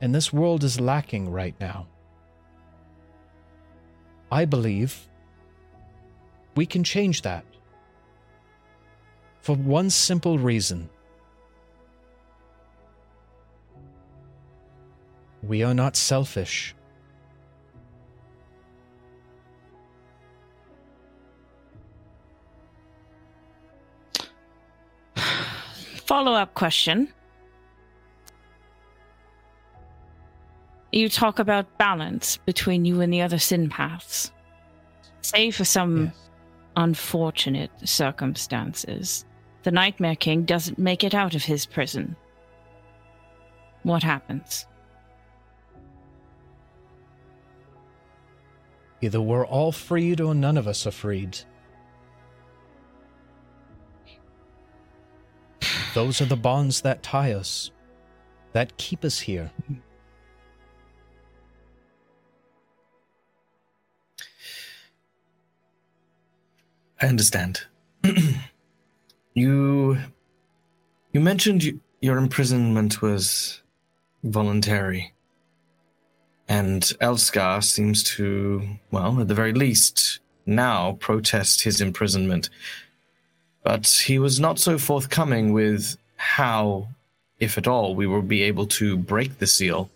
And 0.00 0.14
this 0.14 0.32
world 0.32 0.64
is 0.64 0.80
lacking 0.80 1.30
right 1.30 1.54
now. 1.60 1.86
I 4.30 4.44
believe 4.44 5.08
we 6.54 6.66
can 6.66 6.84
change 6.84 7.22
that. 7.22 7.44
For 9.40 9.54
one 9.54 9.90
simple 9.90 10.38
reason 10.38 10.90
we 15.42 15.62
are 15.62 15.74
not 15.74 15.96
selfish. 15.96 16.75
Follow 26.06 26.32
up 26.32 26.54
question. 26.54 27.12
You 30.92 31.08
talk 31.08 31.38
about 31.38 31.78
balance 31.78 32.36
between 32.38 32.84
you 32.84 33.00
and 33.00 33.12
the 33.12 33.22
other 33.22 33.38
sympaths. 33.38 34.30
Say 35.22 35.50
for 35.50 35.64
some 35.64 36.06
Yes. 36.06 36.30
unfortunate 36.76 37.70
circumstances, 37.84 39.24
the 39.64 39.72
Nightmare 39.72 40.14
King 40.14 40.44
doesn't 40.44 40.78
make 40.78 41.02
it 41.02 41.12
out 41.12 41.34
of 41.34 41.44
his 41.44 41.66
prison. 41.66 42.14
What 43.82 44.02
happens? 44.04 44.66
Either 49.00 49.20
we're 49.20 49.46
all 49.46 49.72
freed 49.72 50.20
or 50.20 50.34
none 50.34 50.56
of 50.56 50.66
us 50.68 50.86
are 50.86 50.92
freed. 50.92 51.38
Those 55.96 56.20
are 56.20 56.26
the 56.26 56.36
bonds 56.36 56.82
that 56.82 57.02
tie 57.02 57.32
us, 57.32 57.70
that 58.52 58.76
keep 58.76 59.02
us 59.02 59.18
here. 59.18 59.50
I 67.00 67.06
understand. 67.06 67.62
you 69.32 69.96
you 71.12 71.20
mentioned 71.20 71.64
you, 71.64 71.80
your 72.02 72.18
imprisonment 72.18 73.00
was 73.00 73.62
voluntary. 74.22 75.14
And 76.46 76.82
Elskar 77.00 77.64
seems 77.64 78.02
to, 78.02 78.68
well, 78.90 79.18
at 79.18 79.28
the 79.28 79.34
very 79.34 79.54
least, 79.54 80.20
now 80.44 80.98
protest 81.00 81.62
his 81.62 81.80
imprisonment. 81.80 82.50
But 83.66 83.88
he 84.06 84.20
was 84.20 84.38
not 84.38 84.60
so 84.60 84.78
forthcoming 84.78 85.52
with 85.52 85.96
how, 86.14 86.86
if 87.40 87.58
at 87.58 87.66
all, 87.66 87.96
we 87.96 88.06
will 88.06 88.22
be 88.22 88.42
able 88.42 88.68
to 88.78 88.96
break 88.96 89.38
the 89.40 89.46
seal. 89.48 89.90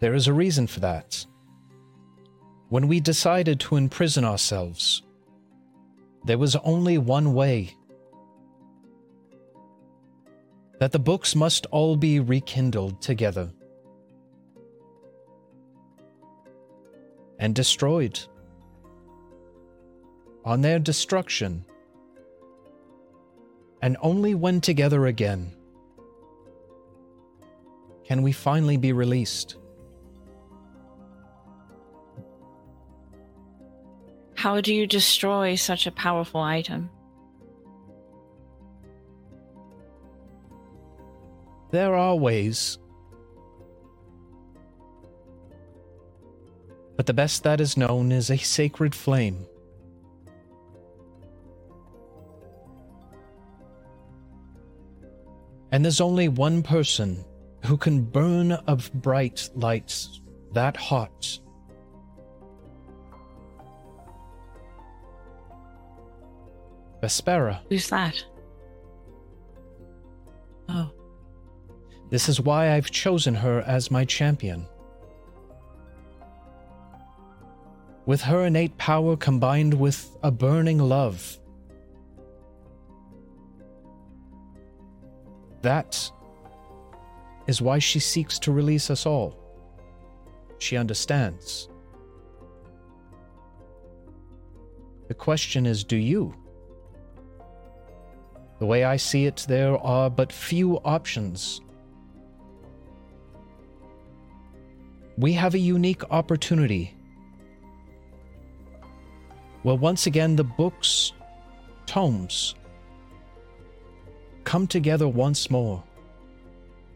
There 0.00 0.12
is 0.12 0.26
a 0.26 0.32
reason 0.32 0.66
for 0.66 0.80
that. 0.80 1.24
When 2.68 2.88
we 2.88 2.98
decided 2.98 3.60
to 3.60 3.76
imprison 3.76 4.24
ourselves, 4.24 5.04
there 6.24 6.38
was 6.38 6.56
only 6.64 6.98
one 6.98 7.32
way 7.32 7.76
that 10.80 10.90
the 10.90 10.98
books 10.98 11.36
must 11.36 11.66
all 11.66 11.94
be 11.94 12.18
rekindled 12.18 13.00
together 13.00 13.50
and 17.42 17.56
destroyed. 17.56 18.20
On 20.44 20.60
their 20.60 20.78
destruction, 20.78 21.64
and 23.82 23.96
only 24.00 24.36
when 24.36 24.60
together 24.60 25.06
again 25.06 25.52
can 28.04 28.22
we 28.22 28.30
finally 28.30 28.76
be 28.76 28.92
released. 28.92 29.56
How 34.34 34.60
do 34.60 34.72
you 34.72 34.86
destroy 34.86 35.56
such 35.56 35.88
a 35.88 35.90
powerful 35.90 36.40
item? 36.40 36.90
There 41.72 41.96
are 41.96 42.14
ways. 42.14 42.78
But 47.02 47.08
the 47.08 47.14
best 47.14 47.42
that 47.42 47.60
is 47.60 47.76
known 47.76 48.12
is 48.12 48.30
a 48.30 48.36
sacred 48.36 48.94
flame. 48.94 49.44
And 55.72 55.84
there's 55.84 56.00
only 56.00 56.28
one 56.28 56.62
person 56.62 57.24
who 57.64 57.76
can 57.76 58.04
burn 58.04 58.52
a 58.52 58.76
bright 58.76 59.50
light 59.56 60.06
that 60.52 60.76
hot. 60.76 61.40
Vespera. 67.02 67.62
Who's 67.68 67.88
that? 67.88 68.24
Oh, 70.68 70.92
This 72.10 72.28
is 72.28 72.40
why 72.40 72.76
I've 72.76 72.92
chosen 72.92 73.34
her 73.34 73.62
as 73.62 73.90
my 73.90 74.04
champion. 74.04 74.68
With 78.04 78.20
her 78.22 78.46
innate 78.46 78.76
power 78.78 79.16
combined 79.16 79.74
with 79.74 80.16
a 80.22 80.30
burning 80.30 80.78
love, 80.78 81.38
that 85.62 86.10
is 87.46 87.62
why 87.62 87.78
she 87.78 88.00
seeks 88.00 88.38
to 88.40 88.52
release 88.52 88.90
us 88.90 89.06
all. 89.06 89.38
She 90.58 90.76
understands. 90.76 91.68
The 95.08 95.14
question 95.14 95.66
is 95.66 95.84
do 95.84 95.96
you? 95.96 96.34
The 98.58 98.66
way 98.66 98.84
I 98.84 98.96
see 98.96 99.26
it, 99.26 99.44
there 99.48 99.76
are 99.78 100.08
but 100.08 100.32
few 100.32 100.78
options. 100.84 101.60
We 105.18 105.32
have 105.34 105.54
a 105.54 105.58
unique 105.58 106.02
opportunity. 106.10 106.96
Well, 109.64 109.78
once 109.78 110.06
again, 110.06 110.36
the 110.36 110.44
books, 110.44 111.12
tomes, 111.86 112.54
come 114.44 114.66
together 114.66 115.06
once 115.06 115.50
more, 115.50 115.82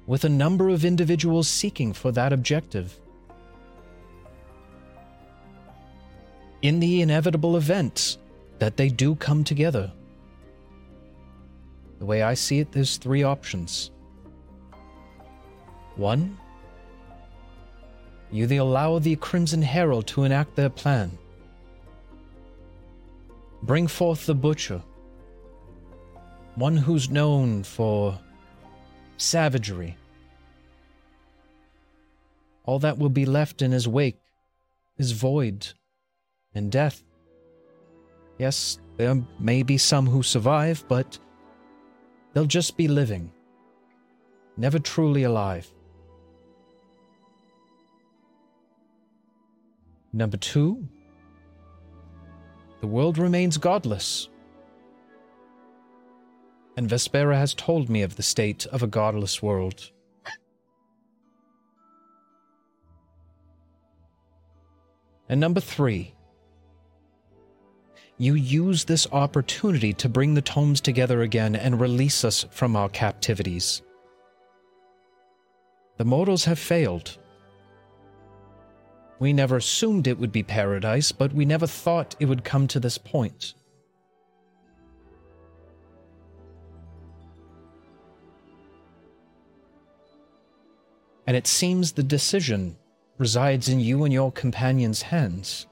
with 0.06 0.24
a 0.24 0.28
number 0.28 0.68
of 0.68 0.84
individuals 0.84 1.46
seeking 1.46 1.92
for 1.92 2.10
that 2.12 2.32
objective. 2.32 2.98
In 6.62 6.80
the 6.80 7.02
inevitable 7.02 7.56
event 7.56 8.18
that 8.58 8.76
they 8.76 8.88
do 8.88 9.14
come 9.14 9.44
together, 9.44 9.92
the 11.98 12.06
way 12.06 12.22
I 12.22 12.34
see 12.34 12.58
it, 12.58 12.72
there's 12.72 12.96
three 12.96 13.22
options. 13.22 13.90
One, 15.94 16.36
you 18.30 18.46
allow 18.60 18.98
the 18.98 19.16
Crimson 19.16 19.62
Herald 19.62 20.06
to 20.08 20.24
enact 20.24 20.56
their 20.56 20.68
plan, 20.68 21.16
bring 23.66 23.88
forth 23.88 24.26
the 24.26 24.34
Butcher, 24.34 24.80
one 26.54 26.76
who's 26.76 27.10
known 27.10 27.64
for 27.64 28.18
savagery. 29.16 29.96
All 32.64 32.78
that 32.78 32.98
will 32.98 33.08
be 33.10 33.26
left 33.26 33.62
in 33.62 33.72
his 33.72 33.88
wake 33.88 34.20
is 34.98 35.12
void 35.12 35.66
and 36.54 36.70
death. 36.70 37.02
Yes, 38.38 38.78
there 38.96 39.22
may 39.40 39.62
be 39.62 39.78
some 39.78 40.06
who 40.06 40.22
survive, 40.22 40.84
but 40.88 41.18
they'll 42.32 42.46
just 42.46 42.76
be 42.76 42.86
living, 42.86 43.32
never 44.56 44.78
truly 44.78 45.24
alive. 45.24 45.72
Number 50.12 50.36
two, 50.36 50.88
the 52.80 52.86
world 52.86 53.18
remains 53.18 53.56
godless. 53.56 54.28
And 56.76 56.88
Vespera 56.88 57.36
has 57.36 57.54
told 57.54 57.88
me 57.88 58.02
of 58.02 58.16
the 58.16 58.22
state 58.22 58.66
of 58.66 58.82
a 58.82 58.86
godless 58.86 59.42
world. 59.42 59.90
And 65.28 65.40
number 65.40 65.60
three, 65.60 66.14
you 68.18 68.34
use 68.34 68.84
this 68.84 69.06
opportunity 69.12 69.92
to 69.94 70.08
bring 70.08 70.34
the 70.34 70.42
tomes 70.42 70.80
together 70.80 71.22
again 71.22 71.56
and 71.56 71.80
release 71.80 72.24
us 72.24 72.46
from 72.50 72.76
our 72.76 72.88
captivities. 72.88 73.82
The 75.98 76.04
mortals 76.04 76.44
have 76.44 76.58
failed. 76.58 77.18
We 79.18 79.32
never 79.32 79.56
assumed 79.56 80.06
it 80.06 80.18
would 80.18 80.32
be 80.32 80.42
paradise, 80.42 81.10
but 81.10 81.32
we 81.32 81.44
never 81.44 81.66
thought 81.66 82.14
it 82.20 82.26
would 82.26 82.44
come 82.44 82.66
to 82.68 82.80
this 82.80 82.98
point. 82.98 83.54
And 91.26 91.36
it 91.36 91.46
seems 91.46 91.92
the 91.92 92.02
decision 92.02 92.76
resides 93.18 93.68
in 93.68 93.80
you 93.80 94.04
and 94.04 94.12
your 94.12 94.30
companion's 94.30 95.02
hands. 95.02 95.66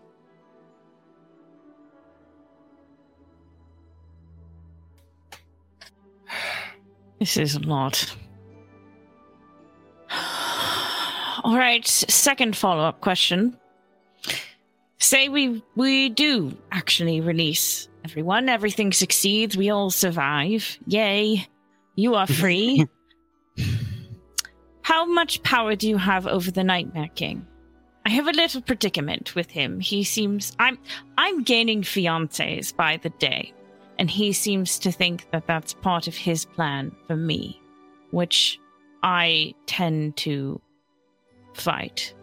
This 7.20 7.36
is 7.36 7.54
a 7.54 7.60
lot. 7.60 8.16
All 11.42 11.56
right, 11.56 11.86
second 11.86 12.56
follow-up 12.56 13.00
question. 13.00 13.56
Say 14.98 15.28
we 15.28 15.62
we 15.74 16.08
do 16.08 16.56
actually 16.70 17.20
release 17.20 17.88
everyone, 18.04 18.48
everything 18.48 18.92
succeeds, 18.92 19.56
we 19.56 19.70
all 19.70 19.90
survive. 19.90 20.78
Yay. 20.86 21.46
You 21.96 22.14
are 22.14 22.26
free. 22.42 22.86
How 24.82 25.04
much 25.06 25.42
power 25.42 25.74
do 25.74 25.88
you 25.88 25.96
have 25.96 26.26
over 26.26 26.50
the 26.50 26.64
Nightmare 26.64 27.10
King? 27.14 27.46
I 28.06 28.10
have 28.10 28.28
a 28.28 28.32
little 28.32 28.60
predicament 28.60 29.34
with 29.34 29.50
him. 29.50 29.80
He 29.80 30.04
seems 30.04 30.54
I'm 30.58 30.78
I'm 31.18 31.42
gaining 31.42 31.82
fiancés 31.82 32.74
by 32.74 32.98
the 32.98 33.10
day, 33.10 33.52
and 33.98 34.10
he 34.10 34.32
seems 34.32 34.78
to 34.80 34.92
think 34.92 35.30
that 35.32 35.46
that's 35.46 35.72
part 35.74 36.06
of 36.06 36.14
his 36.14 36.44
plan 36.44 36.92
for 37.06 37.16
me, 37.16 37.60
which 38.10 38.60
I 39.02 39.54
tend 39.66 40.16
to 40.18 40.60
fight. 41.54 42.14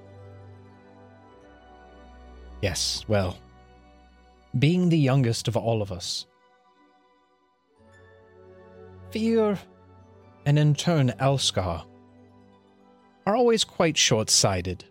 Yes, 2.62 3.04
well, 3.08 3.38
being 4.60 4.90
the 4.90 4.98
youngest 4.98 5.48
of 5.48 5.58
all 5.58 5.82
of 5.82 5.92
us, 5.92 6.28
fear 9.10 9.58
and 10.46 10.60
in 10.60 10.76
turn 10.76 11.10
Elskar 11.20 11.84
are 13.26 13.36
always 13.36 13.64
quite 13.64 13.98
short 13.98 14.30
sighted. 14.30 14.84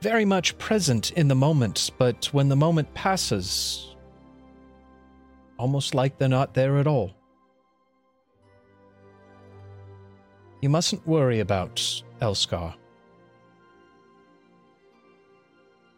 Very 0.00 0.24
much 0.24 0.56
present 0.58 1.12
in 1.12 1.28
the 1.28 1.34
moment, 1.34 1.90
but 1.98 2.26
when 2.26 2.48
the 2.48 2.56
moment 2.56 2.92
passes, 2.94 3.96
almost 5.58 5.94
like 5.94 6.18
they're 6.18 6.28
not 6.28 6.54
there 6.54 6.78
at 6.78 6.86
all. 6.86 7.14
You 10.60 10.68
mustn't 10.68 11.06
worry 11.06 11.40
about 11.40 12.02
Elskar. 12.20 12.74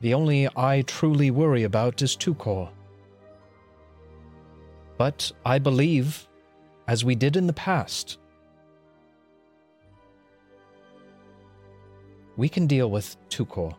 The 0.01 0.15
only 0.15 0.49
I 0.57 0.83
truly 0.83 1.31
worry 1.31 1.63
about 1.65 2.03
is 2.03 2.17
Tukor. 2.17 2.71
But 4.99 5.33
I 5.45 5.59
believe, 5.59 6.27
as 6.89 7.05
we 7.05 7.15
did 7.15 7.37
in 7.37 7.47
the 7.47 7.53
past, 7.53 8.19
we 12.37 12.49
can 12.49 12.67
deal 12.67 12.91
with 12.91 13.17
Tukor. 13.29 13.75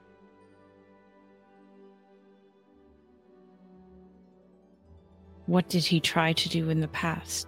What 5.45 5.69
did 5.69 5.85
he 5.85 5.99
try 5.99 6.33
to 6.33 6.49
do 6.49 6.69
in 6.69 6.81
the 6.81 6.89
past? 6.89 7.47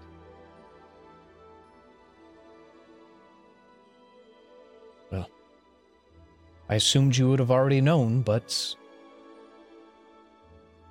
I 6.70 6.76
assumed 6.76 7.18
you 7.18 7.30
would 7.30 7.40
have 7.40 7.52
already 7.52 7.82
known, 7.82 8.22
but 8.22 8.76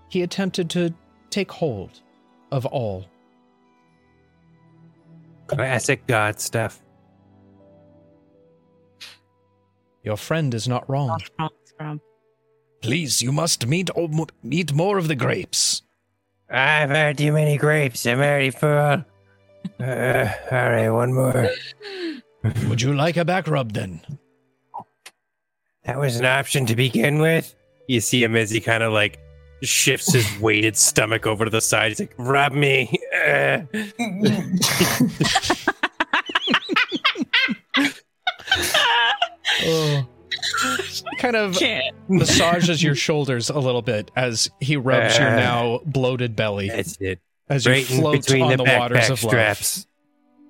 he 0.09 0.23
attempted 0.23 0.69
to 0.71 0.93
take 1.31 1.51
hold 1.53 2.01
of 2.51 2.67
all. 2.67 3.07
Classic 5.47 6.05
God 6.07 6.41
stuff. 6.41 6.81
Your 10.03 10.17
friend 10.17 10.53
is 10.55 10.67
not 10.67 10.89
wrong. 10.89 11.09
Not 11.09 11.31
wrong, 11.39 11.51
Scrump. 11.81 12.01
Please, 12.83 13.23
you 13.23 13.33
must 13.33 13.67
meet, 13.67 13.91
o- 13.97 14.27
eat 14.49 14.73
more 14.73 14.99
of 14.99 15.09
the 15.09 15.15
grapes. 15.17 15.83
I've 16.51 16.91
had 16.91 17.19
too 17.19 17.33
many 17.33 17.57
grapes. 17.57 18.07
I'm 18.07 18.19
already 18.19 18.51
full. 18.51 18.69
Uh, 18.69 19.05
all 19.81 20.71
right, 20.71 20.89
one 20.89 21.13
more. 21.13 21.51
Would 22.69 22.81
you 22.81 22.95
like 22.95 23.17
a 23.17 23.25
back 23.25 23.49
rub 23.49 23.73
then? 23.73 24.01
That 25.89 25.99
was 25.99 26.17
an 26.17 26.27
option 26.27 26.67
to 26.67 26.77
begin 26.77 27.19
with. 27.19 27.55
You 27.89 28.01
see 28.03 28.23
him 28.23 28.37
as 28.37 28.51
he 28.51 28.61
kind 28.61 28.83
of 28.83 28.93
like 28.93 29.19
shifts 29.63 30.13
his 30.13 30.39
weighted 30.41 30.77
stomach 30.77 31.27
over 31.27 31.47
to 31.47 31.51
the 31.51 31.63
side. 31.63 31.89
He's 31.89 32.01
like, 32.01 32.15
rub 32.19 32.53
me. 32.53 33.01
Uh. 33.27 33.61
Oh. 39.65 40.07
kind 41.19 41.37
of 41.37 41.55
Can't. 41.57 41.95
massages 42.09 42.83
your 42.83 42.95
shoulders 42.95 43.51
a 43.51 43.59
little 43.59 43.83
bit 43.83 44.11
as 44.17 44.51
he 44.61 44.77
rubs 44.77 45.19
your 45.19 45.29
Uh, 45.29 45.37
now 45.37 45.81
bloated 45.85 46.37
belly 46.37 46.69
That's 46.69 46.97
it. 47.01 47.21
as 47.49 47.65
you 47.67 47.73
Right 47.73 47.91
in 47.91 48.01
float 48.01 48.25
between 48.27 48.43
on 48.45 48.51
the, 48.51 48.57
the, 48.59 48.65
waters 48.65 49.11
of 49.11 49.23
love. 49.25 49.31
straps. 49.31 49.87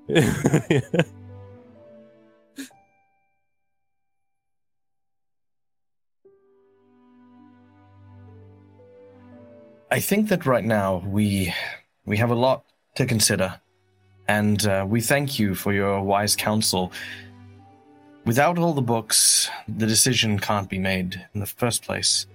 I 9.91 10.01
think 10.01 10.29
that 10.29 10.45
right 10.45 10.65
now 10.65 11.03
we 11.07 11.55
we 12.05 12.19
have 12.19 12.31
a 12.31 12.35
lot 12.35 12.65
to 12.97 13.07
consider, 13.07 13.59
and 14.27 14.67
uh, 14.67 14.85
we 14.87 15.01
thank 15.01 15.39
you 15.39 15.55
for 15.55 15.73
your 15.73 16.03
wise 16.03 16.37
counsel. 16.37 16.93
Without 18.27 18.59
all 18.59 18.75
the 18.75 18.83
books, 18.83 19.49
the 19.67 19.87
decision 19.87 20.39
can't 20.39 20.69
be 20.69 20.79
made 20.79 21.27
in 21.33 21.41
the 21.41 21.47
first 21.47 21.85
place. 21.85 22.27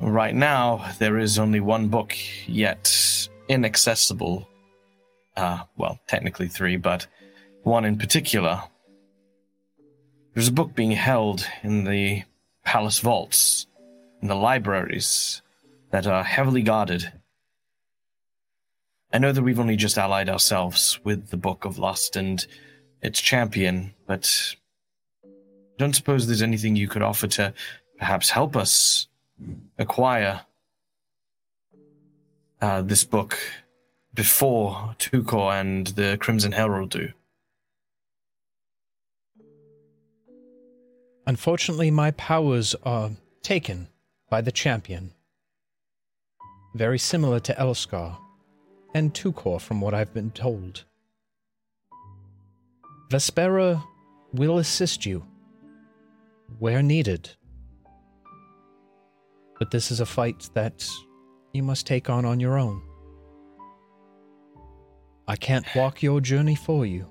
Right 0.00 0.34
now, 0.34 0.88
there 1.00 1.18
is 1.18 1.40
only 1.40 1.58
one 1.58 1.88
book 1.88 2.14
yet 2.46 3.28
inaccessible. 3.48 4.48
Uh, 5.36 5.64
well, 5.76 5.98
technically 6.06 6.46
three, 6.46 6.76
but 6.76 7.08
one 7.64 7.84
in 7.84 7.98
particular. 7.98 8.62
There's 10.34 10.48
a 10.48 10.52
book 10.52 10.76
being 10.76 10.92
held 10.92 11.44
in 11.64 11.82
the 11.82 12.22
palace 12.64 13.00
vaults, 13.00 13.66
in 14.22 14.28
the 14.28 14.36
libraries, 14.36 15.42
that 15.90 16.06
are 16.06 16.24
heavily 16.24 16.62
guarded. 16.62 17.12
I 19.12 19.18
know 19.18 19.32
that 19.32 19.42
we've 19.42 19.60
only 19.60 19.76
just 19.76 19.96
allied 19.96 20.28
ourselves 20.28 21.00
with 21.02 21.30
the 21.30 21.36
Book 21.36 21.64
of 21.64 21.78
Lust 21.78 22.16
and 22.16 22.46
its 23.00 23.20
champion, 23.20 23.94
but 24.06 24.54
I 25.24 25.28
don't 25.78 25.94
suppose 25.94 26.26
there's 26.26 26.42
anything 26.42 26.76
you 26.76 26.88
could 26.88 27.02
offer 27.02 27.26
to 27.28 27.54
perhaps 27.98 28.30
help 28.30 28.56
us 28.56 29.06
acquire 29.78 30.42
uh, 32.60 32.82
this 32.82 33.04
book 33.04 33.38
before 34.14 34.94
Tukor 34.98 35.58
and 35.60 35.86
the 35.88 36.16
Crimson 36.20 36.52
Herald 36.52 36.90
do. 36.90 37.12
Unfortunately, 41.26 41.90
my 41.90 42.10
powers 42.12 42.74
are 42.84 43.10
taken 43.42 43.88
by 44.30 44.40
the 44.40 44.50
champion. 44.50 45.12
Very 46.74 46.98
similar 46.98 47.40
to 47.40 47.54
Elskar. 47.54 48.16
and 48.94 49.12
Tukor, 49.12 49.60
from 49.60 49.80
what 49.80 49.94
I've 49.94 50.14
been 50.14 50.30
told. 50.30 50.84
Vespera 53.10 53.82
will 54.32 54.58
assist 54.58 55.06
you 55.06 55.24
where 56.58 56.82
needed. 56.82 57.30
But 59.58 59.70
this 59.70 59.90
is 59.90 60.00
a 60.00 60.06
fight 60.06 60.48
that 60.54 60.86
you 61.52 61.62
must 61.62 61.86
take 61.86 62.08
on 62.08 62.24
on 62.24 62.40
your 62.40 62.58
own. 62.58 62.82
I 65.26 65.36
can't 65.36 65.66
walk 65.74 66.02
your 66.02 66.20
journey 66.20 66.54
for 66.54 66.86
you. 66.86 67.06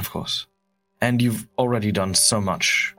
Of 0.00 0.10
course. 0.10 0.46
And 1.00 1.22
you've 1.22 1.46
already 1.58 1.92
done 1.92 2.14
so 2.14 2.40
much. 2.40 2.94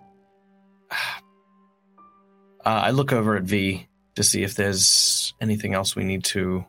Uh, 2.65 2.69
I 2.69 2.91
look 2.91 3.11
over 3.11 3.35
at 3.35 3.43
V 3.43 3.87
to 4.15 4.23
see 4.23 4.43
if 4.43 4.55
there's 4.55 5.33
anything 5.41 5.73
else 5.73 5.95
we 5.95 6.03
need 6.03 6.23
to. 6.25 6.65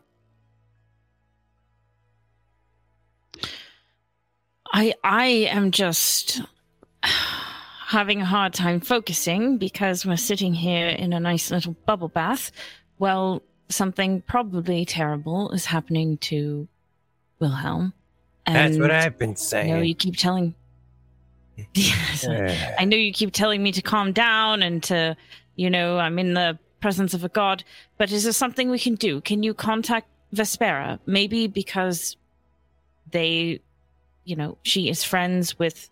I 4.71 4.93
I 5.03 5.25
am 5.51 5.71
just 5.71 6.41
having 7.03 8.21
a 8.21 8.25
hard 8.25 8.53
time 8.53 8.79
focusing 8.79 9.57
because 9.57 10.03
we're 10.05 10.17
sitting 10.17 10.53
here 10.53 10.87
in 10.87 11.13
a 11.13 11.19
nice 11.19 11.51
little 11.51 11.75
bubble 11.85 12.07
bath. 12.07 12.51
Well, 12.97 13.43
something 13.69 14.21
probably 14.21 14.83
terrible 14.85 15.51
is 15.51 15.65
happening 15.65 16.17
to 16.19 16.67
Wilhelm. 17.39 17.93
That's 18.47 18.77
what 18.77 18.91
I've 18.91 19.17
been 19.17 19.29
I 19.29 19.33
know 19.33 19.35
saying. 19.35 19.85
you 19.85 19.95
keep 19.95 20.17
telling. 20.17 20.55
Yes, 21.75 22.27
I 22.27 22.85
know 22.85 22.97
you 22.97 23.13
keep 23.13 23.31
telling 23.31 23.61
me 23.61 23.71
to 23.73 23.81
calm 23.83 24.11
down 24.11 24.63
and 24.63 24.81
to, 24.83 25.15
you 25.55 25.69
know, 25.69 25.97
I'm 25.97 26.19
in 26.19 26.33
the 26.33 26.57
presence 26.79 27.13
of 27.13 27.23
a 27.23 27.29
god. 27.29 27.63
But 27.97 28.11
is 28.11 28.23
there 28.23 28.33
something 28.33 28.69
we 28.69 28.79
can 28.79 28.95
do? 28.95 29.21
Can 29.21 29.43
you 29.43 29.53
contact 29.53 30.07
Vespera? 30.33 30.99
Maybe 31.05 31.47
because 31.47 32.17
they, 33.11 33.61
you 34.23 34.35
know, 34.35 34.57
she 34.63 34.89
is 34.89 35.03
friends 35.03 35.57
with 35.57 35.89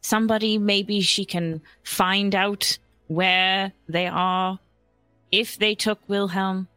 somebody. 0.00 0.58
Maybe 0.58 1.00
she 1.00 1.24
can 1.24 1.62
find 1.84 2.34
out 2.34 2.78
where 3.06 3.72
they 3.88 4.06
are 4.06 4.58
if 5.30 5.58
they 5.58 5.74
took 5.74 6.00
Wilhelm. 6.08 6.68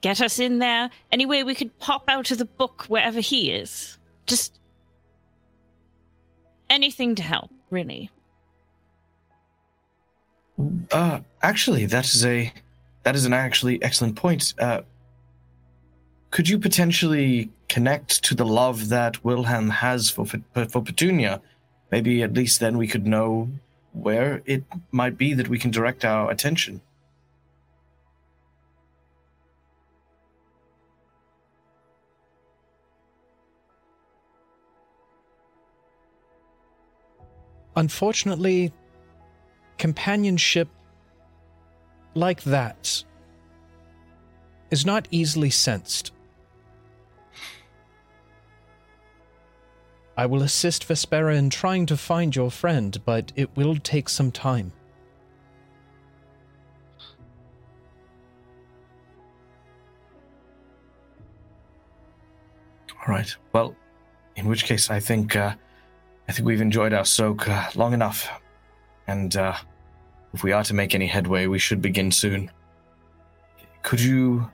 Get 0.00 0.20
us 0.20 0.38
in 0.38 0.58
there. 0.58 0.90
Anyway, 1.10 1.42
we 1.42 1.54
could 1.54 1.76
pop 1.78 2.04
out 2.08 2.30
of 2.30 2.38
the 2.38 2.44
book 2.44 2.84
wherever 2.88 3.20
he 3.20 3.50
is. 3.50 3.98
Just 4.26 4.60
anything 6.70 7.14
to 7.16 7.22
help, 7.22 7.50
really. 7.70 8.10
Uh, 10.90 11.20
actually, 11.42 11.86
that 11.86 12.06
is 12.06 12.24
a 12.24 12.52
that 13.02 13.14
is 13.14 13.24
an 13.24 13.32
actually 13.32 13.82
excellent 13.82 14.16
point. 14.16 14.54
Uh, 14.58 14.82
could 16.30 16.48
you 16.48 16.58
potentially 16.58 17.50
connect 17.68 18.22
to 18.24 18.34
the 18.34 18.44
love 18.44 18.88
that 18.88 19.24
Wilhelm 19.24 19.70
has 19.70 20.10
for 20.10 20.26
for 20.26 20.82
Petunia? 20.82 21.40
Maybe 21.90 22.22
at 22.22 22.34
least 22.34 22.60
then 22.60 22.78
we 22.78 22.88
could 22.88 23.06
know 23.06 23.48
where 23.92 24.42
it 24.44 24.64
might 24.90 25.16
be 25.16 25.34
that 25.34 25.48
we 25.48 25.58
can 25.58 25.70
direct 25.70 26.04
our 26.04 26.30
attention. 26.30 26.80
Unfortunately, 37.76 38.72
companionship 39.76 40.68
like 42.14 42.42
that 42.44 43.04
is 44.70 44.86
not 44.86 45.06
easily 45.10 45.50
sensed. 45.50 46.12
I 50.16 50.24
will 50.24 50.42
assist 50.42 50.88
Vespera 50.88 51.36
in 51.36 51.50
trying 51.50 51.84
to 51.86 51.96
find 51.96 52.34
your 52.34 52.50
friend, 52.50 52.98
but 53.04 53.32
it 53.36 53.54
will 53.54 53.76
take 53.76 54.08
some 54.08 54.32
time. 54.32 54.72
All 63.06 63.14
right. 63.14 63.36
Well, 63.52 63.76
in 64.36 64.46
which 64.46 64.64
case, 64.64 64.90
I 64.90 65.00
think 65.00 65.36
uh, 65.36 65.54
I 66.28 66.32
think 66.32 66.46
we've 66.46 66.60
enjoyed 66.60 66.92
our 66.92 67.04
soak 67.04 67.48
uh, 67.48 67.68
long 67.74 67.92
enough, 67.92 68.28
and 69.06 69.36
uh, 69.36 69.54
if 70.34 70.42
we 70.42 70.52
are 70.52 70.64
to 70.64 70.74
make 70.74 70.94
any 70.94 71.06
headway, 71.06 71.46
we 71.46 71.58
should 71.58 71.80
begin 71.80 72.10
soon. 72.10 72.50
Could 73.82 74.00
you 74.00 74.50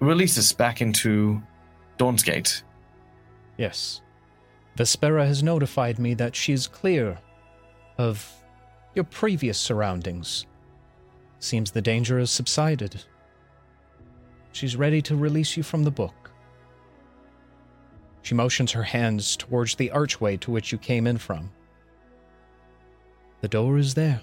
release 0.00 0.38
us 0.38 0.52
back 0.52 0.80
into 0.80 1.42
Dawnsgate? 1.98 2.62
Yes. 3.58 4.00
Vespera 4.76 5.26
has 5.26 5.42
notified 5.42 5.98
me 5.98 6.14
that 6.14 6.34
she 6.34 6.52
is 6.52 6.66
clear 6.66 7.18
of 7.98 8.28
your 8.94 9.04
previous 9.04 9.58
surroundings. 9.58 10.46
Seems 11.38 11.70
the 11.70 11.82
danger 11.82 12.18
has 12.18 12.30
subsided. 12.30 13.04
She's 14.52 14.76
ready 14.76 15.02
to 15.02 15.16
release 15.16 15.56
you 15.56 15.62
from 15.62 15.84
the 15.84 15.90
book. 15.90 16.23
She 18.24 18.34
motions 18.34 18.72
her 18.72 18.82
hands 18.82 19.36
towards 19.36 19.74
the 19.74 19.90
archway 19.90 20.38
to 20.38 20.50
which 20.50 20.72
you 20.72 20.78
came 20.78 21.06
in 21.06 21.18
from. 21.18 21.50
The 23.42 23.48
door 23.48 23.76
is 23.76 23.92
there. 23.92 24.22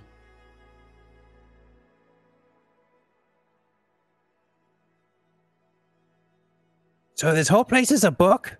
So 7.13 7.35
this 7.35 7.47
whole 7.47 7.63
place 7.63 7.91
is 7.91 8.03
a 8.03 8.09
book? 8.09 8.57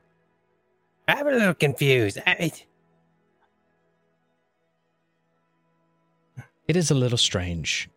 I'm 1.08 1.28
a 1.28 1.32
little 1.32 1.56
confused. 1.56 2.20
I, 2.28 2.52
It 6.68 6.78
is 6.78 6.92
a 6.92 6.96
little 6.96 7.18
strange. 7.18 7.90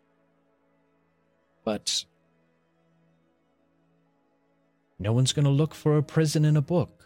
But 1.63 2.07
no 4.99 5.13
one's 5.13 5.35
going 5.35 5.45
to 5.45 5.51
look 5.51 5.75
for 5.75 5.99
a 5.99 6.03
prison 6.03 6.47
in 6.47 6.57
a 6.57 6.63
book. 6.63 7.04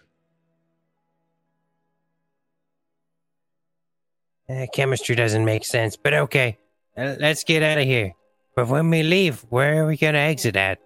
Uh, 4.50 4.66
chemistry 4.72 5.14
doesn't 5.14 5.44
make 5.44 5.64
sense, 5.64 5.96
but 5.96 6.14
okay. 6.14 6.58
Uh, 6.96 7.16
let's 7.20 7.44
get 7.44 7.62
out 7.62 7.78
of 7.78 7.84
here. 7.84 8.12
But 8.56 8.68
when 8.68 8.90
we 8.90 9.02
leave, 9.02 9.44
where 9.50 9.82
are 9.84 9.86
we 9.86 9.96
going 9.96 10.14
to 10.14 10.20
exit 10.20 10.56
at? 10.56 10.78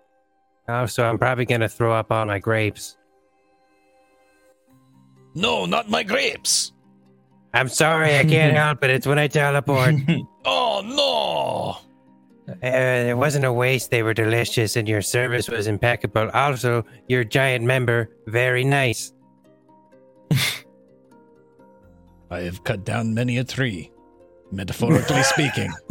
Oh, 0.68 0.86
so 0.86 1.04
I'm 1.04 1.18
probably 1.18 1.44
going 1.44 1.60
to 1.60 1.68
throw 1.68 1.92
up 1.92 2.10
all 2.10 2.26
my 2.26 2.38
grapes. 2.38 2.96
No, 5.34 5.64
not 5.64 5.88
my 5.88 6.02
grapes. 6.02 6.72
I'm 7.54 7.68
sorry, 7.68 8.18
I 8.18 8.24
can't 8.24 8.54
help 8.56 8.82
it. 8.84 8.90
It's 8.90 9.06
when 9.06 9.18
I 9.18 9.28
teleport. 9.28 9.94
Oh 10.44 10.82
no! 10.84 12.52
Uh, 12.52 12.66
it 12.66 13.16
wasn't 13.16 13.44
a 13.44 13.52
waste. 13.52 13.92
They 13.92 14.02
were 14.02 14.12
delicious, 14.12 14.74
and 14.74 14.88
your 14.88 15.00
service 15.00 15.48
was 15.48 15.68
impeccable. 15.68 16.30
Also, 16.34 16.84
your 17.06 17.22
giant 17.22 17.64
member, 17.64 18.10
very 18.26 18.64
nice. 18.64 19.12
I 22.32 22.40
have 22.48 22.64
cut 22.64 22.84
down 22.84 23.12
many 23.12 23.36
a 23.36 23.44
tree, 23.44 23.92
metaphorically 24.50 25.22
speaking. 25.22 25.70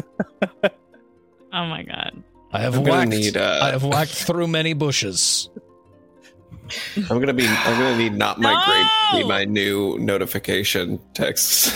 Oh 1.53 1.65
my 1.65 1.83
god. 1.83 2.23
I 2.53 2.61
have 2.61 2.75
I'm 2.77 2.83
whacked. 2.85 3.09
need, 3.11 3.35
uh, 3.35 3.59
I 3.61 3.71
have 3.71 3.83
whacked 3.83 4.11
through 4.15 4.47
many 4.47 4.71
bushes. 4.71 5.49
I'm 7.09 7.19
gonna 7.19 7.33
be. 7.33 7.45
I'm 7.45 7.77
gonna 7.77 7.97
need 7.97 8.13
not 8.13 8.39
my 8.39 8.53
No! 8.53 8.63
grape 8.63 9.23
be 9.23 9.27
my 9.27 9.43
new 9.43 9.97
notification 9.99 10.97
text. 11.13 11.75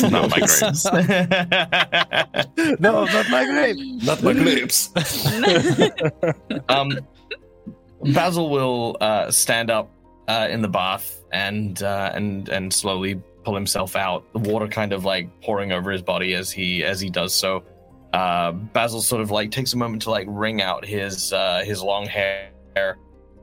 Not 0.10 0.30
my 0.30 0.38
grapes. 0.38 0.84
no, 2.80 3.04
not 3.04 3.28
my 3.28 3.44
grape. 3.44 3.76
Not 4.02 4.22
my 4.22 4.32
grapes. 4.32 4.88
um, 6.70 6.98
Basil 8.14 8.48
will 8.48 8.96
uh, 9.02 9.30
stand 9.30 9.70
up 9.70 9.90
uh, 10.28 10.48
in 10.50 10.62
the 10.62 10.68
bath 10.68 11.22
and 11.30 11.82
uh, 11.82 12.10
and 12.14 12.48
and 12.48 12.72
slowly 12.72 13.20
pull 13.44 13.54
himself 13.54 13.96
out. 13.96 14.24
The 14.32 14.38
water 14.38 14.68
kind 14.68 14.92
of 14.92 15.04
like 15.04 15.28
pouring 15.42 15.72
over 15.72 15.90
his 15.90 16.02
body 16.02 16.34
as 16.34 16.50
he 16.50 16.84
as 16.84 17.00
he 17.00 17.10
does 17.10 17.34
so. 17.34 17.64
Uh, 18.12 18.52
Basil 18.52 19.02
sort 19.02 19.22
of 19.22 19.30
like 19.30 19.50
takes 19.50 19.72
a 19.72 19.76
moment 19.76 20.02
to 20.02 20.10
like 20.10 20.26
wring 20.28 20.60
out 20.62 20.84
his 20.84 21.32
uh, 21.32 21.62
his 21.64 21.82
long 21.82 22.06
hair 22.06 22.50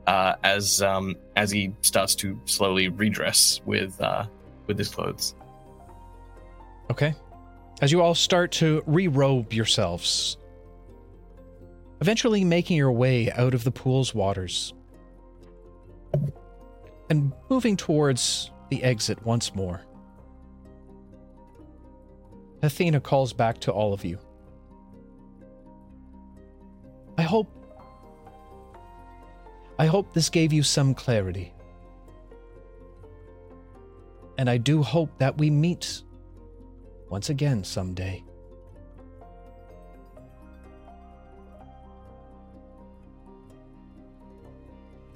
uh, 0.07 0.35
as 0.43 0.81
um, 0.81 1.15
as 1.35 1.51
he 1.51 1.73
starts 1.81 2.15
to 2.15 2.39
slowly 2.45 2.87
redress 2.87 3.61
with 3.65 3.99
uh, 4.01 4.25
with 4.65 4.77
his 4.77 4.89
clothes. 4.89 5.35
Okay. 6.91 7.13
As 7.81 7.91
you 7.91 8.01
all 8.01 8.15
start 8.15 8.51
to 8.53 8.81
re 8.87 9.07
robe 9.07 9.53
yourselves, 9.53 10.37
eventually 12.01 12.43
making 12.43 12.77
your 12.77 12.91
way 12.91 13.31
out 13.31 13.53
of 13.53 13.63
the 13.63 13.71
pool's 13.71 14.15
waters 14.15 14.73
and 17.09 17.31
moving 17.49 17.77
towards 17.77 18.51
the 18.69 18.83
exit 18.83 19.23
once 19.25 19.53
more. 19.55 19.81
Athena 22.67 22.99
calls 22.99 23.31
back 23.31 23.59
to 23.59 23.71
all 23.71 23.93
of 23.93 24.03
you. 24.03 24.19
I 27.17 27.21
hope. 27.21 27.47
I 29.79 29.85
hope 29.85 30.13
this 30.13 30.29
gave 30.29 30.51
you 30.51 30.63
some 30.63 30.93
clarity. 30.93 31.53
And 34.37 34.49
I 34.49 34.57
do 34.57 34.83
hope 34.83 35.17
that 35.17 35.37
we 35.37 35.49
meet 35.49 36.03
once 37.09 37.29
again 37.29 37.63
someday. 37.63 38.21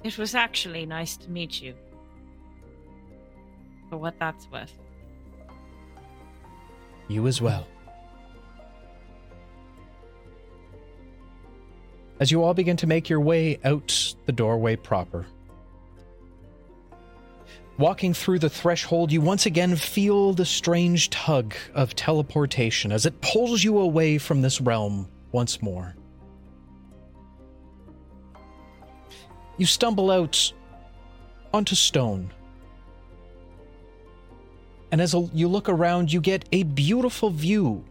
It 0.02 0.16
was 0.16 0.34
actually 0.34 0.86
nice 0.86 1.18
to 1.18 1.30
meet 1.30 1.60
you. 1.60 1.74
For 3.90 3.98
what 3.98 4.18
that's 4.18 4.48
worth. 4.50 4.81
You 7.12 7.26
as 7.26 7.42
well. 7.42 7.66
As 12.18 12.30
you 12.30 12.42
all 12.42 12.54
begin 12.54 12.78
to 12.78 12.86
make 12.86 13.10
your 13.10 13.20
way 13.20 13.58
out 13.64 14.14
the 14.24 14.32
doorway 14.32 14.76
proper, 14.76 15.26
walking 17.76 18.14
through 18.14 18.38
the 18.38 18.48
threshold, 18.48 19.12
you 19.12 19.20
once 19.20 19.44
again 19.44 19.76
feel 19.76 20.32
the 20.32 20.46
strange 20.46 21.10
tug 21.10 21.54
of 21.74 21.94
teleportation 21.94 22.92
as 22.92 23.04
it 23.04 23.20
pulls 23.20 23.62
you 23.62 23.78
away 23.78 24.16
from 24.16 24.40
this 24.40 24.58
realm 24.62 25.06
once 25.32 25.60
more. 25.60 25.94
You 29.58 29.66
stumble 29.66 30.10
out 30.10 30.50
onto 31.52 31.74
stone. 31.74 32.32
And 34.92 35.00
as 35.00 35.14
you 35.32 35.48
look 35.48 35.70
around, 35.70 36.12
you 36.12 36.20
get 36.20 36.44
a 36.52 36.64
beautiful 36.64 37.30
view 37.30 37.82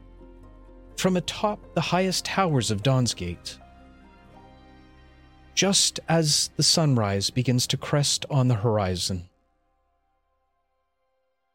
from 0.98 1.18
atop 1.18 1.60
the 1.74 1.82
highest 1.82 2.26
towers 2.26 2.70
of 2.70 2.84
Dawnsgate. 2.84 3.58
Just 5.56 6.00
as 6.08 6.52
the 6.58 6.64
sunrise 6.64 7.32
begins 7.32 7.66
to 7.68 7.78
crest 7.78 8.28
on 8.30 8.48
the 8.48 8.56
horizon. 8.56 9.28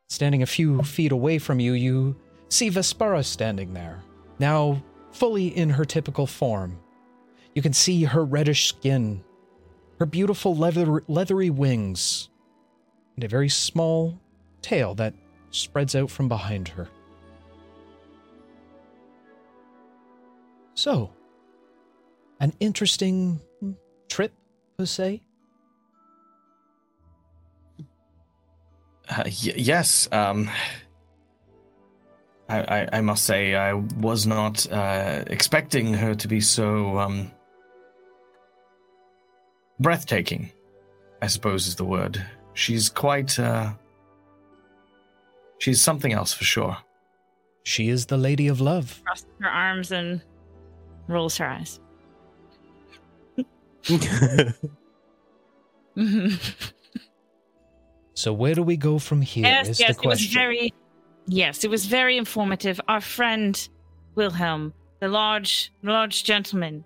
Standing 0.09 0.43
a 0.43 0.47
few 0.47 0.83
feet 0.83 1.13
away 1.13 1.39
from 1.39 1.61
you, 1.61 1.75
you 1.75 2.17
see 2.49 2.69
Vespera 2.69 3.25
standing 3.25 3.73
there, 3.73 4.03
now 4.41 4.83
fully 5.13 5.57
in 5.57 5.71
her 5.71 5.85
typical 5.85 6.27
form. 6.27 6.77
You 7.55 7.63
can 7.63 7.73
see 7.73 8.03
her 8.03 8.25
reddish 8.25 8.67
skin, 8.67 9.23
her 10.01 10.07
beautiful 10.07 10.57
leather, 10.57 11.05
leathery 11.07 11.51
wings, 11.51 12.31
and 13.15 13.23
a 13.23 13.29
very 13.29 13.49
small 13.49 14.19
tail 14.61 14.95
that 14.97 15.15
spreads 15.51 15.95
out 15.95 16.11
from 16.11 16.29
behind 16.29 16.69
her. 16.69 16.89
So, 20.75 21.11
an 22.41 22.53
interesting 22.61 23.41
trip, 24.09 24.33
per 24.77 24.85
se? 24.85 25.23
Uh, 29.09 29.23
y- 29.25 29.55
yes. 29.57 30.09
Um, 30.13 30.51
I, 32.49 32.61
I, 32.61 32.89
I 32.95 33.01
must 33.01 33.25
say, 33.25 33.55
I 33.55 33.73
was 33.73 34.27
not 34.27 34.71
uh, 34.71 35.25
expecting 35.29 35.95
her 35.95 36.15
to 36.15 36.29
be 36.29 36.41
so 36.41 36.99
um, 36.99 37.31
breathtaking. 39.81 40.53
I 41.23 41.29
suppose 41.29 41.67
is 41.67 41.77
the 41.77 41.85
word. 41.85 42.25
She's 42.53 42.89
quite. 42.91 43.39
Uh, 43.39 43.73
she's 45.59 45.81
something 45.81 46.13
else 46.13 46.33
for 46.33 46.45
sure. 46.45 46.79
She 47.65 47.89
is 47.89 48.07
the 48.07 48.17
Lady 48.17 48.49
of 48.49 48.61
Love. 48.61 49.03
Crosses 49.05 49.27
her 49.41 49.49
arms 49.49 49.93
and 49.93 50.23
rolls 51.09 51.37
her 51.39 51.47
eyes. 51.47 51.81
So 58.17 58.33
where 58.33 58.55
do 58.55 58.63
we 58.63 58.79
go 58.79 58.99
from 58.99 59.21
here? 59.21 59.45
yes, 59.45 59.69
is 59.69 59.81
yes, 59.81 59.97
the 59.97 60.03
it 60.03 60.09
was 60.09 60.27
very. 60.27 60.73
Yes, 61.27 61.65
it 61.65 61.71
was 61.71 61.85
very 61.85 62.17
informative. 62.17 62.81
Our 62.89 63.01
friend 63.01 63.69
Wilhelm, 64.15 64.73
the 65.01 65.09
large, 65.09 65.71
large 65.83 66.25
gentleman, 66.25 66.85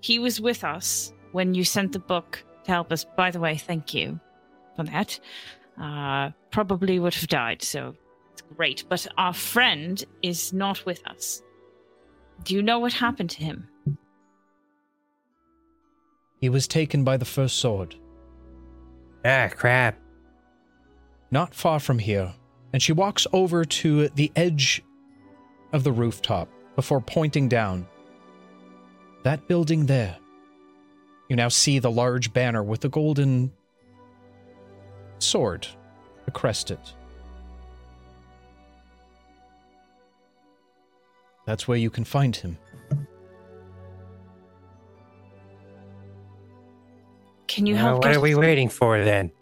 he 0.00 0.20
was 0.20 0.40
with 0.40 0.62
us 0.62 1.12
when 1.32 1.52
you 1.52 1.64
sent 1.64 1.92
the 1.92 1.98
book 1.98 2.44
to 2.64 2.70
help 2.70 2.92
us. 2.92 3.04
By 3.16 3.32
the 3.32 3.40
way, 3.40 3.56
thank 3.56 3.92
you 3.92 4.20
for 4.76 4.84
that. 4.84 5.18
Uh, 5.82 6.30
probably 6.52 7.00
would 7.00 7.14
have 7.14 7.28
died, 7.28 7.62
so 7.62 7.94
it's 8.38 8.56
great. 8.56 8.84
But 8.88 9.06
our 9.16 9.32
friend 9.32 10.02
is 10.22 10.52
not 10.52 10.84
with 10.86 11.06
us. 11.06 11.42
Do 12.44 12.54
you 12.54 12.62
know 12.62 12.78
what 12.78 12.92
happened 12.92 13.30
to 13.30 13.42
him? 13.42 13.68
He 16.40 16.48
was 16.48 16.68
taken 16.68 17.02
by 17.02 17.16
the 17.16 17.24
first 17.24 17.56
sword, 17.56 17.96
Ah, 19.24 19.48
crap. 19.52 19.98
not 21.32 21.52
far 21.52 21.80
from 21.80 21.98
here, 21.98 22.32
and 22.72 22.80
she 22.80 22.92
walks 22.92 23.26
over 23.32 23.64
to 23.64 24.08
the 24.10 24.30
edge 24.36 24.82
of 25.72 25.82
the 25.82 25.90
rooftop 25.90 26.48
before 26.76 27.00
pointing 27.00 27.48
down. 27.48 27.86
That 29.24 29.48
building 29.48 29.86
there. 29.86 30.16
You 31.28 31.34
now 31.34 31.48
see 31.48 31.80
the 31.80 31.90
large 31.90 32.32
banner 32.32 32.62
with 32.62 32.80
the 32.82 32.88
golden 32.88 33.52
sword 35.18 35.66
across 36.28 36.70
it. 36.70 36.94
That's 41.48 41.66
where 41.66 41.78
you 41.78 41.88
can 41.88 42.04
find 42.04 42.36
him. 42.36 42.58
Can 47.46 47.64
you 47.64 47.74
Well, 47.74 47.84
help 47.84 47.98
what 48.00 48.10
us? 48.10 48.16
are 48.18 48.20
we 48.20 48.34
waiting 48.34 48.68
for 48.68 49.02
then? 49.02 49.32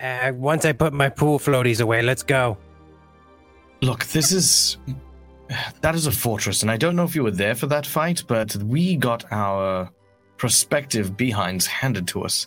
Uh, 0.00 0.32
once 0.34 0.64
I 0.64 0.72
put 0.72 0.94
my 0.94 1.10
pool 1.10 1.38
floaties 1.38 1.82
away, 1.82 2.00
let's 2.00 2.22
go. 2.22 2.56
Look, 3.82 4.06
this 4.06 4.32
is. 4.32 4.78
That 5.82 5.94
is 5.94 6.06
a 6.06 6.10
fortress, 6.10 6.62
and 6.62 6.70
I 6.70 6.78
don't 6.78 6.96
know 6.96 7.04
if 7.04 7.14
you 7.14 7.22
were 7.22 7.30
there 7.30 7.54
for 7.54 7.66
that 7.66 7.84
fight, 7.84 8.24
but 8.26 8.56
we 8.56 8.96
got 8.96 9.30
our 9.30 9.90
prospective 10.38 11.14
behinds 11.14 11.66
handed 11.66 12.08
to 12.08 12.24
us. 12.24 12.46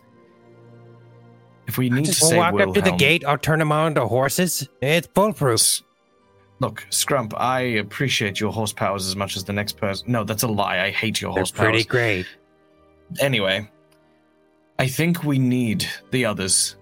If 1.67 1.77
we 1.77 1.91
need 1.91 2.05
Just 2.05 2.21
to 2.21 2.25
say 2.25 2.37
walk 2.37 2.59
up 2.59 2.73
to 2.73 2.81
the 2.81 2.93
gate. 2.93 3.23
I'll 3.27 3.37
turn 3.37 3.59
them 3.59 3.71
on 3.71 3.93
to 3.93 4.07
horses. 4.07 4.67
It's 4.81 5.07
foolproof. 5.13 5.83
S- 6.57 6.61
Look, 6.61 6.85
Scrump, 6.89 7.33
I 7.39 7.59
appreciate 7.61 8.39
your 8.39 8.51
horsepowers 8.51 9.07
as 9.07 9.15
much 9.15 9.35
as 9.37 9.43
the 9.43 9.53
next 9.53 9.77
person. 9.77 10.11
No, 10.11 10.23
that's 10.23 10.43
a 10.43 10.47
lie. 10.47 10.79
I 10.79 10.89
hate 10.91 11.21
your 11.21 11.33
They're 11.33 11.43
horsepowers. 11.43 11.55
pretty 11.55 11.83
great. 11.83 12.25
Anyway, 13.19 13.69
I 14.79 14.87
think 14.87 15.23
we 15.23 15.39
need 15.39 15.85
the 16.11 16.25
others. 16.25 16.75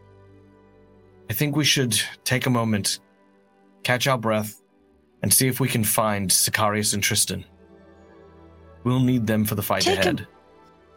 I 1.29 1.33
think 1.33 1.55
we 1.55 1.65
should 1.65 1.99
take 2.23 2.45
a 2.45 2.49
moment, 2.49 2.99
catch 3.83 4.07
our 4.07 4.17
breath, 4.17 4.61
and 5.21 5.33
see 5.33 5.47
if 5.47 5.59
we 5.59 5.67
can 5.67 5.83
find 5.83 6.29
Sicarius 6.29 6.93
and 6.93 7.01
Tristan. 7.03 7.43
We'll 8.83 8.99
need 8.99 9.25
them 9.27 9.43
for 9.45 9.55
the 9.55 9.63
fight 9.63 9.81
Take 9.83 9.99
'em. 10.05 10.15
ahead. 10.17 10.27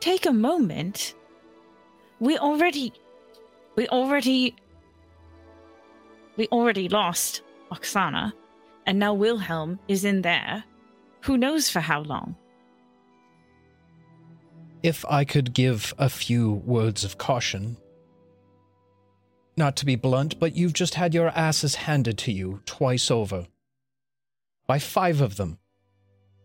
take 0.00 0.26
a 0.26 0.32
moment. 0.32 1.15
We 2.20 2.36
already, 2.39 2.92
we 3.76 3.89
already, 3.89 4.55
we 6.36 6.47
already 6.48 6.89
lost 6.89 7.42
Oksana, 7.73 8.32
and 8.89 8.99
now 8.99 9.12
Wilhelm 9.12 9.78
is 9.86 10.07
in 10.07 10.23
there. 10.23 10.65
Who 11.25 11.36
knows 11.36 11.68
for 11.68 11.81
how 11.81 12.00
long? 12.00 12.34
If 14.83 15.05
I 15.10 15.26
could 15.26 15.52
give 15.52 15.92
a 15.99 16.08
few 16.08 16.55
words 16.65 17.05
of 17.05 17.18
caution. 17.18 17.76
Not 19.58 19.76
to 19.76 19.84
be 19.84 19.94
blunt, 19.94 20.41
but 20.41 20.57
you've 20.57 20.73
just 20.73 20.94
had 20.94 21.12
your 21.12 21.28
asses 21.28 21.75
handed 21.75 22.17
to 22.18 22.33
you 22.33 22.62
twice 22.65 23.10
over. 23.10 23.47
By 24.67 24.78
five 24.78 25.20
of 25.20 25.36
them. 25.36 25.58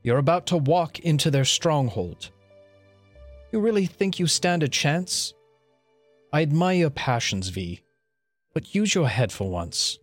You're 0.01 0.17
about 0.17 0.45
to 0.47 0.57
walk 0.57 0.99
into 0.99 1.31
their 1.31 1.45
stronghold. 1.45 2.29
You 3.53 3.61
really 3.61 3.85
think 3.85 4.19
you 4.19 4.27
stand 4.27 4.63
a 4.63 4.67
chance? 4.67 5.33
I 6.33 6.41
admire 6.41 6.75
your 6.75 6.89
passions, 6.89 7.47
V, 7.47 7.83
but 8.53 8.75
use 8.75 8.93
your 8.93 9.07
head 9.07 9.31
for 9.31 9.49
once. 9.49 9.97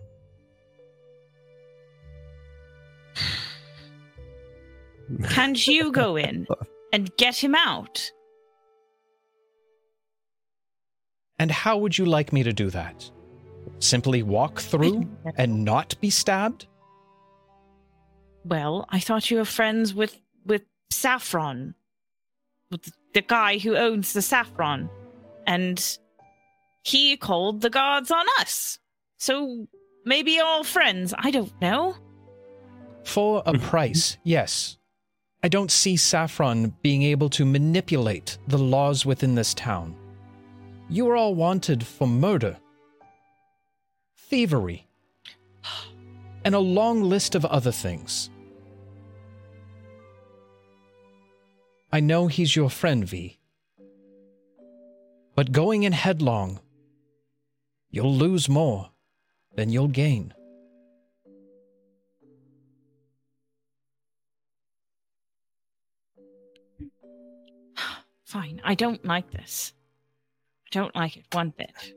Can't 5.29 5.67
you 5.67 5.93
go 5.93 6.17
in 6.29 6.47
and 6.93 7.15
get 7.17 7.37
him 7.37 7.55
out? 7.55 8.11
And 11.39 11.51
how 11.51 11.79
would 11.79 11.97
you 11.97 12.05
like 12.05 12.33
me 12.33 12.43
to 12.43 12.53
do 12.53 12.69
that? 12.71 13.11
Simply 13.79 14.23
walk 14.23 14.61
through 14.61 15.09
and 15.37 15.65
not 15.65 15.99
be 16.01 16.11
stabbed? 16.11 16.67
Well, 18.45 18.87
I 18.91 19.01
thought 19.01 19.31
you 19.31 19.39
were 19.39 19.45
friends 19.45 19.95
with 19.95 20.21
with 20.45 20.63
Saffron, 20.91 21.75
with 22.71 22.93
the 23.15 23.23
guy 23.23 23.59
who 23.59 23.77
owns 23.77 24.13
the 24.13 24.23
Saffron, 24.23 24.91
and 25.47 25.99
he 26.83 27.17
called 27.17 27.61
the 27.61 27.71
guards 27.71 28.11
on 28.11 28.27
us. 28.39 28.79
So 29.17 29.67
maybe 30.05 30.41
all 30.41 30.65
friends. 30.65 31.15
I 31.17 31.31
don't 31.31 31.59
know. 31.61 31.95
For 33.11 33.43
a 33.45 33.55
mm-hmm. 33.55 33.67
price, 33.67 34.19
yes. 34.23 34.79
I 35.43 35.49
don't 35.49 35.73
see 35.73 35.97
Saffron 35.97 36.77
being 36.81 37.03
able 37.03 37.29
to 37.31 37.45
manipulate 37.45 38.39
the 38.47 38.57
laws 38.57 39.05
within 39.05 39.35
this 39.35 39.53
town. 39.53 39.97
You 40.89 41.09
are 41.09 41.17
all 41.17 41.35
wanted 41.35 41.85
for 41.85 42.07
murder, 42.07 42.57
thievery, 44.17 44.87
and 46.45 46.55
a 46.55 46.61
long 46.61 47.03
list 47.03 47.35
of 47.35 47.45
other 47.45 47.73
things. 47.73 48.31
I 51.93 51.99
know 51.99 52.29
he's 52.29 52.55
your 52.55 52.71
friend, 52.71 53.05
V. 53.05 53.41
But 55.35 55.51
going 55.51 55.83
in 55.83 55.93
headlong, 55.93 56.61
you'll 57.91 58.15
lose 58.15 58.49
more 58.49 58.93
than 59.57 59.71
you'll 59.71 59.89
gain. 59.89 60.33
Fine. 68.31 68.61
I 68.65 68.75
don't 68.75 69.05
like 69.05 69.31
this. 69.33 69.73
I 70.67 70.69
don't 70.71 70.95
like 70.95 71.17
it 71.17 71.25
one 71.33 71.53
bit. 71.57 71.95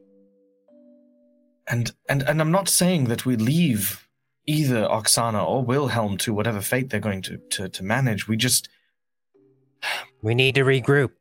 And 1.68 1.92
and 2.10 2.24
and 2.24 2.42
I'm 2.42 2.52
not 2.52 2.68
saying 2.68 3.06
that 3.06 3.26
we 3.26 3.36
leave 3.36 4.08
either 4.45 4.88
Oksana 4.88 5.48
or 5.48 5.64
Wilhelm 5.64 6.18
to 6.18 6.34
whatever 6.34 6.60
fate 6.60 6.90
they're 6.90 7.00
going 7.00 7.22
to 7.22 7.38
to, 7.52 7.70
to 7.70 7.84
manage. 7.84 8.28
We 8.28 8.36
just 8.36 8.68
We 10.22 10.36
need 10.36 10.56
to 10.56 10.62
regroup. 10.62 11.12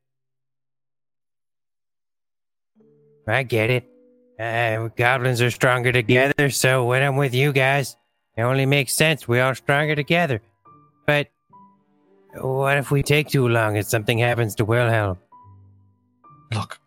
I 3.26 3.42
get 3.42 3.70
it. 3.70 3.88
Uh, 4.38 4.88
goblins 4.96 5.40
are 5.40 5.50
stronger 5.50 5.92
together, 5.92 6.50
so 6.50 6.86
when 6.86 7.02
I'm 7.02 7.16
with 7.16 7.34
you 7.34 7.52
guys, 7.52 7.96
it 8.36 8.42
only 8.42 8.66
makes 8.66 8.92
sense. 8.94 9.28
We 9.28 9.38
are 9.38 9.54
stronger 9.54 9.94
together. 9.94 10.40
But 11.06 11.28
what 12.40 12.78
if 12.78 12.90
we 12.90 13.02
take 13.02 13.28
too 13.28 13.48
long 13.48 13.76
and 13.76 13.86
something 13.86 14.18
happens 14.18 14.54
to 14.56 14.64
Wilhelm? 14.64 15.18
look. 16.54 16.78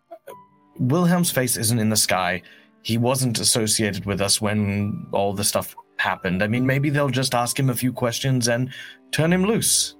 Wilhelm's 0.78 1.30
face 1.30 1.56
isn't 1.56 1.78
in 1.78 1.88
the 1.88 1.96
sky. 1.96 2.42
He 2.82 2.98
wasn't 2.98 3.40
associated 3.40 4.04
with 4.04 4.20
us 4.20 4.40
when 4.40 5.06
all 5.10 5.32
the 5.32 5.42
stuff 5.42 5.74
happened. 5.96 6.42
I 6.42 6.46
mean, 6.46 6.66
maybe 6.66 6.90
they'll 6.90 7.08
just 7.08 7.34
ask 7.34 7.58
him 7.58 7.70
a 7.70 7.74
few 7.74 7.92
questions 7.92 8.46
and 8.48 8.70
turn 9.10 9.32
him 9.32 9.44
loose. 9.44 9.96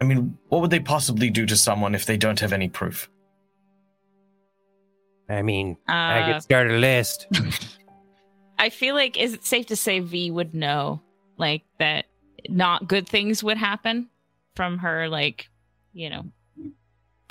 I 0.00 0.04
mean, 0.04 0.36
what 0.48 0.60
would 0.60 0.70
they 0.70 0.80
possibly 0.80 1.30
do 1.30 1.46
to 1.46 1.56
someone 1.56 1.94
if 1.94 2.04
they 2.04 2.16
don't 2.16 2.40
have 2.40 2.52
any 2.52 2.68
proof? 2.68 3.08
I 5.30 5.40
mean, 5.42 5.76
I 5.88 6.20
Uh, 6.20 6.32
could 6.34 6.42
start 6.42 6.70
a 6.70 6.74
list. 6.76 7.26
I 8.58 8.68
feel 8.68 8.94
like 8.94 9.16
is 9.16 9.32
it 9.32 9.44
safe 9.44 9.66
to 9.66 9.76
say 9.76 10.00
V 10.00 10.30
would 10.30 10.54
know 10.54 11.00
like 11.38 11.62
that 11.78 12.04
not 12.48 12.88
good 12.88 13.08
things 13.08 13.42
would 13.42 13.56
happen 13.56 14.08
from 14.54 14.78
her 14.78 15.08
like, 15.08 15.48
you 15.92 16.10
know, 16.10 16.26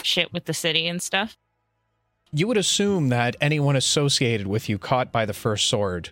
shit 0.02 0.34
with 0.34 0.46
the 0.46 0.54
city 0.54 0.88
and 0.88 1.02
stuff. 1.02 1.38
You 2.32 2.48
would 2.48 2.58
assume 2.58 3.10
that 3.10 3.36
anyone 3.40 3.76
associated 3.76 4.48
with 4.48 4.68
you 4.68 4.78
caught 4.78 5.12
by 5.12 5.26
the 5.26 5.34
first 5.34 5.68
sword, 5.68 6.10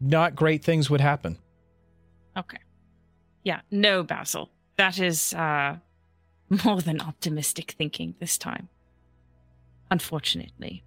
not 0.00 0.34
great 0.34 0.64
things 0.64 0.90
would 0.90 1.00
happen. 1.00 1.38
Okay. 2.36 2.58
Yeah, 3.44 3.60
no, 3.70 4.02
Basil. 4.02 4.50
That 4.76 4.98
is 4.98 5.32
uh 5.34 5.76
more 6.64 6.80
than 6.80 7.00
optimistic 7.00 7.72
thinking 7.78 8.14
this 8.18 8.36
time. 8.36 8.68
Unfortunately. 9.90 10.82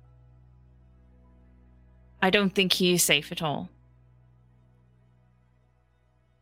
I 2.21 2.29
don't 2.29 2.53
think 2.53 2.73
he 2.73 2.93
is 2.93 3.03
safe 3.03 3.31
at 3.31 3.41
all. 3.41 3.69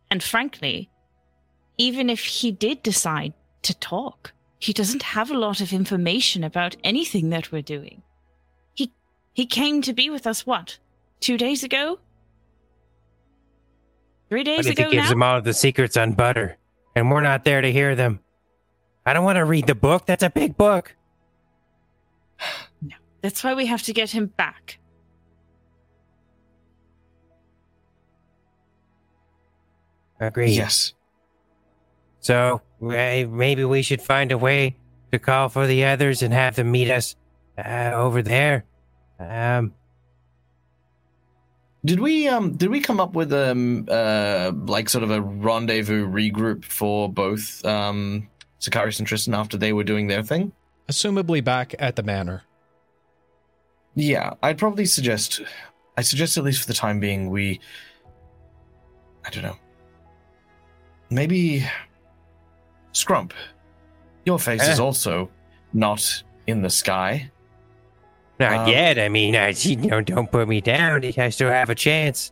And 0.09 0.23
frankly, 0.23 0.89
even 1.77 2.09
if 2.09 2.23
he 2.23 2.51
did 2.51 2.83
decide 2.83 3.33
to 3.63 3.73
talk, 3.73 4.33
he 4.59 4.73
doesn't 4.73 5.03
have 5.03 5.29
a 5.31 5.37
lot 5.37 5.61
of 5.61 5.73
information 5.73 6.43
about 6.43 6.75
anything 6.83 7.29
that 7.29 7.51
we're 7.51 7.61
doing. 7.61 8.01
He 8.73 8.91
he 9.33 9.45
came 9.45 9.81
to 9.81 9.93
be 9.93 10.09
with 10.09 10.25
us 10.27 10.45
what? 10.45 10.77
2 11.21 11.37
days 11.37 11.63
ago? 11.63 11.99
3 14.29 14.43
days 14.43 14.57
What 14.57 14.65
if 14.67 14.71
ago 14.73 14.89
he 14.89 14.95
gives 14.95 15.05
now? 15.05 15.09
them 15.09 15.23
all 15.23 15.41
the 15.41 15.53
secrets 15.53 15.97
on 15.97 16.13
butter, 16.13 16.57
and 16.95 17.11
we're 17.11 17.21
not 17.21 17.43
there 17.43 17.61
to 17.61 17.71
hear 17.71 17.95
them? 17.95 18.19
I 19.05 19.13
don't 19.13 19.23
want 19.25 19.37
to 19.37 19.45
read 19.45 19.67
the 19.67 19.75
book. 19.75 20.05
That's 20.05 20.23
a 20.23 20.29
big 20.29 20.57
book. 20.57 20.95
No. 22.81 22.95
That's 23.21 23.43
why 23.43 23.53
we 23.55 23.65
have 23.65 23.81
to 23.83 23.93
get 23.93 24.11
him 24.11 24.27
back. 24.27 24.77
Agree. 30.19 30.51
Yes. 30.51 30.93
So 32.25 32.63
maybe 32.81 33.65
we 33.65 33.83
should 33.83 34.01
find 34.01 34.31
a 34.31 34.37
way 34.37 34.77
to 35.11 35.19
call 35.19 35.47
for 35.47 35.67
the 35.67 35.85
others 35.85 36.23
and 36.23 36.33
have 36.33 36.55
them 36.55 36.71
meet 36.71 36.89
us 36.89 37.15
uh, 37.55 37.91
over 37.93 38.23
there. 38.23 38.65
Um, 39.19 39.75
Did 41.85 41.99
we 41.99 42.27
um 42.27 42.57
did 42.57 42.71
we 42.71 42.81
come 42.81 42.99
up 42.99 43.13
with 43.13 43.31
um 43.31 43.85
uh 43.87 44.51
like 44.55 44.89
sort 44.89 45.03
of 45.03 45.11
a 45.11 45.21
rendezvous 45.21 46.07
regroup 46.07 46.65
for 46.65 47.07
both 47.07 47.63
um 47.63 48.27
Sicarius 48.59 48.97
and 48.97 49.07
Tristan 49.07 49.35
after 49.35 49.55
they 49.55 49.71
were 49.71 49.83
doing 49.83 50.07
their 50.07 50.23
thing? 50.23 50.51
Assumably 50.89 51.43
back 51.43 51.75
at 51.77 51.95
the 51.95 52.01
manor. 52.01 52.41
Yeah, 53.93 54.33
I'd 54.41 54.57
probably 54.57 54.87
suggest 54.87 55.41
I 55.95 56.01
suggest 56.01 56.39
at 56.39 56.43
least 56.43 56.61
for 56.61 56.67
the 56.67 56.73
time 56.73 56.99
being 56.99 57.29
we 57.29 57.59
I 59.23 59.29
don't 59.29 59.43
know. 59.43 59.57
Maybe 61.11 61.63
Scrump. 62.95 63.31
Your 64.25 64.39
face 64.39 64.63
is 64.67 64.79
Eh. 64.79 64.83
also 64.83 65.29
not 65.73 66.23
in 66.47 66.61
the 66.63 66.69
sky. 66.69 67.29
not 68.39 68.67
Um, 68.67 68.69
yet. 68.69 68.97
I 68.99 69.07
mean, 69.09 69.35
I, 69.35 69.49
you 69.49 69.75
know, 69.77 70.01
don't 70.01 70.29
put 70.31 70.47
me 70.47 70.59
down. 70.61 71.05
I 71.17 71.29
still 71.29 71.49
have 71.49 71.69
a 71.69 71.75
chance. 71.75 72.31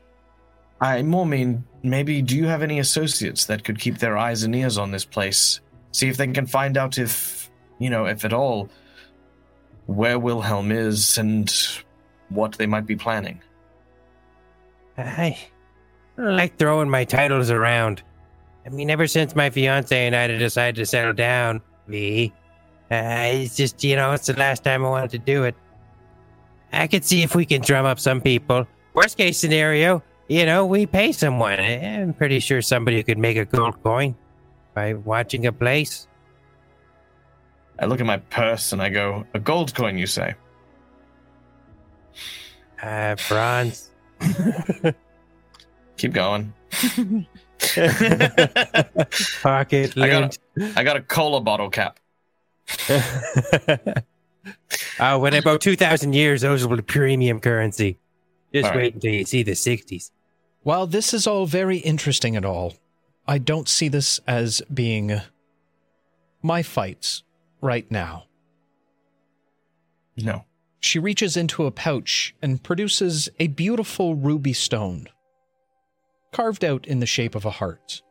I 0.81 1.01
more 1.03 1.25
mean 1.25 1.63
maybe 1.81 2.21
do 2.21 2.35
you 2.35 2.47
have 2.47 2.61
any 2.61 2.79
associates 2.79 3.45
that 3.45 3.63
could 3.63 3.79
keep 3.79 3.99
their 3.99 4.17
eyes 4.17 4.43
and 4.43 4.53
ears 4.55 4.77
on 4.77 4.91
this 4.91 5.05
place? 5.05 5.61
See 5.91 6.09
if 6.09 6.17
they 6.17 6.27
can 6.27 6.45
find 6.47 6.75
out 6.77 6.97
if 6.97 7.49
you 7.79 7.89
know, 7.89 8.05
if 8.05 8.25
at 8.25 8.33
all, 8.33 8.69
where 9.85 10.17
Wilhelm 10.19 10.71
is 10.71 11.17
and 11.17 11.49
what 12.29 12.53
they 12.53 12.65
might 12.65 12.85
be 12.85 12.95
planning. 12.95 13.41
I 14.97 15.37
like 16.17 16.57
throwing 16.57 16.89
my 16.89 17.03
titles 17.05 17.49
around. 17.49 18.01
I 18.65 18.69
mean, 18.69 18.89
ever 18.89 19.07
since 19.07 19.35
my 19.35 19.49
fiance 19.49 20.05
and 20.07 20.15
I 20.15 20.27
decided 20.27 20.75
to 20.75 20.85
settle 20.85 21.13
down, 21.13 21.61
V, 21.87 22.31
uh, 22.91 22.95
it's 23.33 23.55
just, 23.55 23.83
you 23.83 23.95
know, 23.95 24.13
it's 24.13 24.27
the 24.27 24.33
last 24.33 24.63
time 24.63 24.85
I 24.85 24.89
wanted 24.89 25.11
to 25.11 25.17
do 25.17 25.43
it. 25.43 25.55
I 26.71 26.87
could 26.87 27.03
see 27.03 27.23
if 27.23 27.35
we 27.35 27.45
can 27.45 27.61
drum 27.61 27.85
up 27.85 27.99
some 27.99 28.21
people. 28.21 28.65
Worst 28.93 29.17
case 29.17 29.37
scenario, 29.37 30.01
you 30.27 30.45
know, 30.45 30.65
we 30.65 30.85
pay 30.85 31.11
someone. 31.11 31.59
I'm 31.59 32.13
pretty 32.13 32.39
sure 32.39 32.61
somebody 32.61 33.03
could 33.03 33.17
make 33.17 33.37
a 33.37 33.45
gold 33.45 33.81
coin 33.83 34.15
by 34.73 34.93
watching 34.93 35.45
a 35.45 35.51
place. 35.51 36.07
I 37.79 37.85
look 37.85 37.99
at 37.99 38.05
my 38.05 38.17
purse 38.17 38.71
and 38.71 38.81
I 38.81 38.89
go, 38.89 39.25
a 39.33 39.39
gold 39.39 39.73
coin, 39.75 39.97
you 39.97 40.07
say? 40.07 40.35
Uh, 42.81 43.15
bronze. 43.27 43.91
Keep 45.97 46.13
going. 46.13 46.53
Pocket 49.41 49.97
I 49.97 50.09
got 50.09 50.37
a, 50.57 50.73
I 50.75 50.83
got 50.83 50.97
a 50.97 51.01
cola 51.01 51.41
bottle 51.41 51.69
cap. 51.69 51.99
uh, 54.99 55.17
when 55.19 55.33
about 55.33 55.61
2,000 55.61 56.13
years, 56.13 56.41
those 56.41 56.65
will 56.65 56.77
be 56.77 56.83
premium 56.83 57.39
currency. 57.39 57.97
Just 58.53 58.65
All 58.65 58.71
right. 58.71 58.77
wait 58.77 58.93
until 58.95 59.13
you 59.13 59.25
see 59.25 59.43
the 59.43 59.51
60s. 59.51 60.11
While 60.61 60.87
this 60.87 61.13
is 61.13 61.27
all 61.27 61.45
very 61.45 61.77
interesting 61.77 62.35
and 62.37 62.45
all, 62.45 62.73
I 63.27 63.37
don't 63.37 63.67
see 63.67 63.87
this 63.87 64.19
as 64.27 64.61
being 64.73 65.21
my 66.41 66.61
fights 66.61 67.23
right 67.61 67.89
now. 67.89 68.25
No. 70.17 70.45
She 70.79 70.99
reaches 70.99 71.37
into 71.37 71.65
a 71.65 71.71
pouch 71.71 72.35
and 72.41 72.61
produces 72.61 73.29
a 73.39 73.47
beautiful 73.47 74.15
ruby 74.15 74.53
stone, 74.53 75.07
carved 76.33 76.65
out 76.65 76.85
in 76.85 76.99
the 76.99 77.05
shape 77.05 77.35
of 77.35 77.45
a 77.45 77.51
heart. 77.51 78.01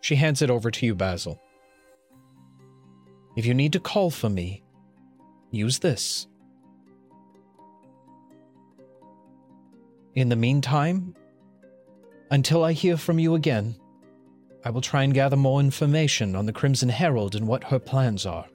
She 0.00 0.14
hands 0.14 0.42
it 0.42 0.50
over 0.50 0.70
to 0.70 0.86
you, 0.86 0.94
Basil. 0.94 1.40
If 3.36 3.46
you 3.46 3.54
need 3.54 3.72
to 3.72 3.80
call 3.80 4.10
for 4.10 4.28
me, 4.28 4.62
use 5.50 5.80
this. 5.80 6.28
In 10.14 10.28
the 10.28 10.36
meantime, 10.36 11.14
until 12.30 12.64
I 12.64 12.72
hear 12.72 12.96
from 12.96 13.18
you 13.18 13.34
again, 13.34 13.76
I 14.64 14.70
will 14.70 14.80
try 14.80 15.02
and 15.04 15.14
gather 15.14 15.36
more 15.36 15.60
information 15.60 16.36
on 16.36 16.46
the 16.46 16.52
Crimson 16.52 16.88
Herald 16.88 17.34
and 17.34 17.46
what 17.46 17.64
her 17.64 17.78
plans 17.78 18.26
are. 18.26 18.46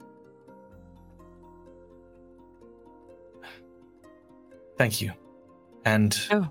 Thank 4.78 5.00
you. 5.00 5.12
And 5.84 6.16
Oh. 6.30 6.48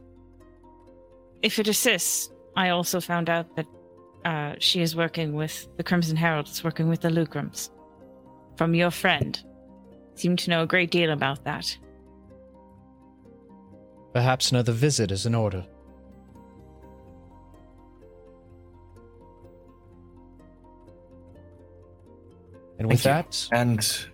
If 1.46 1.60
it 1.60 1.68
assists, 1.68 2.32
I 2.56 2.70
also 2.70 3.00
found 3.00 3.30
out 3.30 3.56
that 3.56 3.68
uh, 4.26 4.56
she 4.58 4.82
is 4.82 4.96
working 4.96 5.36
with 5.36 5.68
the 5.78 5.84
Crimson 5.84 6.18
Herald, 6.18 6.48
is 6.48 6.64
working 6.64 6.90
with 6.90 7.02
the 7.02 7.10
Lucrams. 7.10 7.70
From 8.58 8.74
your 8.74 8.90
friend. 8.90 9.40
Seem 10.16 10.38
to 10.38 10.50
know 10.50 10.64
a 10.64 10.66
great 10.66 10.90
deal 10.90 11.12
about 11.12 11.44
that. 11.44 11.78
Perhaps 14.12 14.50
another 14.50 14.72
visit 14.72 15.12
is 15.12 15.28
in 15.28 15.36
order. 15.36 15.64
And 22.80 22.88
with 22.88 23.02
Thank 23.02 23.30
that, 23.30 23.50
And 23.52 24.08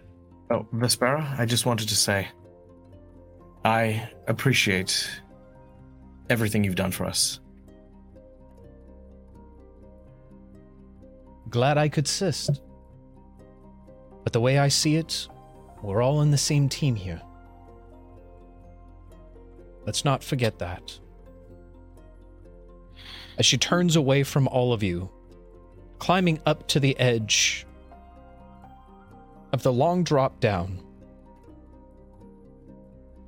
oh, 0.51 0.67
Vespera, 0.73 1.39
I 1.39 1.45
just 1.45 1.65
wanted 1.65 1.87
to 1.87 1.95
say 1.95 2.27
I 3.63 4.09
appreciate 4.27 5.21
everything 6.31 6.63
you've 6.63 6.75
done 6.75 6.91
for 6.91 7.05
us. 7.05 7.39
glad 11.51 11.77
I 11.77 11.89
could 11.89 12.05
assist. 12.05 12.61
But 14.23 14.33
the 14.33 14.39
way 14.39 14.57
I 14.57 14.69
see 14.69 14.95
it, 14.95 15.27
we're 15.83 16.01
all 16.01 16.21
in 16.21 16.31
the 16.31 16.37
same 16.37 16.69
team 16.69 16.95
here. 16.95 17.21
Let's 19.85 20.05
not 20.05 20.23
forget 20.23 20.59
that. 20.59 20.99
As 23.37 23.45
she 23.45 23.57
turns 23.57 23.95
away 23.95 24.23
from 24.23 24.47
all 24.47 24.73
of 24.73 24.81
you, 24.81 25.09
climbing 25.99 26.39
up 26.45 26.67
to 26.69 26.79
the 26.79 26.97
edge 26.99 27.65
of 29.51 29.63
the 29.63 29.73
long 29.73 30.03
drop 30.03 30.39
down, 30.39 30.81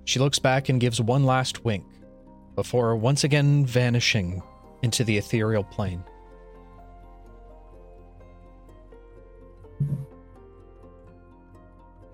she 0.06 0.20
looks 0.20 0.40
back 0.40 0.70
and 0.70 0.80
gives 0.80 1.02
one 1.02 1.24
last 1.24 1.66
wink 1.66 1.86
before 2.56 2.96
once 2.96 3.24
again 3.24 3.66
vanishing 3.66 4.42
into 4.82 5.04
the 5.04 5.18
ethereal 5.18 5.64
plane. 5.64 6.04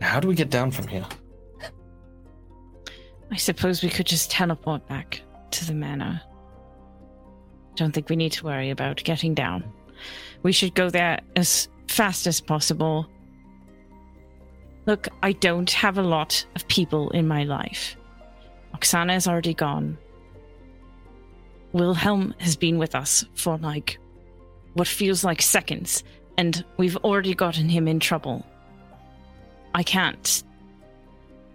How 0.01 0.19
do 0.19 0.27
we 0.27 0.35
get 0.35 0.49
down 0.49 0.71
from 0.71 0.87
here? 0.87 1.05
I 3.31 3.35
suppose 3.35 3.83
we 3.83 3.89
could 3.89 4.05
just 4.05 4.31
teleport 4.31 4.87
back 4.87 5.21
to 5.51 5.65
the 5.65 5.73
manor. 5.73 6.21
Don't 7.75 7.93
think 7.93 8.09
we 8.09 8.15
need 8.15 8.31
to 8.33 8.45
worry 8.45 8.69
about 8.69 9.03
getting 9.03 9.33
down. 9.33 9.63
We 10.41 10.51
should 10.51 10.73
go 10.73 10.89
there 10.89 11.19
as 11.35 11.67
fast 11.87 12.27
as 12.27 12.41
possible. 12.41 13.07
Look, 14.85 15.07
I 15.21 15.33
don't 15.33 15.69
have 15.71 15.97
a 15.97 16.03
lot 16.03 16.45
of 16.55 16.67
people 16.67 17.09
in 17.11 17.27
my 17.27 17.43
life. 17.43 17.95
Oksana 18.73 19.15
is 19.15 19.27
already 19.27 19.53
gone. 19.53 19.97
Wilhelm 21.73 22.33
has 22.39 22.55
been 22.55 22.77
with 22.77 22.95
us 22.95 23.25
for 23.35 23.57
like 23.57 23.99
what 24.73 24.87
feels 24.87 25.23
like 25.23 25.41
seconds, 25.41 26.03
and 26.37 26.63
we've 26.77 26.97
already 26.97 27.33
gotten 27.33 27.69
him 27.69 27.87
in 27.87 27.99
trouble. 27.99 28.45
I 29.75 29.83
can't 29.83 30.43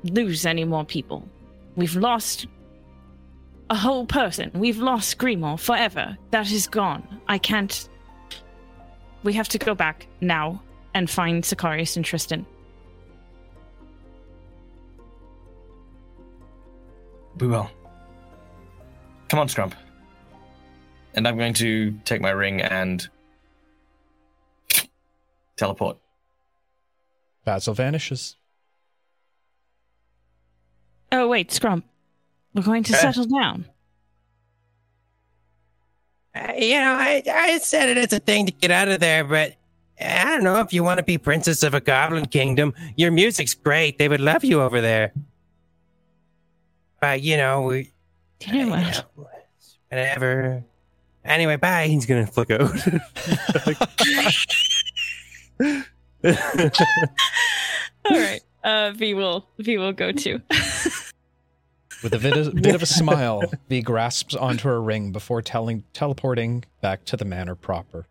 lose 0.05 0.47
any 0.47 0.65
more 0.65 0.85
people. 0.85 1.29
We've 1.77 1.97
lost 1.97 2.47
a 3.71 3.75
whole 3.75 4.07
person. 4.07 4.51
We've 4.55 4.79
lost 4.79 5.19
Grimo 5.19 5.59
forever. 5.59 6.17
That 6.31 6.51
is 6.51 6.69
gone. 6.69 7.21
I 7.29 7.39
can't. 7.39 7.89
We 9.23 9.33
have 9.33 9.49
to 9.49 9.59
go 9.59 9.75
back 9.75 10.07
now 10.21 10.63
and 10.93 11.11
find 11.11 11.43
Sicarius 11.43 11.97
and 11.97 12.05
Tristan. 12.05 12.47
We 17.39 17.49
will. 17.49 17.69
Come 19.29 19.41
on, 19.41 19.49
Scrump. 19.49 19.73
And 21.15 21.29
I'm 21.29 21.37
going 21.39 21.55
to 21.55 21.93
take 22.05 22.21
my 22.21 22.31
ring 22.31 22.61
and 22.61 23.09
teleport. 25.57 25.99
Basil 27.45 27.75
vanishes. 27.75 28.37
Oh, 31.13 31.29
wait, 31.29 31.51
Scrump, 31.51 31.85
We're 32.55 32.63
going 32.63 32.83
to 32.85 32.95
Eh? 32.95 32.97
settle 32.97 33.27
down. 33.27 33.67
Uh, 36.35 36.53
you 36.59 36.75
know, 36.81 36.95
I, 36.99 37.23
I 37.31 37.59
said 37.59 37.89
it 37.91 37.99
as 37.99 38.13
a 38.13 38.19
thing 38.19 38.47
to 38.47 38.53
get 38.53 38.73
out 38.73 38.89
of 38.89 38.99
there, 38.99 39.23
but 39.23 39.55
I 40.01 40.25
don't 40.25 40.43
know 40.43 40.59
if 40.59 40.73
you 40.73 40.83
want 40.83 40.99
to 40.99 41.05
be 41.05 41.17
princess 41.19 41.63
of 41.63 41.75
a 41.75 41.81
goblin 41.81 42.27
kingdom. 42.27 42.75
Your 42.97 43.13
music's 43.13 43.55
great. 43.55 43.99
They 43.99 44.09
would 44.09 44.21
love 44.21 44.43
you 44.43 44.61
over 44.61 44.81
there. 44.81 45.13
But, 47.01 47.21
you 47.23 47.37
know, 47.37 47.63
we, 47.63 47.93
You 48.45 48.65
know 48.67 48.71
what? 48.71 49.29
whatever. 49.91 50.65
Anyway, 51.25 51.57
bye. 51.57 51.87
He's 51.87 52.07
going 52.07 52.27
to 52.27 52.33
flick 52.33 52.51
out. 52.51 52.71
All 58.05 58.19
right. 58.19 58.41
Uh, 58.63 58.93
V 58.93 59.15
will 59.15 59.47
V 59.59 59.79
will 59.79 59.93
go 59.93 60.13
too. 60.13 60.41
With 62.03 62.13
a 62.13 62.19
bit 62.19 62.37
of, 62.37 62.55
bit 62.55 62.75
of 62.75 62.83
a 62.83 62.87
smile, 62.87 63.43
V 63.71 63.81
grasps 63.81 64.35
onto 64.35 64.69
her 64.69 64.83
ring 64.83 65.11
before 65.11 65.41
telling, 65.41 65.85
teleporting 65.95 66.65
back 66.83 67.05
to 67.07 67.17
the 67.17 67.25
manor 67.25 67.55
proper. 67.55 68.07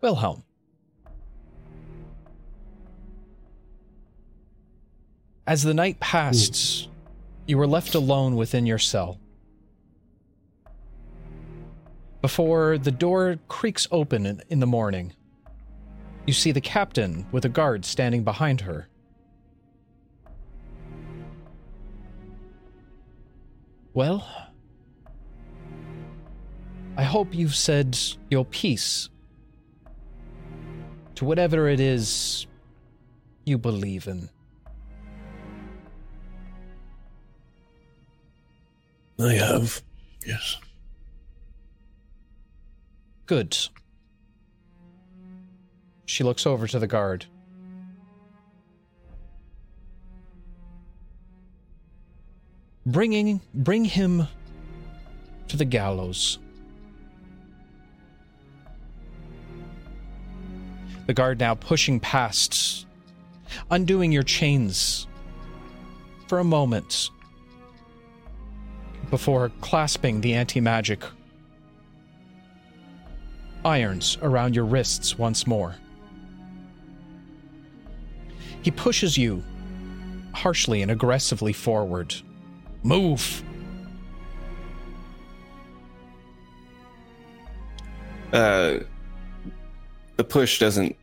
Wilhelm. 0.00 0.44
As 5.46 5.62
the 5.62 5.74
night 5.74 6.00
passed, 6.00 6.88
you 7.46 7.58
were 7.58 7.66
left 7.66 7.94
alone 7.94 8.36
within 8.36 8.64
your 8.64 8.78
cell. 8.78 9.18
Before 12.22 12.76
the 12.76 12.90
door 12.90 13.38
creaks 13.48 13.88
open 13.90 14.42
in, 14.48 14.60
the 14.60 14.66
morning, 14.66 15.14
you 16.26 16.34
see 16.34 16.52
the 16.52 16.60
captain 16.60 17.26
with 17.32 17.46
a 17.46 17.48
guard 17.48 17.84
standing 17.84 18.24
behind 18.24 18.60
her. 18.60 18.88
Well, 23.94 24.28
I 26.96 27.02
hope 27.04 27.34
you've 27.34 27.54
said 27.54 27.98
your 28.28 28.44
piece 28.44 29.08
to 31.14 31.24
whatever 31.24 31.68
it 31.68 31.80
is 31.80 32.46
you 33.46 33.56
believe 33.56 34.06
in. 34.06 34.28
I 39.18 39.32
have, 39.32 39.82
yes. 40.26 40.58
Good. 43.30 43.56
She 46.04 46.24
looks 46.24 46.46
over 46.46 46.66
to 46.66 46.80
the 46.80 46.88
guard. 46.88 47.26
Bringing 52.84 53.40
bring 53.54 53.84
him 53.84 54.26
to 55.46 55.56
the 55.56 55.64
gallows. 55.64 56.40
The 61.06 61.14
guard 61.14 61.38
now 61.38 61.54
pushing 61.54 62.00
past, 62.00 62.84
undoing 63.70 64.10
your 64.10 64.24
chains 64.24 65.06
for 66.26 66.40
a 66.40 66.44
moment 66.44 67.10
before 69.08 69.52
clasping 69.60 70.20
the 70.20 70.34
anti 70.34 70.60
magic 70.60 71.04
irons 73.64 74.18
around 74.22 74.54
your 74.54 74.64
wrists 74.64 75.18
once 75.18 75.46
more. 75.46 75.74
He 78.62 78.70
pushes 78.70 79.16
you 79.16 79.42
harshly 80.34 80.82
and 80.82 80.90
aggressively 80.90 81.52
forward. 81.52 82.14
Move! 82.82 83.42
Uh, 88.32 88.78
the 90.16 90.24
push 90.24 90.58
doesn't. 90.58 90.96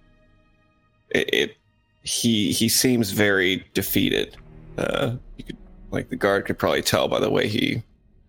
It, 1.10 1.34
it 1.34 1.58
he 2.04 2.52
he 2.52 2.70
seems 2.70 3.12
very 3.12 3.66
defeated. 3.74 4.38
Uh, 4.78 5.16
could 5.46 5.58
like 5.92 6.10
the 6.10 6.16
guard 6.16 6.46
could 6.46 6.58
probably 6.58 6.82
tell 6.82 7.08
by 7.08 7.20
the 7.20 7.30
way 7.30 7.48
he 7.48 7.82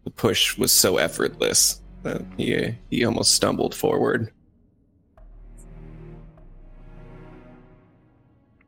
the 0.04 0.10
push 0.10 0.56
was 0.56 0.72
so 0.72 0.96
effortless 0.96 1.80
that 2.02 2.22
he 2.36 2.74
he 2.90 3.04
almost 3.04 3.34
stumbled 3.34 3.74
forward. 3.74 4.32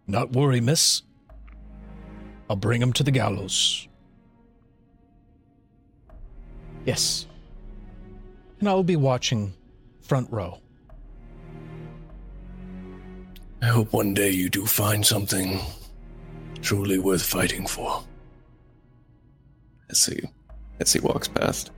Not 0.06 0.32
worry, 0.32 0.60
miss. 0.60 1.02
I'll 2.48 2.56
bring 2.56 2.82
him 2.82 2.92
to 2.94 3.04
the 3.04 3.12
gallows. 3.12 3.86
Yes. 6.84 7.26
And 8.58 8.68
I'll 8.68 8.82
be 8.82 8.96
watching 8.96 9.54
front 10.00 10.30
row. 10.32 10.58
I 13.62 13.66
hope 13.66 13.92
one 13.92 14.14
day 14.14 14.30
you 14.30 14.48
do 14.48 14.66
find 14.66 15.06
something 15.06 15.60
truly 16.60 16.98
worth 16.98 17.22
fighting 17.22 17.66
for. 17.66 18.02
As 19.90 20.06
he 20.06 20.22
as 20.80 20.92
he 20.92 21.00
walks 21.00 21.28
past. 21.28 21.70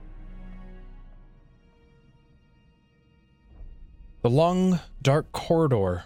The 4.23 4.29
long, 4.29 4.79
dark 5.01 5.33
corridor 5.33 6.05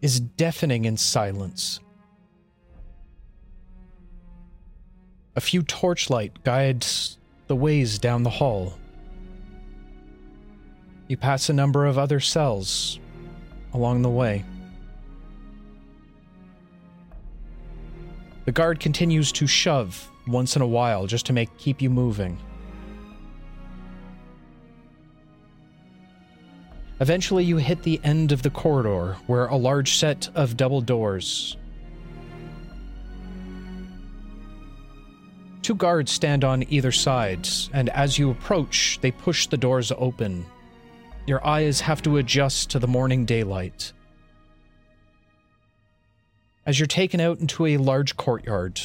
is 0.00 0.20
deafening 0.20 0.84
in 0.84 0.96
silence. 0.96 1.80
A 5.34 5.40
few 5.40 5.64
torchlight 5.64 6.44
guides 6.44 7.18
the 7.48 7.56
ways 7.56 7.98
down 7.98 8.22
the 8.22 8.30
hall. 8.30 8.78
You 11.08 11.16
pass 11.16 11.48
a 11.48 11.52
number 11.52 11.84
of 11.84 11.98
other 11.98 12.20
cells 12.20 13.00
along 13.74 14.02
the 14.02 14.10
way. 14.10 14.44
The 18.44 18.52
guard 18.52 18.78
continues 18.78 19.32
to 19.32 19.48
shove 19.48 20.08
once 20.28 20.54
in 20.54 20.62
a 20.62 20.66
while 20.68 21.08
just 21.08 21.26
to 21.26 21.32
make 21.32 21.56
keep 21.58 21.82
you 21.82 21.90
moving. 21.90 22.38
Eventually, 27.02 27.42
you 27.42 27.56
hit 27.56 27.82
the 27.82 28.00
end 28.04 28.30
of 28.30 28.42
the 28.42 28.50
corridor 28.50 29.16
where 29.26 29.46
a 29.46 29.56
large 29.56 29.94
set 29.96 30.28
of 30.36 30.56
double 30.56 30.80
doors. 30.80 31.56
Two 35.62 35.74
guards 35.74 36.12
stand 36.12 36.44
on 36.44 36.64
either 36.70 36.92
side, 36.92 37.48
and 37.72 37.88
as 37.88 38.20
you 38.20 38.30
approach, 38.30 39.00
they 39.00 39.10
push 39.10 39.48
the 39.48 39.56
doors 39.56 39.90
open. 39.98 40.46
Your 41.26 41.44
eyes 41.44 41.80
have 41.80 42.02
to 42.02 42.18
adjust 42.18 42.70
to 42.70 42.78
the 42.78 42.86
morning 42.86 43.24
daylight. 43.24 43.92
As 46.64 46.78
you're 46.78 46.86
taken 46.86 47.18
out 47.18 47.40
into 47.40 47.66
a 47.66 47.78
large 47.78 48.16
courtyard, 48.16 48.80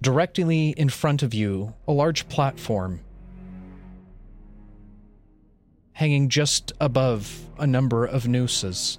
directly 0.00 0.70
in 0.70 0.88
front 0.88 1.22
of 1.22 1.34
you, 1.34 1.74
a 1.86 1.92
large 1.92 2.26
platform 2.30 3.00
hanging 6.02 6.28
just 6.28 6.72
above 6.80 7.48
a 7.60 7.64
number 7.64 8.04
of 8.04 8.26
nooses. 8.26 8.98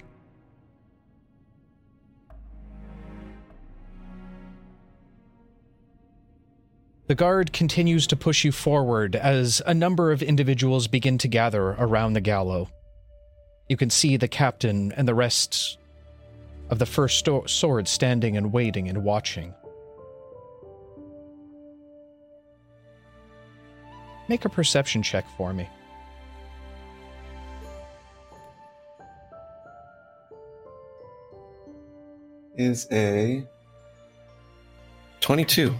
The 7.06 7.14
guard 7.14 7.52
continues 7.52 8.06
to 8.06 8.16
push 8.16 8.42
you 8.42 8.52
forward 8.52 9.16
as 9.16 9.60
a 9.66 9.74
number 9.74 10.12
of 10.12 10.22
individuals 10.22 10.88
begin 10.88 11.18
to 11.18 11.28
gather 11.28 11.72
around 11.72 12.14
the 12.14 12.22
gallows. 12.22 12.68
You 13.68 13.76
can 13.76 13.90
see 13.90 14.16
the 14.16 14.26
captain 14.26 14.90
and 14.92 15.06
the 15.06 15.14
rest 15.14 15.76
of 16.70 16.78
the 16.78 16.86
first 16.86 17.28
sword 17.44 17.86
standing 17.86 18.34
and 18.34 18.50
waiting 18.50 18.88
and 18.88 19.04
watching. 19.04 19.52
Make 24.26 24.46
a 24.46 24.48
perception 24.48 25.02
check 25.02 25.26
for 25.36 25.52
me. 25.52 25.68
Is 32.56 32.86
a 32.92 33.44
22. 35.20 35.74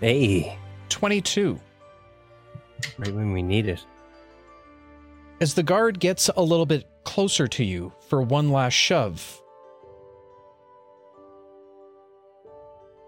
Hey, 0.00 0.56
22. 0.88 1.58
right 2.98 3.12
when 3.12 3.32
we 3.32 3.42
need 3.42 3.66
it. 3.66 3.84
As 5.40 5.54
the 5.54 5.64
guard 5.64 5.98
gets 5.98 6.30
a 6.36 6.42
little 6.42 6.64
bit 6.64 6.86
closer 7.02 7.48
to 7.48 7.64
you 7.64 7.92
for 8.08 8.22
one 8.22 8.50
last 8.50 8.74
shove, 8.74 9.42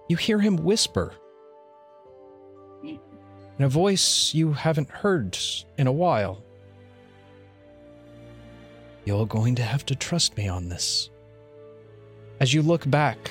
you 0.09 0.17
hear 0.17 0.41
him 0.41 0.57
whisper 0.57 1.15
in 2.83 3.65
a 3.65 3.69
voice 3.69 4.35
you 4.35 4.53
haven't 4.53 4.91
heard 4.91 5.39
in 5.77 5.87
a 5.87 5.93
while. 5.93 6.43
You're 9.05 9.27
going 9.27 9.55
to 9.55 9.63
have 9.63 9.87
to 9.87 9.95
trust 9.95 10.37
me 10.37 10.49
on 10.49 10.69
this. 10.69 11.11
As 12.41 12.55
you 12.55 12.63
look 12.63 12.89
back 12.91 13.31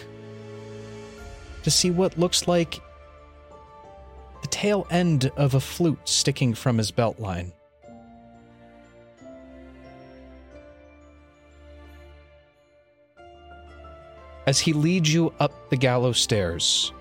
to 1.63 1.71
see 1.71 1.89
what 1.89 2.17
looks 2.17 2.47
like 2.47 2.81
the 4.41 4.47
tail 4.47 4.85
end 4.89 5.31
of 5.37 5.53
a 5.53 5.59
flute 5.59 5.99
sticking 6.07 6.53
from 6.53 6.77
his 6.77 6.91
belt 6.91 7.19
line. 7.19 7.51
as 14.47 14.59
he 14.59 14.71
leads 14.71 15.13
you 15.13 15.31
up 15.41 15.69
the 15.69 15.75
gallows 15.75 16.19
stairs. 16.19 16.93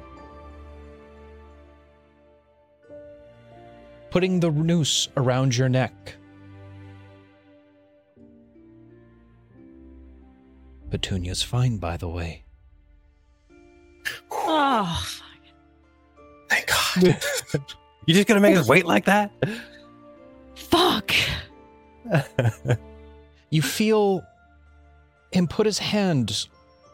Putting 4.10 4.40
the 4.40 4.50
noose 4.50 5.08
around 5.16 5.56
your 5.56 5.68
neck. 5.68 6.16
Petunia's 10.90 11.42
fine, 11.42 11.78
by 11.78 11.97
the 11.97 12.08
way. 12.08 12.44
Oh, 14.31 15.06
Thank 16.48 16.66
God. 16.68 17.16
You 18.06 18.15
just 18.15 18.28
gonna 18.28 18.39
make 18.40 18.56
us 18.56 18.68
wait 18.68 18.86
like 18.86 19.06
that? 19.06 19.32
fuck. 20.55 21.12
You 23.50 23.62
feel 23.62 24.24
him 25.32 25.47
put 25.47 25.66
his 25.66 25.78
hand 25.78 26.47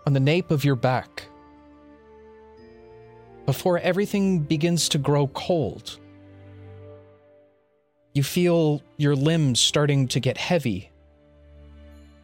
on 0.07 0.13
the 0.13 0.21
nape 0.21 0.51
of 0.51 0.65
your 0.65 0.77
back 0.77 1.25
before 3.47 3.79
everything 3.79 4.41
begins 4.41 4.89
to 4.91 4.99
grow 4.99 5.27
cold. 5.29 5.99
You 8.15 8.23
feel 8.23 8.83
your 8.99 9.17
limbs 9.17 9.61
starting 9.61 10.09
to 10.09 10.21
get 10.21 10.37
heavy 10.37 10.91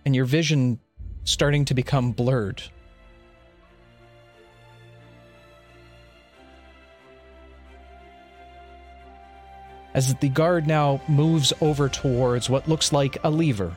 and 0.04 0.14
your 0.14 0.26
vision 0.26 0.78
starting 1.28 1.66
to 1.66 1.74
become 1.74 2.12
blurred. 2.12 2.62
As 9.92 10.14
the 10.14 10.30
guard 10.30 10.66
now 10.66 11.02
moves 11.06 11.52
over 11.60 11.88
towards 11.88 12.48
what 12.48 12.66
looks 12.66 12.92
like 12.92 13.18
a 13.24 13.30
lever. 13.30 13.76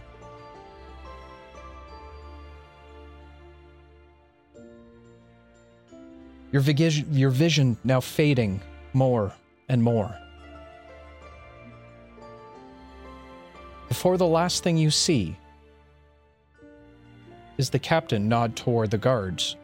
Your, 6.53 6.61
vigi- 6.61 7.05
your 7.11 7.31
vision 7.31 7.77
now 7.83 7.99
fading 7.99 8.61
more 8.93 9.33
and 9.67 9.83
more. 9.83 10.15
Before 13.89 14.17
the 14.17 14.27
last 14.27 14.63
thing 14.63 14.77
you 14.77 14.89
see 14.89 15.35
is 17.61 17.69
the 17.69 17.79
captain 17.79 18.27
nod 18.27 18.55
toward 18.55 18.89
the 18.89 18.97
guards. 18.97 19.55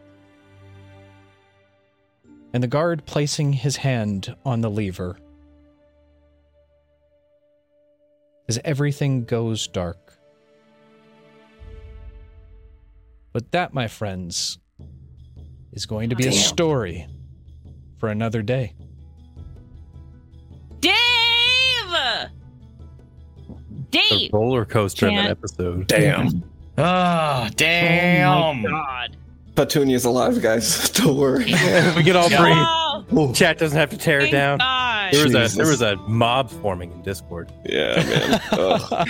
And 2.53 2.61
the 2.61 2.67
guard 2.67 3.05
placing 3.05 3.53
his 3.53 3.75
hand 3.75 4.35
on 4.45 4.61
the 4.61 4.69
lever. 4.69 5.17
As 8.47 8.59
everything 8.63 9.25
goes 9.25 9.67
dark. 9.67 10.13
But 13.33 13.51
that, 13.51 13.73
my 13.73 13.87
friends, 13.87 14.59
is 15.73 15.85
going 15.87 16.11
to 16.11 16.15
be 16.15 16.27
a 16.27 16.31
story 16.31 17.07
for 17.97 18.09
another 18.09 18.43
day. 18.43 18.73
Dave! 20.79 20.93
The 21.89 22.29
Dave! 23.89 24.29
roller 24.31 24.65
coaster 24.65 25.07
in 25.07 25.15
that 25.15 25.31
episode. 25.31 25.87
Damn. 25.87 26.43
Ah, 26.77 27.49
damn. 27.55 28.29
Oh 28.29 28.53
my 28.53 28.69
god. 28.69 29.17
Petunia's 29.55 30.05
alive, 30.05 30.39
guys. 30.41 30.89
Don't 30.91 31.17
worry. 31.17 31.45
we 31.95 32.03
can 32.03 32.15
all 32.15 32.29
breathe. 32.29 33.07
Oh, 33.19 33.31
Chat 33.35 33.57
doesn't 33.57 33.77
have 33.77 33.89
to 33.89 33.97
tear 33.97 34.19
it 34.19 34.29
down. 34.31 34.59
God. 34.59 35.13
There 35.13 35.23
was 35.23 35.33
a 35.53 35.57
there 35.57 35.65
was 35.67 35.81
a 35.81 35.95
mob 36.07 36.51
forming 36.51 36.91
in 36.91 37.01
Discord. 37.01 37.51
yeah, 37.65 37.95
man. 38.03 38.41
Ugh. 38.51 39.07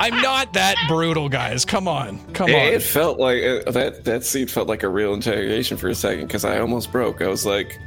I'm 0.00 0.22
not 0.22 0.52
that 0.54 0.76
brutal, 0.88 1.28
guys. 1.28 1.64
Come 1.64 1.88
on. 1.88 2.18
Come 2.32 2.48
It, 2.50 2.54
on. 2.54 2.72
it 2.74 2.82
felt 2.82 3.18
like 3.18 3.42
uh, 3.42 3.70
that. 3.72 4.04
That 4.04 4.24
scene 4.24 4.46
felt 4.46 4.68
like 4.68 4.82
a 4.84 4.88
real 4.88 5.12
interrogation 5.12 5.76
for 5.76 5.88
a 5.88 5.94
second 5.94 6.28
because 6.28 6.44
I 6.44 6.60
almost 6.60 6.92
broke. 6.92 7.20
I 7.20 7.26
was 7.28 7.44
like, 7.44 7.78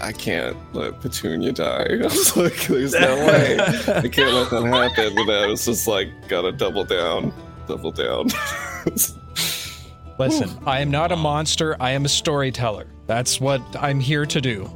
I 0.00 0.12
can't 0.12 0.56
let 0.74 1.00
Petunia 1.00 1.52
die. 1.52 1.86
I 2.00 2.02
was 2.02 2.36
like, 2.36 2.66
there's 2.66 2.92
no 2.92 3.16
way. 3.26 3.58
I 3.58 4.08
can't 4.08 4.32
let 4.32 4.50
that 4.50 4.92
happen. 4.96 5.14
But 5.14 5.30
I 5.30 5.46
was 5.46 5.64
just 5.64 5.86
like, 5.86 6.08
gotta 6.28 6.52
double 6.52 6.84
down, 6.84 7.32
double 7.66 7.92
down. 7.92 8.28
Listen, 10.18 10.50
I 10.64 10.80
am 10.80 10.90
not 10.90 11.12
a 11.12 11.16
monster. 11.16 11.76
I 11.78 11.90
am 11.90 12.04
a 12.04 12.08
storyteller. 12.08 12.86
That's 13.06 13.40
what 13.40 13.60
I'm 13.76 14.00
here 14.00 14.24
to 14.26 14.40
do. 14.40 14.70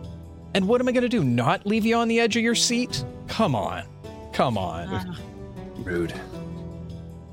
And 0.55 0.69
what 0.69 0.81
am 0.81 0.89
I 0.89 0.93
going 0.93 1.03
to 1.03 1.09
do? 1.09 1.25
Not 1.25 1.65
leave 1.65 1.87
you 1.87 1.97
on 1.97 2.09
the 2.09 2.21
edge 2.21 2.37
of 2.37 2.43
your 2.43 2.55
seat? 2.55 3.05
Come 3.29 3.55
on. 3.55 3.85
Come 4.33 4.59
on. 4.59 4.89
Ah. 4.91 5.17
Rude. 5.79 6.13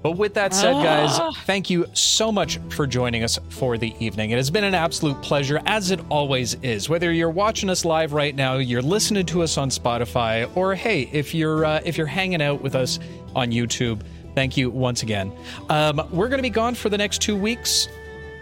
But 0.08 0.18
with 0.18 0.36
that 0.36 0.54
said, 0.54 0.72
guys, 0.72 1.20
Ah. 1.20 1.32
thank 1.44 1.70
you 1.70 1.86
so 1.92 2.32
much 2.32 2.60
for 2.70 2.88
joining 2.88 3.26
us 3.26 3.38
for 3.50 3.78
the 3.78 3.94
evening. 4.00 4.32
It 4.32 4.38
has 4.38 4.50
been 4.50 4.64
an 4.64 4.74
absolute 4.74 5.22
pleasure, 5.22 5.60
as 5.66 5.92
it 5.92 6.00
always 6.08 6.54
is. 6.62 6.88
Whether 6.88 7.12
you're 7.12 7.30
watching 7.30 7.70
us 7.70 7.84
live 7.84 8.14
right 8.14 8.34
now, 8.34 8.56
you're 8.56 8.82
listening 8.82 9.26
to 9.26 9.44
us 9.44 9.58
on 9.58 9.70
Spotify, 9.70 10.50
or 10.56 10.76
hey, 10.76 11.10
if 11.12 11.34
you're 11.36 11.66
uh, 11.66 11.82
if 11.84 11.98
you're 11.98 12.08
hanging 12.08 12.42
out 12.42 12.62
with 12.62 12.74
us 12.74 13.00
on 13.36 13.52
YouTube, 13.52 14.00
thank 14.34 14.56
you 14.56 14.70
once 14.70 15.04
again. 15.04 15.30
Um, 15.70 16.02
we're 16.14 16.30
going 16.30 16.38
to 16.40 16.42
be 16.42 16.50
gone 16.50 16.74
for 16.74 16.88
the 16.88 16.98
next 16.98 17.22
two 17.22 17.36
weeks, 17.36 17.90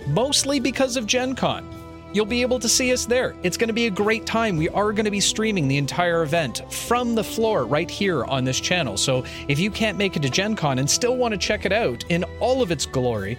mostly 0.05 0.59
because 0.59 0.97
of 0.97 1.07
Gen 1.07 1.33
Con. 1.33 1.67
You'll 2.15 2.25
be 2.25 2.43
able 2.43 2.59
to 2.59 2.69
see 2.69 2.93
us 2.93 3.05
there. 3.05 3.35
It's 3.43 3.57
going 3.57 3.67
to 3.67 3.73
be 3.73 3.87
a 3.87 3.91
great 3.91 4.25
time. 4.25 4.55
We 4.55 4.69
are 4.69 4.93
going 4.93 5.03
to 5.03 5.11
be 5.11 5.19
streaming 5.19 5.67
the 5.67 5.75
entire 5.75 6.23
event 6.23 6.61
from 6.71 7.13
the 7.13 7.25
floor 7.25 7.65
right 7.65 7.91
here 7.91 8.23
on 8.23 8.45
this 8.45 8.61
channel. 8.61 8.95
So 8.95 9.25
if 9.49 9.59
you 9.59 9.69
can't 9.69 9.97
make 9.97 10.15
it 10.15 10.21
to 10.21 10.29
Gen 10.29 10.55
Con 10.55 10.79
and 10.79 10.89
still 10.89 11.17
want 11.17 11.33
to 11.33 11.37
check 11.37 11.65
it 11.65 11.73
out 11.73 12.05
in 12.07 12.23
all 12.39 12.61
of 12.61 12.71
its 12.71 12.85
glory, 12.85 13.37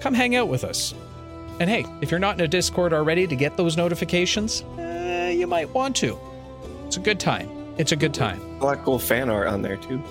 come 0.00 0.12
hang 0.12 0.36
out 0.36 0.48
with 0.48 0.64
us. 0.64 0.92
And 1.60 1.70
hey, 1.70 1.86
if 2.02 2.10
you're 2.10 2.20
not 2.20 2.38
in 2.38 2.44
a 2.44 2.48
Discord 2.48 2.92
already 2.92 3.26
to 3.26 3.34
get 3.34 3.56
those 3.56 3.78
notifications, 3.78 4.64
eh, 4.76 5.30
you 5.30 5.46
might 5.46 5.70
want 5.70 5.96
to. 5.96 6.18
It's 6.84 6.98
a 6.98 7.00
good 7.00 7.20
time. 7.20 7.48
It's 7.78 7.92
a 7.92 7.96
good 7.96 8.12
time. 8.12 8.62
A 8.62 8.76
cool 8.76 8.98
fan 8.98 9.30
art 9.30 9.48
on 9.48 9.62
there 9.62 9.78
too. 9.78 10.02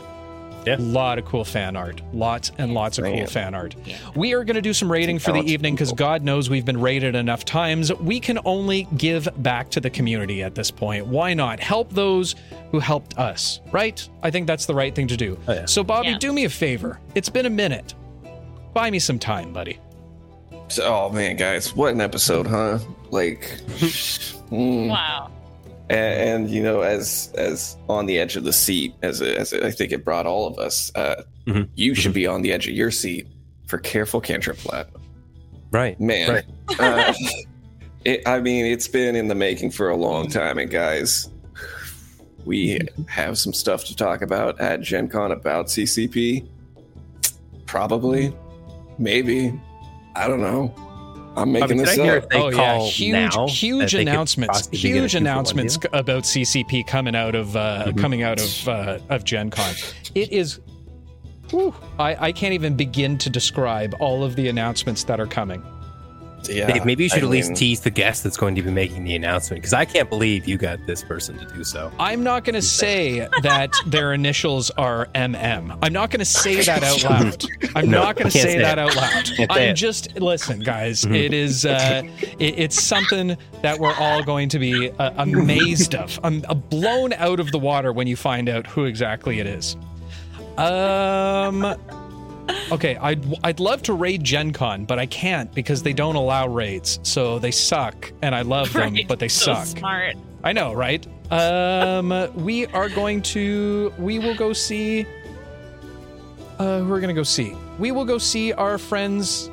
A 0.76 0.82
lot 0.82 1.18
of 1.20 1.26
cool 1.26 1.44
fan 1.46 1.76
art. 1.76 2.02
Lots 2.14 2.52
and 2.58 2.74
lots 2.74 2.98
of 2.98 3.06
cool 3.06 3.26
fan 3.28 3.54
art. 3.56 3.76
We 4.16 4.34
are 4.34 4.44
going 4.44 4.56
to 4.56 4.62
do 4.62 4.74
some 4.74 4.92
raiding 4.92 5.20
for 5.20 5.32
the 5.32 5.42
evening 5.42 5.76
because. 5.76 5.94
God 5.94 6.24
knows 6.24 6.50
we've 6.50 6.66
been 6.66 6.80
raided 6.80 7.16
enough 7.16 7.44
times. 7.46 7.94
We 7.94 8.20
can 8.20 8.40
only 8.46 8.88
give 8.98 9.28
back 9.44 9.70
to 9.72 9.80
the 9.82 9.90
community 9.90 10.44
at 10.44 10.56
this 10.56 10.72
point. 10.72 11.08
Why 11.08 11.34
not? 11.34 11.60
Help 11.60 11.92
those 11.92 12.36
who 12.72 12.80
helped 12.80 13.18
us, 13.18 13.60
right? 13.72 14.08
I 14.24 14.32
think 14.32 14.48
that's 14.48 14.66
the 14.66 14.74
right 14.76 14.94
thing 14.96 15.08
to 15.08 15.18
do. 15.18 15.38
Oh, 15.48 15.54
yeah. 15.54 15.66
So, 15.66 15.84
Bobby, 15.84 16.10
Yeah. 16.10 16.18
do 16.20 16.32
me 16.32 16.46
a 16.46 16.50
favor. 16.50 17.00
It's 17.16 17.30
been 17.30 17.46
a 17.46 17.50
minute. 17.50 17.96
Buy 18.74 18.92
me 18.92 19.00
some 19.00 19.20
time, 19.20 19.52
buddy. 19.52 19.80
So, 20.70 20.84
oh 20.86 21.10
man, 21.10 21.36
guys, 21.36 21.76
what 21.76 21.94
an 21.94 22.02
episode, 22.02 22.46
huh? 22.48 22.78
Like, 23.10 23.42
mm. 24.52 24.88
Wow. 24.90 25.32
And, 25.90 26.44
and 26.46 26.50
you 26.50 26.62
know, 26.64 26.82
as 26.82 27.32
as 27.36 27.78
on 27.88 28.06
the 28.06 28.20
edge 28.20 28.36
of 28.36 28.44
the 28.44 28.54
seat, 28.54 28.94
as 29.02 29.22
as 29.22 29.54
I 29.54 29.72
think 29.72 29.92
it 29.92 30.04
brought 30.06 30.26
all 30.26 30.48
of 30.48 30.58
us. 30.60 30.92
Uh, 30.96 31.24
Mhm. 31.48 31.68
You 31.76 31.96
should 31.96 32.14
be 32.14 32.28
on 32.28 32.44
the 32.44 32.52
edge 32.54 32.68
of 32.68 32.76
your 32.76 32.92
seat 32.92 33.26
for 33.66 33.80
careful 33.80 34.22
cantrip 34.22 34.58
platinum. 34.58 35.02
Right. 35.72 36.00
Man, 36.00 36.30
Right. 36.30 36.80
uh, 36.80 37.14
it, 38.06 38.22
I 38.28 38.40
mean, 38.40 38.66
it's 38.66 38.88
been 38.88 39.16
in 39.16 39.28
the 39.30 39.36
making 39.36 39.72
for 39.72 39.90
a 39.90 39.96
long 39.96 40.28
time, 40.30 40.60
and 40.60 40.70
guys, 40.70 41.28
we 42.46 42.80
have 43.08 43.38
some 43.40 43.54
stuff 43.54 43.84
to 43.86 43.96
talk 43.96 44.22
about 44.22 44.60
at 44.60 44.82
Gen 44.82 45.08
Con 45.08 45.32
about 45.32 45.68
CCP. 45.68 46.46
Probably, 47.66 48.34
maybe, 48.98 49.60
I 50.16 50.28
don't 50.28 50.42
know. 50.42 50.74
I'm 51.36 51.54
Bobby, 51.54 51.60
making 51.62 51.78
did 51.78 51.80
this 51.88 52.00
I 52.00 52.04
hear 52.04 52.18
up. 52.18 52.26
oh 52.34 52.50
yeah, 52.50 52.80
huge, 52.80 53.12
now 53.14 53.48
huge 53.48 53.80
that 53.92 53.98
they 53.98 54.04
could 54.04 54.08
announcements, 54.14 54.58
possibly 54.58 54.78
get 54.80 54.86
a 54.86 54.88
huge 55.00 55.12
two-for-one 55.12 55.24
announcements 55.32 55.78
about 55.94 56.24
CCP 56.24 56.84
coming 56.88 57.16
out 57.16 57.36
of 57.36 57.56
uh, 57.56 57.86
Mhm. 57.88 57.98
coming 57.98 58.24
out 58.24 58.40
of 58.42 58.68
uh, 58.68 59.00
of 59.10 59.24
Gen 59.24 59.50
Con. 59.50 59.74
It 60.16 60.32
is. 60.32 60.60
whew, 61.52 61.74
I, 61.98 62.28
I 62.28 62.32
can't 62.32 62.54
even 62.54 62.76
begin 62.76 63.18
to 63.20 63.30
describe 63.30 63.96
all 64.00 64.24
of 64.24 64.36
the 64.36 64.50
announcements 64.50 65.04
that 65.06 65.20
are 65.20 65.26
coming. 65.28 65.64
Yeah, 66.48 66.72
Dave, 66.72 66.86
maybe 66.86 67.04
you 67.04 67.10
should 67.10 67.24
I 67.24 67.26
at 67.26 67.30
least 67.32 67.50
mean, 67.50 67.56
tease 67.58 67.82
the 67.82 67.90
guest 67.90 68.24
that's 68.24 68.38
going 68.38 68.56
to 68.56 68.62
be 68.62 68.72
making 68.72 69.04
the 69.04 69.16
announcement 69.16 69.62
because 69.62 69.74
I 69.74 69.86
can't 69.86 70.10
believe 70.10 70.48
you 70.48 70.58
got 70.58 70.86
this 70.86 71.04
person 71.04 71.38
to 71.40 71.46
do 71.54 71.64
so. 71.64 71.92
I'm 72.00 72.24
not 72.24 72.44
going 72.46 72.54
to 72.56 72.62
say 72.62 73.28
that 73.44 73.74
their 73.86 74.14
initials 74.14 74.70
are 74.72 75.08
MM. 75.16 75.78
I'm 75.82 75.94
not 75.94 76.12
going 76.12 76.20
to 76.20 76.26
say 76.26 76.62
that 76.62 76.84
out 76.84 77.04
loud. 77.10 77.46
I'm 77.76 77.90
No, 77.90 78.02
not 78.04 78.16
going 78.16 78.30
to 78.30 78.38
say 78.38 78.54
say 78.54 78.58
that 78.60 78.80
out 78.80 78.96
loud. 78.96 79.30
I'm 79.50 79.76
just 79.76 80.20
listen, 80.20 80.60
guys. 80.62 81.04
Mhm. 81.04 81.16
It 81.16 81.34
is 81.34 81.66
uh, 81.66 82.02
it, 82.40 82.58
it's 82.58 82.82
something 82.82 83.36
that 83.62 83.80
we're 83.80 83.96
all 83.96 84.24
going 84.24 84.50
to 84.50 84.60
be 84.60 84.92
uh, 84.92 85.12
amazed 85.18 85.96
of. 85.96 86.20
I'm 86.24 86.44
uh, 86.48 86.54
blown 86.54 87.14
out 87.14 87.40
of 87.40 87.52
the 87.52 87.60
water 87.60 87.92
when 87.92 88.08
you 88.08 88.16
find 88.16 88.48
out 88.50 88.66
who 88.68 88.86
exactly 88.86 89.40
it 89.40 89.48
is. 89.48 89.76
Um. 90.58 91.76
Okay, 92.72 92.96
I'd 92.98 93.26
I'd 93.44 93.60
love 93.60 93.82
to 93.84 93.94
raid 93.94 94.24
Gen 94.24 94.54
Con, 94.54 94.86
but 94.86 95.00
I 95.00 95.06
can't 95.06 95.54
because 95.54 95.82
they 95.84 95.94
don't 95.94 96.16
allow 96.16 96.48
raids. 96.48 97.00
So 97.04 97.40
they 97.40 97.52
suck, 97.52 98.12
and 98.22 98.34
I 98.36 98.42
love 98.44 98.72
them, 98.74 98.94
Right, 98.94 99.08
but 99.08 99.20
they 99.20 99.28
so 99.28 99.54
suck. 99.56 99.66
Smart. 99.66 100.16
I 100.44 100.54
know, 100.54 100.74
right? 100.74 101.06
Um, 101.32 102.10
we 102.36 102.66
are 102.68 102.90
going 102.90 103.22
to. 103.24 103.94
We 103.98 104.20
will 104.20 104.36
go 104.36 104.54
see. 104.54 105.06
Uh, 106.60 106.80
who 106.80 106.94
are 106.94 107.00
going 107.00 107.08
to 107.10 107.14
go 107.20 107.24
see? 107.24 107.56
We 107.78 107.92
will 107.92 108.06
go 108.06 108.18
see 108.18 108.52
our 108.54 108.78
friends. 108.78 109.50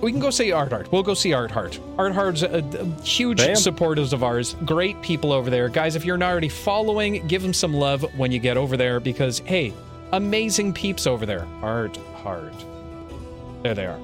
We 0.00 0.12
can 0.12 0.20
go 0.20 0.30
see 0.30 0.52
Art 0.52 0.72
Heart. 0.72 0.92
We'll 0.92 1.02
go 1.02 1.14
see 1.14 1.32
Art 1.32 1.50
Heart. 1.50 1.80
Art 1.98 2.12
Heart's 2.12 2.42
a, 2.42 2.58
a 2.58 2.84
huge 3.02 3.38
Bam. 3.38 3.56
supporters 3.56 4.12
of 4.12 4.22
ours. 4.22 4.54
Great 4.66 5.00
people 5.00 5.32
over 5.32 5.48
there, 5.48 5.68
guys. 5.70 5.96
If 5.96 6.04
you're 6.04 6.18
not 6.18 6.30
already 6.30 6.50
following, 6.50 7.26
give 7.28 7.40
them 7.42 7.54
some 7.54 7.72
love 7.72 8.02
when 8.16 8.30
you 8.30 8.38
get 8.38 8.56
over 8.58 8.76
there 8.76 9.00
because 9.00 9.38
hey, 9.40 9.72
amazing 10.12 10.72
peeps 10.72 11.06
over 11.06 11.26
there. 11.26 11.46
Art 11.62 11.96
Heart. 12.22 12.54
There 13.62 13.74
they 13.74 13.86
are. 13.86 14.00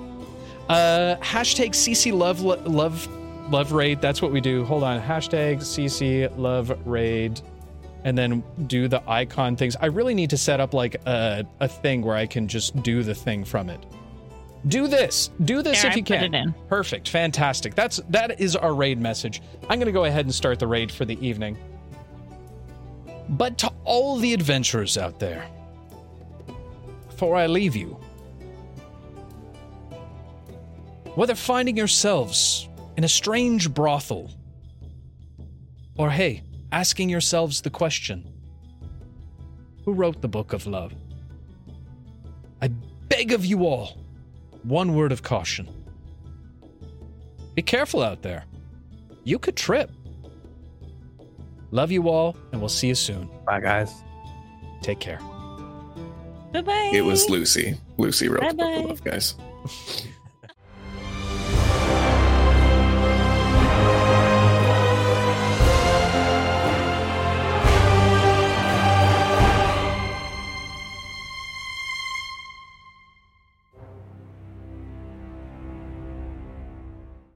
Uh, 0.68 1.16
hashtag 1.20 1.70
CC 1.70 2.12
love 2.16 2.40
love 2.40 3.08
love 3.50 3.72
raid. 3.72 4.00
That's 4.00 4.22
what 4.22 4.32
we 4.32 4.40
do. 4.40 4.64
Hold 4.64 4.84
on. 4.84 5.00
Hashtag 5.00 5.58
CC 5.58 6.30
love 6.38 6.76
raid, 6.86 7.40
and 8.04 8.16
then 8.16 8.42
do 8.66 8.88
the 8.88 9.02
icon 9.08 9.56
things. 9.56 9.76
I 9.80 9.86
really 9.86 10.14
need 10.14 10.30
to 10.30 10.36
set 10.38 10.60
up 10.60 10.74
like 10.74 10.96
a 11.06 11.44
a 11.60 11.68
thing 11.68 12.02
where 12.02 12.16
I 12.16 12.26
can 12.26 12.48
just 12.48 12.80
do 12.82 13.02
the 13.02 13.14
thing 13.14 13.44
from 13.44 13.68
it. 13.70 13.84
Do 14.68 14.86
this. 14.86 15.30
Do 15.44 15.60
this 15.60 15.82
There, 15.82 15.90
if 15.90 15.96
you 15.96 16.04
can. 16.04 16.54
Perfect. 16.68 17.08
Fantastic. 17.08 17.74
That's 17.74 18.00
that 18.10 18.40
is 18.40 18.54
our 18.54 18.74
raid 18.74 19.00
message. 19.00 19.42
I'm 19.68 19.78
gonna 19.78 19.92
go 19.92 20.04
ahead 20.04 20.24
and 20.24 20.34
start 20.34 20.58
the 20.58 20.66
raid 20.68 20.90
for 20.92 21.04
the 21.04 21.18
evening. 21.26 21.56
But 23.28 23.58
to 23.58 23.72
all 23.84 24.18
the 24.18 24.32
adventurers 24.34 24.98
out 24.98 25.18
there, 25.18 25.46
before 27.22 27.36
I 27.36 27.46
leave 27.46 27.76
you, 27.76 27.96
whether 31.14 31.36
finding 31.36 31.76
yourselves 31.76 32.68
in 32.96 33.04
a 33.04 33.08
strange 33.08 33.72
brothel, 33.72 34.28
or 35.96 36.10
hey, 36.10 36.42
asking 36.72 37.08
yourselves 37.10 37.60
the 37.60 37.70
question 37.70 38.28
who 39.84 39.92
wrote 39.92 40.20
the 40.20 40.26
book 40.26 40.52
of 40.52 40.66
love? 40.66 40.92
I 42.60 42.66
beg 43.06 43.30
of 43.30 43.46
you 43.46 43.66
all, 43.66 43.98
one 44.64 44.96
word 44.96 45.12
of 45.12 45.22
caution. 45.22 45.68
Be 47.54 47.62
careful 47.62 48.02
out 48.02 48.22
there. 48.22 48.46
You 49.22 49.38
could 49.38 49.56
trip. 49.56 49.92
Love 51.70 51.92
you 51.92 52.08
all, 52.08 52.36
and 52.50 52.60
we'll 52.60 52.68
see 52.68 52.88
you 52.88 52.96
soon. 52.96 53.30
Bye, 53.46 53.60
guys. 53.60 53.94
Take 54.82 54.98
care. 54.98 55.20
Bye 56.52 56.60
bye. 56.62 56.90
It 56.92 57.02
was 57.02 57.28
Lucy. 57.30 57.78
Lucy 57.98 58.28
wrote 58.28 58.40
the 58.40 58.54
book 58.54 58.56
Bye-bye. 58.58 58.72
of 58.82 58.84
love, 58.88 59.04
guys. 59.04 59.34